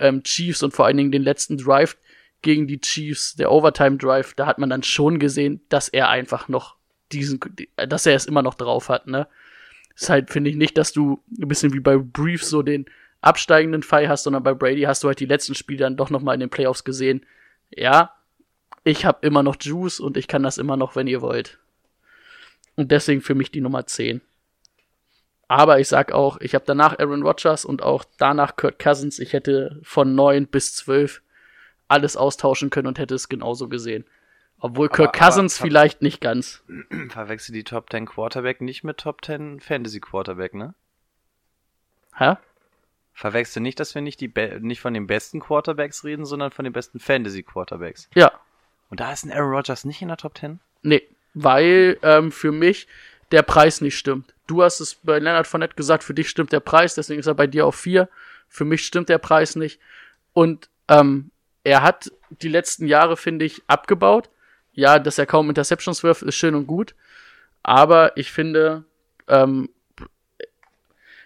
ähm, 0.00 0.24
Chiefs 0.24 0.64
und 0.64 0.74
vor 0.74 0.86
allen 0.86 0.96
Dingen 0.96 1.12
den 1.12 1.22
letzten 1.22 1.56
Drive 1.56 1.96
gegen 2.42 2.66
die 2.66 2.80
Chiefs, 2.80 3.34
der 3.34 3.50
Overtime 3.50 3.96
Drive, 3.96 4.34
da 4.34 4.46
hat 4.46 4.58
man 4.58 4.70
dann 4.70 4.82
schon 4.82 5.18
gesehen, 5.18 5.60
dass 5.68 5.88
er 5.88 6.08
einfach 6.08 6.48
noch 6.48 6.76
diesen, 7.12 7.40
dass 7.76 8.06
er 8.06 8.14
es 8.14 8.26
immer 8.26 8.42
noch 8.42 8.54
drauf 8.54 8.88
hat, 8.88 9.06
ne? 9.06 9.26
Ist 9.94 10.10
halt, 10.10 10.30
finde 10.30 10.50
ich 10.50 10.56
nicht, 10.56 10.78
dass 10.78 10.92
du 10.92 11.22
ein 11.40 11.48
bisschen 11.48 11.72
wie 11.72 11.80
bei 11.80 11.96
Briefs 11.96 12.48
so 12.48 12.62
den 12.62 12.86
absteigenden 13.20 13.82
Pfeil 13.82 14.08
hast, 14.08 14.22
sondern 14.22 14.44
bei 14.44 14.54
Brady 14.54 14.82
hast 14.82 15.02
du 15.02 15.08
halt 15.08 15.18
die 15.18 15.26
letzten 15.26 15.56
Spiele 15.56 15.80
dann 15.80 15.96
doch 15.96 16.10
nochmal 16.10 16.34
in 16.34 16.40
den 16.40 16.50
Playoffs 16.50 16.84
gesehen. 16.84 17.26
Ja, 17.70 18.14
ich 18.84 19.04
habe 19.04 19.26
immer 19.26 19.42
noch 19.42 19.56
Juice 19.60 19.98
und 19.98 20.16
ich 20.16 20.28
kann 20.28 20.44
das 20.44 20.58
immer 20.58 20.76
noch, 20.76 20.94
wenn 20.94 21.08
ihr 21.08 21.20
wollt. 21.20 21.58
Und 22.76 22.92
deswegen 22.92 23.22
für 23.22 23.34
mich 23.34 23.50
die 23.50 23.60
Nummer 23.60 23.86
10. 23.86 24.20
Aber 25.48 25.80
ich 25.80 25.88
sag 25.88 26.12
auch, 26.12 26.40
ich 26.40 26.54
habe 26.54 26.64
danach 26.66 26.98
Aaron 26.98 27.22
Rodgers 27.22 27.64
und 27.64 27.82
auch 27.82 28.04
danach 28.18 28.54
Kurt 28.54 28.78
Cousins. 28.78 29.18
Ich 29.18 29.32
hätte 29.32 29.80
von 29.82 30.14
9 30.14 30.46
bis 30.46 30.76
12 30.76 31.22
alles 31.88 32.16
austauschen 32.16 32.70
können 32.70 32.86
und 32.86 32.98
hätte 32.98 33.14
es 33.14 33.28
genauso 33.28 33.68
gesehen. 33.68 34.04
Obwohl 34.60 34.88
Kirk 34.88 35.08
aber 35.20 35.26
Cousins 35.26 35.58
hab- 35.60 35.66
vielleicht 35.66 36.02
nicht 36.02 36.20
ganz. 36.20 36.62
Verwechsel 37.10 37.52
die 37.52 37.64
Top 37.64 37.90
10 37.90 38.06
Quarterback 38.06 38.60
nicht 38.60 38.84
mit 38.84 38.98
Top 38.98 39.24
10 39.24 39.60
Fantasy 39.60 40.00
Quarterback, 40.00 40.54
ne? 40.54 40.74
Hä? 42.16 42.34
Verwechsel 43.14 43.60
nicht, 43.62 43.80
dass 43.80 43.94
wir 43.94 44.02
nicht, 44.02 44.20
die 44.20 44.28
Be 44.28 44.58
nicht 44.60 44.80
von 44.80 44.94
den 44.94 45.06
besten 45.06 45.40
Quarterbacks 45.40 46.04
reden, 46.04 46.24
sondern 46.24 46.50
von 46.52 46.64
den 46.64 46.72
besten 46.72 47.00
Fantasy 47.00 47.42
Quarterbacks. 47.42 48.08
Ja, 48.14 48.32
Und 48.90 49.00
da 49.00 49.12
ist 49.12 49.24
ein 49.24 49.32
Aaron 49.32 49.54
Rodgers 49.54 49.84
nicht 49.84 50.02
in 50.02 50.08
der 50.08 50.16
Top 50.16 50.36
10? 50.38 50.60
nee. 50.82 51.02
Weil 51.34 51.98
ähm, 52.02 52.32
für 52.32 52.50
mich 52.50 52.88
der 53.30 53.42
Preis 53.42 53.80
nicht 53.80 53.96
stimmt. 53.96 54.34
Du 54.48 54.62
hast 54.62 54.80
es 54.80 54.94
bei 54.96 55.18
Leonard 55.20 55.46
Fournette 55.46 55.76
gesagt, 55.76 56.02
für 56.02 56.14
dich 56.14 56.28
stimmt 56.30 56.50
der 56.52 56.58
Preis, 56.60 56.94
deswegen 56.96 57.20
ist 57.20 57.26
er 57.26 57.34
bei 57.34 57.46
dir 57.46 57.66
auf 57.66 57.76
4. 57.76 58.08
Für 58.48 58.64
mich 58.64 58.84
stimmt 58.84 59.08
der 59.08 59.18
Preis 59.18 59.54
nicht. 59.54 59.78
Und 60.32 60.68
ähm, 60.88 61.30
er 61.68 61.82
hat 61.82 62.10
die 62.30 62.48
letzten 62.48 62.86
Jahre, 62.86 63.16
finde 63.16 63.44
ich, 63.44 63.62
abgebaut. 63.66 64.30
Ja, 64.72 64.98
dass 64.98 65.18
er 65.18 65.26
kaum 65.26 65.48
Interceptions 65.48 66.02
wirft, 66.02 66.22
ist 66.22 66.36
schön 66.36 66.54
und 66.54 66.66
gut. 66.66 66.94
Aber 67.62 68.16
ich 68.16 68.32
finde, 68.32 68.84
ähm, 69.26 69.68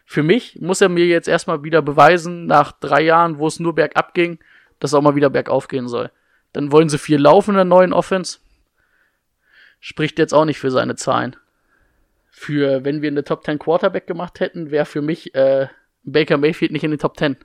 für 0.04 0.22
mich 0.22 0.60
muss 0.60 0.80
er 0.80 0.88
mir 0.88 1.06
jetzt 1.06 1.28
erstmal 1.28 1.62
wieder 1.62 1.80
beweisen, 1.80 2.46
nach 2.46 2.72
drei 2.72 3.02
Jahren, 3.02 3.38
wo 3.38 3.46
es 3.46 3.60
nur 3.60 3.74
bergab 3.74 4.14
ging, 4.14 4.38
dass 4.80 4.92
er 4.92 4.98
auch 4.98 5.02
mal 5.02 5.14
wieder 5.14 5.30
bergauf 5.30 5.68
gehen 5.68 5.86
soll. 5.86 6.10
Dann 6.52 6.72
wollen 6.72 6.88
sie 6.88 6.98
viel 6.98 7.18
laufen 7.18 7.52
in 7.52 7.56
der 7.56 7.64
neuen 7.64 7.92
Offense. 7.92 8.38
Spricht 9.80 10.18
jetzt 10.18 10.34
auch 10.34 10.44
nicht 10.44 10.58
für 10.58 10.70
seine 10.70 10.96
Zahlen. 10.96 11.36
Für, 12.30 12.84
wenn 12.84 13.02
wir 13.02 13.10
eine 13.10 13.24
Top 13.24 13.44
10 13.44 13.58
Quarterback 13.58 14.06
gemacht 14.06 14.40
hätten, 14.40 14.70
wäre 14.70 14.86
für 14.86 15.02
mich 15.02 15.34
äh, 15.34 15.68
Baker 16.02 16.38
Mayfield 16.38 16.72
nicht 16.72 16.84
in 16.84 16.90
den 16.90 17.00
Top 17.00 17.16
10. 17.16 17.36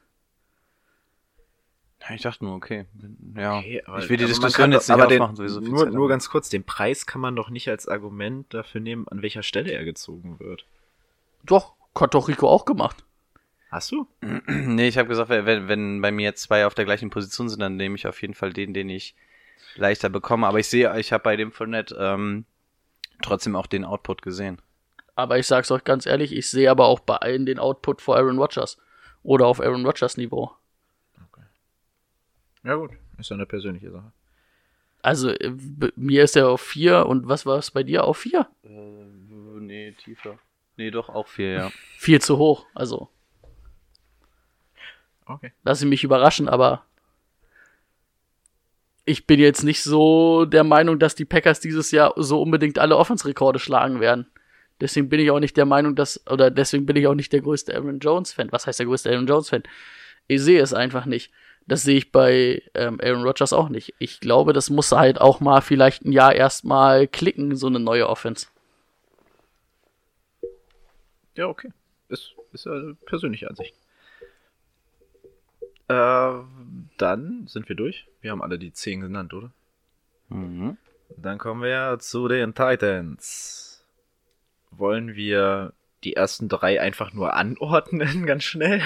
Ja, 2.07 2.15
ich 2.15 2.21
dachte 2.21 2.45
nur, 2.45 2.55
okay. 2.55 2.85
Ja. 3.35 3.59
Okay, 3.59 3.83
aber- 3.85 3.99
ich 3.99 4.09
will 4.09 4.17
die 4.17 4.23
man 4.23 4.31
Diskussion 4.31 4.71
jetzt 4.71 4.87
nicht 4.87 4.93
aber 4.93 5.07
den- 5.07 5.21
aufmachen, 5.21 5.35
sowieso 5.35 5.61
viel 5.61 5.69
nur, 5.69 5.83
Zeit 5.85 5.93
nur 5.93 6.07
ganz 6.09 6.29
kurz, 6.29 6.49
den 6.49 6.63
Preis 6.63 7.05
kann 7.05 7.21
man 7.21 7.35
doch 7.35 7.49
nicht 7.49 7.67
als 7.69 7.87
Argument 7.87 8.53
dafür 8.53 8.81
nehmen, 8.81 9.07
an 9.07 9.21
welcher 9.21 9.43
Stelle 9.43 9.71
er 9.71 9.83
gezogen 9.83 10.39
wird. 10.39 10.65
Doch, 11.43 11.73
hat 11.99 12.13
doch 12.13 12.27
Rico 12.27 12.47
auch 12.49 12.65
gemacht. 12.65 13.03
Hast 13.69 13.91
du? 13.91 14.07
Nee, 14.47 14.87
ich 14.87 14.97
habe 14.97 15.09
gesagt, 15.09 15.29
wenn, 15.29 15.67
wenn 15.67 16.01
bei 16.01 16.11
mir 16.11 16.23
jetzt 16.23 16.43
zwei 16.43 16.65
auf 16.65 16.73
der 16.75 16.85
gleichen 16.85 17.09
Position 17.09 17.49
sind, 17.49 17.59
dann 17.61 17.75
nehme 17.75 17.95
ich 17.95 18.07
auf 18.07 18.21
jeden 18.21 18.33
Fall 18.33 18.53
den, 18.53 18.73
den 18.73 18.89
ich 18.89 19.15
leichter 19.75 20.09
bekomme. 20.09 20.47
Aber 20.47 20.59
ich 20.59 20.67
sehe, 20.67 20.97
ich 20.99 21.11
habe 21.11 21.23
bei 21.23 21.35
dem 21.35 21.51
Fournette 21.51 21.95
ähm, 21.99 22.45
trotzdem 23.21 23.55
auch 23.55 23.67
den 23.67 23.83
Output 23.83 24.21
gesehen. 24.21 24.59
Aber 25.15 25.37
ich 25.39 25.47
sag's 25.47 25.71
euch 25.71 25.83
ganz 25.83 26.05
ehrlich, 26.05 26.31
ich 26.31 26.49
sehe 26.49 26.69
aber 26.71 26.85
auch 26.85 26.99
bei 26.99 27.15
allen 27.17 27.45
den 27.45 27.59
Output 27.59 28.01
vor 28.01 28.15
Aaron 28.17 28.37
Rodgers. 28.37 28.77
Oder 29.23 29.47
auf 29.47 29.59
Aaron 29.59 29.85
Rodgers 29.85 30.15
Niveau. 30.15 30.51
Ja 32.67 32.75
gut, 32.75 32.91
ist 33.17 33.29
ja 33.29 33.35
eine 33.35 33.45
persönliche 33.45 33.89
Sache. 33.91 34.11
Also, 35.01 35.29
äh, 35.29 35.53
mir 35.95 36.23
ist 36.25 36.35
er 36.35 36.49
auf 36.49 36.59
4 36.59 37.05
und 37.05 37.27
was 37.29 37.45
war 37.45 37.57
es 37.57 37.71
bei 37.71 37.81
dir 37.83 38.03
auf 38.03 38.17
4? 38.17 38.45
Äh, 38.65 38.69
nee, 38.69 39.93
tiefer. 39.93 40.37
Nee, 40.75 40.91
doch, 40.91 41.07
auch 41.07 41.27
vier, 41.27 41.51
ja. 41.51 41.71
Viel 41.97 42.21
zu 42.21 42.37
hoch. 42.37 42.65
Also, 42.75 43.09
Okay. 45.25 45.51
lass 45.63 45.81
ich 45.81 45.87
mich 45.87 46.03
überraschen, 46.03 46.47
aber 46.49 46.83
ich 49.05 49.25
bin 49.27 49.39
jetzt 49.39 49.63
nicht 49.63 49.81
so 49.83 50.45
der 50.45 50.63
Meinung, 50.65 50.99
dass 50.99 51.15
die 51.15 51.25
Packers 51.25 51.59
dieses 51.61 51.91
Jahr 51.91 52.13
so 52.17 52.41
unbedingt 52.41 52.79
alle 52.79 52.97
Offensrekorde 52.97 53.59
schlagen 53.59 53.99
werden. 54.01 54.27
Deswegen 54.81 55.07
bin 55.09 55.19
ich 55.21 55.31
auch 55.31 55.39
nicht 55.39 55.55
der 55.57 55.65
Meinung, 55.65 55.95
dass, 55.95 56.25
oder 56.29 56.51
deswegen 56.51 56.85
bin 56.85 56.95
ich 56.97 57.07
auch 57.07 57.15
nicht 57.15 57.31
der 57.33 57.41
größte 57.41 57.73
Aaron 57.75 57.99
Jones-Fan. 57.99 58.51
Was 58.51 58.67
heißt 58.67 58.79
der 58.79 58.85
größte 58.85 59.09
Aaron 59.09 59.27
Jones-Fan? 59.27 59.63
Ich 60.27 60.41
sehe 60.41 60.61
es 60.61 60.73
einfach 60.73 61.05
nicht. 61.05 61.31
Das 61.67 61.83
sehe 61.83 61.97
ich 61.97 62.11
bei 62.13 62.63
ähm, 62.73 62.99
Aaron 63.03 63.23
Rodgers 63.23 63.51
auch 63.51 63.67
nicht. 63.67 63.93
Ich 63.99 64.21
glaube, 64.21 64.53
das 64.53 64.69
muss 64.69 64.91
halt 64.93 65.19
auch 65.19 65.41
mal 65.41 65.61
vielleicht 65.61 66.05
ein 66.05 66.13
Jahr 66.13 66.33
erstmal 66.33 67.07
klicken, 67.07 67.57
so 67.57 67.67
eine 67.67 67.79
neue 67.79 68.07
Offense. 68.07 68.47
Ja, 71.35 71.47
okay. 71.47 71.71
Ist, 72.07 72.35
ist 72.53 72.65
ja 72.65 72.71
eine 72.71 72.95
persönliche 73.05 73.49
Ansicht. 73.49 73.75
Äh, 75.89 76.33
dann 76.97 77.47
sind 77.47 77.67
wir 77.69 77.75
durch. 77.75 78.07
Wir 78.21 78.31
haben 78.31 78.41
alle 78.41 78.57
die 78.57 78.71
10 78.71 79.01
genannt, 79.01 79.33
oder? 79.33 79.51
Mhm. 80.29 80.77
Dann 81.15 81.37
kommen 81.37 81.61
wir 81.61 81.97
zu 81.99 82.27
den 82.27 82.53
Titans. 82.55 83.85
Wollen 84.71 85.15
wir 85.15 85.73
die 86.03 86.13
ersten 86.13 86.49
drei 86.49 86.81
einfach 86.81 87.13
nur 87.13 87.33
anordnen, 87.33 88.25
ganz 88.25 88.43
schnell? 88.43 88.81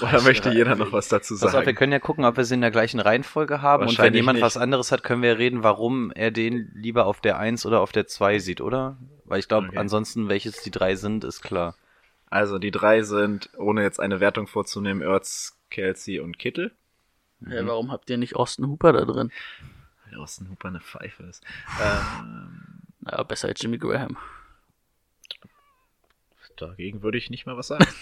Oder 0.00 0.22
möchte 0.22 0.50
jeder 0.52 0.74
noch 0.76 0.92
was 0.92 1.08
dazu 1.08 1.34
Pass 1.34 1.42
auf, 1.44 1.52
wir 1.52 1.64
sagen? 1.64 1.76
können 1.76 1.92
ja 1.92 1.98
gucken, 1.98 2.24
ob 2.24 2.36
wir 2.36 2.44
sie 2.44 2.54
in 2.54 2.60
der 2.60 2.70
gleichen 2.70 3.00
Reihenfolge 3.00 3.62
haben. 3.62 3.86
Und 3.86 3.98
wenn 3.98 4.14
jemand 4.14 4.36
nicht. 4.36 4.44
was 4.44 4.56
anderes 4.56 4.92
hat, 4.92 5.02
können 5.02 5.22
wir 5.22 5.38
reden, 5.38 5.62
warum 5.62 6.10
er 6.12 6.30
den 6.30 6.70
lieber 6.74 7.06
auf 7.06 7.20
der 7.20 7.38
1 7.38 7.64
oder 7.66 7.80
auf 7.80 7.92
der 7.92 8.06
2 8.06 8.38
sieht, 8.38 8.60
oder? 8.60 8.96
Weil 9.24 9.38
ich 9.40 9.48
glaube, 9.48 9.68
Okay. 9.68 9.78
ansonsten, 9.78 10.28
welches 10.28 10.62
die 10.62 10.70
drei 10.70 10.94
sind, 10.96 11.24
ist 11.24 11.42
klar. 11.42 11.74
Also 12.30 12.58
die 12.58 12.70
drei 12.70 13.02
sind, 13.02 13.50
ohne 13.58 13.82
jetzt 13.82 14.00
eine 14.00 14.20
Wertung 14.20 14.46
vorzunehmen, 14.46 15.02
Ertz, 15.02 15.58
Kelsey 15.70 16.18
und 16.20 16.38
Kittel. 16.38 16.72
Hä, 17.46 17.60
warum 17.64 17.90
habt 17.92 18.08
ihr 18.08 18.16
nicht 18.18 18.36
Austin 18.36 18.66
Hooper 18.68 18.92
da 18.92 19.04
drin? 19.04 19.30
Weil 20.10 20.18
Austin 20.20 20.48
Hooper 20.50 20.68
eine 20.68 20.80
Pfeife 20.80 21.24
ist. 21.24 21.44
Ähm, 21.82 22.82
Naja, 23.00 23.22
besser 23.24 23.48
als 23.48 23.60
Jimmy 23.60 23.78
Graham. 23.78 24.16
dagegen 26.56 27.02
würde 27.02 27.18
ich 27.18 27.30
nicht 27.30 27.46
mal 27.46 27.56
was 27.56 27.68
sagen. 27.68 27.86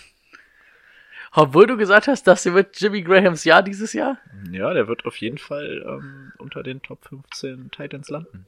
Obwohl 1.32 1.66
du 1.66 1.76
gesagt 1.76 2.08
hast, 2.08 2.26
das 2.26 2.42
hier 2.42 2.54
wird 2.54 2.80
Jimmy 2.80 3.02
Grahams 3.02 3.44
Jahr 3.44 3.62
dieses 3.62 3.92
Jahr? 3.92 4.18
ja, 4.50 4.72
der 4.74 4.88
wird 4.88 5.04
auf 5.06 5.16
jeden 5.18 5.38
Fall 5.38 5.84
ähm, 5.86 6.32
unter 6.38 6.62
den 6.62 6.82
Top 6.82 7.04
15 7.04 7.70
Titans 7.70 8.08
landen. 8.08 8.46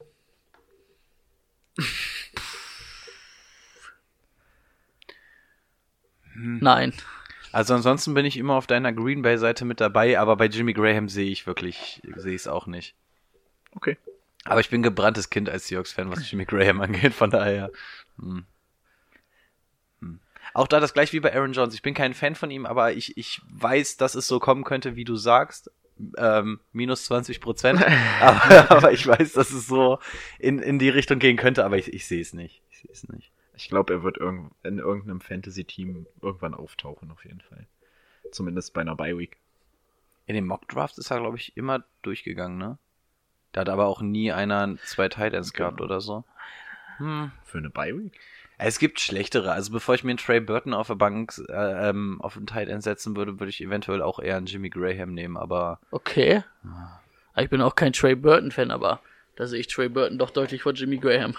Nein. 6.35 6.93
Also 7.51 7.75
ansonsten 7.75 8.13
bin 8.13 8.25
ich 8.25 8.37
immer 8.37 8.55
auf 8.55 8.67
deiner 8.67 8.91
Green 8.91 9.21
Bay 9.21 9.37
Seite 9.37 9.63
mit 9.63 9.79
dabei, 9.79 10.19
aber 10.19 10.35
bei 10.35 10.47
Jimmy 10.47 10.73
Graham 10.73 11.07
sehe 11.07 11.29
ich 11.29 11.45
wirklich, 11.45 12.01
sehe 12.15 12.33
ich 12.33 12.41
es 12.41 12.47
auch 12.47 12.65
nicht. 12.65 12.95
Okay. 13.75 13.97
Aber 14.43 14.59
ich 14.59 14.69
bin 14.69 14.83
gebranntes 14.83 15.29
Kind 15.29 15.49
als 15.49 15.67
Seahawks-Fan, 15.67 16.09
was 16.11 16.29
Jimmy 16.29 16.45
Graham 16.45 16.81
angeht, 16.81 17.13
von 17.13 17.29
daher. 17.29 17.71
Hm. 18.19 18.45
Auch 20.53 20.67
da 20.67 20.79
das 20.79 20.93
gleich 20.93 21.13
wie 21.13 21.19
bei 21.19 21.33
Aaron 21.33 21.53
Jones. 21.53 21.73
Ich 21.73 21.81
bin 21.81 21.93
kein 21.93 22.13
Fan 22.13 22.35
von 22.35 22.51
ihm, 22.51 22.65
aber 22.65 22.93
ich, 22.93 23.17
ich 23.17 23.41
weiß, 23.49 23.97
dass 23.97 24.15
es 24.15 24.27
so 24.27 24.39
kommen 24.39 24.63
könnte, 24.63 24.95
wie 24.95 25.03
du 25.03 25.15
sagst. 25.15 25.71
Ähm, 26.17 26.59
minus 26.71 27.05
20 27.05 27.39
Prozent. 27.41 27.83
aber, 28.21 28.71
aber 28.71 28.91
ich 28.91 29.05
weiß, 29.05 29.33
dass 29.33 29.51
es 29.51 29.67
so 29.67 29.99
in, 30.39 30.59
in 30.59 30.79
die 30.79 30.89
Richtung 30.89 31.19
gehen 31.19 31.37
könnte, 31.37 31.65
aber 31.65 31.77
ich, 31.77 31.93
ich 31.93 32.05
sehe 32.07 32.21
es 32.21 32.33
nicht. 32.33 32.61
Ich 32.71 32.79
sehe 32.79 32.91
es 32.91 33.07
nicht. 33.09 33.31
Ich 33.55 33.69
glaube, 33.69 33.93
er 33.93 34.03
wird 34.03 34.17
irgend 34.17 34.51
in 34.63 34.79
irgendeinem 34.79 35.21
Fantasy-Team 35.21 36.07
irgendwann 36.21 36.53
auftauchen, 36.55 37.11
auf 37.11 37.23
jeden 37.23 37.41
Fall. 37.41 37.67
Zumindest 38.31 38.73
bei 38.73 38.81
einer 38.81 38.95
Bye-Week. 38.95 39.37
In 40.25 40.35
den 40.35 40.45
Mock 40.47 40.67
Drafts 40.69 40.97
ist 40.97 41.11
er, 41.11 41.19
glaube 41.19 41.37
ich, 41.37 41.55
immer 41.55 41.83
durchgegangen, 42.01 42.57
ne? 42.57 42.77
Da 43.51 43.61
hat 43.61 43.69
aber 43.69 43.85
auch 43.85 44.01
nie 44.01 44.31
einer 44.31 44.75
zwei 44.85 45.09
Titans 45.09 45.53
gehabt 45.53 45.77
Genau. 45.77 45.85
oder 45.85 46.01
so. 46.01 46.23
Hm. 46.97 47.31
Für 47.43 47.59
eine 47.59 47.69
Bye-Week? 47.69 48.19
Es 48.57 48.79
gibt 48.79 48.99
schlechtere. 48.99 49.51
Also 49.51 49.71
bevor 49.71 49.95
ich 49.95 50.03
mir 50.03 50.11
einen 50.11 50.19
Trey 50.19 50.39
Burton 50.39 50.73
auf 50.73 50.87
der 50.87 50.95
Bank 50.95 51.33
äh, 51.49 51.89
ähm, 51.89 52.21
auf 52.21 52.35
den 52.35 52.47
Tight 52.47 52.69
End 52.69 52.83
setzen 52.83 53.15
würde, 53.15 53.39
würde 53.39 53.49
ich 53.49 53.61
eventuell 53.61 54.01
auch 54.01 54.19
eher 54.19 54.37
einen 54.37 54.45
Jimmy 54.45 54.69
Graham 54.69 55.13
nehmen. 55.13 55.37
Aber 55.37 55.79
Okay. 55.91 56.43
Ich 57.35 57.49
bin 57.49 57.61
auch 57.61 57.75
kein 57.75 57.93
Trey 57.93 58.15
Burton-Fan, 58.15 58.69
aber 58.71 59.01
da 59.35 59.47
sehe 59.47 59.59
ich 59.59 59.67
Trey 59.67 59.89
Burton 59.89 60.17
doch 60.19 60.29
deutlich 60.29 60.61
vor 60.61 60.73
Jimmy 60.73 60.97
Graham. 60.97 61.35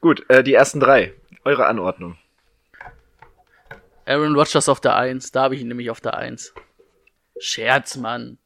Gut, 0.00 0.28
äh, 0.28 0.42
die 0.42 0.54
ersten 0.54 0.78
drei. 0.78 1.14
Eure 1.44 1.66
Anordnung. 1.66 2.18
Aaron 4.04 4.34
Rodgers 4.34 4.68
auf 4.68 4.80
der 4.80 4.96
1, 4.96 5.32
da 5.32 5.42
habe 5.44 5.54
ich 5.54 5.60
ihn 5.60 5.68
nämlich 5.68 5.90
auf 5.90 6.00
der 6.00 6.16
1. 6.16 6.52
Scherz, 7.38 7.96
Mann. 7.96 8.38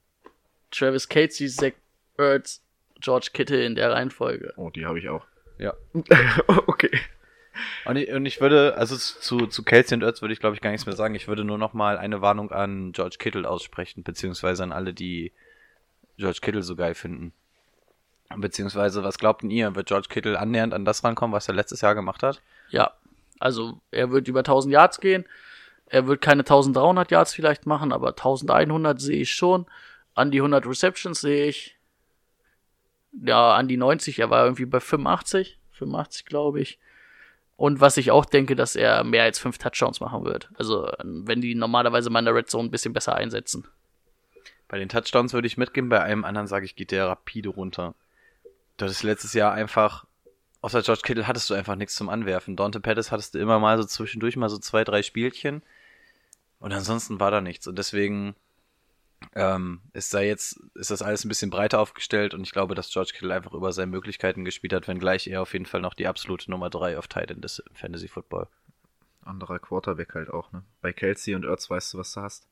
Travis 0.71 1.09
Casey, 1.09 1.49
Zach 1.49 1.73
Ertz, 2.19 2.63
George 3.01 3.31
Kittle 3.33 3.65
in 3.65 3.75
der 3.75 3.91
Reihenfolge. 3.93 4.53
Oh, 4.57 4.71
die 4.71 4.85
habe 4.87 4.99
ich 4.99 5.09
auch. 5.09 5.25
ja. 5.59 5.73
okay. 6.67 6.91
Und 7.85 7.97
ich, 7.97 8.11
und 8.11 8.27
ich 8.27 8.41
würde, 8.41 8.77
also 8.77 8.97
zu, 8.97 9.47
zu 9.47 9.63
Kelsey 9.63 9.97
und 9.97 10.03
Ertz 10.03 10.23
würde 10.23 10.33
ich 10.33 10.41
glaube 10.41 10.55
ich 10.55 10.61
gar 10.61 10.71
nichts 10.71 10.87
mehr 10.87 10.97
sagen. 10.97 11.15
Ich 11.15 11.29
würde 11.29 11.45
nur 11.45 11.59
noch 11.59 11.73
mal 11.73 11.99
eine 11.99 12.21
Warnung 12.21 12.51
an 12.51 12.93
George 12.93 13.17
Kittle 13.19 13.49
aussprechen, 13.49 14.03
beziehungsweise 14.03 14.63
an 14.63 14.73
alle, 14.73 14.95
die 14.95 15.33
George 16.19 16.39
Kittle 16.41 16.63
so 16.63 16.77
geil 16.77 16.95
finden. 16.95 17.33
Beziehungsweise, 18.35 19.05
was 19.05 19.19
glaubt 19.19 19.43
denn 19.43 19.51
ihr? 19.51 19.75
Wird 19.77 19.89
George 19.89 20.09
Kittle 20.11 20.39
annähernd 20.39 20.75
an 20.75 20.85
das 20.85 21.05
rankommen, 21.05 21.35
was 21.35 21.49
er 21.49 21.55
letztes 21.55 21.81
Jahr 21.81 21.95
gemacht 21.95 22.23
hat? 22.23 22.43
Ja, 22.71 22.93
also 23.39 23.81
er 23.91 24.11
wird 24.11 24.29
über 24.29 24.41
1000 24.41 24.73
Yards 24.73 25.01
gehen. 25.01 25.25
Er 25.87 26.07
wird 26.09 26.21
keine 26.21 26.41
1300 26.41 27.11
Yards 27.11 27.35
vielleicht 27.35 27.67
machen, 27.67 27.93
aber 27.93 28.09
1100 28.09 29.01
sehe 29.01 29.23
ich 29.23 29.33
schon. 29.33 29.67
An 30.15 30.31
die 30.31 30.39
100 30.39 30.67
Receptions 30.67 31.21
sehe 31.21 31.47
ich. 31.47 31.77
Ja, 33.13 33.55
an 33.55 33.69
die 33.69 33.77
90. 33.77 34.19
Er 34.19 34.31
war 34.31 34.45
irgendwie 34.45 34.67
bei 34.67 34.81
85. 34.81 35.59
85, 35.73 36.25
glaube 36.27 36.61
ich. 36.61 36.79
Und 37.57 37.81
was 37.81 37.97
ich 37.97 38.11
auch 38.11 38.27
denke, 38.27 38.55
dass 38.55 38.77
er 38.77 39.03
mehr 39.03 39.23
als 39.23 39.39
fünf 39.39 39.57
Touchdowns 39.59 40.01
machen 40.01 40.25
wird. 40.25 40.51
Also, 40.59 40.91
wenn 41.03 41.41
die 41.41 41.55
normalerweise 41.55 42.11
mal 42.11 42.19
in 42.19 42.27
der 42.27 42.35
Red 42.35 42.51
Zone 42.51 42.69
ein 42.69 42.71
bisschen 42.71 42.93
besser 42.93 43.15
einsetzen. 43.15 43.67
Bei 44.69 44.79
den 44.79 44.89
Touchdowns 44.89 45.33
würde 45.33 45.47
ich 45.47 45.57
mitgehen, 45.57 45.89
bei 45.89 46.03
einem 46.03 46.25
anderen 46.25 46.49
sage 46.49 46.67
ich, 46.67 46.77
geht 46.77 46.91
der 46.91 47.07
rapide 47.07 47.49
runter. 47.49 47.95
Du 48.77 48.85
hattest 48.85 49.05
letztes 49.05 49.33
Jahr 49.33 49.53
einfach, 49.53 50.05
außer 50.61 50.83
George 50.83 51.03
Kittle 51.03 51.27
hattest 51.27 51.49
du 51.49 51.55
einfach 51.55 51.77
nichts 51.77 51.95
zum 51.95 52.11
Anwerfen. 52.11 52.57
Dante 52.57 52.81
Pettis 52.81 53.11
hattest 53.11 53.35
du 53.35 53.39
immer 53.39 53.59
mal 53.59 53.79
so 53.79 53.85
zwischendurch 53.85 54.37
mal 54.37 54.51
so 54.51 54.59
zwei, 54.59 54.85
drei 54.85 55.03
Spielchen. 55.03 55.63
Und 56.59 56.73
ansonsten 56.73 57.21
war 57.21 57.31
da 57.31 57.41
nichts. 57.41 57.67
Und 57.67 57.79
deswegen 57.79 58.35
ähm, 59.35 59.81
ist 59.93 60.13
da 60.15 60.21
jetzt, 60.21 60.61
ist 60.75 60.91
das 60.91 61.03
alles 61.03 61.25
ein 61.25 61.29
bisschen 61.29 61.51
breiter 61.51 61.81
aufgestellt 61.81 62.35
und 62.35 62.43
ich 62.43 62.53
glaube, 62.53 62.75
dass 62.75 62.91
George 62.91 63.13
Kittle 63.15 63.35
einfach 63.35 63.53
über 63.53 63.73
seine 63.73 63.91
Möglichkeiten 63.91 64.45
gespielt 64.45 64.73
hat, 64.73 64.89
wenngleich 64.89 65.27
er 65.27 65.43
auf 65.43 65.53
jeden 65.53 65.67
Fall 65.67 65.81
noch 65.81 65.95
die 65.95 66.07
absolute 66.07 66.51
Nummer 66.51 66.71
drei 66.71 66.99
auf 66.99 67.09
Titan 67.09 67.43
ist 67.43 67.59
im 67.61 67.75
Fantasy 67.75 68.09
Football. 68.09 68.49
Anderer 69.25 69.59
Quarterback 69.59 70.15
halt 70.15 70.31
auch, 70.31 70.53
ne? 70.53 70.63
Bei 70.81 70.93
Kelsey 70.93 71.35
und 71.35 71.45
Ertz 71.45 71.69
weißt 71.69 71.95
du, 71.95 71.99
was 71.99 72.13
du 72.13 72.21
hast. 72.21 72.47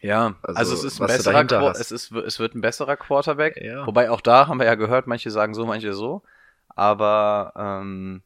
Ja, 0.00 0.36
also, 0.42 0.58
Also, 0.58 0.74
es 0.74 0.84
ist 0.84 1.00
ein 1.00 1.08
besserer 1.08 1.72
es 1.72 1.90
ist 1.90 2.12
es 2.12 2.38
wird 2.38 2.54
ein 2.54 2.60
besserer 2.60 2.96
Quarterback. 2.96 3.60
Ja. 3.60 3.86
Wobei 3.86 4.10
auch 4.10 4.20
da 4.20 4.46
haben 4.46 4.58
wir 4.58 4.66
ja 4.66 4.74
gehört, 4.74 5.06
manche 5.06 5.30
sagen 5.30 5.54
so, 5.54 5.66
manche 5.66 5.92
so. 5.92 6.22
Aber 6.68 7.52
ähm, 7.56 8.22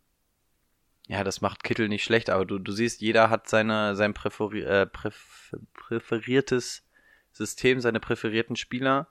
ja, 1.09 1.25
das 1.25 1.41
macht 1.41 1.65
Kittel 1.65 1.89
nicht 1.89 2.05
schlecht. 2.05 2.31
Aber 2.31 2.45
du, 2.45 2.59
du 2.59 2.71
siehst, 2.71 3.01
jeder 3.01 3.29
hat 3.31 3.49
seine 3.49 3.97
sein 3.97 4.15
präferi 4.15 4.63
äh, 4.63 4.87
präf 4.87 5.53
präferiertes 5.75 6.85
System, 7.35 7.81
seine 7.81 8.01
präferierten 8.01 8.57
Spieler. 8.57 9.09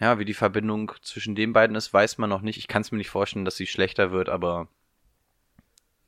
Ja, 0.00 0.18
wie 0.18 0.24
die 0.24 0.34
Verbindung 0.34 0.92
zwischen 1.02 1.34
den 1.34 1.52
beiden 1.52 1.76
ist, 1.76 1.92
weiß 1.92 2.18
man 2.18 2.30
noch 2.30 2.40
nicht. 2.40 2.56
Ich 2.56 2.68
kann 2.68 2.82
es 2.82 2.90
mir 2.90 2.98
nicht 2.98 3.10
vorstellen, 3.10 3.44
dass 3.44 3.56
sie 3.56 3.66
schlechter 3.66 4.10
wird, 4.12 4.28
aber 4.28 4.68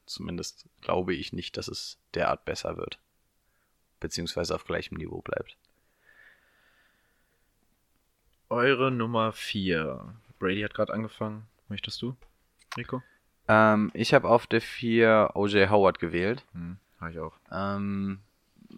zumindest 0.07 0.69
glaube 0.81 1.15
ich 1.15 1.33
nicht, 1.33 1.57
dass 1.57 1.69
es 1.69 1.99
derart 2.15 2.45
besser 2.45 2.77
wird. 2.77 2.99
Beziehungsweise 3.99 4.55
auf 4.55 4.65
gleichem 4.65 4.97
Niveau 4.97 5.21
bleibt. 5.21 5.57
Eure 8.49 8.91
Nummer 8.91 9.33
4. 9.33 10.15
Brady 10.39 10.63
hat 10.63 10.75
gerade 10.75 10.93
angefangen. 10.93 11.47
Möchtest 11.69 12.01
du, 12.03 12.17
Rico? 12.77 13.03
Ähm, 13.47 13.91
ich 13.95 14.15
habe 14.15 14.29
auf 14.29 14.47
der 14.47 14.61
4 14.61 15.33
OJ 15.35 15.69
Howard 15.69 15.99
gewählt. 15.99 16.45
Hm, 16.53 16.79
habe 17.01 17.11
ich 17.13 17.19
auch. 17.19 17.35
Ähm, 17.53 18.21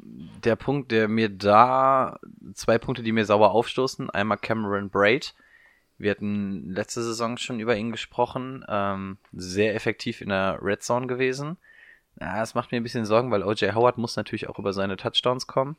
der 0.02 0.56
Punkt, 0.56 0.90
der 0.90 1.08
mir 1.08 1.28
da, 1.28 2.18
zwei 2.54 2.78
Punkte, 2.78 3.02
die 3.02 3.12
mir 3.12 3.24
sauer 3.24 3.52
aufstoßen. 3.52 4.10
Einmal 4.10 4.38
Cameron 4.38 4.90
Braid. 4.90 5.34
Wir 5.98 6.10
hatten 6.10 6.70
letzte 6.70 7.02
Saison 7.02 7.36
schon 7.36 7.60
über 7.60 7.76
ihn 7.76 7.92
gesprochen. 7.92 8.64
Ähm, 8.68 9.18
sehr 9.32 9.74
effektiv 9.74 10.20
in 10.20 10.30
der 10.30 10.58
Red 10.60 10.82
Zone 10.82 11.06
gewesen. 11.06 11.56
Ja, 12.20 12.40
das 12.40 12.54
macht 12.54 12.72
mir 12.72 12.78
ein 12.78 12.82
bisschen 12.82 13.06
Sorgen, 13.06 13.30
weil 13.30 13.44
OJ 13.44 13.72
Howard 13.72 13.98
muss 13.98 14.16
natürlich 14.16 14.48
auch 14.48 14.58
über 14.58 14.72
seine 14.72 14.96
Touchdowns 14.96 15.46
kommen. 15.46 15.76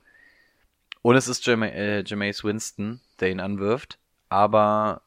Und 1.02 1.16
es 1.16 1.28
ist 1.28 1.46
Jama 1.46 1.68
äh, 1.68 2.04
Winston, 2.10 3.02
der 3.20 3.30
ihn 3.30 3.42
anwirft. 3.42 4.00
Aber 4.30 5.02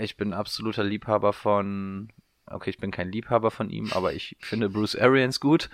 ich 0.00 0.16
bin 0.16 0.32
absoluter 0.32 0.84
Liebhaber 0.84 1.32
von, 1.32 2.10
okay, 2.46 2.70
ich 2.70 2.78
bin 2.78 2.92
kein 2.92 3.10
Liebhaber 3.10 3.50
von 3.50 3.68
ihm, 3.68 3.90
aber 3.92 4.14
ich 4.14 4.36
finde 4.40 4.68
Bruce 4.68 4.96
Arians 4.96 5.40
gut. 5.40 5.68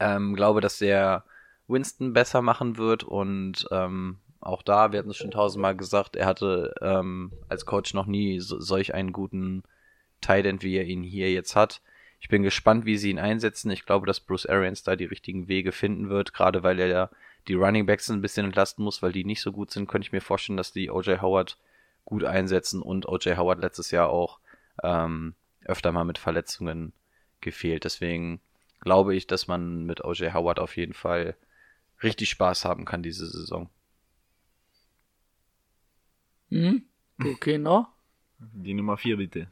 Ähm, 0.00 0.34
glaube, 0.34 0.60
dass 0.60 0.78
der 0.78 1.24
Winston 1.66 2.12
besser 2.12 2.42
machen 2.42 2.76
wird 2.78 3.04
und 3.04 3.66
ähm, 3.70 4.18
auch 4.40 4.62
da, 4.62 4.92
wir 4.92 5.00
hatten 5.00 5.10
es 5.10 5.16
schon 5.16 5.30
tausendmal 5.30 5.76
gesagt, 5.76 6.16
er 6.16 6.26
hatte 6.26 6.74
ähm, 6.80 7.32
als 7.48 7.66
Coach 7.66 7.94
noch 7.94 8.06
nie 8.06 8.40
so, 8.40 8.60
solch 8.60 8.94
einen 8.94 9.12
guten 9.12 9.64
Tight 10.20 10.46
End, 10.46 10.62
wie 10.62 10.76
er 10.76 10.84
ihn 10.84 11.02
hier 11.02 11.32
jetzt 11.32 11.56
hat. 11.56 11.82
Ich 12.20 12.28
bin 12.28 12.42
gespannt, 12.42 12.84
wie 12.84 12.96
sie 12.96 13.10
ihn 13.10 13.18
einsetzen. 13.18 13.70
Ich 13.70 13.84
glaube, 13.84 14.06
dass 14.06 14.20
Bruce 14.20 14.46
Arians 14.46 14.82
da 14.82 14.96
die 14.96 15.04
richtigen 15.04 15.48
Wege 15.48 15.72
finden 15.72 16.08
wird, 16.08 16.32
gerade 16.32 16.62
weil 16.62 16.80
er 16.80 16.86
ja 16.86 17.10
die 17.46 17.54
Running 17.54 17.86
Backs 17.86 18.10
ein 18.10 18.20
bisschen 18.20 18.46
entlasten 18.46 18.84
muss, 18.84 19.02
weil 19.02 19.12
die 19.12 19.24
nicht 19.24 19.40
so 19.40 19.52
gut 19.52 19.70
sind, 19.70 19.88
könnte 19.88 20.06
ich 20.06 20.12
mir 20.12 20.20
vorstellen, 20.20 20.56
dass 20.56 20.72
die 20.72 20.90
OJ 20.90 21.18
Howard 21.20 21.58
gut 22.04 22.24
einsetzen 22.24 22.82
und 22.82 23.06
OJ 23.06 23.36
Howard 23.36 23.60
letztes 23.60 23.90
Jahr 23.90 24.08
auch 24.08 24.40
ähm, 24.82 25.34
öfter 25.64 25.92
mal 25.92 26.04
mit 26.04 26.18
Verletzungen 26.18 26.92
gefehlt. 27.40 27.84
Deswegen 27.84 28.40
glaube 28.80 29.14
ich, 29.14 29.26
dass 29.26 29.48
man 29.48 29.84
mit 29.84 30.04
OJ 30.04 30.32
Howard 30.32 30.58
auf 30.58 30.76
jeden 30.76 30.94
Fall 30.94 31.36
richtig 32.02 32.30
Spaß 32.30 32.64
haben 32.64 32.84
kann 32.84 33.02
diese 33.02 33.26
Saison. 33.26 33.68
Mhm. 36.50 36.84
Okay, 37.20 37.58
noch? 37.58 37.88
Die 38.38 38.74
Nummer 38.74 38.96
4 38.96 39.16
bitte. 39.16 39.48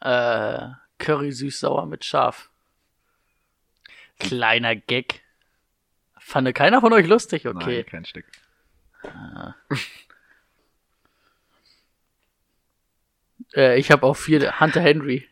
Äh, 0.00 0.68
Curry 0.98 1.32
süß-sauer 1.32 1.86
mit 1.86 2.04
Schaf. 2.04 2.50
Kleiner 4.18 4.74
Gag. 4.76 5.22
Fand 6.18 6.52
keiner 6.54 6.80
von 6.80 6.92
euch 6.92 7.06
lustig, 7.06 7.46
okay. 7.46 7.76
Nein, 7.76 7.86
kein 7.86 8.04
Stück. 8.04 8.24
Äh, 13.54 13.78
ich 13.78 13.90
habe 13.90 14.06
auch 14.06 14.16
vier 14.16 14.60
Hunter 14.60 14.80
Henry. 14.80 15.28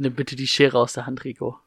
Nimm 0.00 0.14
bitte 0.14 0.34
die 0.34 0.46
Schere 0.46 0.78
aus 0.78 0.94
der 0.94 1.04
Hand, 1.04 1.24
Rico. 1.24 1.58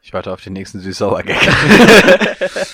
Ich 0.00 0.14
warte 0.14 0.32
auf 0.32 0.40
den 0.40 0.54
nächsten 0.54 0.80
Süß-Sauer-Gag. 0.80 1.38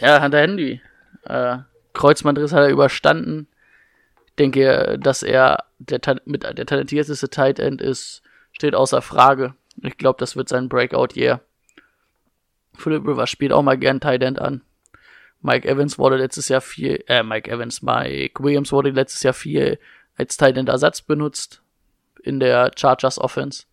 Ja, 0.00 0.20
Hunter 0.20 0.40
Henry. 0.40 0.80
Äh, 1.22 1.58
Kreuzbandriss 1.92 2.52
hat 2.52 2.62
er 2.64 2.70
überstanden. 2.70 3.46
Ich 4.26 4.34
denke, 4.34 4.98
dass 4.98 5.22
er 5.22 5.66
der, 5.78 6.00
mit 6.24 6.42
der 6.42 6.66
talentierteste 6.66 7.28
Tight 7.28 7.60
End 7.60 7.80
ist, 7.80 8.22
steht 8.50 8.74
außer 8.74 9.02
Frage. 9.02 9.54
Ich 9.80 9.96
glaube, 9.96 10.18
das 10.18 10.34
wird 10.34 10.48
sein 10.48 10.68
Breakout-Year. 10.68 11.40
Philip 12.76 13.06
Rivers 13.06 13.30
spielt 13.30 13.52
auch 13.52 13.62
mal 13.62 13.78
gern 13.78 14.00
Tight 14.00 14.24
End 14.24 14.40
an. 14.40 14.62
Mike 15.42 15.68
Evans 15.68 15.96
wurde 15.96 16.16
letztes 16.16 16.48
Jahr 16.48 16.60
viel, 16.60 17.04
äh, 17.06 17.22
Mike 17.22 17.48
Evans, 17.48 17.82
Mike 17.82 18.42
Williams 18.42 18.72
wurde 18.72 18.90
letztes 18.90 19.22
Jahr 19.22 19.32
viel 19.34 19.78
als 20.16 20.36
Tight 20.36 20.56
End 20.56 20.68
Ersatz 20.68 21.02
benutzt 21.02 21.63
in 22.24 22.40
der 22.40 22.72
Chargers 22.76 23.18
Offense. 23.18 23.64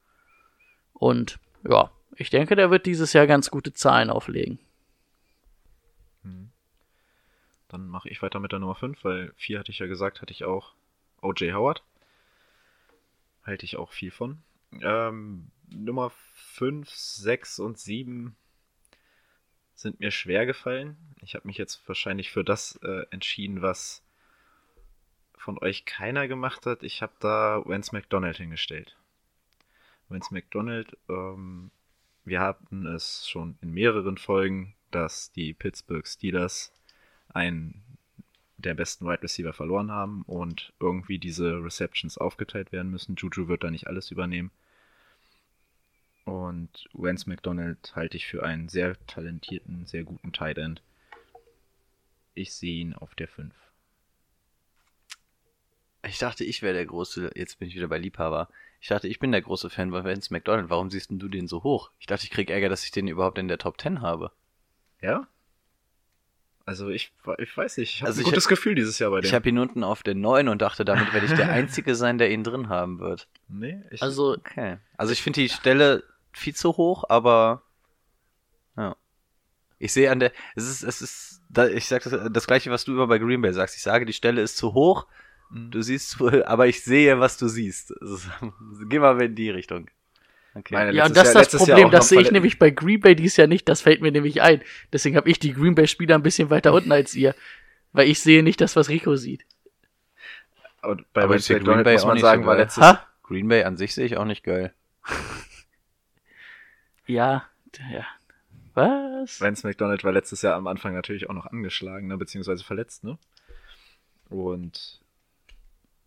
Und 0.93 1.39
ja, 1.67 1.91
ich 2.15 2.29
denke, 2.29 2.55
der 2.55 2.69
wird 2.69 2.85
dieses 2.85 3.13
Jahr 3.13 3.27
ganz 3.27 3.49
gute 3.49 3.73
Zahlen 3.73 4.09
auflegen. 4.09 4.59
Dann 7.71 7.87
mache 7.87 8.09
ich 8.09 8.21
weiter 8.21 8.41
mit 8.41 8.51
der 8.51 8.59
Nummer 8.59 8.75
5, 8.75 9.01
weil 9.05 9.31
4 9.37 9.59
hatte 9.59 9.71
ich 9.71 9.79
ja 9.79 9.87
gesagt, 9.87 10.21
hatte 10.21 10.33
ich 10.33 10.43
auch 10.43 10.73
OJ 11.21 11.53
Howard. 11.53 11.83
Halte 13.43 13.63
ich 13.63 13.77
auch 13.77 13.93
viel 13.93 14.11
von. 14.11 14.43
Ähm, 14.81 15.51
Nummer 15.69 16.11
5, 16.35 16.89
6 16.89 17.59
und 17.59 17.79
7 17.79 18.35
sind 19.73 20.01
mir 20.01 20.11
schwer 20.11 20.45
gefallen. 20.45 20.97
Ich 21.21 21.33
habe 21.33 21.47
mich 21.47 21.57
jetzt 21.57 21.87
wahrscheinlich 21.87 22.29
für 22.29 22.43
das 22.43 22.77
äh, 22.83 23.05
entschieden, 23.09 23.61
was 23.61 24.03
von 25.41 25.57
euch 25.57 25.85
keiner 25.85 26.27
gemacht 26.27 26.65
hat. 26.65 26.83
Ich 26.83 27.01
habe 27.01 27.13
da 27.19 27.61
Vance 27.65 27.93
McDonald 27.93 28.37
hingestellt. 28.37 28.95
Vance 30.07 30.33
McDonald, 30.33 30.97
ähm, 31.09 31.71
wir 32.23 32.41
hatten 32.41 32.85
es 32.85 33.27
schon 33.27 33.57
in 33.61 33.73
mehreren 33.73 34.17
Folgen, 34.17 34.75
dass 34.91 35.31
die 35.31 35.53
Pittsburgh 35.53 36.05
Steelers 36.05 36.71
einen 37.29 37.81
der 38.57 38.75
besten 38.75 39.05
Wide 39.05 39.23
Receiver 39.23 39.53
verloren 39.53 39.91
haben 39.91 40.21
und 40.23 40.73
irgendwie 40.79 41.17
diese 41.17 41.63
Receptions 41.63 42.17
aufgeteilt 42.17 42.71
werden 42.71 42.91
müssen. 42.91 43.15
Juju 43.15 43.47
wird 43.47 43.63
da 43.63 43.71
nicht 43.71 43.87
alles 43.87 44.11
übernehmen. 44.11 44.51
Und 46.25 46.87
Vance 46.93 47.27
McDonald 47.27 47.95
halte 47.95 48.17
ich 48.17 48.27
für 48.27 48.43
einen 48.43 48.69
sehr 48.69 48.95
talentierten, 49.07 49.87
sehr 49.87 50.03
guten 50.03 50.31
Tight 50.33 50.59
End. 50.59 50.83
Ich 52.35 52.53
sehe 52.53 52.81
ihn 52.81 52.93
auf 52.93 53.15
der 53.15 53.27
5. 53.27 53.55
Ich 56.07 56.17
dachte, 56.17 56.43
ich 56.43 56.61
wäre 56.61 56.73
der 56.73 56.85
große, 56.85 57.31
jetzt 57.35 57.59
bin 57.59 57.67
ich 57.67 57.75
wieder 57.75 57.87
bei 57.87 57.97
Liebhaber. 57.99 58.49
Ich 58.79 58.87
dachte, 58.87 59.07
ich 59.07 59.19
bin 59.19 59.31
der 59.31 59.41
große 59.41 59.69
Fan 59.69 59.91
von 59.91 60.03
Vince 60.03 60.33
McDonald. 60.33 60.69
Warum 60.69 60.89
siehst 60.89 61.11
denn 61.11 61.19
du 61.19 61.27
den 61.27 61.47
so 61.47 61.61
hoch? 61.63 61.91
Ich 61.99 62.07
dachte, 62.07 62.23
ich 62.23 62.31
krieg 62.31 62.49
Ärger, 62.49 62.69
dass 62.69 62.83
ich 62.83 62.91
den 62.91 63.07
überhaupt 63.07 63.37
in 63.37 63.47
der 63.47 63.59
Top 63.59 63.79
10 63.79 64.01
habe. 64.01 64.31
Ja? 65.01 65.27
Also 66.65 66.89
ich, 66.89 67.11
ich 67.37 67.57
weiß 67.57 67.77
nicht, 67.77 67.95
ich 67.95 68.01
habe 68.01 68.07
Also 68.09 68.19
ein 68.19 68.21
ich 68.21 68.25
gutes 68.29 68.45
hab- 68.45 68.49
Gefühl 68.49 68.75
dieses 68.75 68.97
Jahr 68.99 69.11
bei 69.11 69.21
dem. 69.21 69.27
Ich 69.27 69.33
habe 69.33 69.47
ihn 69.49 69.59
unten 69.59 69.83
auf 69.83 70.01
der 70.03 70.15
9 70.15 70.47
und 70.47 70.61
dachte, 70.61 70.85
damit 70.85 71.13
werde 71.13 71.25
ich 71.25 71.33
der 71.33 71.49
Einzige 71.51 71.95
sein, 71.95 72.17
der 72.17 72.31
ihn 72.31 72.43
drin 72.43 72.69
haben 72.69 72.99
wird. 72.99 73.27
nee, 73.47 73.81
ich, 73.91 74.01
Also, 74.01 74.33
Okay. 74.37 74.77
Also 74.97 75.13
ich 75.13 75.21
finde 75.21 75.41
die 75.41 75.49
Stelle 75.49 76.03
viel 76.31 76.55
zu 76.55 76.77
hoch, 76.77 77.03
aber 77.09 77.61
ja. 78.77 78.95
Ich 79.79 79.93
sehe 79.93 80.11
an 80.11 80.19
der, 80.19 80.31
es 80.55 80.67
ist, 80.67 80.83
es 80.83 81.01
ist, 81.01 81.41
da, 81.49 81.67
ich 81.67 81.87
sag 81.87 82.03
das, 82.03 82.31
das 82.31 82.47
gleiche, 82.47 82.69
was 82.71 82.85
du 82.85 82.93
immer 82.93 83.07
bei 83.07 83.17
Green 83.17 83.41
Bay 83.41 83.51
sagst. 83.53 83.75
Ich 83.75 83.81
sage, 83.83 84.05
die 84.05 84.13
Stelle 84.13 84.41
ist 84.41 84.55
zu 84.57 84.73
hoch, 84.73 85.07
Mhm. 85.51 85.71
du 85.71 85.81
siehst, 85.81 86.11
zu- 86.11 86.47
aber 86.47 86.67
ich 86.67 86.83
sehe, 86.83 87.19
was 87.19 87.37
du 87.37 87.47
siehst. 87.47 87.93
Also, 88.01 88.17
geh 88.89 88.99
mal 88.99 89.19
in 89.21 89.35
die 89.35 89.49
Richtung. 89.49 89.89
Okay. 90.53 90.73
Meine, 90.73 90.91
Ja, 90.93 91.05
und 91.05 91.15
das 91.15 91.29
ist 91.29 91.35
das 91.53 91.55
Problem, 91.55 91.91
das 91.91 92.09
sehe 92.09 92.21
ich 92.21 92.31
nämlich 92.31 92.59
bei 92.59 92.71
Green 92.71 92.99
Bay 92.99 93.15
dieses 93.15 93.37
Jahr 93.37 93.47
nicht, 93.47 93.69
das 93.69 93.81
fällt 93.81 94.01
mir 94.01 94.11
nämlich 94.11 94.41
ein. 94.41 94.61
Deswegen 94.91 95.15
habe 95.15 95.29
ich 95.29 95.39
die 95.39 95.53
Green 95.53 95.75
Bay-Spieler 95.75 96.15
ein 96.15 96.23
bisschen 96.23 96.49
weiter 96.49 96.73
unten 96.73 96.91
als 96.91 97.15
ihr. 97.15 97.35
Weil 97.93 98.09
ich 98.09 98.19
sehe 98.21 98.43
nicht 98.43 98.59
das, 98.61 98.75
was 98.75 98.89
Rico 98.89 99.15
sieht. 99.15 99.45
Und 100.81 101.11
bei 101.13 101.23
Aber 101.23 101.37
Green 101.37 101.57
McDonald 101.57 101.83
Bay 101.85 101.93
muss 101.93 102.03
auch 102.03 102.07
man 102.07 102.13
nicht 102.15 102.21
sagen, 102.23 102.43
so 102.43 102.47
war 102.47 102.57
letztes 102.57 102.83
Ha? 102.83 103.07
Green 103.23 103.47
Bay 103.47 103.63
an 103.63 103.77
sich 103.77 103.93
sehe 103.93 104.05
ich 104.05 104.17
auch 104.17 104.25
nicht 104.25 104.43
geil. 104.43 104.73
Ja, 107.07 107.43
ja. 107.91 108.05
Was? 108.73 109.41
Vance 109.41 109.67
McDonald 109.67 110.03
war 110.03 110.13
letztes 110.13 110.41
Jahr 110.43 110.55
am 110.55 110.67
Anfang 110.67 110.93
natürlich 110.93 111.29
auch 111.29 111.33
noch 111.33 111.45
angeschlagen, 111.47 112.07
ne, 112.07 112.17
beziehungsweise 112.17 112.63
verletzt, 112.63 113.03
ne? 113.03 113.17
Und 114.29 115.01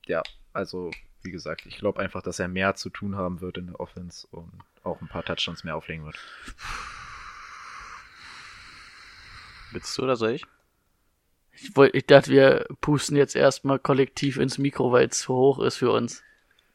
ja, 0.07 0.23
also 0.53 0.91
wie 1.23 1.31
gesagt, 1.31 1.67
ich 1.67 1.79
glaube 1.79 2.01
einfach, 2.01 2.23
dass 2.23 2.39
er 2.39 2.49
mehr 2.49 2.75
zu 2.75 2.91
tun 2.91 3.17
haben 3.17 3.41
wird 3.41 3.59
in 3.59 3.69
der 3.69 3.81
Offense 3.81 4.27
und 4.31 4.53
auch 4.83 5.01
ein 5.01 5.09
paar 5.09 5.25
Touchdowns 5.25 5.65
mehr 5.65 5.77
auflegen 5.77 6.05
wird. 6.05 6.19
Willst 9.73 9.97
du 9.97 10.03
oder 10.03 10.17
soll 10.17 10.33
ich? 10.33 10.47
Ich, 11.53 11.77
wollt, 11.77 11.95
ich 11.95 12.07
dachte, 12.07 12.31
wir 12.31 12.67
pusten 12.81 13.17
jetzt 13.17 13.35
erstmal 13.35 13.79
kollektiv 13.79 14.37
ins 14.37 14.59
Mikro, 14.59 14.93
weil 14.93 15.09
es 15.09 15.21
zu 15.21 15.35
hoch 15.35 15.59
ist 15.61 15.77
für 15.77 15.91
uns. 15.91 16.23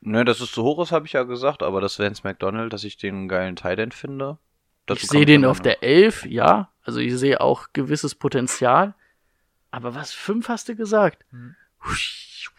Ne, 0.02 0.26
dass 0.26 0.40
es 0.40 0.52
zu 0.52 0.64
hoch 0.64 0.82
ist, 0.82 0.92
habe 0.92 1.06
ich 1.06 1.14
ja 1.14 1.24
gesagt, 1.24 1.62
aber 1.62 1.82
das 1.82 2.00
Vance 2.00 2.22
McDonald, 2.24 2.72
dass 2.74 2.84
ich 2.84 2.98
den 2.98 3.16
einen 3.16 3.30
geilen 3.30 3.56
Tight 3.56 3.80
End 3.80 3.94
finde. 3.94 4.38
ich 4.90 5.08
sehe 5.08 5.26
den 5.26 5.46
auf 5.46 5.58
noch. 5.58 5.64
der 5.64 5.84
11, 5.84 6.26
ja. 6.26 6.72
Also 6.84 7.00
ich 7.00 7.16
sehe 7.18 7.42
auch 7.42 7.68
gewisses 7.74 8.16
Potenzial. 8.16 8.96
Aber 9.72 9.94
was, 9.94 10.14
fünf 10.14 10.48
hast 10.50 10.70
du 10.70 10.76
gesagt? 10.76 11.26
Husch. 11.86 12.52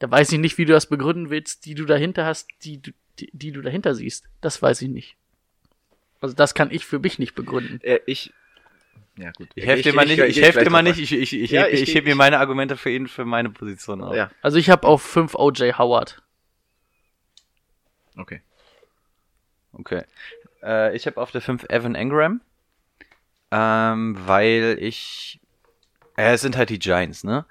Da 0.00 0.10
weiß 0.10 0.32
ich 0.32 0.38
nicht, 0.38 0.58
wie 0.58 0.64
du 0.64 0.72
das 0.72 0.86
begründen 0.86 1.30
willst, 1.30 1.64
die 1.66 1.74
du 1.74 1.84
dahinter 1.84 2.26
hast, 2.26 2.48
die, 2.64 2.82
du- 2.82 2.90
die, 3.20 3.30
die 3.32 3.52
du 3.52 3.60
dahinter 3.62 3.94
siehst. 3.94 4.24
Das 4.40 4.60
weiß 4.60 4.82
ich 4.82 4.88
nicht. 4.88 5.16
Also 6.20 6.34
das 6.34 6.54
kann 6.54 6.70
ich 6.70 6.84
für 6.84 6.98
mich 6.98 7.18
nicht 7.18 7.34
begründen. 7.34 7.80
Äh, 7.82 8.00
ich. 8.06 8.32
Ja, 9.16 9.30
gut. 9.32 9.48
Ich 9.54 9.64
helfe 9.66 9.82
dir 9.82 9.94
mal 9.94 10.06
nicht, 10.06 10.18
ich, 10.18 10.34
geh 10.36 10.42
helfe 10.42 10.64
dir 10.64 10.70
mal 10.70 10.82
nicht, 10.82 10.98
ich, 10.98 11.12
ich, 11.12 11.32
ich, 11.34 11.50
Ja, 11.50 11.62
heb- 11.62 11.72
ich 11.74 11.80
ich, 11.82 11.86
geh- 11.88 11.94
heb 11.96 12.04
mir 12.04 12.14
meine 12.14 12.38
Argumente 12.38 12.76
für 12.76 12.90
ihn, 12.90 13.06
für 13.08 13.24
meine 13.24 13.50
Position 13.50 14.02
auf. 14.02 14.14
Ja, 14.16 14.30
Also 14.42 14.56
ich 14.58 14.70
habe 14.70 14.86
auf 14.88 15.02
fünf 15.02 15.34
OJ 15.34 15.72
Howard. 15.78 16.22
okay. 18.16 18.40
Okay. 19.72 20.02
Äh, 20.62 20.96
ich 20.96 21.06
habe 21.06 21.20
auf 21.20 21.30
der 21.30 21.40
5 21.40 21.64
Evan 21.68 21.94
Engram, 21.94 22.40
ähm, 23.50 24.16
weil 24.26 24.76
ich, 24.80 25.40
äh, 26.16 26.32
es 26.34 26.40
sind 26.40 26.56
halt 26.56 26.70
die 26.70 26.78
Giants, 26.78 27.22
ne? 27.24 27.44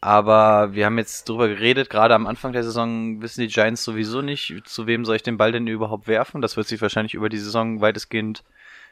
Aber 0.00 0.72
wir 0.72 0.86
haben 0.86 0.96
jetzt 0.96 1.28
drüber 1.28 1.48
geredet, 1.48 1.90
gerade 1.90 2.14
am 2.14 2.26
Anfang 2.26 2.52
der 2.52 2.64
Saison 2.64 3.20
wissen 3.20 3.42
die 3.42 3.48
Giants 3.48 3.84
sowieso 3.84 4.22
nicht, 4.22 4.62
zu 4.64 4.86
wem 4.86 5.04
soll 5.04 5.16
ich 5.16 5.22
den 5.22 5.36
Ball 5.36 5.52
denn 5.52 5.66
überhaupt 5.66 6.08
werfen. 6.08 6.40
Das 6.40 6.56
wird 6.56 6.66
sich 6.68 6.80
wahrscheinlich 6.80 7.14
über 7.14 7.28
die 7.28 7.38
Saison 7.38 7.82
weitestgehend 7.82 8.42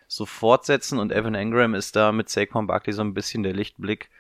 so 0.06 0.26
fortsetzen 0.26 0.98
und 0.98 1.12
Evan 1.12 1.34
Engram 1.34 1.74
ist 1.74 1.94
da 1.94 2.12
mit 2.12 2.28
Saquon 2.30 2.66
Barkley 2.66 2.94
so 2.94 3.02
ein 3.02 3.14
bisschen 3.14 3.42
der 3.42 3.52
Lichtblick 3.52 4.10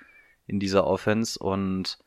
in 0.46 0.60
dieser 0.60 0.86
Offense 0.86 1.38
und 1.38 1.98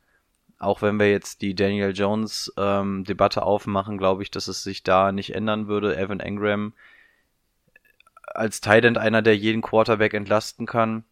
auch 0.59 0.83
wenn 0.83 0.99
wir 0.99 1.09
jetzt 1.09 1.41
die 1.41 1.55
Daniel 1.55 1.91
Jones 1.91 2.53
ähm, 2.57 3.03
Debatte 3.03 3.41
aufmachen, 3.41 3.97
glaube 3.97 4.21
ich, 4.21 4.29
dass 4.29 4.47
es 4.47 4.63
sich 4.63 4.83
da 4.83 5.11
nicht 5.11 5.33
ändern 5.33 5.67
würde. 5.67 5.97
Evan 5.97 6.19
Engram 6.19 6.73
als 8.27 8.61
Tight 8.61 8.85
End 8.85 8.99
einer, 8.99 9.23
der 9.23 9.35
jeden 9.35 9.63
Quarterback 9.63 10.13
entlasten 10.13 10.67
kann. 10.67 11.03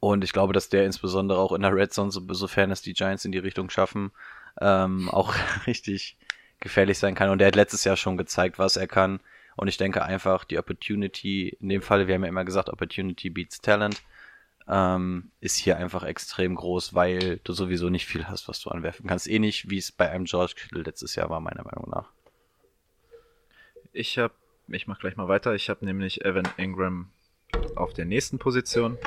Und 0.00 0.24
ich 0.24 0.32
glaube, 0.32 0.52
dass 0.52 0.68
der 0.68 0.84
insbesondere 0.84 1.38
auch 1.38 1.52
in 1.52 1.62
der 1.62 1.74
Red 1.74 1.92
Zone, 1.92 2.10
so, 2.10 2.22
sofern 2.34 2.70
es 2.70 2.82
die 2.82 2.94
Giants 2.94 3.24
in 3.24 3.32
die 3.32 3.38
Richtung 3.38 3.70
schaffen, 3.70 4.10
ähm, 4.60 5.08
auch 5.08 5.34
richtig 5.66 6.16
gefährlich 6.60 6.98
sein 6.98 7.14
kann. 7.14 7.30
Und 7.30 7.38
der 7.38 7.48
hat 7.48 7.56
letztes 7.56 7.84
Jahr 7.84 7.96
schon 7.96 8.16
gezeigt, 8.16 8.58
was 8.58 8.76
er 8.76 8.86
kann. 8.86 9.20
Und 9.56 9.68
ich 9.68 9.76
denke 9.76 10.04
einfach, 10.04 10.44
die 10.44 10.58
Opportunity, 10.58 11.56
in 11.60 11.68
dem 11.68 11.82
Fall, 11.82 12.06
wir 12.06 12.14
haben 12.14 12.22
ja 12.22 12.28
immer 12.28 12.44
gesagt, 12.44 12.68
Opportunity 12.68 13.30
beats 13.30 13.60
Talent, 13.60 14.02
ähm, 14.68 15.30
ist 15.40 15.56
hier 15.56 15.78
einfach 15.78 16.04
extrem 16.04 16.54
groß, 16.54 16.94
weil 16.94 17.40
du 17.42 17.52
sowieso 17.52 17.88
nicht 17.88 18.06
viel 18.06 18.28
hast, 18.28 18.48
was 18.48 18.60
du 18.60 18.70
anwerfen 18.70 19.06
kannst. 19.06 19.26
Ähnlich 19.26 19.70
wie 19.70 19.78
es 19.78 19.90
bei 19.90 20.10
einem 20.10 20.26
George 20.26 20.54
Kittle 20.56 20.82
letztes 20.82 21.14
Jahr 21.14 21.30
war, 21.30 21.40
meiner 21.40 21.64
Meinung 21.64 21.88
nach. 21.90 22.10
Ich 23.92 24.18
habe, 24.18 24.34
ich 24.68 24.86
mach 24.86 25.00
gleich 25.00 25.16
mal 25.16 25.28
weiter. 25.28 25.54
Ich 25.54 25.70
habe 25.70 25.84
nämlich 25.84 26.24
Evan 26.24 26.48
Ingram 26.56 27.10
auf 27.74 27.94
der 27.94 28.04
nächsten 28.04 28.38
Position. 28.38 28.98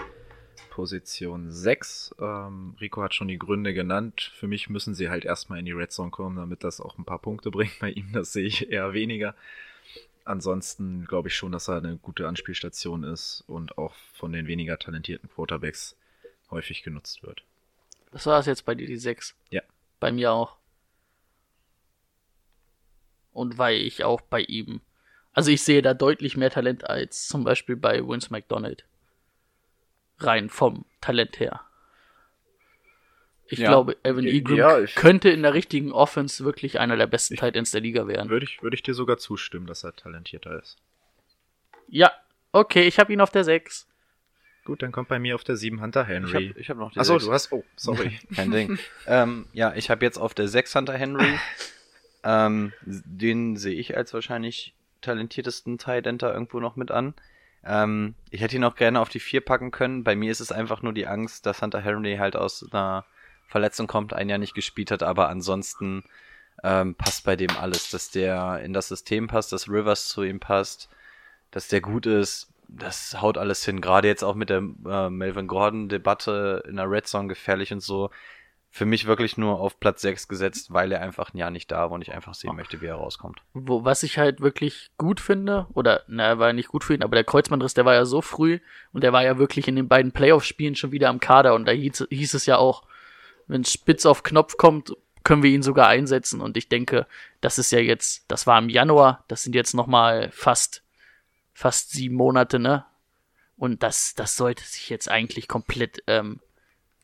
Position 0.70 1.52
6. 1.52 2.16
Ähm, 2.20 2.76
Rico 2.80 3.02
hat 3.02 3.14
schon 3.14 3.28
die 3.28 3.40
Gründe 3.40 3.74
genannt. 3.74 4.32
Für 4.36 4.48
mich 4.48 4.70
müssen 4.70 4.94
sie 4.94 5.10
halt 5.10 5.26
erstmal 5.26 5.60
in 5.60 5.66
die 5.66 5.72
Red 5.72 5.92
Zone 5.92 6.12
kommen, 6.12 6.38
damit 6.38 6.64
das 6.64 6.80
auch 6.80 6.98
ein 6.98 7.06
paar 7.06 7.20
Punkte 7.20 7.52
bringt. 7.52 7.80
Bei 7.80 7.90
ihm, 7.90 8.14
das 8.14 8.34
sehe 8.34 8.46
ich 8.46 8.70
eher 8.70 8.94
weniger. 8.94 9.36
Ansonsten 10.24 11.06
glaube 11.06 11.30
ich 11.30 11.36
schon, 11.36 11.52
dass 11.52 11.68
er 11.68 11.78
eine 11.78 11.98
gute 11.98 12.28
Anspielstation 12.28 13.04
ist 13.04 13.44
und 13.48 13.78
auch 13.78 13.94
von 14.14 14.32
den 14.32 14.48
weniger 14.48 14.78
talentierten 14.78 15.30
Quarterbacks 15.30 15.96
häufig 16.52 16.84
genutzt 16.84 17.24
wird. 17.24 17.44
Das 18.12 18.26
war 18.26 18.40
es 18.40 18.46
jetzt 18.46 18.66
bei 18.66 18.76
dir, 18.76 18.88
die 18.88 18.98
sechs. 18.98 19.36
Ja. 19.50 19.62
Bei 20.00 20.12
mir 20.12 20.32
auch. 20.32 20.58
Und 23.34 23.58
weil 23.58 23.78
ich 23.78 24.04
auch 24.04 24.22
bei 24.22 24.42
ihm. 24.42 24.82
Also 25.34 25.50
ich 25.52 25.64
sehe 25.64 25.82
da 25.82 25.94
deutlich 25.94 26.36
mehr 26.36 26.52
Talent 26.52 26.90
als 26.90 27.28
zum 27.28 27.44
Beispiel 27.44 27.78
bei 27.78 28.06
Vince 28.06 28.30
McDonald. 28.32 28.86
Rein 30.24 30.50
vom 30.50 30.86
Talent 31.02 31.40
her. 31.40 31.62
Ich 33.48 33.60
Ja. 33.60 33.68
glaube, 33.70 33.98
Evan 34.04 34.26
Ingram 34.26 34.56
ja, 34.58 34.80
ich- 34.80 34.96
könnte 34.96 35.30
in 35.30 35.42
der 35.44 35.54
richtigen 35.54 35.92
Offense 35.92 36.46
wirklich 36.46 36.80
einer 36.80 36.96
der 36.96 37.08
besten 37.08 37.36
Tight 37.36 37.56
Ends 37.56 37.72
der 37.72 37.82
Liga 37.82 38.08
werden. 38.08 38.30
Würde 38.30 38.46
ich, 38.46 38.64
würde 38.64 38.76
ich 38.76 38.84
dir 38.84 38.94
sogar 38.94 39.18
zustimmen, 39.18 39.68
dass 39.68 39.84
er 39.84 39.94
talentierter 39.96 40.58
ist. 40.62 40.78
Ja, 41.90 42.12
okay, 42.54 42.84
ich 42.88 42.98
habe 43.00 43.12
ihn 43.12 43.20
auf 43.20 43.32
der 43.32 43.44
6. 43.44 43.88
Gut, 44.64 44.82
dann 44.84 44.92
kommt 44.94 45.10
bei 45.10 45.20
mir 45.20 45.36
auf 45.36 45.44
der 45.44 45.58
7 45.58 45.82
Hunter 45.82 46.04
Ich 46.04 46.08
Henry. 46.08 46.48
habe 46.50 46.60
ich 46.60 46.70
hab 46.70 46.78
noch 46.78 46.92
die 46.94 47.00
Achso, 47.00 47.18
du 47.18 47.32
hast. 47.34 47.52
Oh, 47.52 47.66
sorry. 47.76 48.20
Kein 48.36 48.52
Ding. 48.52 48.80
ähm, 49.08 49.48
ja, 49.54 49.74
ich 49.76 49.90
habe 49.90 50.06
jetzt 50.06 50.18
auf 50.18 50.34
der 50.34 50.48
6 50.48 50.74
Hunter 50.76 50.94
Henry. 50.94 51.38
ähm, 52.24 52.72
den 52.86 53.58
sehe 53.58 53.74
ich 53.76 53.98
als 53.98 54.14
wahrscheinlich 54.14 54.76
talentiertesten 55.02 55.78
Tight 55.80 56.06
End 56.06 56.22
da 56.22 56.32
irgendwo 56.32 56.60
noch 56.60 56.76
mit 56.78 56.92
an. 56.92 57.16
Ähm, 57.64 58.16
ich 58.30 58.42
hätte 58.42 58.56
ihn 58.56 58.64
auch 58.64 58.76
gerne 58.76 59.00
auf 59.00 59.10
die 59.10 59.20
4 59.20 59.42
packen 59.42 59.72
können. 59.72 60.04
Bei 60.04 60.16
mir 60.16 60.32
ist 60.32 60.40
es 60.40 60.52
einfach 60.52 60.82
nur 60.82 60.94
die 60.94 61.08
Angst, 61.08 61.46
dass 61.46 61.62
Hunter 61.62 61.82
Henry 61.82 62.18
halt 62.18 62.36
aus 62.36 62.66
einer 62.72 63.06
Verletzung 63.48 63.88
kommt, 63.88 64.14
ein 64.14 64.30
Jahr 64.30 64.40
nicht 64.40 64.56
gespielt 64.56 64.92
hat, 64.92 65.04
aber 65.04 65.30
ansonsten 65.30 66.04
ähm, 66.64 66.96
passt 66.96 67.26
bei 67.26 67.36
dem 67.36 67.52
alles, 67.58 67.90
dass 67.90 68.12
der 68.12 68.62
in 68.64 68.74
das 68.74 68.88
System 68.88 69.28
passt, 69.28 69.52
dass 69.52 69.68
Rivers 69.70 70.08
zu 70.08 70.24
ihm 70.24 70.40
passt, 70.40 70.90
dass 71.52 71.68
der 71.68 71.82
gut 71.82 72.06
ist, 72.06 72.52
das 72.68 73.22
haut 73.22 73.38
alles 73.38 73.66
hin. 73.66 73.82
Gerade 73.82 74.08
jetzt 74.08 74.24
auch 74.24 74.36
mit 74.36 74.50
der 74.50 74.64
äh, 74.88 75.10
Melvin 75.10 75.48
Gordon-Debatte 75.48 76.64
in 76.68 76.78
der 76.78 76.90
Red 76.90 77.08
Zone 77.08 77.28
gefährlich 77.28 77.74
und 77.74 77.82
so. 77.82 78.10
Für 78.74 78.86
mich 78.86 79.06
wirklich 79.06 79.38
nur 79.38 79.60
auf 79.60 79.82
Platz 79.82 80.02
6 80.02 80.30
gesetzt, 80.30 80.72
weil 80.72 80.94
er 80.94 81.02
einfach 81.02 81.34
ein 81.34 81.38
Jahr 81.38 81.52
nicht 81.52 81.70
da 81.72 81.82
war 81.82 81.92
und 81.92 82.02
ich 82.02 82.14
einfach 82.14 82.34
sehen 82.34 82.56
möchte, 82.56 82.80
wie 82.80 82.86
er 82.86 82.96
rauskommt. 82.96 83.42
Wo, 83.54 83.84
was 83.84 84.02
ich 84.02 84.18
halt 84.18 84.40
wirklich 84.40 84.92
gut 84.98 85.20
finde, 85.20 85.68
oder, 85.74 86.04
na, 86.08 86.24
er 86.24 86.40
war 86.40 86.48
ja 86.48 86.54
nicht 86.54 86.70
gut 86.70 86.86
für 86.86 86.94
ihn, 86.94 87.04
aber 87.04 87.16
der 87.16 87.26
Kreuzbandriss, 87.26 87.74
der 87.74 87.84
war 87.84 87.96
ja 87.96 88.06
so 88.06 88.22
früh 88.22 88.60
und 88.94 89.04
der 89.04 89.12
war 89.12 89.26
ja 89.26 89.38
wirklich 89.38 89.68
in 89.68 89.76
den 89.76 89.90
beiden 89.90 90.14
Playoff-Spielen 90.14 90.76
schon 90.76 90.94
wieder 90.94 91.10
am 91.10 91.20
Kader 91.20 91.54
und 91.54 91.68
da 91.68 91.74
hieß, 91.74 92.08
hieß 92.10 92.34
es 92.34 92.46
ja 92.46 92.58
auch, 92.58 92.84
wenn 93.48 93.66
Spitz 93.66 94.06
auf 94.06 94.24
Knopf 94.24 94.56
kommt, 94.56 94.96
können 95.24 95.44
wir 95.44 95.52
ihn 95.52 95.64
sogar 95.64 95.88
einsetzen 95.88 96.40
und 96.40 96.56
ich 96.56 96.70
denke, 96.70 97.08
das 97.42 97.60
ist 97.60 97.72
ja 97.72 97.80
jetzt, 97.80 98.24
das 98.30 98.48
war 98.48 98.58
im 98.58 98.70
Januar, 98.70 99.26
das 99.28 99.44
sind 99.44 99.54
jetzt 99.54 99.74
nochmal 99.74 100.32
fast, 100.32 100.82
fast 101.54 101.92
sieben 101.92 102.16
Monate, 102.16 102.58
ne? 102.58 102.86
Und 103.58 103.84
das, 103.84 104.16
das 104.16 104.38
sollte 104.38 104.64
sich 104.64 104.90
jetzt 104.90 105.12
eigentlich 105.12 105.48
komplett 105.48 106.02
ähm, 106.08 106.40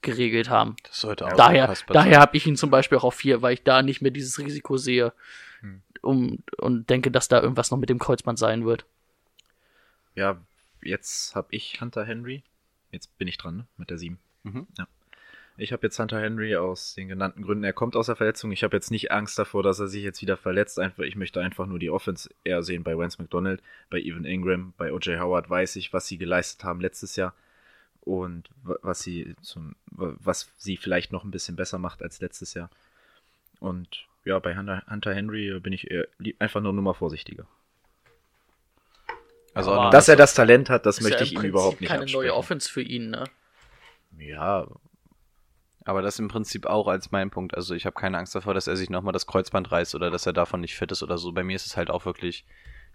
geregelt 0.02 0.49
haben. 0.49 0.76
Das 0.84 1.02
sollte 1.02 1.26
auch 1.26 1.34
Daher, 1.34 1.74
daher 1.88 2.19
habe 2.19 2.38
ich 2.38 2.45
ihn 2.45 2.56
zum 2.56 2.69
Beispiel 2.69 2.98
auch 2.98 3.03
auf 3.03 3.15
vier, 3.15 3.41
weil 3.41 3.53
ich 3.53 3.64
da 3.64 3.82
nicht 3.82 4.02
mehr 4.02 4.11
dieses 4.11 4.38
Risiko 4.40 4.78
sehe 4.78 5.14
Hm. 5.61 5.82
um, 6.02 6.44
und 6.57 6.90
denke, 6.90 7.10
dass 7.10 7.28
da 7.28 7.41
irgendwas 7.41 7.72
noch 7.72 7.80
mit 7.80 7.90
dem 7.90 7.99
Kreuzband 7.99 8.38
sein 8.38 8.65
wird. 8.65 8.86
Ja, 10.15 10.40
jetzt 10.82 11.36
habe 11.36 11.48
ich 11.52 11.80
Hunter 11.82 12.06
Henry. 12.06 12.44
Jetzt 12.91 13.18
bin 13.18 13.28
ich 13.28 13.38
dran, 13.38 13.57
ne? 13.57 13.68
Mit 13.78 13.90
der 13.90 13.98
7. 13.98 14.18
Mhm. 14.44 14.68
Ja. 14.78 14.88
Ich 15.60 15.74
habe 15.74 15.88
jetzt 15.88 15.98
Hunter 15.98 16.22
Henry 16.22 16.56
aus 16.56 16.94
den 16.94 17.07
genannten 17.07 17.41
Gründen. 17.41 17.64
Er 17.64 17.74
kommt 17.74 17.95
aus 17.95 18.06
der 18.06 18.15
Verletzung. 18.15 18.52
Ich 18.52 18.64
habe 18.64 18.78
jetzt 18.78 18.91
nicht 18.91 19.11
Angst 19.11 19.40
davor, 19.40 19.64
dass 19.64 19.80
er 19.80 19.88
sich 19.88 20.03
jetzt 20.03 20.22
wieder 20.22 20.38
verletzt. 20.38 20.78
Einfach, 20.80 21.03
ich 21.03 21.15
möchte 21.15 21.41
einfach 21.41 21.65
nur 21.65 21.80
die 21.80 21.90
Offense 21.90 22.30
eher 22.44 22.61
sehen 22.61 22.84
bei 22.84 22.95
Vance 22.95 23.19
McDonald, 23.19 23.61
bei 23.90 23.99
Evan 23.99 24.26
Ingram, 24.26 24.74
bei 24.78 24.94
O.J. 24.94 25.19
Howard 25.19 25.49
weiß 25.49 25.76
ich, 25.78 25.94
was 25.94 26.06
sie 26.06 26.19
geleistet 26.19 26.64
haben 26.64 26.80
letztes 26.80 27.15
Jahr 27.15 27.34
und 28.08 28.50
wa- 28.64 28.78
was 28.82 29.02
sie 29.02 29.36
zum, 29.42 29.76
wa- 29.92 30.16
was 30.20 30.50
sie 30.58 30.78
vielleicht 30.78 31.12
noch 31.12 31.24
ein 31.24 31.32
bisschen 31.32 31.56
besser 31.56 31.78
macht 31.78 32.02
als 32.02 32.20
letztes 32.22 32.54
Jahr. 32.54 32.70
Und 33.60 34.06
ja, 34.26 34.40
bei 34.40 34.56
Hunter, 34.58 34.84
Hunter 34.90 35.14
Henry 35.14 35.60
bin 35.60 35.74
ich 35.74 35.90
eher, 35.92 36.08
einfach 36.40 36.62
nur 36.62 36.74
Nummer 36.74 36.94
vorsichtiger. 36.94 37.46
Also 39.54 39.72
Aber- 39.74 39.90
Dass 39.90 40.08
er 40.08 40.16
das 40.16 40.34
Talent 40.34 40.70
hat, 40.70 40.86
das 40.86 41.02
möchte 41.02 41.20
ja 41.20 41.24
ich 41.26 41.34
ihm 41.34 41.42
überhaupt 41.42 41.82
nicht 41.82 41.90
keine 41.90 42.04
absprechen. 42.04 42.22
neue 42.28 42.36
Offense 42.36 42.70
für 42.70 42.82
ihn, 42.82 43.10
ne? 43.10 43.24
Ja, 44.20 44.68
Aber 45.86 46.02
das 46.02 46.20
im 46.20 46.28
Prinzip 46.28 46.66
auch 46.66 46.88
als 46.88 47.12
mein 47.12 47.30
Punkt. 47.30 47.56
Also 47.56 47.74
ich 47.74 47.86
habe 47.86 47.98
keine 47.98 48.18
Angst 48.18 48.36
davor, 48.36 48.54
dass 48.54 48.68
er 48.68 48.76
sich 48.76 48.90
nochmal 48.90 49.14
das 49.14 49.26
Kreuzband 49.26 49.72
reißt 49.72 49.96
oder 49.96 50.12
dass 50.12 50.26
er 50.26 50.34
davon 50.34 50.60
nicht 50.60 50.76
fit 50.76 50.92
ist 50.92 51.02
oder 51.02 51.18
so. 51.18 51.32
Bei 51.32 51.46
mir 51.46 51.56
ist 51.56 51.66
es 51.66 51.78
halt 51.78 51.90
auch 51.90 52.04
wirklich 52.06 52.44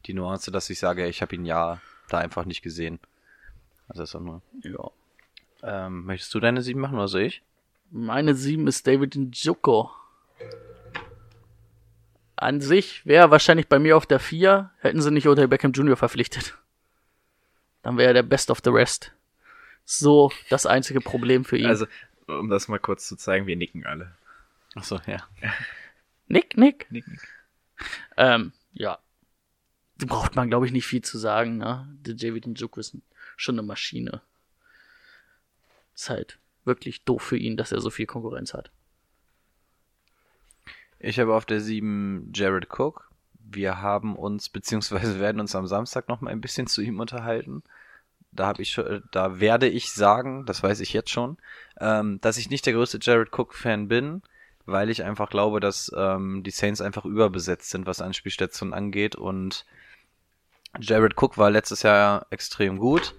die 0.04 0.12
Nuance, 0.12 0.50
dass 0.52 0.68
ich 0.68 0.78
sage, 0.78 1.06
ich 1.08 1.22
habe 1.22 1.34
ihn 1.34 1.46
ja 1.46 1.80
da 2.10 2.18
einfach 2.18 2.44
nicht 2.44 2.60
gesehen. 2.60 3.00
Also 3.88 4.02
das 4.02 4.10
ist 4.10 4.14
auch 4.16 4.20
nur. 4.20 4.42
Ja. 4.62 4.90
Ähm, 5.62 6.04
möchtest 6.04 6.34
du 6.34 6.40
deine 6.40 6.62
sieben 6.62 6.80
machen 6.80 6.96
oder 6.96 7.08
soll 7.08 7.22
ich? 7.22 7.42
Meine 7.90 8.34
7 8.34 8.66
ist 8.66 8.86
David 8.86 9.14
Njoku. 9.16 9.88
An 12.36 12.60
sich 12.60 13.06
wäre 13.06 13.30
wahrscheinlich 13.30 13.68
bei 13.68 13.78
mir 13.78 13.96
auf 13.96 14.06
der 14.06 14.18
4, 14.18 14.70
hätten 14.78 15.00
sie 15.00 15.10
nicht 15.10 15.28
Odell 15.28 15.46
Beckham 15.46 15.72
Jr. 15.72 15.96
verpflichtet. 15.96 16.58
Dann 17.82 17.98
wäre 17.98 18.08
er 18.08 18.14
der 18.14 18.22
Best 18.22 18.50
of 18.50 18.60
the 18.64 18.70
Rest. 18.70 19.12
So 19.84 20.32
das 20.48 20.66
einzige 20.66 21.00
Problem 21.00 21.44
für 21.44 21.56
ihn. 21.56 21.66
Also, 21.66 21.86
um 22.26 22.48
das 22.48 22.68
mal 22.68 22.78
kurz 22.78 23.06
zu 23.06 23.16
zeigen, 23.16 23.46
wir 23.46 23.56
nicken 23.56 23.86
alle. 23.86 24.12
Achso, 24.74 25.00
ja. 25.06 25.22
Nick, 26.28 26.56
Nick. 26.56 26.90
Nick, 26.90 27.06
nick. 27.06 27.20
Ähm, 28.16 28.52
ja. 28.72 28.98
Da 29.98 30.06
braucht 30.06 30.34
man, 30.34 30.48
glaube 30.48 30.66
ich, 30.66 30.72
nicht 30.72 30.86
viel 30.86 31.02
zu 31.02 31.18
sagen, 31.18 31.58
ne? 31.58 31.86
Der 32.00 32.14
David 32.14 32.46
Njoku 32.46 32.80
ist 32.80 32.96
schon 33.36 33.56
eine 33.56 33.66
Maschine. 33.66 34.22
Ist 36.02 36.10
halt 36.10 36.38
wirklich 36.64 37.04
doof 37.04 37.22
für 37.22 37.36
ihn, 37.36 37.56
dass 37.56 37.70
er 37.70 37.80
so 37.80 37.88
viel 37.88 38.06
Konkurrenz 38.06 38.54
hat. 38.54 38.72
Ich 40.98 41.20
habe 41.20 41.32
auf 41.32 41.44
der 41.44 41.60
7 41.60 42.32
Jared 42.34 42.66
Cook. 42.76 43.08
Wir 43.38 43.80
haben 43.80 44.16
uns, 44.16 44.48
beziehungsweise 44.48 45.20
werden 45.20 45.40
uns 45.40 45.54
am 45.54 45.68
Samstag 45.68 46.08
noch 46.08 46.20
mal 46.20 46.30
ein 46.30 46.40
bisschen 46.40 46.66
zu 46.66 46.82
ihm 46.82 46.98
unterhalten. 46.98 47.62
Da 48.32 48.48
habe 48.48 48.62
ich 48.62 48.72
schon, 48.72 49.04
da 49.12 49.38
werde 49.38 49.68
ich 49.68 49.92
sagen, 49.92 50.44
das 50.44 50.60
weiß 50.64 50.80
ich 50.80 50.92
jetzt 50.92 51.10
schon, 51.10 51.36
ähm, 51.78 52.20
dass 52.20 52.36
ich 52.36 52.50
nicht 52.50 52.66
der 52.66 52.72
größte 52.72 52.98
Jared 53.00 53.32
Cook-Fan 53.32 53.86
bin, 53.86 54.22
weil 54.66 54.90
ich 54.90 55.04
einfach 55.04 55.30
glaube, 55.30 55.60
dass 55.60 55.92
ähm, 55.96 56.42
die 56.42 56.50
Saints 56.50 56.80
einfach 56.80 57.04
überbesetzt 57.04 57.70
sind, 57.70 57.86
was 57.86 58.00
Anspielstationen 58.00 58.74
angeht. 58.74 59.14
Und 59.14 59.66
Jared 60.80 61.14
Cook 61.16 61.38
war 61.38 61.52
letztes 61.52 61.84
Jahr 61.84 62.26
extrem 62.30 62.78
gut. 62.78 63.14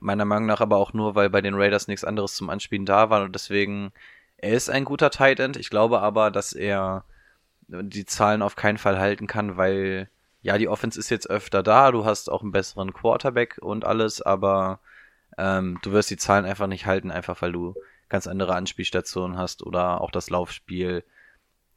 Meiner 0.00 0.24
Meinung 0.24 0.46
nach 0.46 0.60
aber 0.60 0.76
auch 0.76 0.92
nur, 0.92 1.14
weil 1.14 1.30
bei 1.30 1.40
den 1.40 1.54
Raiders 1.54 1.88
nichts 1.88 2.04
anderes 2.04 2.34
zum 2.34 2.50
Anspielen 2.50 2.86
da 2.86 3.10
war. 3.10 3.22
Und 3.22 3.34
deswegen, 3.34 3.92
er 4.36 4.52
ist 4.52 4.70
ein 4.70 4.84
guter 4.84 5.10
Tight 5.10 5.40
End. 5.40 5.56
Ich 5.56 5.70
glaube 5.70 6.00
aber, 6.00 6.30
dass 6.30 6.52
er 6.52 7.04
die 7.68 8.06
Zahlen 8.06 8.42
auf 8.42 8.56
keinen 8.56 8.78
Fall 8.78 8.98
halten 8.98 9.26
kann, 9.26 9.56
weil 9.56 10.08
ja, 10.42 10.56
die 10.56 10.68
Offense 10.68 10.98
ist 10.98 11.10
jetzt 11.10 11.28
öfter 11.28 11.62
da, 11.62 11.90
du 11.90 12.04
hast 12.04 12.30
auch 12.30 12.42
einen 12.42 12.52
besseren 12.52 12.92
Quarterback 12.92 13.58
und 13.60 13.84
alles, 13.84 14.22
aber 14.22 14.80
ähm, 15.36 15.78
du 15.82 15.92
wirst 15.92 16.10
die 16.10 16.16
Zahlen 16.16 16.44
einfach 16.44 16.68
nicht 16.68 16.86
halten, 16.86 17.10
einfach 17.10 17.42
weil 17.42 17.52
du 17.52 17.74
ganz 18.08 18.26
andere 18.26 18.54
Anspielstationen 18.54 19.36
hast 19.36 19.62
oder 19.62 20.00
auch 20.00 20.10
das 20.10 20.30
Laufspiel 20.30 21.04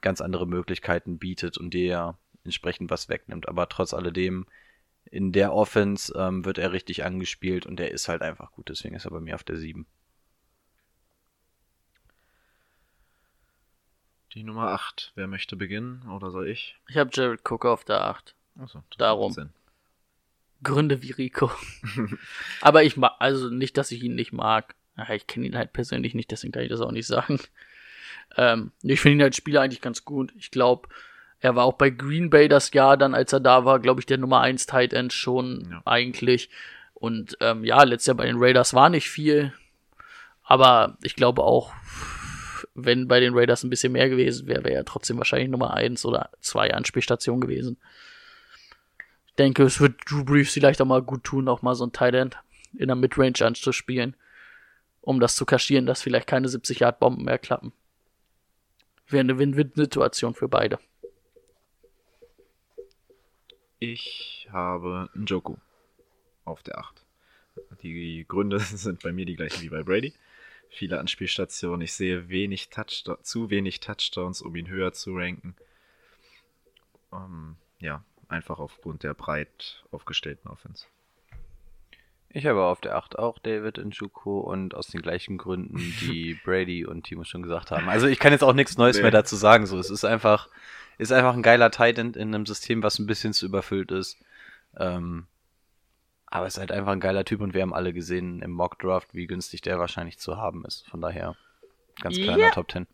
ganz 0.02 0.22
andere 0.22 0.48
Möglichkeiten 0.48 1.18
bietet 1.18 1.58
und 1.58 1.74
dir 1.74 2.18
entsprechend 2.44 2.90
was 2.90 3.10
wegnimmt. 3.10 3.48
Aber 3.48 3.68
trotz 3.70 3.94
alledem, 3.94 4.46
in 5.12 5.34
der 5.34 5.54
Offense 5.54 6.14
ähm, 6.18 6.46
wird 6.46 6.58
er 6.58 6.72
richtig 6.72 7.04
angespielt 7.04 7.66
und 7.66 7.78
der 7.78 7.92
ist 7.92 8.08
halt 8.08 8.22
einfach 8.22 8.52
gut, 8.54 8.70
deswegen 8.70 8.96
ist 8.96 9.06
er 9.06 9.12
bei 9.12 9.20
mir 9.20 9.36
auf 9.36 9.44
der 9.44 9.58
7. 9.58 9.86
Die 14.34 14.44
Nummer 14.44 14.70
8. 14.70 15.12
Wer 15.16 15.28
möchte 15.28 15.58
beginnen 15.58 16.10
oder 16.10 16.32
soll 16.32 16.48
ich? 16.48 16.80
Ich 16.88 16.96
habe 16.96 17.10
Jared 17.14 17.42
Cook 17.44 17.66
auf 17.66 17.84
der 17.84 18.06
8. 18.06 18.34
Achso, 18.58 18.82
Darum. 18.98 19.52
Gründe 20.64 21.02
wie 21.02 21.12
Rico. 21.12 21.52
Aber 22.62 22.84
ich 22.84 22.96
mag, 22.96 23.14
also 23.20 23.50
nicht, 23.50 23.78
dass 23.78 23.92
ich 23.92 24.02
ihn 24.02 24.16
nicht 24.16 24.32
mag. 24.32 24.76
Ich 25.10 25.28
kenne 25.28 25.48
ihn 25.48 25.58
halt 25.58 25.74
persönlich 25.74 26.14
nicht, 26.14 26.32
deswegen 26.32 26.54
kann 26.54 26.64
ich 26.64 26.70
das 26.70 26.82
auch 26.82 26.92
nicht 26.92 27.08
sagen. 27.08 27.40
Ähm, 28.38 28.72
ich 28.84 29.02
finde 29.02 29.18
ihn 29.18 29.24
als 29.24 29.36
Spieler 29.36 29.62
eigentlich 29.62 29.82
ganz 29.82 30.06
gut. 30.06 30.34
Ich 30.38 30.52
glaube, 30.52 30.88
er 31.42 31.56
war 31.56 31.66
auch 31.66 31.74
bei 31.74 31.90
Green 31.90 32.30
Bay 32.30 32.48
das 32.48 32.72
Jahr 32.72 32.98
dann, 32.98 33.16
als 33.16 33.34
er 33.34 33.40
da 33.40 33.66
war, 33.66 33.80
glaube 33.80 34.00
ich, 34.00 34.06
der 34.06 34.20
Nummer 34.20 34.42
1 34.42 34.68
Tight 34.68 34.94
End 34.94 35.12
schon 35.12 35.68
Ja. 35.72 35.82
eigentlich. 35.86 36.50
Und 36.94 37.36
ähm, 37.42 37.64
ja, 37.66 37.82
letztes 37.84 38.08
Jahr 38.08 38.18
bei 38.18 38.28
den 38.28 38.38
Raiders 38.38 38.76
war 38.76 38.90
nicht 38.90 39.10
viel. 39.10 39.54
Aber 40.44 40.98
ich 41.02 41.16
glaube 41.16 41.44
auch, 41.44 41.74
wenn 42.76 43.08
bei 43.08 43.20
den 43.20 43.34
Raiders 43.36 43.64
ein 43.64 43.72
bisschen 43.72 43.94
mehr 43.94 44.08
gewesen 44.08 44.48
wäre, 44.48 44.64
wäre 44.64 44.76
er 44.76 44.86
trotzdem 44.86 45.18
wahrscheinlich 45.18 45.50
Nummer 45.50 45.74
1 45.74 46.06
oder 46.06 46.30
2 46.42 46.74
Anspielstation 46.74 47.42
gewesen. 47.42 47.78
Ich 49.26 49.34
denke, 49.36 49.64
es 49.64 49.80
wird 49.82 49.96
Drew 50.06 50.24
Brees 50.24 50.52
vielleicht 50.54 50.80
auch 50.82 50.86
mal 50.86 51.02
gut 51.02 51.24
tun, 51.24 51.48
auch 51.48 51.64
mal 51.64 51.74
so 51.74 51.86
ein 51.86 51.92
Tight 51.92 52.14
End 52.14 52.38
in 52.78 52.88
der 52.88 52.96
Midrange 52.96 53.42
anzuspielen, 53.42 54.16
um 55.02 55.20
das 55.20 55.36
zu 55.36 55.46
kaschieren, 55.46 55.88
dass 55.88 56.02
vielleicht 56.04 56.28
keine 56.28 56.48
70 56.48 56.80
Yard 56.80 57.00
Bomben 57.00 57.26
mehr 57.26 57.40
klappen. 57.40 57.74
Wäre 59.08 59.22
eine 59.22 59.40
Win-Win-Situation 59.40 60.36
für 60.36 60.48
beide. 60.48 60.78
Ich 63.84 64.48
habe 64.52 65.10
Njoku 65.16 65.56
auf 66.46 66.62
der 66.62 66.78
8. 66.78 67.04
Die 67.82 68.26
Gründe 68.28 68.60
sind 68.60 69.02
bei 69.02 69.12
mir 69.12 69.26
die 69.26 69.36
gleichen 69.36 69.64
wie 69.64 69.70
bei 69.70 69.82
Brady. 69.82 70.14
Viele 70.70 71.00
Anspielstationen. 71.00 71.82
Ich 71.82 71.94
sehe 71.94 72.30
wenig 72.30 72.70
Touchdown, 72.70 73.18
zu 73.24 73.50
wenig 73.50 73.80
Touchdowns, 73.80 74.44
um 74.44 74.56
ihn 74.56 74.68
höher 74.68 74.94
zu 74.94 75.16
ranken. 75.16 75.56
Ähm, 77.12 77.56
ja, 77.80 78.04
einfach 78.28 78.60
aufgrund 78.60 79.02
der 79.02 79.16
breit 79.16 79.84
aufgestellten 79.90 80.48
Offense. 80.48 80.86
Ich 82.30 82.46
habe 82.46 82.64
auf 82.64 82.82
der 82.82 82.96
8 82.98 83.18
auch 83.18 83.40
David 83.40 83.80
Njoku 83.84 84.42
und 84.42 84.76
aus 84.76 84.88
den 84.90 85.02
gleichen 85.02 85.40
Gründen, 85.40 85.78
die 86.02 86.36
Brady 86.46 86.86
und 86.86 87.04
Timo 87.04 87.24
schon 87.24 87.42
gesagt 87.42 87.72
haben. 87.72 87.90
Also 87.90 88.06
ich 88.06 88.20
kann 88.20 88.32
jetzt 88.32 88.44
auch 88.44 88.54
nichts 88.54 88.78
Neues 88.78 88.98
Nee. 88.98 89.02
mehr 89.02 89.12
dazu 89.12 89.36
sagen. 89.36 89.66
So, 89.66 89.80
es 89.80 89.90
ist 89.90 90.06
einfach, 90.06 90.50
ist 91.02 91.12
einfach 91.12 91.34
ein 91.34 91.42
geiler 91.42 91.72
Tight 91.72 91.98
End 91.98 92.16
in 92.16 92.34
einem 92.34 92.46
System, 92.46 92.84
was 92.84 93.00
ein 93.00 93.08
bisschen 93.08 93.34
zu 93.34 93.48
überfüllt 93.48 93.92
ist. 93.92 94.20
Ähm, 94.78 95.26
aber 96.28 96.46
es 96.46 96.54
ist 96.54 96.60
halt 96.60 96.72
einfach 96.72 96.92
ein 96.92 97.00
geiler 97.00 97.26
Typ 97.26 97.42
und 97.42 97.56
wir 97.56 97.64
haben 97.64 97.74
alle 97.74 97.92
gesehen 97.92 98.44
im 98.44 98.52
Mock 98.52 98.78
Draft, 98.78 99.16
wie 99.16 99.26
günstig 99.26 99.62
der 99.62 99.80
wahrscheinlich 99.80 100.20
zu 100.20 100.38
haben 100.38 100.64
ist. 100.64 100.88
Von 100.88 101.02
daher 101.02 101.36
ganz 102.02 102.18
kleiner 102.18 102.38
Ja. 102.38 102.50
Top 102.52 102.72
10. 102.72 102.86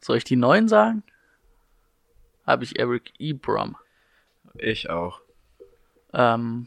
Soll 0.00 0.16
ich 0.16 0.24
die 0.24 0.36
neuen 0.36 0.68
sagen? 0.68 1.02
Habe 2.46 2.64
ich 2.64 2.78
Eric 2.78 3.12
Ebram. 3.18 3.76
Ich 4.54 4.88
auch. 4.88 5.20
Ähm, 6.14 6.66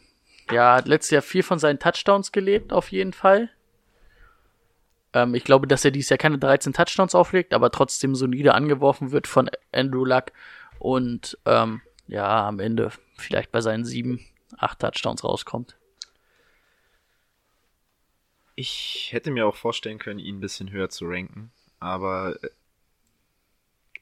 ja, 0.51 0.75
hat 0.75 0.87
letztes 0.87 1.09
Jahr 1.09 1.21
viel 1.23 1.41
von 1.41 1.57
seinen 1.57 1.79
Touchdowns 1.79 2.31
gelebt, 2.31 2.71
auf 2.71 2.91
jeden 2.91 3.13
Fall. 3.13 3.49
Ähm, 5.13 5.35
ich 5.35 5.43
glaube, 5.43 5.67
dass 5.67 5.85
er 5.85 5.91
dieses 5.91 6.09
Jahr 6.09 6.17
keine 6.17 6.37
13 6.37 6.73
Touchdowns 6.73 7.15
auflegt, 7.15 7.53
aber 7.53 7.71
trotzdem 7.71 8.15
solide 8.15 8.53
angeworfen 8.53 9.11
wird 9.11 9.27
von 9.27 9.49
Andrew 9.71 10.05
Luck. 10.05 10.31
Und 10.79 11.37
ähm, 11.45 11.81
ja, 12.07 12.47
am 12.47 12.59
Ende 12.59 12.91
vielleicht 13.17 13.51
bei 13.51 13.61
seinen 13.61 13.85
sieben, 13.85 14.25
acht 14.57 14.79
Touchdowns 14.79 15.23
rauskommt. 15.23 15.77
Ich 18.55 19.09
hätte 19.11 19.31
mir 19.31 19.47
auch 19.47 19.55
vorstellen 19.55 19.97
können, 19.97 20.19
ihn 20.19 20.37
ein 20.37 20.41
bisschen 20.41 20.71
höher 20.71 20.89
zu 20.89 21.05
ranken, 21.07 21.51
aber 21.79 22.37
äh, 22.43 22.49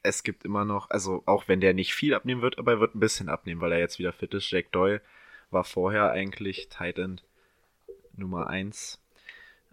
es 0.04 0.24
gibt 0.24 0.44
immer 0.44 0.66
noch, 0.66 0.90
also 0.90 1.24
auch 1.26 1.48
wenn 1.48 1.62
der 1.62 1.74
nicht 1.74 1.94
viel 1.94 2.14
abnehmen 2.14 2.42
wird, 2.42 2.58
aber 2.58 2.74
er 2.74 2.80
wird 2.80 2.96
ein 2.96 3.00
bisschen 3.00 3.30
abnehmen, 3.30 3.62
weil 3.62 3.72
er 3.72 3.80
jetzt 3.80 4.00
wieder 4.00 4.12
fit 4.12 4.34
ist. 4.34 4.50
Jack 4.50 4.72
Doyle 4.72 5.02
war 5.52 5.64
vorher 5.64 6.12
eigentlich 6.12 6.70
Tight 6.70 6.98
End 6.98 7.24
Nummer 8.14 8.48
1. 8.48 9.00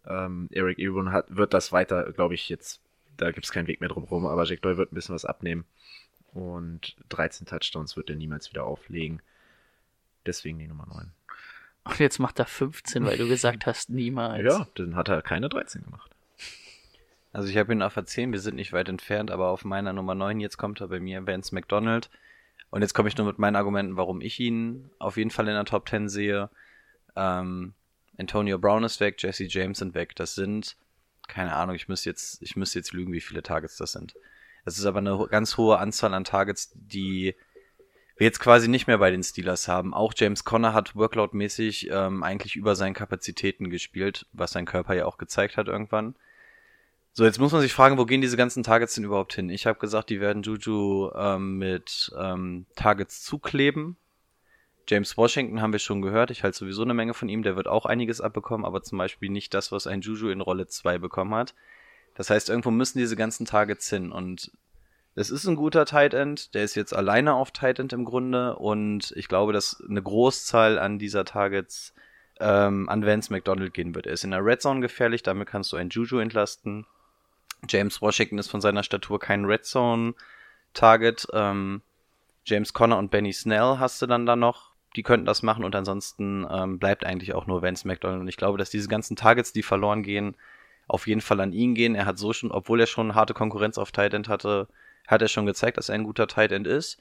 Ähm, 0.08 0.48
Eric 0.50 0.78
Ebron 0.78 1.12
hat, 1.12 1.26
wird 1.28 1.54
das 1.54 1.70
weiter, 1.70 2.12
glaube 2.12 2.34
ich, 2.34 2.48
jetzt, 2.48 2.80
da 3.16 3.30
gibt 3.30 3.44
es 3.44 3.52
keinen 3.52 3.66
Weg 3.66 3.80
mehr 3.80 3.90
drum 3.90 4.04
rum, 4.04 4.26
aber 4.26 4.44
Jack 4.44 4.62
Doyle 4.62 4.78
wird 4.78 4.92
ein 4.92 4.94
bisschen 4.94 5.14
was 5.14 5.24
abnehmen. 5.24 5.64
Und 6.32 6.96
13 7.10 7.46
Touchdowns 7.46 7.96
wird 7.96 8.10
er 8.10 8.16
niemals 8.16 8.50
wieder 8.50 8.64
auflegen. 8.64 9.20
Deswegen 10.26 10.58
die 10.58 10.66
Nummer 10.66 10.86
9. 10.86 11.10
Und 11.84 11.98
jetzt 11.98 12.18
macht 12.18 12.38
er 12.38 12.46
15, 12.46 13.04
weil 13.04 13.16
du 13.16 13.28
gesagt 13.28 13.66
hast, 13.66 13.90
niemals. 13.90 14.44
Ja, 14.44 14.66
dann 14.74 14.94
hat 14.94 15.08
er 15.08 15.22
keine 15.22 15.48
13 15.48 15.84
gemacht. 15.84 16.10
Also 17.32 17.48
ich 17.48 17.56
habe 17.56 17.72
ihn 17.72 17.82
auf 17.82 17.94
der 17.94 18.06
10, 18.06 18.32
wir 18.32 18.40
sind 18.40 18.56
nicht 18.56 18.72
weit 18.72 18.88
entfernt, 18.88 19.30
aber 19.30 19.48
auf 19.48 19.64
meiner 19.64 19.92
Nummer 19.92 20.14
9 20.14 20.40
jetzt 20.40 20.56
kommt 20.56 20.80
er 20.80 20.88
bei 20.88 21.00
mir 21.00 21.26
Vance 21.26 21.54
McDonald. 21.54 22.10
Und 22.70 22.82
jetzt 22.82 22.94
komme 22.94 23.08
ich 23.08 23.16
nur 23.16 23.26
mit 23.26 23.38
meinen 23.38 23.56
Argumenten, 23.56 23.96
warum 23.96 24.20
ich 24.20 24.38
ihn 24.40 24.90
auf 24.98 25.16
jeden 25.16 25.30
Fall 25.30 25.48
in 25.48 25.54
der 25.54 25.64
Top 25.64 25.88
10 25.88 26.08
sehe. 26.08 26.50
Ähm, 27.16 27.72
Antonio 28.18 28.58
Brown 28.58 28.84
ist 28.84 29.00
weg, 29.00 29.22
Jesse 29.22 29.44
James 29.44 29.78
sind 29.78 29.94
weg. 29.94 30.14
Das 30.16 30.34
sind, 30.34 30.76
keine 31.28 31.54
Ahnung, 31.54 31.76
ich 31.76 31.88
müsste 31.88 32.10
jetzt, 32.10 32.42
ich 32.42 32.56
müsste 32.56 32.78
jetzt 32.78 32.92
lügen, 32.92 33.12
wie 33.12 33.20
viele 33.20 33.42
Targets 33.42 33.76
das 33.76 33.92
sind. 33.92 34.14
Das 34.64 34.76
ist 34.76 34.84
aber 34.84 34.98
eine 34.98 35.26
ganz 35.30 35.56
hohe 35.56 35.78
Anzahl 35.78 36.12
an 36.12 36.24
Targets, 36.24 36.72
die 36.74 37.34
wir 38.16 38.26
jetzt 38.26 38.40
quasi 38.40 38.68
nicht 38.68 38.88
mehr 38.88 38.98
bei 38.98 39.10
den 39.12 39.22
Steelers 39.22 39.68
haben. 39.68 39.94
Auch 39.94 40.12
James 40.16 40.44
Conner 40.44 40.74
hat 40.74 40.96
workload-mäßig 40.96 41.88
ähm, 41.90 42.24
eigentlich 42.24 42.56
über 42.56 42.74
seinen 42.74 42.94
Kapazitäten 42.94 43.70
gespielt, 43.70 44.26
was 44.32 44.50
sein 44.50 44.66
Körper 44.66 44.94
ja 44.94 45.06
auch 45.06 45.18
gezeigt 45.18 45.56
hat 45.56 45.68
irgendwann. 45.68 46.16
So, 47.12 47.24
jetzt 47.24 47.38
muss 47.38 47.52
man 47.52 47.60
sich 47.60 47.72
fragen, 47.72 47.96
wo 47.96 48.04
gehen 48.04 48.20
diese 48.20 48.36
ganzen 48.36 48.62
Targets 48.64 48.94
denn 48.94 49.04
überhaupt 49.04 49.34
hin? 49.34 49.50
Ich 49.50 49.66
habe 49.66 49.78
gesagt, 49.78 50.10
die 50.10 50.20
werden 50.20 50.42
Juju 50.42 51.10
ähm, 51.14 51.58
mit 51.58 52.12
ähm, 52.18 52.66
Targets 52.76 53.22
zukleben. 53.22 53.96
James 54.88 55.18
Washington 55.18 55.60
haben 55.60 55.72
wir 55.72 55.78
schon 55.78 56.00
gehört. 56.00 56.30
Ich 56.30 56.42
halte 56.42 56.56
sowieso 56.56 56.82
eine 56.82 56.94
Menge 56.94 57.12
von 57.12 57.28
ihm. 57.28 57.42
Der 57.42 57.56
wird 57.56 57.68
auch 57.68 57.84
einiges 57.84 58.22
abbekommen, 58.22 58.64
aber 58.64 58.82
zum 58.82 58.96
Beispiel 58.96 59.28
nicht 59.28 59.52
das, 59.52 59.70
was 59.70 59.86
ein 59.86 60.00
Juju 60.00 60.30
in 60.30 60.40
Rolle 60.40 60.66
2 60.66 60.96
bekommen 60.96 61.34
hat. 61.34 61.54
Das 62.14 62.30
heißt, 62.30 62.48
irgendwo 62.48 62.70
müssen 62.70 62.98
diese 62.98 63.14
ganzen 63.14 63.44
Targets 63.44 63.90
hin. 63.90 64.10
Und 64.10 64.50
es 65.14 65.30
ist 65.30 65.46
ein 65.46 65.56
guter 65.56 65.84
Tight 65.84 66.14
End. 66.14 66.54
Der 66.54 66.64
ist 66.64 66.74
jetzt 66.74 66.96
alleine 66.96 67.34
auf 67.34 67.50
Tight 67.50 67.78
End 67.78 67.92
im 67.92 68.06
Grunde. 68.06 68.56
Und 68.56 69.12
ich 69.14 69.28
glaube, 69.28 69.52
dass 69.52 69.84
eine 69.86 70.02
Großzahl 70.02 70.78
an 70.78 70.98
dieser 70.98 71.26
Targets 71.26 71.92
ähm, 72.40 72.88
an 72.88 73.04
Vance 73.04 73.30
McDonald 73.30 73.74
gehen 73.74 73.94
wird. 73.94 74.06
Er 74.06 74.14
ist 74.14 74.24
in 74.24 74.30
der 74.30 74.44
Red 74.44 74.62
Zone 74.62 74.80
gefährlich. 74.80 75.22
Damit 75.22 75.48
kannst 75.48 75.70
du 75.70 75.76
einen 75.76 75.90
Juju 75.90 76.18
entlasten. 76.18 76.86
James 77.68 78.00
Washington 78.00 78.38
ist 78.38 78.48
von 78.48 78.62
seiner 78.62 78.82
Statur 78.82 79.20
kein 79.20 79.44
Red 79.44 79.66
Zone 79.66 80.14
Target. 80.72 81.26
Ähm, 81.34 81.82
James 82.46 82.72
Conner 82.72 82.96
und 82.96 83.10
Benny 83.10 83.34
Snell 83.34 83.76
hast 83.78 84.00
du 84.00 84.06
dann 84.06 84.24
da 84.24 84.34
noch. 84.34 84.67
Die 84.98 85.04
könnten 85.04 85.26
das 85.26 85.44
machen 85.44 85.62
und 85.62 85.76
ansonsten 85.76 86.44
ähm, 86.50 86.80
bleibt 86.80 87.06
eigentlich 87.06 87.32
auch 87.32 87.46
nur 87.46 87.62
Vance 87.62 87.86
McDonald. 87.86 88.20
Und 88.20 88.26
ich 88.26 88.36
glaube, 88.36 88.58
dass 88.58 88.68
diese 88.68 88.88
ganzen 88.88 89.14
Targets, 89.14 89.52
die 89.52 89.62
verloren 89.62 90.02
gehen, 90.02 90.34
auf 90.88 91.06
jeden 91.06 91.20
Fall 91.20 91.40
an 91.40 91.52
ihn 91.52 91.76
gehen. 91.76 91.94
Er 91.94 92.04
hat 92.04 92.18
so 92.18 92.32
schon, 92.32 92.50
obwohl 92.50 92.80
er 92.80 92.88
schon 92.88 93.14
harte 93.14 93.32
Konkurrenz 93.32 93.78
auf 93.78 93.92
Tight 93.92 94.12
End 94.12 94.28
hatte, 94.28 94.66
hat 95.06 95.22
er 95.22 95.28
schon 95.28 95.46
gezeigt, 95.46 95.76
dass 95.76 95.88
er 95.88 95.94
ein 95.94 96.02
guter 96.02 96.26
Tight 96.26 96.50
End 96.50 96.66
ist. 96.66 97.00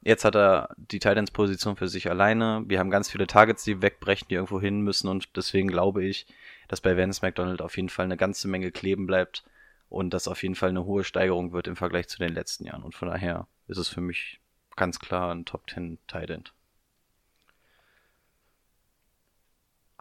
Jetzt 0.00 0.24
hat 0.24 0.34
er 0.34 0.74
die 0.78 0.98
Tight 0.98 1.18
Ends 1.18 1.30
Position 1.30 1.76
für 1.76 1.88
sich 1.88 2.08
alleine. 2.08 2.64
Wir 2.68 2.78
haben 2.78 2.88
ganz 2.88 3.10
viele 3.10 3.26
Targets, 3.26 3.64
die 3.64 3.82
wegbrechen, 3.82 4.28
die 4.30 4.36
irgendwo 4.36 4.58
hin 4.58 4.80
müssen 4.80 5.08
und 5.08 5.36
deswegen 5.36 5.68
glaube 5.68 6.02
ich, 6.02 6.26
dass 6.68 6.80
bei 6.80 6.96
Vance 6.96 7.20
McDonald 7.20 7.60
auf 7.60 7.76
jeden 7.76 7.90
Fall 7.90 8.06
eine 8.06 8.16
ganze 8.16 8.48
Menge 8.48 8.70
kleben 8.70 9.06
bleibt 9.06 9.44
und 9.90 10.14
das 10.14 10.26
auf 10.26 10.42
jeden 10.42 10.54
Fall 10.54 10.70
eine 10.70 10.86
hohe 10.86 11.04
Steigerung 11.04 11.52
wird 11.52 11.68
im 11.68 11.76
Vergleich 11.76 12.08
zu 12.08 12.16
den 12.16 12.32
letzten 12.32 12.64
Jahren. 12.64 12.82
Und 12.82 12.94
von 12.94 13.08
daher 13.08 13.46
ist 13.68 13.76
es 13.76 13.88
für 13.88 14.00
mich 14.00 14.40
ganz 14.74 14.98
klar 14.98 15.34
ein 15.34 15.44
Top 15.44 15.68
10 15.68 15.98
Tight 16.06 16.30
End. 16.30 16.54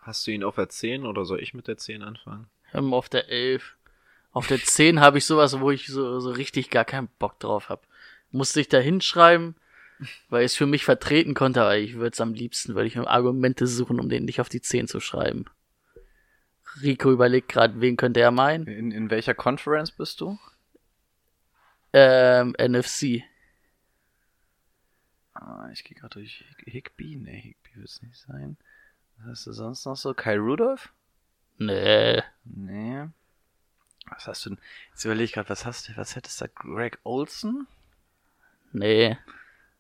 Hast 0.10 0.26
du 0.26 0.31
ihn 0.31 0.44
auf 0.44 0.56
der 0.56 0.69
10 0.69 1.06
oder 1.06 1.23
soll 1.23 1.40
ich 1.40 1.53
mit 1.53 1.68
der 1.68 1.77
10 1.77 2.02
anfangen? 2.02 2.48
Ähm, 2.73 2.95
auf 2.95 3.10
der 3.10 3.30
11. 3.30 3.77
Auf 4.31 4.48
der 4.48 4.57
10 4.57 5.02
habe 5.02 5.19
ich 5.19 5.26
sowas, 5.26 5.60
wo 5.60 5.69
ich 5.69 5.86
so, 5.86 6.19
so 6.19 6.31
richtig 6.31 6.72
gar 6.72 6.84
keinen 6.84 7.10
Bock 7.19 7.40
drauf 7.40 7.69
habe. 7.69 7.84
Musste 8.31 8.60
ich 8.60 8.68
da 8.68 8.80
hinschreiben, 8.80 9.53
weil 10.30 10.45
ich 10.45 10.53
es 10.53 10.57
für 10.57 10.65
mich 10.65 10.84
vertreten 10.84 11.36
konnte, 11.36 11.61
aber 11.61 11.77
ich 11.77 11.94
würde 11.94 12.14
es 12.14 12.22
am 12.22 12.34
liebsten, 12.34 12.73
würde 12.73 12.88
ich 12.88 12.98
Argumente 12.98 13.68
suchen, 13.68 13.99
um 13.99 14.10
den 14.10 14.26
nicht 14.26 14.41
auf 14.41 14.49
die 14.49 14.61
10 14.61 14.88
zu 14.88 14.99
schreiben. 14.99 15.45
Rico 16.81 17.11
überlegt 17.11 17.49
gerade, 17.49 17.80
wen 17.80 17.95
könnte 17.95 18.19
er 18.19 18.31
meinen? 18.31 18.65
In, 18.65 18.90
in 18.90 19.11
welcher 19.11 19.36
Conference 19.36 19.91
bist 19.91 20.22
du? 20.22 20.40
Ähm, 21.94 22.56
NFC. 22.60 23.22
Ah, 25.36 25.69
ich 25.72 25.84
gehe 25.84 25.95
gerade 25.95 26.15
durch 26.15 26.45
Higby. 26.65 27.15
Ne, 27.18 27.30
Higby 27.30 27.76
wird 27.76 27.90
es 27.90 28.02
nicht 28.02 28.18
sein. 28.18 28.57
Was 29.19 29.29
hast 29.31 29.47
du 29.47 29.51
sonst 29.53 29.85
noch 29.85 29.95
so? 29.95 30.13
Kai 30.13 30.37
Rudolph? 30.37 30.93
Nee. 31.57 32.21
Nee. 32.45 33.07
Was 34.09 34.27
hast 34.27 34.45
du 34.45 34.51
denn? 34.51 34.59
Jetzt 34.91 35.05
überlege 35.05 35.25
ich 35.25 35.33
gerade, 35.33 35.49
was 35.49 35.65
hast 35.65 35.89
du, 35.89 35.97
was 35.97 36.15
hättest 36.15 36.41
du 36.41 36.45
da? 36.45 36.51
Greg 36.55 36.99
Olson? 37.03 37.67
Nee. 38.71 39.17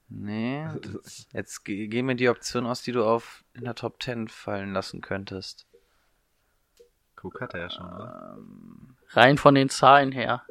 Nee. 0.09 0.67
Jetzt 1.31 1.63
ge 1.63 1.87
geh 1.87 2.01
mir 2.01 2.15
die 2.15 2.29
Option 2.29 2.65
aus, 2.65 2.81
die 2.81 2.91
du 2.91 3.05
auf 3.05 3.43
in 3.53 3.63
der 3.63 3.75
Top 3.75 4.01
10 4.01 4.27
fallen 4.27 4.73
lassen 4.73 5.01
könntest. 5.01 5.67
Cook 7.21 7.41
hat 7.41 7.53
er 7.53 7.61
ja 7.61 7.69
schon, 7.69 7.85
oder? 7.85 8.35
Ähm, 8.37 8.95
Rein 9.09 9.37
von 9.37 9.55
den 9.55 9.69
Zahlen 9.69 10.11
her. 10.11 10.43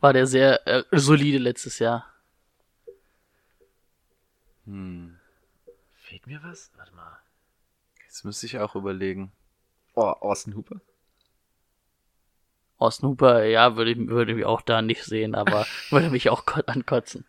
War 0.00 0.12
der 0.12 0.26
sehr 0.26 0.66
äh, 0.66 0.84
solide 0.92 1.38
letztes 1.38 1.78
Jahr. 1.78 2.06
hm. 4.64 5.15
Mir 6.26 6.42
was? 6.42 6.70
Warte 6.76 6.94
mal. 6.94 7.18
Jetzt 8.04 8.24
müsste 8.24 8.46
ich 8.46 8.58
auch 8.58 8.74
überlegen. 8.74 9.32
Oh, 9.94 10.02
Austin 10.02 10.56
Hooper? 10.56 10.80
Austin 12.78 13.08
Hooper, 13.08 13.44
ja, 13.44 13.76
würde 13.76 13.92
ich, 13.92 13.98
würde 14.08 14.38
ich 14.38 14.44
auch 14.44 14.60
da 14.60 14.82
nicht 14.82 15.04
sehen, 15.04 15.34
aber 15.34 15.66
würde 15.90 16.10
mich 16.10 16.28
auch 16.28 16.44
ko- 16.44 16.60
ankotzen. 16.66 17.24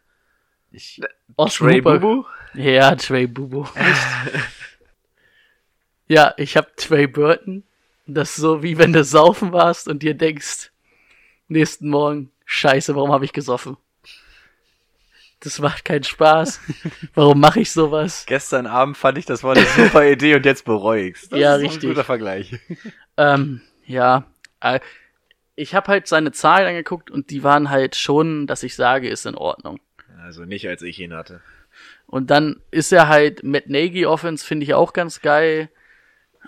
Ich, 0.71 0.99
Austin 1.37 1.67
Trey 1.67 1.79
Hooper- 1.79 1.99
Bubu? 1.99 2.23
Ja, 2.53 2.95
Trey 2.95 3.27
Bubu. 3.27 3.65
ja, 6.07 6.33
ich 6.37 6.57
hab 6.57 6.75
Trey 6.77 7.07
Burton. 7.07 7.63
Das 8.07 8.31
ist 8.31 8.37
so 8.37 8.63
wie 8.63 8.77
wenn 8.77 8.93
du 8.93 9.03
saufen 9.03 9.51
warst 9.51 9.87
und 9.87 10.01
dir 10.01 10.13
denkst, 10.15 10.71
nächsten 11.49 11.89
Morgen, 11.89 12.31
scheiße, 12.45 12.95
warum 12.95 13.11
habe 13.11 13.25
ich 13.25 13.33
gesoffen? 13.33 13.77
Das 15.39 15.59
macht 15.59 15.85
keinen 15.85 16.03
Spaß. 16.03 16.59
Warum 17.13 17.39
mache 17.39 17.59
ich 17.59 17.71
sowas? 17.71 18.25
gestern 18.27 18.65
Abend 18.65 18.97
fand 18.97 19.17
ich, 19.19 19.25
das 19.25 19.43
war 19.43 19.55
eine 19.55 19.65
super 19.65 20.03
Idee 20.05 20.35
und 20.35 20.45
jetzt 20.45 20.65
bereue 20.65 21.07
ich's. 21.09 21.29
Das 21.29 21.39
Ja, 21.39 21.55
ist 21.55 21.61
richtig. 21.63 21.83
Ein 21.83 21.89
guter 21.89 22.03
Vergleich. 22.03 22.59
Ähm, 23.17 23.61
ja, 23.85 24.25
äh, 24.61 24.79
ich 25.55 25.75
habe 25.75 25.87
halt 25.87 26.07
seine 26.07 26.31
Zahlen 26.31 26.67
angeguckt 26.67 27.11
und 27.11 27.29
die 27.29 27.43
waren 27.43 27.69
halt 27.69 27.95
schon, 27.95 28.47
dass 28.47 28.63
ich 28.63 28.75
sage, 28.75 29.09
ist 29.09 29.25
in 29.25 29.35
Ordnung. 29.35 29.79
Also 30.23 30.43
nicht, 30.45 30.67
als 30.67 30.81
ich 30.81 30.99
ihn 30.99 31.13
hatte. 31.13 31.41
Und 32.07 32.31
dann 32.31 32.61
ist 32.71 32.91
er 32.91 33.07
halt 33.07 33.43
Matt 33.43 33.69
Nagy 33.69 34.05
Offense, 34.05 34.45
finde 34.45 34.63
ich 34.65 34.73
auch 34.73 34.93
ganz 34.93 35.21
geil. 35.21 35.69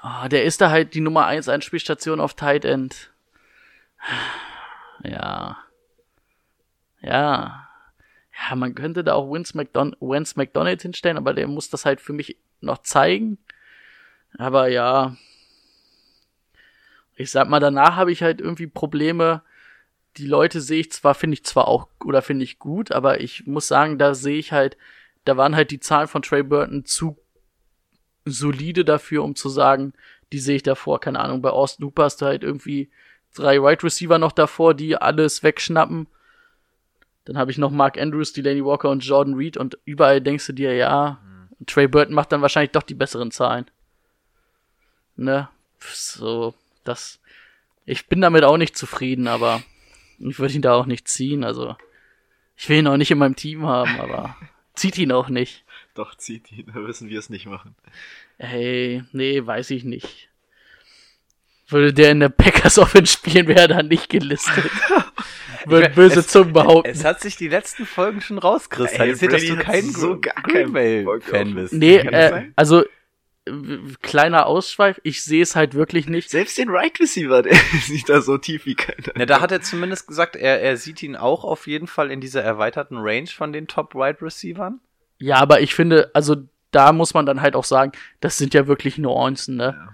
Oh, 0.01 0.27
der 0.27 0.43
ist 0.45 0.61
da 0.61 0.69
halt 0.69 0.93
die 0.93 1.01
Nummer 1.01 1.25
1 1.25 1.49
Einspielstation 1.49 2.19
auf 2.19 2.33
Tight 2.33 2.65
End. 2.65 3.11
Ja. 5.03 5.57
Ja. 7.01 7.68
Ja, 8.47 8.55
man 8.55 8.75
könnte 8.75 9.03
da 9.03 9.13
auch 9.13 9.31
Vince, 9.31 9.57
McDon 9.57 9.95
Vince 9.99 10.33
McDonald 10.37 10.81
hinstellen, 10.81 11.17
aber 11.17 11.33
der 11.33 11.47
muss 11.47 11.69
das 11.69 11.85
halt 11.85 12.01
für 12.01 12.13
mich 12.13 12.37
noch 12.61 12.79
zeigen. 12.79 13.37
Aber 14.37 14.67
ja. 14.67 15.15
Ich 17.15 17.31
sag 17.31 17.49
mal, 17.49 17.59
danach 17.59 17.95
habe 17.95 18.11
ich 18.11 18.23
halt 18.23 18.39
irgendwie 18.39 18.67
Probleme. 18.67 19.41
Die 20.17 20.25
Leute 20.25 20.61
sehe 20.61 20.79
ich 20.79 20.91
zwar, 20.91 21.15
finde 21.15 21.35
ich 21.35 21.43
zwar 21.43 21.67
auch, 21.67 21.89
oder 22.03 22.21
finde 22.21 22.43
ich 22.43 22.59
gut, 22.59 22.91
aber 22.91 23.21
ich 23.21 23.45
muss 23.45 23.67
sagen, 23.67 23.97
da 23.97 24.13
sehe 24.13 24.37
ich 24.37 24.51
halt, 24.51 24.77
da 25.25 25.37
waren 25.37 25.55
halt 25.55 25.71
die 25.71 25.79
Zahlen 25.79 26.07
von 26.07 26.21
Trey 26.21 26.43
Burton 26.43 26.85
zu 26.85 27.17
solide 28.25 28.85
dafür, 28.85 29.23
um 29.23 29.35
zu 29.35 29.49
sagen, 29.49 29.93
die 30.31 30.39
sehe 30.39 30.57
ich 30.57 30.63
davor. 30.63 30.99
Keine 30.99 31.19
Ahnung, 31.19 31.41
bei 31.41 31.49
Austin 31.49 31.85
Hooper 31.85 32.03
hast 32.03 32.21
du 32.21 32.25
halt 32.25 32.43
irgendwie 32.43 32.89
drei 33.35 33.61
Wide 33.61 33.83
Receiver 33.83 34.17
noch 34.17 34.31
davor, 34.31 34.73
die 34.73 34.95
alles 34.95 35.43
wegschnappen. 35.43 36.07
Dann 37.25 37.37
habe 37.37 37.51
ich 37.51 37.57
noch 37.57 37.71
Mark 37.71 37.97
Andrews, 37.97 38.33
Delaney 38.33 38.63
Walker 38.63 38.89
und 38.89 39.05
Jordan 39.05 39.35
Reed 39.35 39.57
und 39.57 39.77
überall 39.85 40.21
denkst 40.21 40.47
du 40.47 40.53
dir, 40.53 40.73
ja, 40.73 41.19
Trey 41.65 41.87
Burton 41.87 42.15
macht 42.15 42.31
dann 42.31 42.41
wahrscheinlich 42.41 42.71
doch 42.71 42.83
die 42.83 42.93
besseren 42.93 43.31
Zahlen. 43.31 43.69
Ne? 45.15 45.49
So, 45.79 46.53
das. 46.83 47.19
Ich 47.85 48.07
bin 48.07 48.21
damit 48.21 48.43
auch 48.43 48.57
nicht 48.57 48.77
zufrieden, 48.77 49.27
aber 49.27 49.63
ich 50.19 50.39
würde 50.39 50.53
ihn 50.53 50.61
da 50.61 50.73
auch 50.73 50.85
nicht 50.85 51.07
ziehen. 51.07 51.43
Also, 51.43 51.75
ich 52.55 52.69
will 52.69 52.77
ihn 52.77 52.87
auch 52.87 52.97
nicht 52.97 53.11
in 53.11 53.17
meinem 53.17 53.35
Team 53.35 53.65
haben, 53.65 53.99
aber 53.99 54.35
zieht 54.75 54.97
ihn 54.97 55.11
auch 55.11 55.29
nicht. 55.29 55.63
Doch, 55.95 56.15
zieht 56.15 56.51
ihn, 56.51 56.67
da 56.73 56.79
müssen 56.79 57.09
wir 57.09 57.19
es 57.19 57.29
nicht 57.29 57.45
machen. 57.45 57.75
Hey, 58.37 59.03
nee, 59.11 59.45
weiß 59.45 59.71
ich 59.71 59.83
nicht. 59.83 60.29
Würde 61.67 61.93
der 61.93 62.11
in 62.11 62.19
der 62.19 62.29
Packers 62.29 62.77
Offense 62.77 63.13
spielen, 63.13 63.47
wäre 63.47 63.61
er 63.61 63.67
dann 63.67 63.87
nicht 63.87 64.09
gelistet. 64.09 64.71
Würden 65.65 65.93
böse 65.95 66.19
es- 66.19 66.27
Zungen 66.27 66.53
behaupten. 66.53 66.89
Es 66.91 67.03
hat 67.03 67.21
sich 67.21 67.35
die 67.37 67.47
letzten 67.47 67.85
Folgen 67.85 68.21
schon 68.21 68.37
rauskristallisiert, 68.37 69.33
dass 69.33 69.45
du 69.45 69.55
kein 69.57 69.83
so 69.85 69.99
so 69.99 70.19
gar 70.19 70.35
Green 70.43 70.53
keinen 70.53 70.73
Bay 70.73 71.03
Bock 71.03 71.23
Fan 71.23 71.49
auf- 71.49 71.55
bist. 71.55 71.73
Nee, 71.73 71.97
äh, 71.97 72.51
also 72.55 72.83
kleiner 74.01 74.45
Ausschweif, 74.45 74.99
ich 75.03 75.23
sehe 75.23 75.41
es 75.41 75.55
halt 75.55 75.73
wirklich 75.73 76.07
nicht. 76.07 76.29
Selbst 76.29 76.57
den 76.57 76.69
Right 76.69 76.99
Receiver, 76.99 77.41
der 77.43 77.55
sieht 77.81 78.07
da 78.09 78.21
so 78.21 78.37
tief 78.37 78.65
wie 78.65 78.75
keiner. 78.75 79.17
Ja, 79.17 79.25
da 79.25 79.41
hat 79.41 79.51
er 79.51 79.61
zumindest 79.61 80.07
gesagt, 80.07 80.35
er, 80.35 80.61
er 80.61 80.77
sieht 80.77 81.01
ihn 81.01 81.15
auch 81.15 81.43
auf 81.43 81.65
jeden 81.67 81.87
Fall 81.87 82.11
in 82.11 82.21
dieser 82.21 82.43
erweiterten 82.43 82.97
Range 82.97 83.27
von 83.27 83.51
den 83.51 83.67
Top 83.67 83.95
Wide 83.95 84.21
Receivern. 84.21 84.79
Ja, 85.17 85.37
aber 85.37 85.61
ich 85.61 85.73
finde, 85.73 86.11
also 86.13 86.35
da 86.71 86.93
muss 86.93 87.13
man 87.15 87.25
dann 87.25 87.41
halt 87.41 87.55
auch 87.55 87.63
sagen, 87.63 87.91
das 88.19 88.37
sind 88.37 88.53
ja 88.53 88.67
wirklich 88.67 88.97
Nuancen, 88.99 89.55
ne? 89.57 89.75
Ja. 89.77 89.93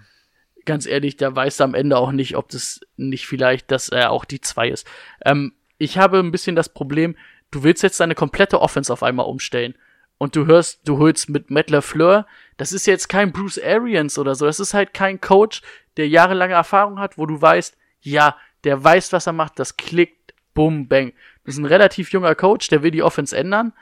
Ganz 0.65 0.85
ehrlich, 0.85 1.17
da 1.17 1.35
weißt 1.35 1.59
du 1.59 1.63
am 1.63 1.75
Ende 1.75 1.97
auch 1.97 2.11
nicht, 2.11 2.35
ob 2.35 2.49
das 2.49 2.81
nicht 2.97 3.27
vielleicht, 3.27 3.71
dass 3.71 3.89
er 3.89 4.11
auch 4.11 4.25
die 4.25 4.41
zwei 4.41 4.69
ist. 4.69 4.87
Ähm, 5.23 5.53
ich 5.77 5.97
habe 5.97 6.19
ein 6.19 6.31
bisschen 6.31 6.55
das 6.55 6.69
Problem, 6.69 7.15
du 7.51 7.63
willst 7.63 7.83
jetzt 7.83 7.99
deine 7.99 8.15
komplette 8.15 8.61
Offense 8.61 8.91
auf 8.91 9.03
einmal 9.03 9.27
umstellen. 9.27 9.75
Und 10.17 10.35
du 10.35 10.45
hörst, 10.45 10.87
du 10.87 10.97
holst 10.97 11.29
mit 11.29 11.51
Matt 11.51 11.69
LaFleur, 11.69 12.25
das 12.57 12.71
ist 12.71 12.87
jetzt 12.87 13.09
kein 13.09 13.33
Bruce 13.33 13.59
Arians 13.61 14.17
oder 14.17 14.33
so, 14.33 14.45
das 14.45 14.61
ist 14.61 14.73
halt 14.73 14.93
kein 14.93 15.19
Coach, 15.19 15.61
der 15.97 16.07
jahrelange 16.07 16.53
Erfahrung 16.53 16.99
hat, 16.99 17.17
wo 17.17 17.25
du 17.25 17.41
weißt, 17.41 17.77
ja, 18.01 18.37
der 18.63 18.81
weiß, 18.81 19.11
was 19.13 19.27
er 19.27 19.33
macht, 19.33 19.59
das 19.59 19.77
klickt, 19.77 20.33
bum, 20.53 20.87
bang. 20.87 21.13
Das 21.43 21.55
ist 21.55 21.59
ein 21.59 21.65
relativ 21.65 22.11
junger 22.11 22.33
Coach, 22.33 22.69
der 22.69 22.81
will 22.81 22.91
die 22.91 23.03
Offense 23.03 23.35
ändern. 23.37 23.73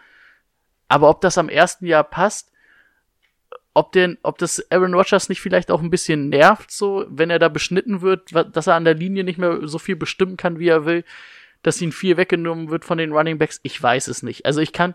Aber 0.87 1.09
ob 1.09 1.21
das 1.21 1.37
am 1.37 1.49
ersten 1.49 1.85
Jahr 1.85 2.03
passt, 2.03 2.51
ob 3.73 3.91
den, 3.91 4.17
ob 4.21 4.37
das 4.37 4.65
Aaron 4.71 4.93
Rodgers 4.93 5.29
nicht 5.29 5.41
vielleicht 5.41 5.71
auch 5.71 5.81
ein 5.81 5.89
bisschen 5.89 6.29
nervt, 6.29 6.71
so, 6.71 7.05
wenn 7.09 7.29
er 7.29 7.39
da 7.39 7.49
beschnitten 7.49 8.01
wird, 8.01 8.29
dass 8.33 8.67
er 8.67 8.75
an 8.75 8.85
der 8.85 8.93
Linie 8.93 9.23
nicht 9.23 9.39
mehr 9.39 9.67
so 9.67 9.79
viel 9.79 9.95
bestimmen 9.95 10.37
kann, 10.37 10.59
wie 10.59 10.67
er 10.67 10.85
will, 10.85 11.03
dass 11.63 11.81
ihm 11.81 11.91
viel 11.91 12.17
weggenommen 12.17 12.69
wird 12.69 12.85
von 12.85 12.97
den 12.97 13.11
Running 13.11 13.37
Backs, 13.37 13.59
ich 13.63 13.81
weiß 13.81 14.07
es 14.07 14.21
nicht. 14.21 14.45
Also 14.45 14.61
ich 14.61 14.73
kann, 14.73 14.93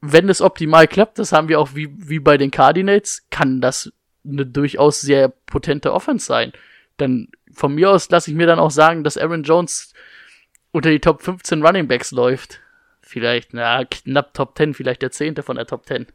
wenn 0.00 0.28
es 0.28 0.42
optimal 0.42 0.88
klappt, 0.88 1.18
das 1.18 1.32
haben 1.32 1.48
wir 1.48 1.58
auch 1.58 1.74
wie, 1.74 1.88
wie 1.96 2.18
bei 2.18 2.36
den 2.36 2.50
Cardinals, 2.50 3.26
kann 3.30 3.60
das 3.60 3.92
eine 4.24 4.44
durchaus 4.44 5.00
sehr 5.00 5.28
potente 5.28 5.92
Offense 5.92 6.26
sein. 6.26 6.52
dann 6.98 7.28
von 7.52 7.74
mir 7.74 7.90
aus 7.90 8.10
lasse 8.10 8.30
ich 8.30 8.36
mir 8.36 8.46
dann 8.46 8.58
auch 8.58 8.70
sagen, 8.70 9.04
dass 9.04 9.16
Aaron 9.16 9.42
Jones 9.42 9.94
unter 10.70 10.90
die 10.90 11.00
Top 11.00 11.22
15 11.22 11.64
Running 11.64 11.88
Backs 11.88 12.10
läuft. 12.10 12.60
Vielleicht, 13.00 13.54
na, 13.54 13.84
knapp 13.84 14.34
Top 14.34 14.56
10, 14.56 14.74
vielleicht 14.74 15.02
der 15.02 15.10
zehnte 15.10 15.42
von 15.42 15.56
der 15.56 15.66
Top 15.66 15.86
10. 15.86 16.06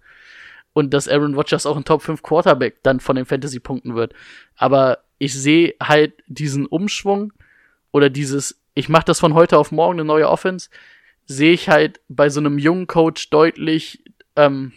Und 0.75 0.93
dass 0.93 1.07
Aaron 1.07 1.35
Rodgers 1.35 1.65
auch 1.65 1.77
ein 1.77 1.85
Top 1.85 2.01
5 2.01 2.21
Quarterback 2.21 2.83
dann 2.83 2.99
von 2.99 3.15
den 3.15 3.25
Fantasy-Punkten 3.25 3.95
wird. 3.95 4.13
Aber 4.57 4.99
ich 5.17 5.33
sehe 5.33 5.73
halt 5.81 6.21
diesen 6.27 6.65
Umschwung 6.65 7.31
oder 7.91 8.09
dieses, 8.09 8.59
ich 8.73 8.89
mache 8.89 9.05
das 9.05 9.21
von 9.21 9.35
heute 9.35 9.57
auf 9.57 9.71
morgen 9.71 9.93
eine 9.93 10.05
neue 10.05 10.27
Offense, 10.27 10.69
sehe 11.27 11.53
ich 11.53 11.69
halt 11.69 12.01
bei 12.09 12.27
so 12.29 12.41
einem 12.41 12.59
jungen 12.59 12.87
Coach 12.87 13.29
deutlich 13.29 14.03
ähm, 14.35 14.73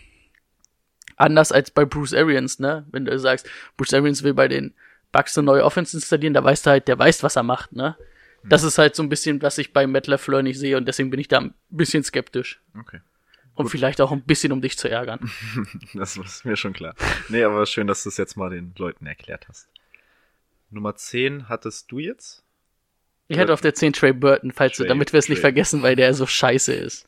anders 1.16 1.50
als 1.50 1.72
bei 1.72 1.84
Bruce 1.84 2.14
Arians, 2.14 2.60
ne? 2.60 2.86
Wenn 2.92 3.04
du 3.04 3.18
sagst, 3.18 3.50
Bruce 3.76 3.94
Arians 3.94 4.22
will 4.22 4.34
bei 4.34 4.46
den 4.46 4.74
Bucks 5.10 5.36
eine 5.36 5.46
neue 5.46 5.64
Offense 5.64 5.96
installieren, 5.96 6.32
da 6.32 6.44
weißt 6.44 6.64
du 6.64 6.70
halt, 6.70 6.86
der 6.86 6.96
weiß, 6.96 7.24
was 7.24 7.34
er 7.34 7.42
macht, 7.42 7.72
ne? 7.72 7.96
Das 8.44 8.62
ist 8.62 8.78
halt 8.78 8.94
so 8.94 9.02
ein 9.02 9.08
bisschen, 9.08 9.42
was 9.42 9.58
ich 9.58 9.72
bei 9.72 9.86
Matt 9.88 10.06
LaFleur 10.06 10.42
nicht 10.42 10.60
sehe 10.60 10.76
und 10.76 10.86
deswegen 10.86 11.10
bin 11.10 11.18
ich 11.18 11.26
da 11.26 11.38
ein 11.38 11.54
bisschen 11.70 12.04
skeptisch. 12.04 12.60
Okay. 12.78 13.00
Und 13.58 13.68
vielleicht 13.70 14.00
auch 14.00 14.12
ein 14.12 14.22
bisschen, 14.22 14.52
um 14.52 14.60
dich 14.60 14.78
zu 14.78 14.88
ärgern. 14.88 15.30
Das 15.94 16.16
ist 16.16 16.44
mir 16.44 16.56
schon 16.56 16.72
klar. 16.72 16.94
Nee, 17.28 17.42
aber 17.42 17.66
schön, 17.66 17.86
dass 17.86 18.02
du 18.02 18.08
es 18.08 18.16
jetzt 18.16 18.36
mal 18.36 18.50
den 18.50 18.72
Leuten 18.78 19.06
erklärt 19.06 19.48
hast. 19.48 19.68
Nummer 20.70 20.94
10 20.94 21.48
hattest 21.48 21.90
du 21.90 21.98
jetzt? 21.98 22.42
Ich 23.26 23.36
hätte 23.38 23.52
auf 23.52 23.60
der 23.60 23.74
10 23.74 23.92
Trey 23.92 24.12
Burton, 24.12 24.52
falls 24.52 24.76
du, 24.76 24.82
Trey- 24.84 24.88
damit 24.88 25.12
wir 25.12 25.18
es 25.18 25.28
nicht 25.28 25.40
vergessen, 25.40 25.82
weil 25.82 25.96
der 25.96 26.14
so 26.14 26.26
scheiße 26.26 26.72
ist. 26.72 27.06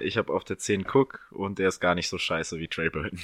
Ich 0.00 0.16
habe 0.18 0.32
auf 0.32 0.44
der 0.44 0.58
10 0.58 0.86
Cook 0.86 1.26
und 1.30 1.58
der 1.58 1.68
ist 1.68 1.80
gar 1.80 1.94
nicht 1.94 2.08
so 2.08 2.18
scheiße 2.18 2.58
wie 2.58 2.68
Trey 2.68 2.90
Burton. 2.90 3.18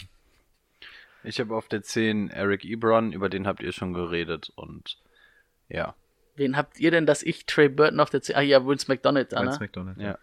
Ich 1.22 1.40
habe 1.40 1.54
auf 1.54 1.68
der 1.68 1.82
10 1.82 2.30
Eric 2.30 2.64
Ebron, 2.64 3.12
über 3.12 3.28
den 3.28 3.46
habt 3.46 3.62
ihr 3.62 3.72
schon 3.72 3.92
geredet 3.92 4.52
und 4.56 4.96
ja. 5.68 5.94
Wen 6.36 6.56
habt 6.56 6.80
ihr 6.80 6.90
denn, 6.90 7.06
dass 7.06 7.22
ich 7.22 7.46
Trey 7.46 7.68
Burton 7.68 8.00
auf 8.00 8.10
der 8.10 8.22
10, 8.22 8.36
ah 8.36 8.40
ja, 8.40 8.66
Vince 8.66 8.86
McDonald 8.88 9.32
da, 9.32 9.38
Vance 9.38 9.58
ne? 9.58 9.64
McDonald. 9.66 9.98
Ja. 9.98 10.18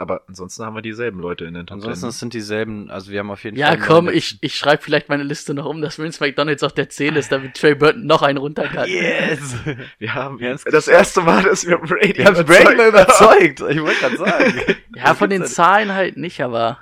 Aber 0.00 0.22
ansonsten 0.28 0.64
haben 0.64 0.76
wir 0.76 0.80
dieselben 0.82 1.18
Leute 1.18 1.44
in 1.44 1.54
den 1.54 1.66
Top 1.66 1.74
Ansonsten 1.74 2.02
10. 2.02 2.08
es 2.10 2.18
sind 2.20 2.32
dieselben, 2.32 2.88
also 2.88 3.10
wir 3.10 3.18
haben 3.18 3.32
auf 3.32 3.42
jeden 3.42 3.56
Ja, 3.56 3.68
Fall. 3.70 3.78
komm, 3.78 4.08
ich, 4.08 4.38
ich 4.42 4.56
schreibe 4.56 4.80
vielleicht 4.80 5.08
meine 5.08 5.24
Liste 5.24 5.54
noch 5.54 5.66
um, 5.66 5.82
dass 5.82 5.98
Vince 5.98 6.22
McDonalds 6.24 6.62
auf 6.62 6.72
der 6.72 6.88
10 6.88 7.16
ist, 7.16 7.32
damit 7.32 7.54
Trey 7.54 7.74
Burton 7.74 8.06
noch 8.06 8.22
einen 8.22 8.38
runter 8.38 8.68
kann. 8.68 8.88
Yes! 8.88 9.56
Wir 9.98 10.14
haben 10.14 10.38
Wir 10.38 10.56
das 10.70 10.86
erste 10.86 11.20
Mal, 11.20 11.42
dass 11.42 11.66
wir 11.66 11.78
Brady 11.78 12.16
Wir 12.16 12.26
haben 12.26 12.46
Brady 12.46 12.76
mal 12.76 12.88
überzeugt. 12.88 13.60
Ich 13.68 13.82
wollte 13.82 14.00
gerade 14.00 14.16
sagen. 14.16 14.54
Ja, 14.94 15.14
von 15.14 15.30
den 15.30 15.44
Zahlen 15.44 15.92
halt 15.92 16.16
nicht, 16.16 16.40
aber. 16.40 16.78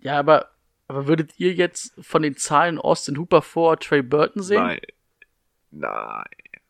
Ja, 0.00 0.18
aber, 0.18 0.50
aber 0.88 1.06
würdet 1.06 1.32
ihr 1.38 1.52
jetzt 1.54 1.94
von 2.00 2.22
den 2.22 2.36
Zahlen 2.36 2.78
Austin 2.78 3.16
Hooper 3.18 3.40
vor 3.42 3.78
Trey 3.78 4.02
Burton 4.02 4.42
sehen? 4.42 4.62
Nein. 4.62 4.80
Nein. 5.70 6.24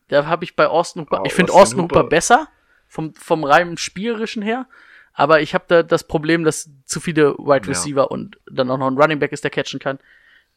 Da 0.07 0.25
habe 0.27 0.43
ich 0.45 0.55
bei 0.55 0.67
Austin 0.67 1.01
Hooper. 1.03 1.21
Oh, 1.21 1.23
ich 1.25 1.33
finde 1.33 1.51
Austin 1.51 1.61
Austin 1.61 1.81
Hooper, 1.83 1.99
Hooper 2.01 2.09
besser, 2.09 2.47
vom, 2.93 3.15
vom 3.15 3.43
reinen 3.43 3.77
Spielerischen 3.77 4.43
her. 4.43 4.67
Aber 5.13 5.41
ich 5.41 5.55
habe 5.55 5.65
da 5.67 5.81
das 5.81 6.03
Problem, 6.03 6.43
dass 6.43 6.69
zu 6.85 6.99
viele 6.99 7.33
Wide 7.39 7.65
Ja. 7.65 7.69
Receiver 7.69 8.11
und 8.11 8.37
dann 8.49 8.69
auch 8.69 8.77
noch 8.77 8.87
ein 8.87 8.97
Running 8.97 9.17
Back 9.17 9.31
ist, 9.31 9.43
der 9.43 9.51
catchen 9.51 9.79
kann. 9.79 9.97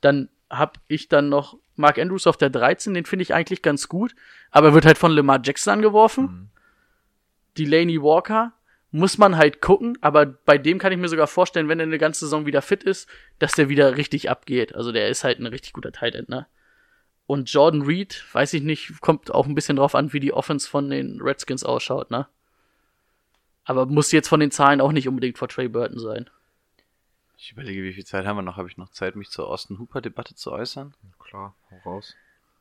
Dann 0.02 0.28
habe 0.50 0.72
ich 0.86 1.08
dann 1.08 1.30
noch 1.30 1.56
Mark 1.76 1.98
Andrews 1.98 2.26
auf 2.26 2.36
der 2.36 2.50
13, 2.50 2.92
den 2.92 3.06
finde 3.06 3.22
ich 3.22 3.32
eigentlich 3.32 3.62
ganz 3.62 3.88
gut. 3.88 4.14
Aber 4.50 4.68
er 4.68 4.74
wird 4.74 4.84
halt 4.84 4.98
von 4.98 5.12
Lamar 5.12 5.40
Jackson 5.42 5.72
angeworfen. 5.72 6.24
Mhm. 6.24 6.48
Delaney 7.56 8.02
Walker 8.02 8.52
muss 8.90 9.16
man 9.16 9.36
halt 9.36 9.62
gucken, 9.62 9.96
aber 10.02 10.26
bei 10.26 10.58
dem 10.58 10.78
kann 10.78 10.92
ich 10.92 10.98
mir 10.98 11.08
sogar 11.08 11.26
vorstellen, 11.26 11.68
wenn 11.68 11.80
er 11.80 11.86
eine 11.86 11.98
ganze 11.98 12.20
Saison 12.26 12.44
wieder 12.44 12.60
fit 12.60 12.84
ist, 12.84 13.08
dass 13.38 13.52
der 13.52 13.70
wieder 13.70 13.96
richtig 13.96 14.28
abgeht. 14.28 14.74
Also 14.74 14.92
der 14.92 15.08
ist 15.08 15.24
halt 15.24 15.38
ein 15.38 15.46
richtig 15.46 15.72
guter 15.72 15.92
Tight 15.92 16.14
End, 16.14 16.28
ne? 16.28 16.46
Und 17.26 17.52
Jordan 17.52 17.82
Reed, 17.82 18.24
weiß 18.32 18.52
ich 18.54 18.62
nicht, 18.62 19.00
kommt 19.00 19.34
auch 19.34 19.46
ein 19.46 19.54
bisschen 19.54 19.76
drauf 19.76 19.94
an, 19.94 20.12
wie 20.12 20.20
die 20.20 20.32
Offense 20.32 20.68
von 20.68 20.90
den 20.90 21.20
Redskins 21.20 21.64
ausschaut, 21.64 22.10
ne? 22.10 22.28
Aber 23.64 23.86
muss 23.86 24.12
jetzt 24.12 24.28
von 24.28 24.38
den 24.38 24.52
Zahlen 24.52 24.80
auch 24.80 24.92
nicht 24.92 25.08
unbedingt 25.08 25.38
vor 25.38 25.48
Trey 25.48 25.68
Burton 25.68 25.98
sein. 25.98 26.30
Ich 27.36 27.50
überlege, 27.50 27.82
wie 27.82 27.92
viel 27.92 28.06
Zeit 28.06 28.24
haben 28.24 28.36
wir 28.36 28.42
noch? 28.42 28.56
Habe 28.56 28.68
ich 28.68 28.76
noch 28.76 28.90
Zeit, 28.90 29.16
mich 29.16 29.30
zur 29.30 29.48
Austin 29.48 29.78
Hooper-Debatte 29.78 30.36
zu 30.36 30.52
äußern? 30.52 30.94
Klar, 31.18 31.54
hau 31.70 31.90
raus. 31.90 32.14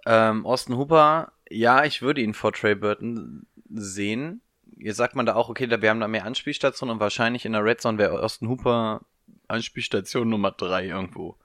Ähm, 0.08 0.46
Austin 0.46 0.78
Hooper, 0.78 1.32
ja, 1.50 1.86
ich 1.86 2.02
würde 2.02 2.22
ihn 2.22 2.34
vor 2.34 2.52
Trey 2.52 2.74
Burton 2.76 3.46
sehen. 3.72 4.42
Jetzt 4.78 4.98
sagt 4.98 5.16
man 5.16 5.28
da 5.28 5.36
auch, 5.36 5.50
okay, 5.50 5.68
da, 5.68 5.82
wir 5.82 5.92
haben 5.92 6.00
da 6.00 6.08
mehr 6.08 6.26
Anspielstationen 6.26 6.96
und 6.96 7.00
wahrscheinlich 7.00 7.46
in 7.46 7.54
der 7.54 7.64
Red 7.64 7.82
Zone 7.82 7.98
wäre 7.98 8.22
Austin 8.22 8.50
Hooper 8.50 9.02
Anspielstation 9.48 10.28
Nummer 10.28 10.52
drei 10.52 10.88
irgendwo. 10.88 11.38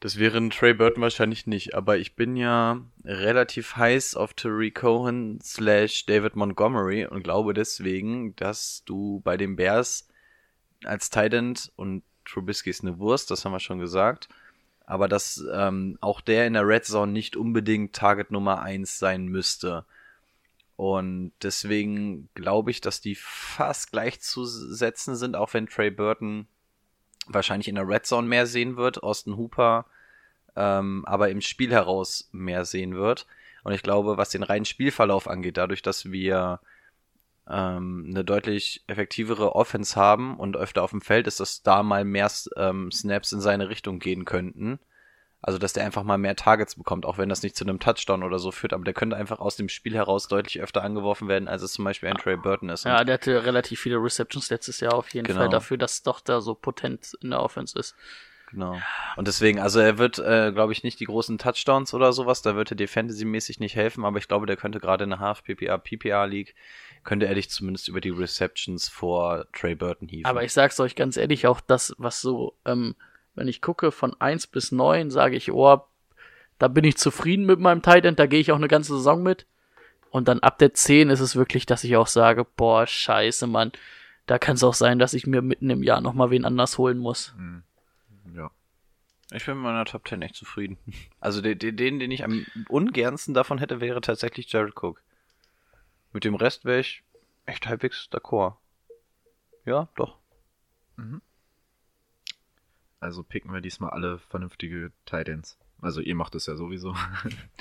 Das 0.00 0.18
wäre 0.18 0.36
ein 0.36 0.50
Trey 0.50 0.74
Burton 0.74 1.02
wahrscheinlich 1.02 1.46
nicht, 1.46 1.74
aber 1.74 1.96
ich 1.96 2.16
bin 2.16 2.36
ja 2.36 2.82
relativ 3.04 3.76
heiß 3.76 4.14
auf 4.14 4.34
Terry 4.34 4.70
Cohen 4.70 5.40
slash 5.42 6.04
David 6.04 6.36
Montgomery 6.36 7.06
und 7.06 7.22
glaube 7.22 7.54
deswegen, 7.54 8.36
dass 8.36 8.82
du 8.84 9.20
bei 9.24 9.38
den 9.38 9.56
Bears 9.56 10.08
als 10.84 11.08
Tight 11.08 11.32
End 11.32 11.72
und 11.76 12.02
Trubisky 12.26 12.70
ist 12.70 12.82
eine 12.82 12.98
Wurst, 12.98 13.30
das 13.30 13.44
haben 13.44 13.52
wir 13.52 13.60
schon 13.60 13.78
gesagt, 13.78 14.28
aber 14.84 15.08
dass 15.08 15.42
ähm, 15.52 15.96
auch 16.02 16.20
der 16.20 16.46
in 16.46 16.52
der 16.52 16.66
Red 16.66 16.84
Zone 16.84 17.12
nicht 17.12 17.34
unbedingt 17.34 17.94
Target 17.94 18.30
Nummer 18.30 18.60
eins 18.60 18.98
sein 18.98 19.26
müsste. 19.26 19.86
Und 20.76 21.32
deswegen 21.42 22.28
glaube 22.34 22.70
ich, 22.70 22.82
dass 22.82 23.00
die 23.00 23.14
fast 23.14 23.92
gleichzusetzen 23.92 25.16
sind, 25.16 25.34
auch 25.34 25.54
wenn 25.54 25.66
Trey 25.66 25.90
Burton 25.90 26.46
wahrscheinlich 27.26 27.68
in 27.68 27.74
der 27.76 27.88
Red 27.88 28.06
Zone 28.06 28.28
mehr 28.28 28.46
sehen 28.46 28.76
wird, 28.76 29.02
Austin 29.02 29.36
Hooper 29.36 29.86
ähm, 30.56 31.04
aber 31.06 31.28
im 31.28 31.40
Spiel 31.40 31.70
heraus 31.70 32.28
mehr 32.32 32.64
sehen 32.64 32.96
wird. 32.96 33.26
Und 33.62 33.72
ich 33.72 33.82
glaube, 33.82 34.16
was 34.16 34.30
den 34.30 34.42
reinen 34.42 34.64
Spielverlauf 34.64 35.28
angeht, 35.28 35.56
dadurch, 35.56 35.82
dass 35.82 36.10
wir 36.10 36.60
ähm, 37.48 38.06
eine 38.08 38.24
deutlich 38.24 38.82
effektivere 38.86 39.54
Offense 39.54 39.96
haben 39.96 40.36
und 40.38 40.56
öfter 40.56 40.82
auf 40.82 40.90
dem 40.90 41.02
Feld 41.02 41.26
ist, 41.26 41.40
dass 41.40 41.62
da 41.62 41.82
mal 41.82 42.04
mehr 42.04 42.30
ähm, 42.56 42.90
Snaps 42.90 43.32
in 43.32 43.40
seine 43.40 43.68
Richtung 43.68 43.98
gehen 43.98 44.24
könnten. 44.24 44.78
Also, 45.46 45.58
dass 45.58 45.72
der 45.72 45.84
einfach 45.84 46.02
mal 46.02 46.18
mehr 46.18 46.34
Targets 46.34 46.74
bekommt, 46.74 47.06
auch 47.06 47.18
wenn 47.18 47.28
das 47.28 47.44
nicht 47.44 47.54
zu 47.56 47.64
einem 47.64 47.78
Touchdown 47.78 48.24
oder 48.24 48.40
so 48.40 48.50
führt, 48.50 48.72
aber 48.72 48.82
der 48.82 48.94
könnte 48.94 49.14
einfach 49.16 49.38
aus 49.38 49.54
dem 49.54 49.68
Spiel 49.68 49.94
heraus 49.94 50.26
deutlich 50.26 50.60
öfter 50.60 50.82
angeworfen 50.82 51.28
werden, 51.28 51.46
als 51.46 51.62
es 51.62 51.72
zum 51.72 51.84
Beispiel 51.84 52.08
ein 52.08 52.16
Trey 52.16 52.36
Burton 52.36 52.68
ist. 52.68 52.84
Ja, 52.84 53.04
der 53.04 53.14
hatte 53.14 53.44
relativ 53.46 53.80
viele 53.80 53.96
Receptions 53.96 54.50
letztes 54.50 54.80
Jahr 54.80 54.94
auf 54.94 55.08
jeden 55.14 55.24
Genau. 55.24 55.38
Fall 55.38 55.48
dafür, 55.48 55.78
dass 55.78 56.02
doch 56.02 56.18
da 56.20 56.40
so 56.40 56.54
potent 56.56 57.16
in 57.22 57.30
der 57.30 57.40
Offense 57.40 57.78
ist. 57.78 57.94
Genau. 58.50 58.76
Und 59.16 59.28
deswegen, 59.28 59.60
also 59.60 59.78
er 59.80 59.98
wird, 59.98 60.18
äh, 60.18 60.50
glaube 60.52 60.72
ich, 60.72 60.82
nicht 60.82 60.98
die 60.98 61.04
großen 61.04 61.38
Touchdowns 61.38 61.94
oder 61.94 62.12
sowas, 62.12 62.42
da 62.42 62.56
wird 62.56 62.72
er 62.72 62.76
dir 62.76 62.88
Fantasy-mäßig 62.88 63.60
nicht 63.60 63.76
helfen, 63.76 64.04
aber 64.04 64.18
ich 64.18 64.28
glaube, 64.28 64.46
der 64.46 64.56
könnte 64.56 64.80
gerade 64.80 65.04
in 65.04 65.10
der 65.10 65.18
Half-PPA, 65.20 65.78
PPA-League, 65.78 66.54
könnte 67.04 67.26
er 67.26 67.34
dich 67.34 67.50
zumindest 67.50 67.88
über 67.88 68.00
die 68.00 68.10
Receptions 68.10 68.88
vor 68.88 69.46
Trey 69.52 69.74
Burton 69.76 70.08
hieven. 70.08 70.26
Aber 70.26 70.42
ich 70.42 70.52
sag's 70.52 70.80
euch 70.80 70.96
ganz 70.96 71.16
ehrlich, 71.16 71.46
auch 71.46 71.60
das, 71.60 71.94
was 71.98 72.20
so, 72.20 72.54
ähm, 72.64 72.96
wenn 73.36 73.48
ich 73.48 73.62
gucke 73.62 73.92
von 73.92 74.18
1 74.20 74.48
bis 74.48 74.72
9, 74.72 75.10
sage 75.10 75.36
ich, 75.36 75.52
oh, 75.52 75.80
da 76.58 76.68
bin 76.68 76.84
ich 76.84 76.96
zufrieden 76.96 77.44
mit 77.44 77.60
meinem 77.60 77.82
Tight 77.82 78.04
End, 78.04 78.18
da 78.18 78.26
gehe 78.26 78.40
ich 78.40 78.50
auch 78.50 78.56
eine 78.56 78.68
ganze 78.68 78.96
Saison 78.96 79.22
mit. 79.22 79.46
Und 80.10 80.28
dann 80.28 80.40
ab 80.40 80.58
der 80.58 80.72
10 80.72 81.10
ist 81.10 81.20
es 81.20 81.36
wirklich, 81.36 81.66
dass 81.66 81.84
ich 81.84 81.96
auch 81.96 82.06
sage, 82.06 82.44
boah, 82.56 82.86
scheiße, 82.86 83.46
Mann. 83.46 83.72
Da 84.26 84.38
kann 84.38 84.56
es 84.56 84.64
auch 84.64 84.74
sein, 84.74 84.98
dass 84.98 85.14
ich 85.14 85.26
mir 85.26 85.42
mitten 85.42 85.70
im 85.70 85.82
Jahr 85.82 86.00
nochmal 86.00 86.30
wen 86.30 86.44
anders 86.44 86.78
holen 86.78 86.98
muss. 86.98 87.34
Ja. 88.34 88.50
Ich 89.32 89.44
bin 89.44 89.56
mit 89.56 89.64
meiner 89.64 89.84
Top 89.84 90.08
10 90.08 90.22
echt 90.22 90.34
zufrieden. 90.34 90.78
Also 91.20 91.42
den, 91.42 91.58
den, 91.58 91.76
den 91.76 91.98
den 91.98 92.10
ich 92.10 92.24
am 92.24 92.46
ungernsten 92.68 93.34
davon 93.34 93.58
hätte, 93.58 93.80
wäre 93.80 94.00
tatsächlich 94.00 94.50
Jared 94.50 94.74
Cook. 94.80 95.02
Mit 96.12 96.24
dem 96.24 96.36
Rest 96.36 96.64
wäre 96.64 96.80
ich 96.80 97.02
echt 97.44 97.66
halbwegs 97.66 98.08
d'accord. 98.10 98.54
Ja, 99.64 99.88
doch. 99.96 100.16
Also 103.06 103.22
picken 103.22 103.52
wir 103.52 103.60
diesmal 103.60 103.90
alle 103.90 104.18
vernünftige 104.18 104.90
Titans. 105.04 105.56
Also 105.80 106.00
ihr 106.00 106.16
macht 106.16 106.34
es 106.34 106.46
ja 106.46 106.56
sowieso. 106.56 106.96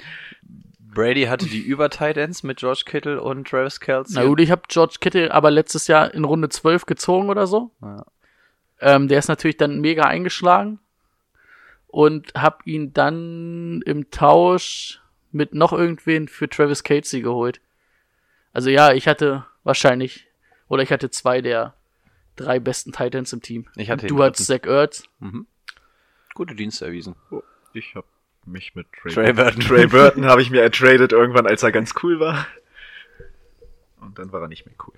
Brady 0.80 1.26
hatte 1.26 1.46
die 1.46 1.60
Über-Titans 1.60 2.42
mit 2.42 2.58
George 2.58 2.82
Kittle 2.84 3.22
und 3.22 3.48
Travis 3.48 3.80
Kelce. 3.80 4.14
Na 4.16 4.26
gut, 4.26 4.40
ich 4.40 4.50
habe 4.50 4.64
George 4.68 4.96
Kittle 5.00 5.32
aber 5.32 5.52
letztes 5.52 5.86
Jahr 5.86 6.12
in 6.16 6.24
Runde 6.24 6.50
12 6.50 6.88
gezogen 6.88 7.30
oder 7.30 7.46
so. 7.46 7.70
Ja. 7.80 8.06
Ähm, 8.80 9.08
der 9.08 9.20
ist 9.20 9.28
natürlich 9.28 9.58
dann 9.58 9.82
mega 9.82 10.06
eingeschlagen 10.06 10.80
und 11.90 12.34
hab 12.34 12.66
ihn 12.66 12.92
dann 12.94 13.84
im 13.86 14.10
Tausch 14.10 15.00
mit 15.32 15.54
noch 15.54 15.74
irgendwen 15.74 16.28
für 16.28 16.50
Travis 16.50 16.84
Casey 16.84 17.22
geholt. 17.22 17.62
Also 18.52 18.72
ja, 18.72 18.94
ich 18.94 19.08
hatte 19.08 19.46
wahrscheinlich, 19.64 20.26
oder 20.70 20.82
ich 20.82 20.92
hatte 20.92 21.12
zwei 21.12 21.42
der 21.42 21.76
drei 22.36 22.60
besten 22.60 22.92
Titans 22.92 23.34
im 23.34 23.42
Team. 23.42 23.68
Ich 23.76 23.90
hatte 23.90 24.08
du 24.08 24.22
hattest 24.24 24.48
Zach 24.48 24.64
Ertz. 24.66 25.04
Mhm. 25.20 25.48
Gute 26.34 26.56
Dienste 26.56 26.86
erwiesen. 26.86 27.16
Ich 27.74 27.96
habe 27.96 28.08
mich 28.46 28.76
mit 28.76 28.88
Trey, 29.02 29.14
Trey 29.14 29.34
Burton. 29.34 29.62
Trey 29.62 29.88
Burton 29.88 30.26
habe 30.26 30.42
ich 30.42 30.50
mir 30.52 30.62
ertradet 30.62 31.12
irgendwann, 31.12 31.48
als 31.48 31.64
er 31.64 31.72
ganz 31.72 31.94
cool 32.04 32.20
war. 32.20 32.46
Und 34.02 34.20
dann 34.20 34.32
war 34.32 34.42
er 34.42 34.48
nicht 34.48 34.66
mehr 34.66 34.76
cool. 34.86 34.94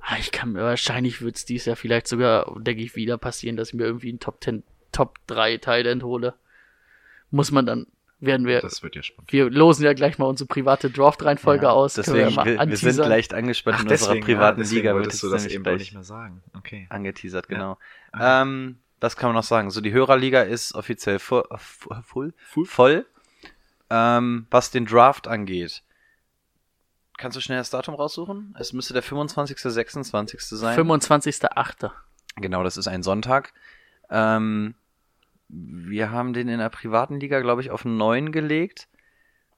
Ah, 0.00 0.16
Ich 0.18 0.32
kann 0.32 0.52
mir 0.52 0.62
wahrscheinlich 0.62 1.22
wird 1.22 1.36
es 1.36 1.44
dieses 1.46 1.66
Jahr 1.66 1.76
vielleicht 1.76 2.06
sogar, 2.06 2.54
denke 2.60 2.82
ich, 2.82 2.96
wieder 2.96 3.16
passieren, 3.16 3.56
dass 3.56 3.68
ich 3.68 3.74
mir 3.74 3.84
irgendwie 3.84 4.10
einen 4.10 4.20
Top 4.20 4.42
10, 4.44 4.62
Top 4.92 5.18
3 5.26 5.56
Titan 5.58 6.02
hole. 6.02 6.34
Muss 7.30 7.50
man 7.50 7.64
dann, 7.64 7.86
werden 8.26 8.46
wir, 8.46 8.60
Das 8.60 8.82
wird 8.82 8.96
ja 8.96 9.02
spannend. 9.02 9.32
wir 9.32 9.50
losen 9.50 9.84
ja 9.84 9.92
gleich 9.92 10.18
mal 10.18 10.26
unsere 10.26 10.46
private 10.48 10.90
Draft-Reihenfolge 10.90 11.64
Ja, 11.64 11.70
aus. 11.72 11.94
Deswegen, 11.94 12.34
mal 12.34 12.44
wir, 12.46 12.58
wir 12.58 12.76
sind 12.76 12.96
leicht 13.08 13.34
angespannt 13.34 13.80
in 13.82 13.88
unserer 13.88 14.08
deswegen, 14.08 14.24
privaten 14.26 14.60
deswegen 14.60 14.86
Liga, 14.88 14.98
es 15.08 15.20
du 15.20 15.30
das 15.30 15.46
eben 15.46 15.62
nicht 15.76 15.92
mehr 15.94 16.04
sagen. 16.04 16.42
Okay. 16.56 16.86
angeteasert, 16.90 17.46
Ja. 17.50 17.56
genau. 17.56 17.78
Okay. 18.12 18.42
Ähm, 18.42 18.78
was 19.00 19.16
kann 19.16 19.28
man 19.28 19.34
noch 19.36 19.42
sagen? 19.44 19.70
So, 19.70 19.80
die 19.80 19.92
Hörerliga 19.92 20.42
ist 20.42 20.74
offiziell 20.74 21.18
full, 21.18 21.44
Full. 22.02 22.32
voll. 22.66 23.06
Ähm, 23.90 24.46
was 24.50 24.70
den 24.70 24.86
Draft 24.86 25.28
angeht. 25.28 25.82
Kannst 27.18 27.36
du 27.36 27.40
schnell 27.40 27.58
das 27.58 27.70
Datum 27.70 27.94
raussuchen? 27.94 28.56
Es 28.58 28.72
müsste 28.72 28.92
der 28.94 29.02
25., 29.02 29.56
26. 29.58 30.40
sein. 30.40 30.78
25.8. 30.78 31.90
Genau, 32.36 32.64
das 32.64 32.76
ist 32.76 32.88
ein 32.88 33.02
Sonntag. 33.02 33.52
Ähm, 34.10 34.74
wir 35.56 36.10
haben 36.10 36.32
den 36.32 36.48
in 36.48 36.58
der 36.58 36.68
privaten 36.70 37.20
Liga, 37.20 37.40
glaube 37.40 37.60
ich, 37.60 37.70
auf 37.70 37.84
9 37.84 38.32
gelegt. 38.32 38.88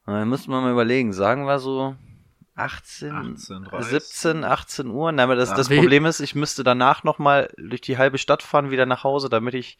Da 0.04 0.24
müssten 0.24 0.50
wir 0.50 0.60
mal 0.60 0.72
überlegen. 0.72 1.12
Sagen 1.12 1.46
wir 1.46 1.58
so 1.58 1.96
18, 2.54 3.12
18:30. 3.12 3.82
17, 3.82 4.44
18 4.44 4.86
Uhr. 4.88 5.10
Na, 5.12 5.24
aber 5.24 5.34
das, 5.36 5.50
Ja. 5.50 5.56
das. 5.56 5.68
Problem 5.68 6.04
ist, 6.06 6.20
ich 6.20 6.34
müsste 6.34 6.64
danach 6.64 7.02
nochmal 7.04 7.52
durch 7.58 7.80
die 7.80 7.98
halbe 7.98 8.18
Stadt 8.18 8.42
fahren, 8.42 8.70
wieder 8.70 8.86
nach 8.86 9.04
Hause, 9.04 9.28
damit 9.28 9.54
ich 9.54 9.78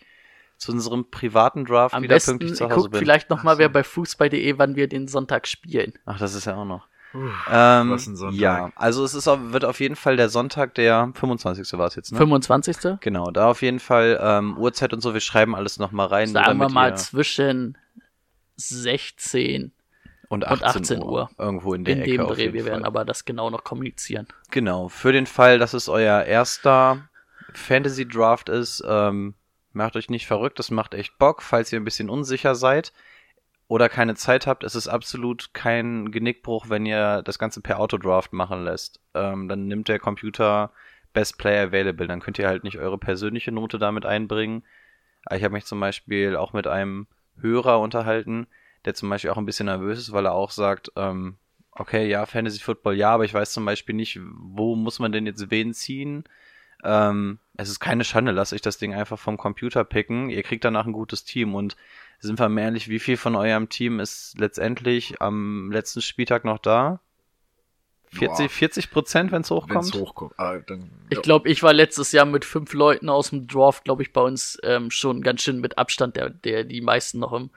zu 0.58 0.72
unserem 0.72 1.10
privaten 1.10 1.64
Draft 1.64 1.94
Am 1.94 2.02
wieder 2.02 2.14
besten, 2.16 2.32
pünktlich 2.32 2.52
ich 2.52 2.58
zu 2.58 2.64
Hause 2.64 2.74
guck 2.76 2.90
bin. 2.92 2.98
vielleicht 3.00 3.28
noch 3.30 3.42
mal, 3.42 3.52
Ach 3.52 3.54
so. 3.56 3.58
wer 3.60 3.68
bei 3.68 3.84
fußball.de, 3.84 4.58
wann 4.58 4.74
wir 4.74 4.88
den 4.88 5.06
Sonntag 5.06 5.46
spielen. 5.46 5.92
Ach, 6.06 6.18
das 6.18 6.34
ist 6.34 6.46
ja 6.46 6.56
auch 6.56 6.64
noch. 6.64 6.86
Puh, 7.12 7.28
Ähm, 7.50 7.90
was 7.90 8.06
ein 8.06 8.16
Sonntag. 8.16 8.38
Ja, 8.40 8.70
also 8.76 9.04
es 9.04 9.14
ist, 9.14 9.26
auf- 9.28 9.38
wird 9.52 9.64
auf 9.64 9.80
jeden 9.80 9.96
Fall 9.96 10.16
der 10.16 10.28
Sonntag, 10.28 10.74
der 10.74 11.10
25. 11.14 11.78
war 11.78 11.86
es 11.86 11.94
jetzt, 11.94 12.12
ne? 12.12 12.18
25. 12.18 12.98
Genau, 13.00 13.30
da 13.30 13.48
auf 13.50 13.62
jeden 13.62 13.80
Fall 13.80 14.18
ähm, 14.20 14.56
Uhrzeit 14.58 14.92
und 14.92 15.00
so, 15.00 15.14
wir 15.14 15.20
schreiben 15.20 15.54
alles 15.54 15.78
nochmal 15.78 16.08
rein. 16.08 16.28
Sagen 16.28 16.58
wir 16.58 16.68
mal 16.68 16.96
zwischen 16.96 17.78
16 18.56 19.72
und 20.28 20.44
und 20.44 20.62
18 20.62 21.02
Uhr. 21.02 21.30
Irgendwo 21.38 21.74
in 21.74 21.84
der 21.84 21.96
in 21.96 22.02
Ecke 22.02 22.10
dem 22.12 22.20
auf 22.22 22.34
Dreh. 22.34 22.52
Wir 22.52 22.64
werden 22.64 22.84
aber 22.84 23.04
das 23.04 23.24
genau 23.24 23.50
noch 23.50 23.64
kommunizieren. 23.64 24.26
Genau, 24.50 24.88
für 24.88 25.12
den 25.12 25.26
Fall, 25.26 25.58
dass 25.58 25.72
es 25.74 25.88
euer 25.88 26.24
erster 26.24 27.08
Fantasy 27.54 28.06
Draft 28.08 28.48
ist, 28.48 28.82
ähm, 28.86 29.34
macht 29.72 29.94
euch 29.96 30.10
nicht 30.10 30.26
verrückt, 30.26 30.58
das 30.58 30.70
macht 30.70 30.94
echt 30.94 31.16
Bock, 31.18 31.42
falls 31.42 31.72
ihr 31.72 31.78
ein 31.80 31.84
bisschen 31.84 32.10
unsicher 32.10 32.54
seid 32.54 32.92
oder 33.68 33.88
keine 33.88 34.14
Zeit 34.14 34.46
habt, 34.46 34.62
es 34.62 34.74
ist 34.74 34.88
absolut 34.88 35.52
kein 35.52 36.12
Genickbruch, 36.12 36.68
wenn 36.68 36.86
ihr 36.86 37.22
das 37.22 37.38
Ganze 37.38 37.60
per 37.60 37.80
Autodraft 37.80 38.32
machen 38.32 38.64
lässt. 38.64 39.00
Ähm, 39.14 39.48
dann 39.48 39.66
nimmt 39.66 39.88
der 39.88 39.98
Computer 39.98 40.70
Best 41.12 41.38
Player 41.38 41.68
Available, 41.68 42.06
dann 42.06 42.20
könnt 42.20 42.38
ihr 42.38 42.46
halt 42.46 42.62
nicht 42.62 42.78
eure 42.78 42.98
persönliche 42.98 43.50
Note 43.50 43.78
damit 43.78 44.06
einbringen. 44.06 44.62
Aber 45.24 45.36
Ich 45.36 45.44
habe 45.44 45.54
mich 45.54 45.64
zum 45.64 45.80
Beispiel 45.80 46.36
auch 46.36 46.52
mit 46.52 46.66
einem 46.66 47.08
Hörer 47.40 47.80
unterhalten, 47.80 48.46
der 48.84 48.94
zum 48.94 49.08
Beispiel 49.08 49.30
auch 49.30 49.38
ein 49.38 49.46
bisschen 49.46 49.66
nervös 49.66 49.98
ist, 49.98 50.12
weil 50.12 50.26
er 50.26 50.34
auch 50.34 50.50
sagt, 50.50 50.92
ähm, 50.94 51.36
okay, 51.72 52.08
ja, 52.08 52.24
Fantasy 52.26 52.60
Football, 52.60 52.94
ja, 52.94 53.10
aber 53.10 53.24
ich 53.24 53.34
weiß 53.34 53.52
zum 53.52 53.64
Beispiel 53.64 53.94
nicht, 53.94 54.20
wo 54.22 54.76
muss 54.76 54.98
man 54.98 55.10
denn 55.10 55.26
jetzt 55.26 55.50
wen 55.50 55.74
ziehen. 55.74 56.24
Ähm, 56.84 57.38
es 57.56 57.68
ist 57.68 57.80
keine 57.80 58.04
Schande, 58.04 58.32
lasst 58.32 58.52
euch 58.52 58.62
das 58.62 58.78
Ding 58.78 58.94
einfach 58.94 59.18
vom 59.18 59.36
Computer 59.36 59.84
picken. 59.84 60.30
Ihr 60.30 60.42
kriegt 60.42 60.64
danach 60.64 60.86
ein 60.86 60.92
gutes 60.92 61.24
Team 61.24 61.54
und 61.54 61.76
sind 62.26 62.38
wir 62.38 62.48
mal 62.48 62.62
ehrlich, 62.62 62.88
wie 62.88 62.98
viel 62.98 63.16
von 63.16 63.34
eurem 63.36 63.68
Team 63.68 64.00
ist 64.00 64.38
letztendlich 64.38 65.20
am 65.20 65.70
letzten 65.70 66.02
Spieltag 66.02 66.44
noch 66.44 66.58
da? 66.58 67.00
40, 68.10 68.46
Boah. 68.46 68.48
40 68.48 68.90
Prozent, 68.90 69.32
wenn 69.32 69.42
es 69.42 69.50
hochkommt? 69.50 69.84
es 69.84 69.94
hochkommt. 69.94 70.34
Ah, 70.38 70.58
dann, 70.58 70.90
Ich 71.10 71.22
glaube, 71.22 71.48
ich 71.48 71.62
war 71.62 71.72
letztes 71.72 72.12
Jahr 72.12 72.24
mit 72.24 72.44
fünf 72.44 72.72
Leuten 72.72 73.08
aus 73.08 73.30
dem 73.30 73.46
Draft, 73.46 73.84
glaube 73.84 74.02
ich, 74.02 74.12
bei 74.12 74.20
uns 74.20 74.58
ähm, 74.62 74.90
schon 74.90 75.22
ganz 75.22 75.42
schön 75.42 75.60
mit 75.60 75.78
Abstand, 75.78 76.16
der, 76.16 76.30
der 76.30 76.64
die 76.64 76.80
meisten 76.80 77.18
noch 77.18 77.32
im, 77.32 77.50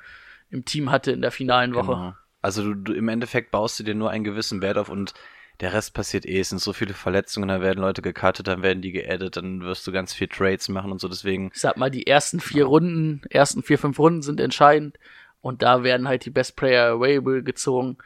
im 0.50 0.66
Team 0.66 0.92
hatte 0.92 1.12
in 1.12 1.22
der 1.22 1.32
finalen 1.32 1.76
Woche. 1.76 1.92
Genau. 1.92 2.14
Also 2.42 2.64
du, 2.64 2.74
du 2.74 2.94
im 2.94 3.10
Endeffekt 3.10 3.52
baust 3.52 3.80
du 3.80 3.84
dir 3.84 3.96
nur 3.96 4.10
einen 4.10 4.24
gewissen 4.24 4.62
Wert 4.62 4.78
auf 4.78 4.90
und 4.90 5.14
der 5.60 5.74
Rest 5.74 5.94
passiert 5.94 6.26
eh. 6.26 6.40
Es 6.40 6.50
sind 6.50 6.60
so 6.60 6.74
viele 6.74 6.94
Verletzungen, 6.94 7.50
da 7.50 7.62
werden 7.62 7.82
Leute 7.82 8.02
gecuttet, 8.02 8.48
dann 8.48 8.62
werden 8.62 8.82
die 8.82 8.92
geaddet, 8.92 9.38
dann 9.38 9.62
wirst 9.62 9.86
du 9.86 9.92
ganz 9.92 10.14
viel 10.14 10.28
Trades 10.28 10.70
machen 10.70 10.92
und 10.92 11.00
so. 11.00 11.08
Deswegen, 11.08 11.52
Ich 11.54 11.62
sag 11.62 11.78
mal, 11.78 11.92
die 11.92 12.08
ersten 12.08 12.40
vier 12.40 12.66
Runden, 12.66 13.22
ersten 13.30 13.64
vier, 13.64 13.78
fünf 13.78 14.00
Runden 14.00 14.22
sind 14.22 14.40
entscheidend 14.40 14.98
und 15.42 15.62
da 15.62 15.84
werden 15.84 16.08
halt 16.08 16.26
die 16.26 16.30
Best 16.30 16.56
Player 16.56 16.94
Available 16.94 17.44
gezogen. 17.44 17.98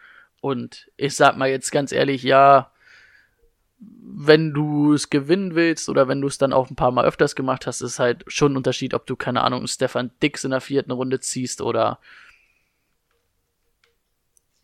Und 0.41 0.89
ich 0.97 1.15
sag 1.15 1.37
mal 1.37 1.49
jetzt 1.49 1.71
ganz 1.71 1.91
ehrlich, 1.91 2.23
ja, 2.23 2.71
wenn 3.79 4.53
du 4.53 4.93
es 4.93 5.09
gewinnen 5.09 5.55
willst 5.55 5.89
oder 5.89 6.07
wenn 6.07 6.21
du 6.21 6.27
es 6.27 6.37
dann 6.37 6.53
auch 6.53 6.69
ein 6.69 6.75
paar 6.75 6.91
Mal 6.91 7.05
öfters 7.05 7.35
gemacht 7.35 7.67
hast, 7.67 7.81
ist 7.81 7.99
halt 7.99 8.23
schon 8.27 8.53
ein 8.53 8.57
Unterschied, 8.57 8.93
ob 8.93 9.05
du, 9.05 9.15
keine 9.15 9.41
Ahnung, 9.41 9.59
einen 9.59 9.67
Stefan 9.67 10.11
Dix 10.21 10.43
in 10.43 10.51
der 10.51 10.61
vierten 10.61 10.91
Runde 10.91 11.19
ziehst 11.19 11.61
oder 11.61 11.99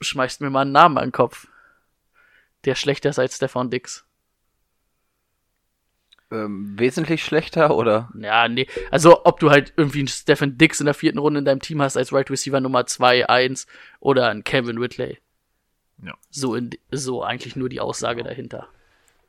schmeißt 0.02 0.42
mir 0.42 0.50
mal 0.50 0.62
einen 0.62 0.72
Namen 0.72 0.98
an 0.98 1.08
den 1.08 1.12
Kopf, 1.12 1.48
der 2.66 2.76
schlechter 2.76 3.10
ist 3.10 3.20
als 3.20 3.36
Stefan 3.36 3.70
Dix. 3.70 4.06
ähm, 6.32 6.78
wesentlich 6.78 7.24
schlechter 7.24 7.76
oder? 7.76 8.10
Ja, 8.20 8.48
nee. 8.48 8.68
Also, 8.92 9.26
ob 9.26 9.40
du 9.40 9.50
halt 9.50 9.74
irgendwie 9.78 10.00
einen 10.00 10.08
Stephen 10.08 10.58
Dix 10.58 10.80
in 10.80 10.86
der 10.86 10.94
vierten 10.94 11.18
Runde 11.18 11.40
in 11.40 11.46
deinem 11.46 11.62
Team 11.62 11.82
hast 11.82 11.98
als 11.98 12.14
Right 12.14 12.30
Receiver 12.30 12.60
Nummer 12.62 12.86
2, 12.86 13.28
1 13.28 13.68
oder 14.00 14.30
einen 14.30 14.44
Kevin 14.44 14.80
Whitley. 14.80 15.18
Ja. 16.04 16.14
So, 16.30 16.56
in, 16.56 16.70
so 16.92 17.24
eigentlich 17.24 17.56
nur 17.56 17.70
die 17.70 17.80
Aussage 17.80 18.24
dahinter. 18.24 18.68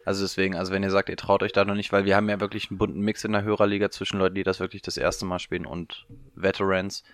Also 0.05 0.25
deswegen, 0.25 0.57
also 0.57 0.73
wenn 0.73 0.83
ihr 0.83 0.91
sagt, 0.91 1.09
ihr 1.09 1.17
traut 1.17 1.43
euch 1.43 1.53
da 1.53 1.65
noch 1.65 1.75
nicht, 1.75 1.93
weil 1.93 2.05
wir 2.05 2.17
haben 2.17 2.29
ja 2.29 2.41
wirklich 2.41 2.71
einen 2.71 2.79
bunten 2.79 3.01
Mix 3.01 3.23
in 3.25 3.33
der 3.33 3.43
Hörerliga 3.43 3.91
zwischen 3.91 4.19
Leuten, 4.19 4.35
die 4.35 4.43
das 4.43 4.61
wirklich 4.61 4.83
das 4.83 4.97
erste 4.97 5.27
Mal 5.27 5.39
spielen 5.39 5.67
und 5.67 6.07
Veterans. 6.35 7.05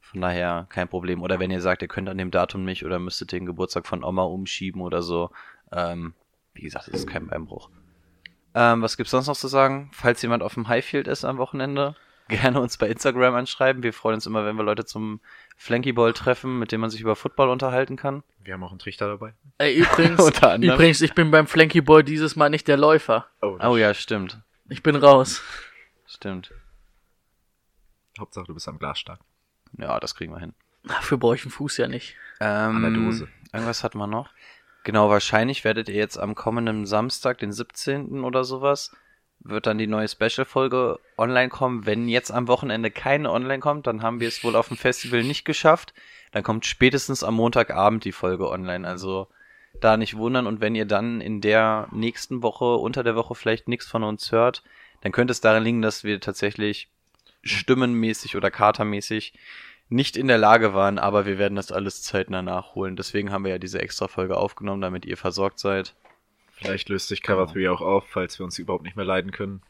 Von 0.00 0.20
daher 0.20 0.66
kein 0.68 0.88
Problem. 0.88 1.22
Oder 1.22 1.40
wenn 1.40 1.50
ihr 1.50 1.60
sagt, 1.60 1.82
ihr 1.82 1.88
könnt 1.88 2.08
an 2.08 2.18
dem 2.18 2.30
Datum 2.30 2.64
nicht 2.64 2.84
oder 2.84 2.98
müsstet 2.98 3.32
den 3.32 3.46
Geburtstag 3.46 3.86
von 3.86 4.04
Oma 4.04 4.22
umschieben 4.22 4.80
oder 4.82 5.02
so. 5.02 5.30
Ähm, 5.72 6.14
wie 6.54 6.62
gesagt, 6.62 6.88
das 6.88 6.94
ist 6.94 7.06
kein 7.08 7.26
Beinbruch. 7.26 7.70
Ähm, 8.54 8.82
was 8.82 8.96
gibt's 8.96 9.10
sonst 9.10 9.26
noch 9.26 9.36
zu 9.36 9.48
sagen? 9.48 9.90
Falls 9.92 10.22
jemand 10.22 10.42
auf 10.42 10.54
dem 10.54 10.68
Highfield 10.68 11.08
ist 11.08 11.24
am 11.24 11.38
Wochenende, 11.38 11.94
gerne 12.28 12.60
uns 12.60 12.78
bei 12.78 12.88
Instagram 12.88 13.34
anschreiben. 13.34 13.82
Wir 13.82 13.92
freuen 13.92 14.16
uns 14.16 14.26
immer, 14.26 14.44
wenn 14.46 14.56
wir 14.56 14.64
Leute 14.64 14.84
zum 14.84 15.20
Flanky 15.56 15.92
Ball 15.92 16.12
treffen, 16.12 16.58
mit 16.58 16.72
dem 16.72 16.80
man 16.80 16.90
sich 16.90 17.00
über 17.00 17.16
Football 17.16 17.50
unterhalten 17.50 17.96
kann. 17.96 18.22
Wir 18.42 18.54
haben 18.54 18.64
auch 18.64 18.70
einen 18.70 18.78
Trichter 18.78 19.08
dabei. 19.08 19.34
Ey, 19.58 19.76
übrigens, 19.76 20.20
übrigens, 20.60 21.00
ich 21.00 21.14
bin 21.14 21.30
beim 21.30 21.46
Flanky 21.46 21.80
Boy 21.80 22.02
dieses 22.02 22.36
Mal 22.36 22.48
nicht 22.48 22.68
der 22.68 22.76
Läufer. 22.76 23.26
Oh 23.42 23.76
ja, 23.76 23.92
stimmt. 23.92 24.40
Ich 24.68 24.82
bin 24.82 24.96
raus. 24.96 25.42
Stimmt. 26.06 26.52
Hauptsache, 28.18 28.46
du 28.46 28.54
bist 28.54 28.68
am 28.68 28.78
Glas 28.78 28.98
stark. 28.98 29.20
Ja, 29.78 30.00
das 30.00 30.14
kriegen 30.14 30.32
wir 30.32 30.40
hin. 30.40 30.54
Dafür 30.84 31.18
brauche 31.18 31.34
ich 31.34 31.42
einen 31.42 31.50
Fuß 31.50 31.76
ja 31.76 31.88
nicht. 31.88 32.16
Ähm, 32.40 32.76
An 32.76 32.82
der 32.82 32.90
Dose. 32.92 33.28
Irgendwas 33.52 33.84
hatten 33.84 33.98
wir 33.98 34.06
noch. 34.06 34.30
Genau, 34.86 35.10
wahrscheinlich 35.10 35.64
werdet 35.64 35.88
ihr 35.88 35.96
jetzt 35.96 36.16
am 36.16 36.36
kommenden 36.36 36.86
Samstag, 36.86 37.38
den 37.38 37.50
17. 37.50 38.22
oder 38.22 38.44
sowas, 38.44 38.94
wird 39.40 39.66
dann 39.66 39.78
die 39.78 39.88
neue 39.88 40.06
Special-Folge 40.06 41.00
online 41.18 41.48
kommen. 41.48 41.86
Wenn 41.86 42.08
jetzt 42.08 42.30
am 42.30 42.46
Wochenende 42.46 42.92
keine 42.92 43.32
online 43.32 43.58
kommt, 43.58 43.88
dann 43.88 44.02
haben 44.02 44.20
wir 44.20 44.28
es 44.28 44.44
wohl 44.44 44.54
auf 44.54 44.68
dem 44.68 44.76
Festival 44.76 45.24
nicht 45.24 45.44
geschafft. 45.44 45.92
Dann 46.30 46.44
kommt 46.44 46.66
spätestens 46.66 47.24
am 47.24 47.34
Montagabend 47.34 48.04
die 48.04 48.12
Folge 48.12 48.48
online. 48.48 48.86
Also 48.86 49.26
da 49.80 49.96
nicht 49.96 50.16
wundern. 50.16 50.46
Und 50.46 50.60
wenn 50.60 50.76
ihr 50.76 50.86
dann 50.86 51.20
in 51.20 51.40
der 51.40 51.88
nächsten 51.90 52.44
Woche, 52.44 52.76
unter 52.76 53.02
der 53.02 53.16
Woche 53.16 53.34
vielleicht 53.34 53.66
nichts 53.66 53.88
von 53.88 54.04
uns 54.04 54.30
hört, 54.30 54.62
dann 55.00 55.10
könnte 55.10 55.32
es 55.32 55.40
daran 55.40 55.64
liegen, 55.64 55.82
dass 55.82 56.04
wir 56.04 56.20
tatsächlich 56.20 56.88
stimmenmäßig 57.42 58.36
oder 58.36 58.52
katermäßig 58.52 59.34
nicht 59.88 60.16
in 60.16 60.28
der 60.28 60.38
Lage 60.38 60.74
waren, 60.74 60.98
aber 60.98 61.26
wir 61.26 61.38
werden 61.38 61.54
das 61.56 61.70
alles 61.70 62.02
zeitnah 62.02 62.42
nachholen. 62.42 62.96
Deswegen 62.96 63.30
haben 63.30 63.44
wir 63.44 63.52
ja 63.52 63.58
diese 63.58 63.80
extra 63.80 64.08
Folge 64.08 64.36
aufgenommen, 64.36 64.82
damit 64.82 65.04
ihr 65.06 65.16
versorgt 65.16 65.58
seid. 65.58 65.94
Vielleicht 66.52 66.88
löst 66.88 67.08
sich 67.08 67.22
Cover 67.22 67.46
3 67.46 67.70
auch 67.70 67.82
auf, 67.82 68.04
falls 68.08 68.38
wir 68.38 68.44
uns 68.44 68.58
überhaupt 68.58 68.84
nicht 68.84 68.96
mehr 68.96 69.04
leiden 69.04 69.30
können. 69.30 69.62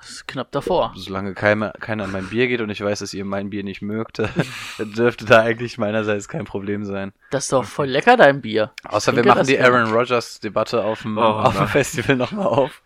Das 0.00 0.10
ist 0.10 0.28
knapp 0.28 0.50
davor. 0.52 0.92
Solange 0.96 1.34
keiner, 1.34 1.70
keiner 1.72 2.04
an 2.04 2.12
mein 2.12 2.28
Bier 2.28 2.48
geht 2.48 2.60
und 2.60 2.70
ich 2.70 2.80
weiß, 2.80 2.98
dass 2.98 3.14
ihr 3.14 3.24
mein 3.24 3.50
Bier 3.50 3.62
nicht 3.62 3.80
mögt, 3.82 4.20
dürfte 4.78 5.24
da 5.24 5.40
eigentlich 5.40 5.78
meinerseits 5.78 6.28
kein 6.28 6.44
Problem 6.44 6.84
sein. 6.84 7.12
Das 7.30 7.44
ist 7.44 7.52
doch 7.52 7.64
voll 7.64 7.86
lecker, 7.86 8.16
dein 8.16 8.40
Bier. 8.40 8.72
Außer 8.84 9.14
wir 9.14 9.24
machen 9.24 9.46
die. 9.46 9.58
Aaron 9.58 9.92
Rodgers 9.92 10.40
Debatte 10.40 10.82
auf 10.82 11.02
dem, 11.02 11.16
Oh, 11.18 11.22
auf 11.22 11.56
dem. 11.56 11.68
Festival 11.68 12.16
nochmal 12.16 12.46
auf. 12.46 12.82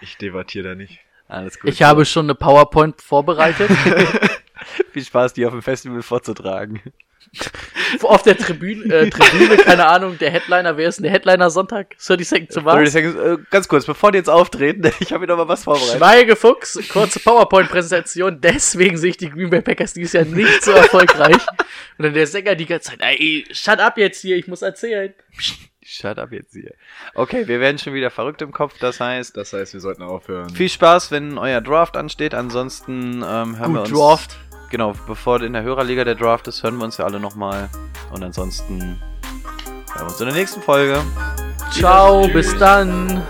Ich 0.00 0.16
debattiere 0.18 0.70
da 0.70 0.74
nicht. 0.74 1.00
Alles 1.28 1.58
gut. 1.58 1.70
Ich 1.70 1.82
habe 1.82 2.04
schon 2.04 2.26
eine 2.26 2.34
PowerPoint 2.34 3.00
vorbereitet. 3.00 3.70
viel 4.92 5.04
Spaß, 5.04 5.32
die 5.34 5.46
auf 5.46 5.52
dem 5.52 5.62
Festival 5.62 6.02
vorzutragen. 6.02 6.80
Auf 8.02 8.22
der 8.22 8.36
Tribüne, 8.38 8.92
äh, 8.94 9.10
Tribüne, 9.10 9.56
keine 9.56 9.86
Ahnung, 9.86 10.16
der 10.18 10.30
Headliner, 10.30 10.76
wer 10.76 10.88
ist 10.88 10.96
denn 10.96 11.02
der 11.04 11.12
Headliner 11.12 11.50
Sonntag? 11.50 11.96
30 11.98 12.28
Seconds 12.28 12.54
to 12.54 12.60
30 12.60 12.64
Mars? 12.64 12.92
Seconds, 12.92 13.16
äh, 13.18 13.44
ganz 13.50 13.68
kurz, 13.68 13.84
bevor 13.84 14.12
die 14.12 14.18
jetzt 14.18 14.30
auftreten, 14.30 14.90
ich 15.00 15.12
habe 15.12 15.22
mir 15.22 15.26
noch 15.26 15.36
mal 15.36 15.48
was 15.48 15.64
vorbereitet. 15.64 15.96
Schweigefuchs, 15.98 16.78
kurze 16.88 17.18
PowerPoint-Präsentation, 17.20 18.40
deswegen 18.40 18.96
sehe 18.96 19.10
ich 19.10 19.16
die 19.16 19.28
Green 19.30 19.50
Bay 19.50 19.60
Packers 19.60 19.92
dieses 19.92 20.12
Jahr 20.12 20.24
nicht 20.24 20.62
so 20.62 20.70
erfolgreich. 20.70 21.36
Und 21.98 22.04
dann 22.04 22.14
der 22.14 22.26
Sänger 22.26 22.54
die 22.54 22.66
ganze 22.66 22.90
Zeit, 22.90 23.00
ey, 23.00 23.44
shut 23.50 23.80
up 23.80 23.98
jetzt 23.98 24.20
hier, 24.20 24.36
ich 24.36 24.46
muss 24.46 24.62
erzählen. 24.62 25.12
Shut 25.82 26.18
up 26.18 26.32
jetzt 26.32 26.52
hier. 26.52 26.72
Okay, 27.14 27.46
wir 27.46 27.60
werden 27.60 27.78
schon 27.78 27.94
wieder 27.94 28.10
verrückt 28.10 28.42
im 28.42 28.50
Kopf, 28.52 28.74
das 28.80 28.98
heißt, 29.00 29.36
Das 29.36 29.52
heißt, 29.52 29.72
wir 29.72 29.80
sollten 29.80 30.02
aufhören. 30.02 30.50
viel 30.50 30.68
Spaß, 30.68 31.10
wenn 31.12 31.38
euer 31.38 31.60
Draft 31.60 31.96
ansteht. 31.96 32.34
Ansonsten 32.34 33.22
ähm, 33.24 33.58
hören 33.58 33.72
wir 33.72 33.82
Gut 33.82 33.90
uns. 33.90 33.90
Draft. 33.90 34.36
Genau, 34.70 34.92
bevor 35.06 35.42
in 35.42 35.52
der 35.52 35.62
Hörerliga 35.62 36.04
der 36.04 36.14
Draft 36.14 36.48
ist, 36.48 36.62
hören 36.62 36.76
wir 36.78 36.84
uns 36.84 36.96
ja 36.96 37.04
alle 37.04 37.20
nochmal. 37.20 37.68
Und 38.12 38.22
ansonsten 38.22 38.80
hören 38.80 40.00
wir 40.00 40.04
uns 40.06 40.20
in 40.20 40.26
der 40.26 40.34
nächsten 40.34 40.62
Folge. 40.62 41.02
Ciao, 41.72 42.28
bis 42.28 42.56
dann. 42.58 43.22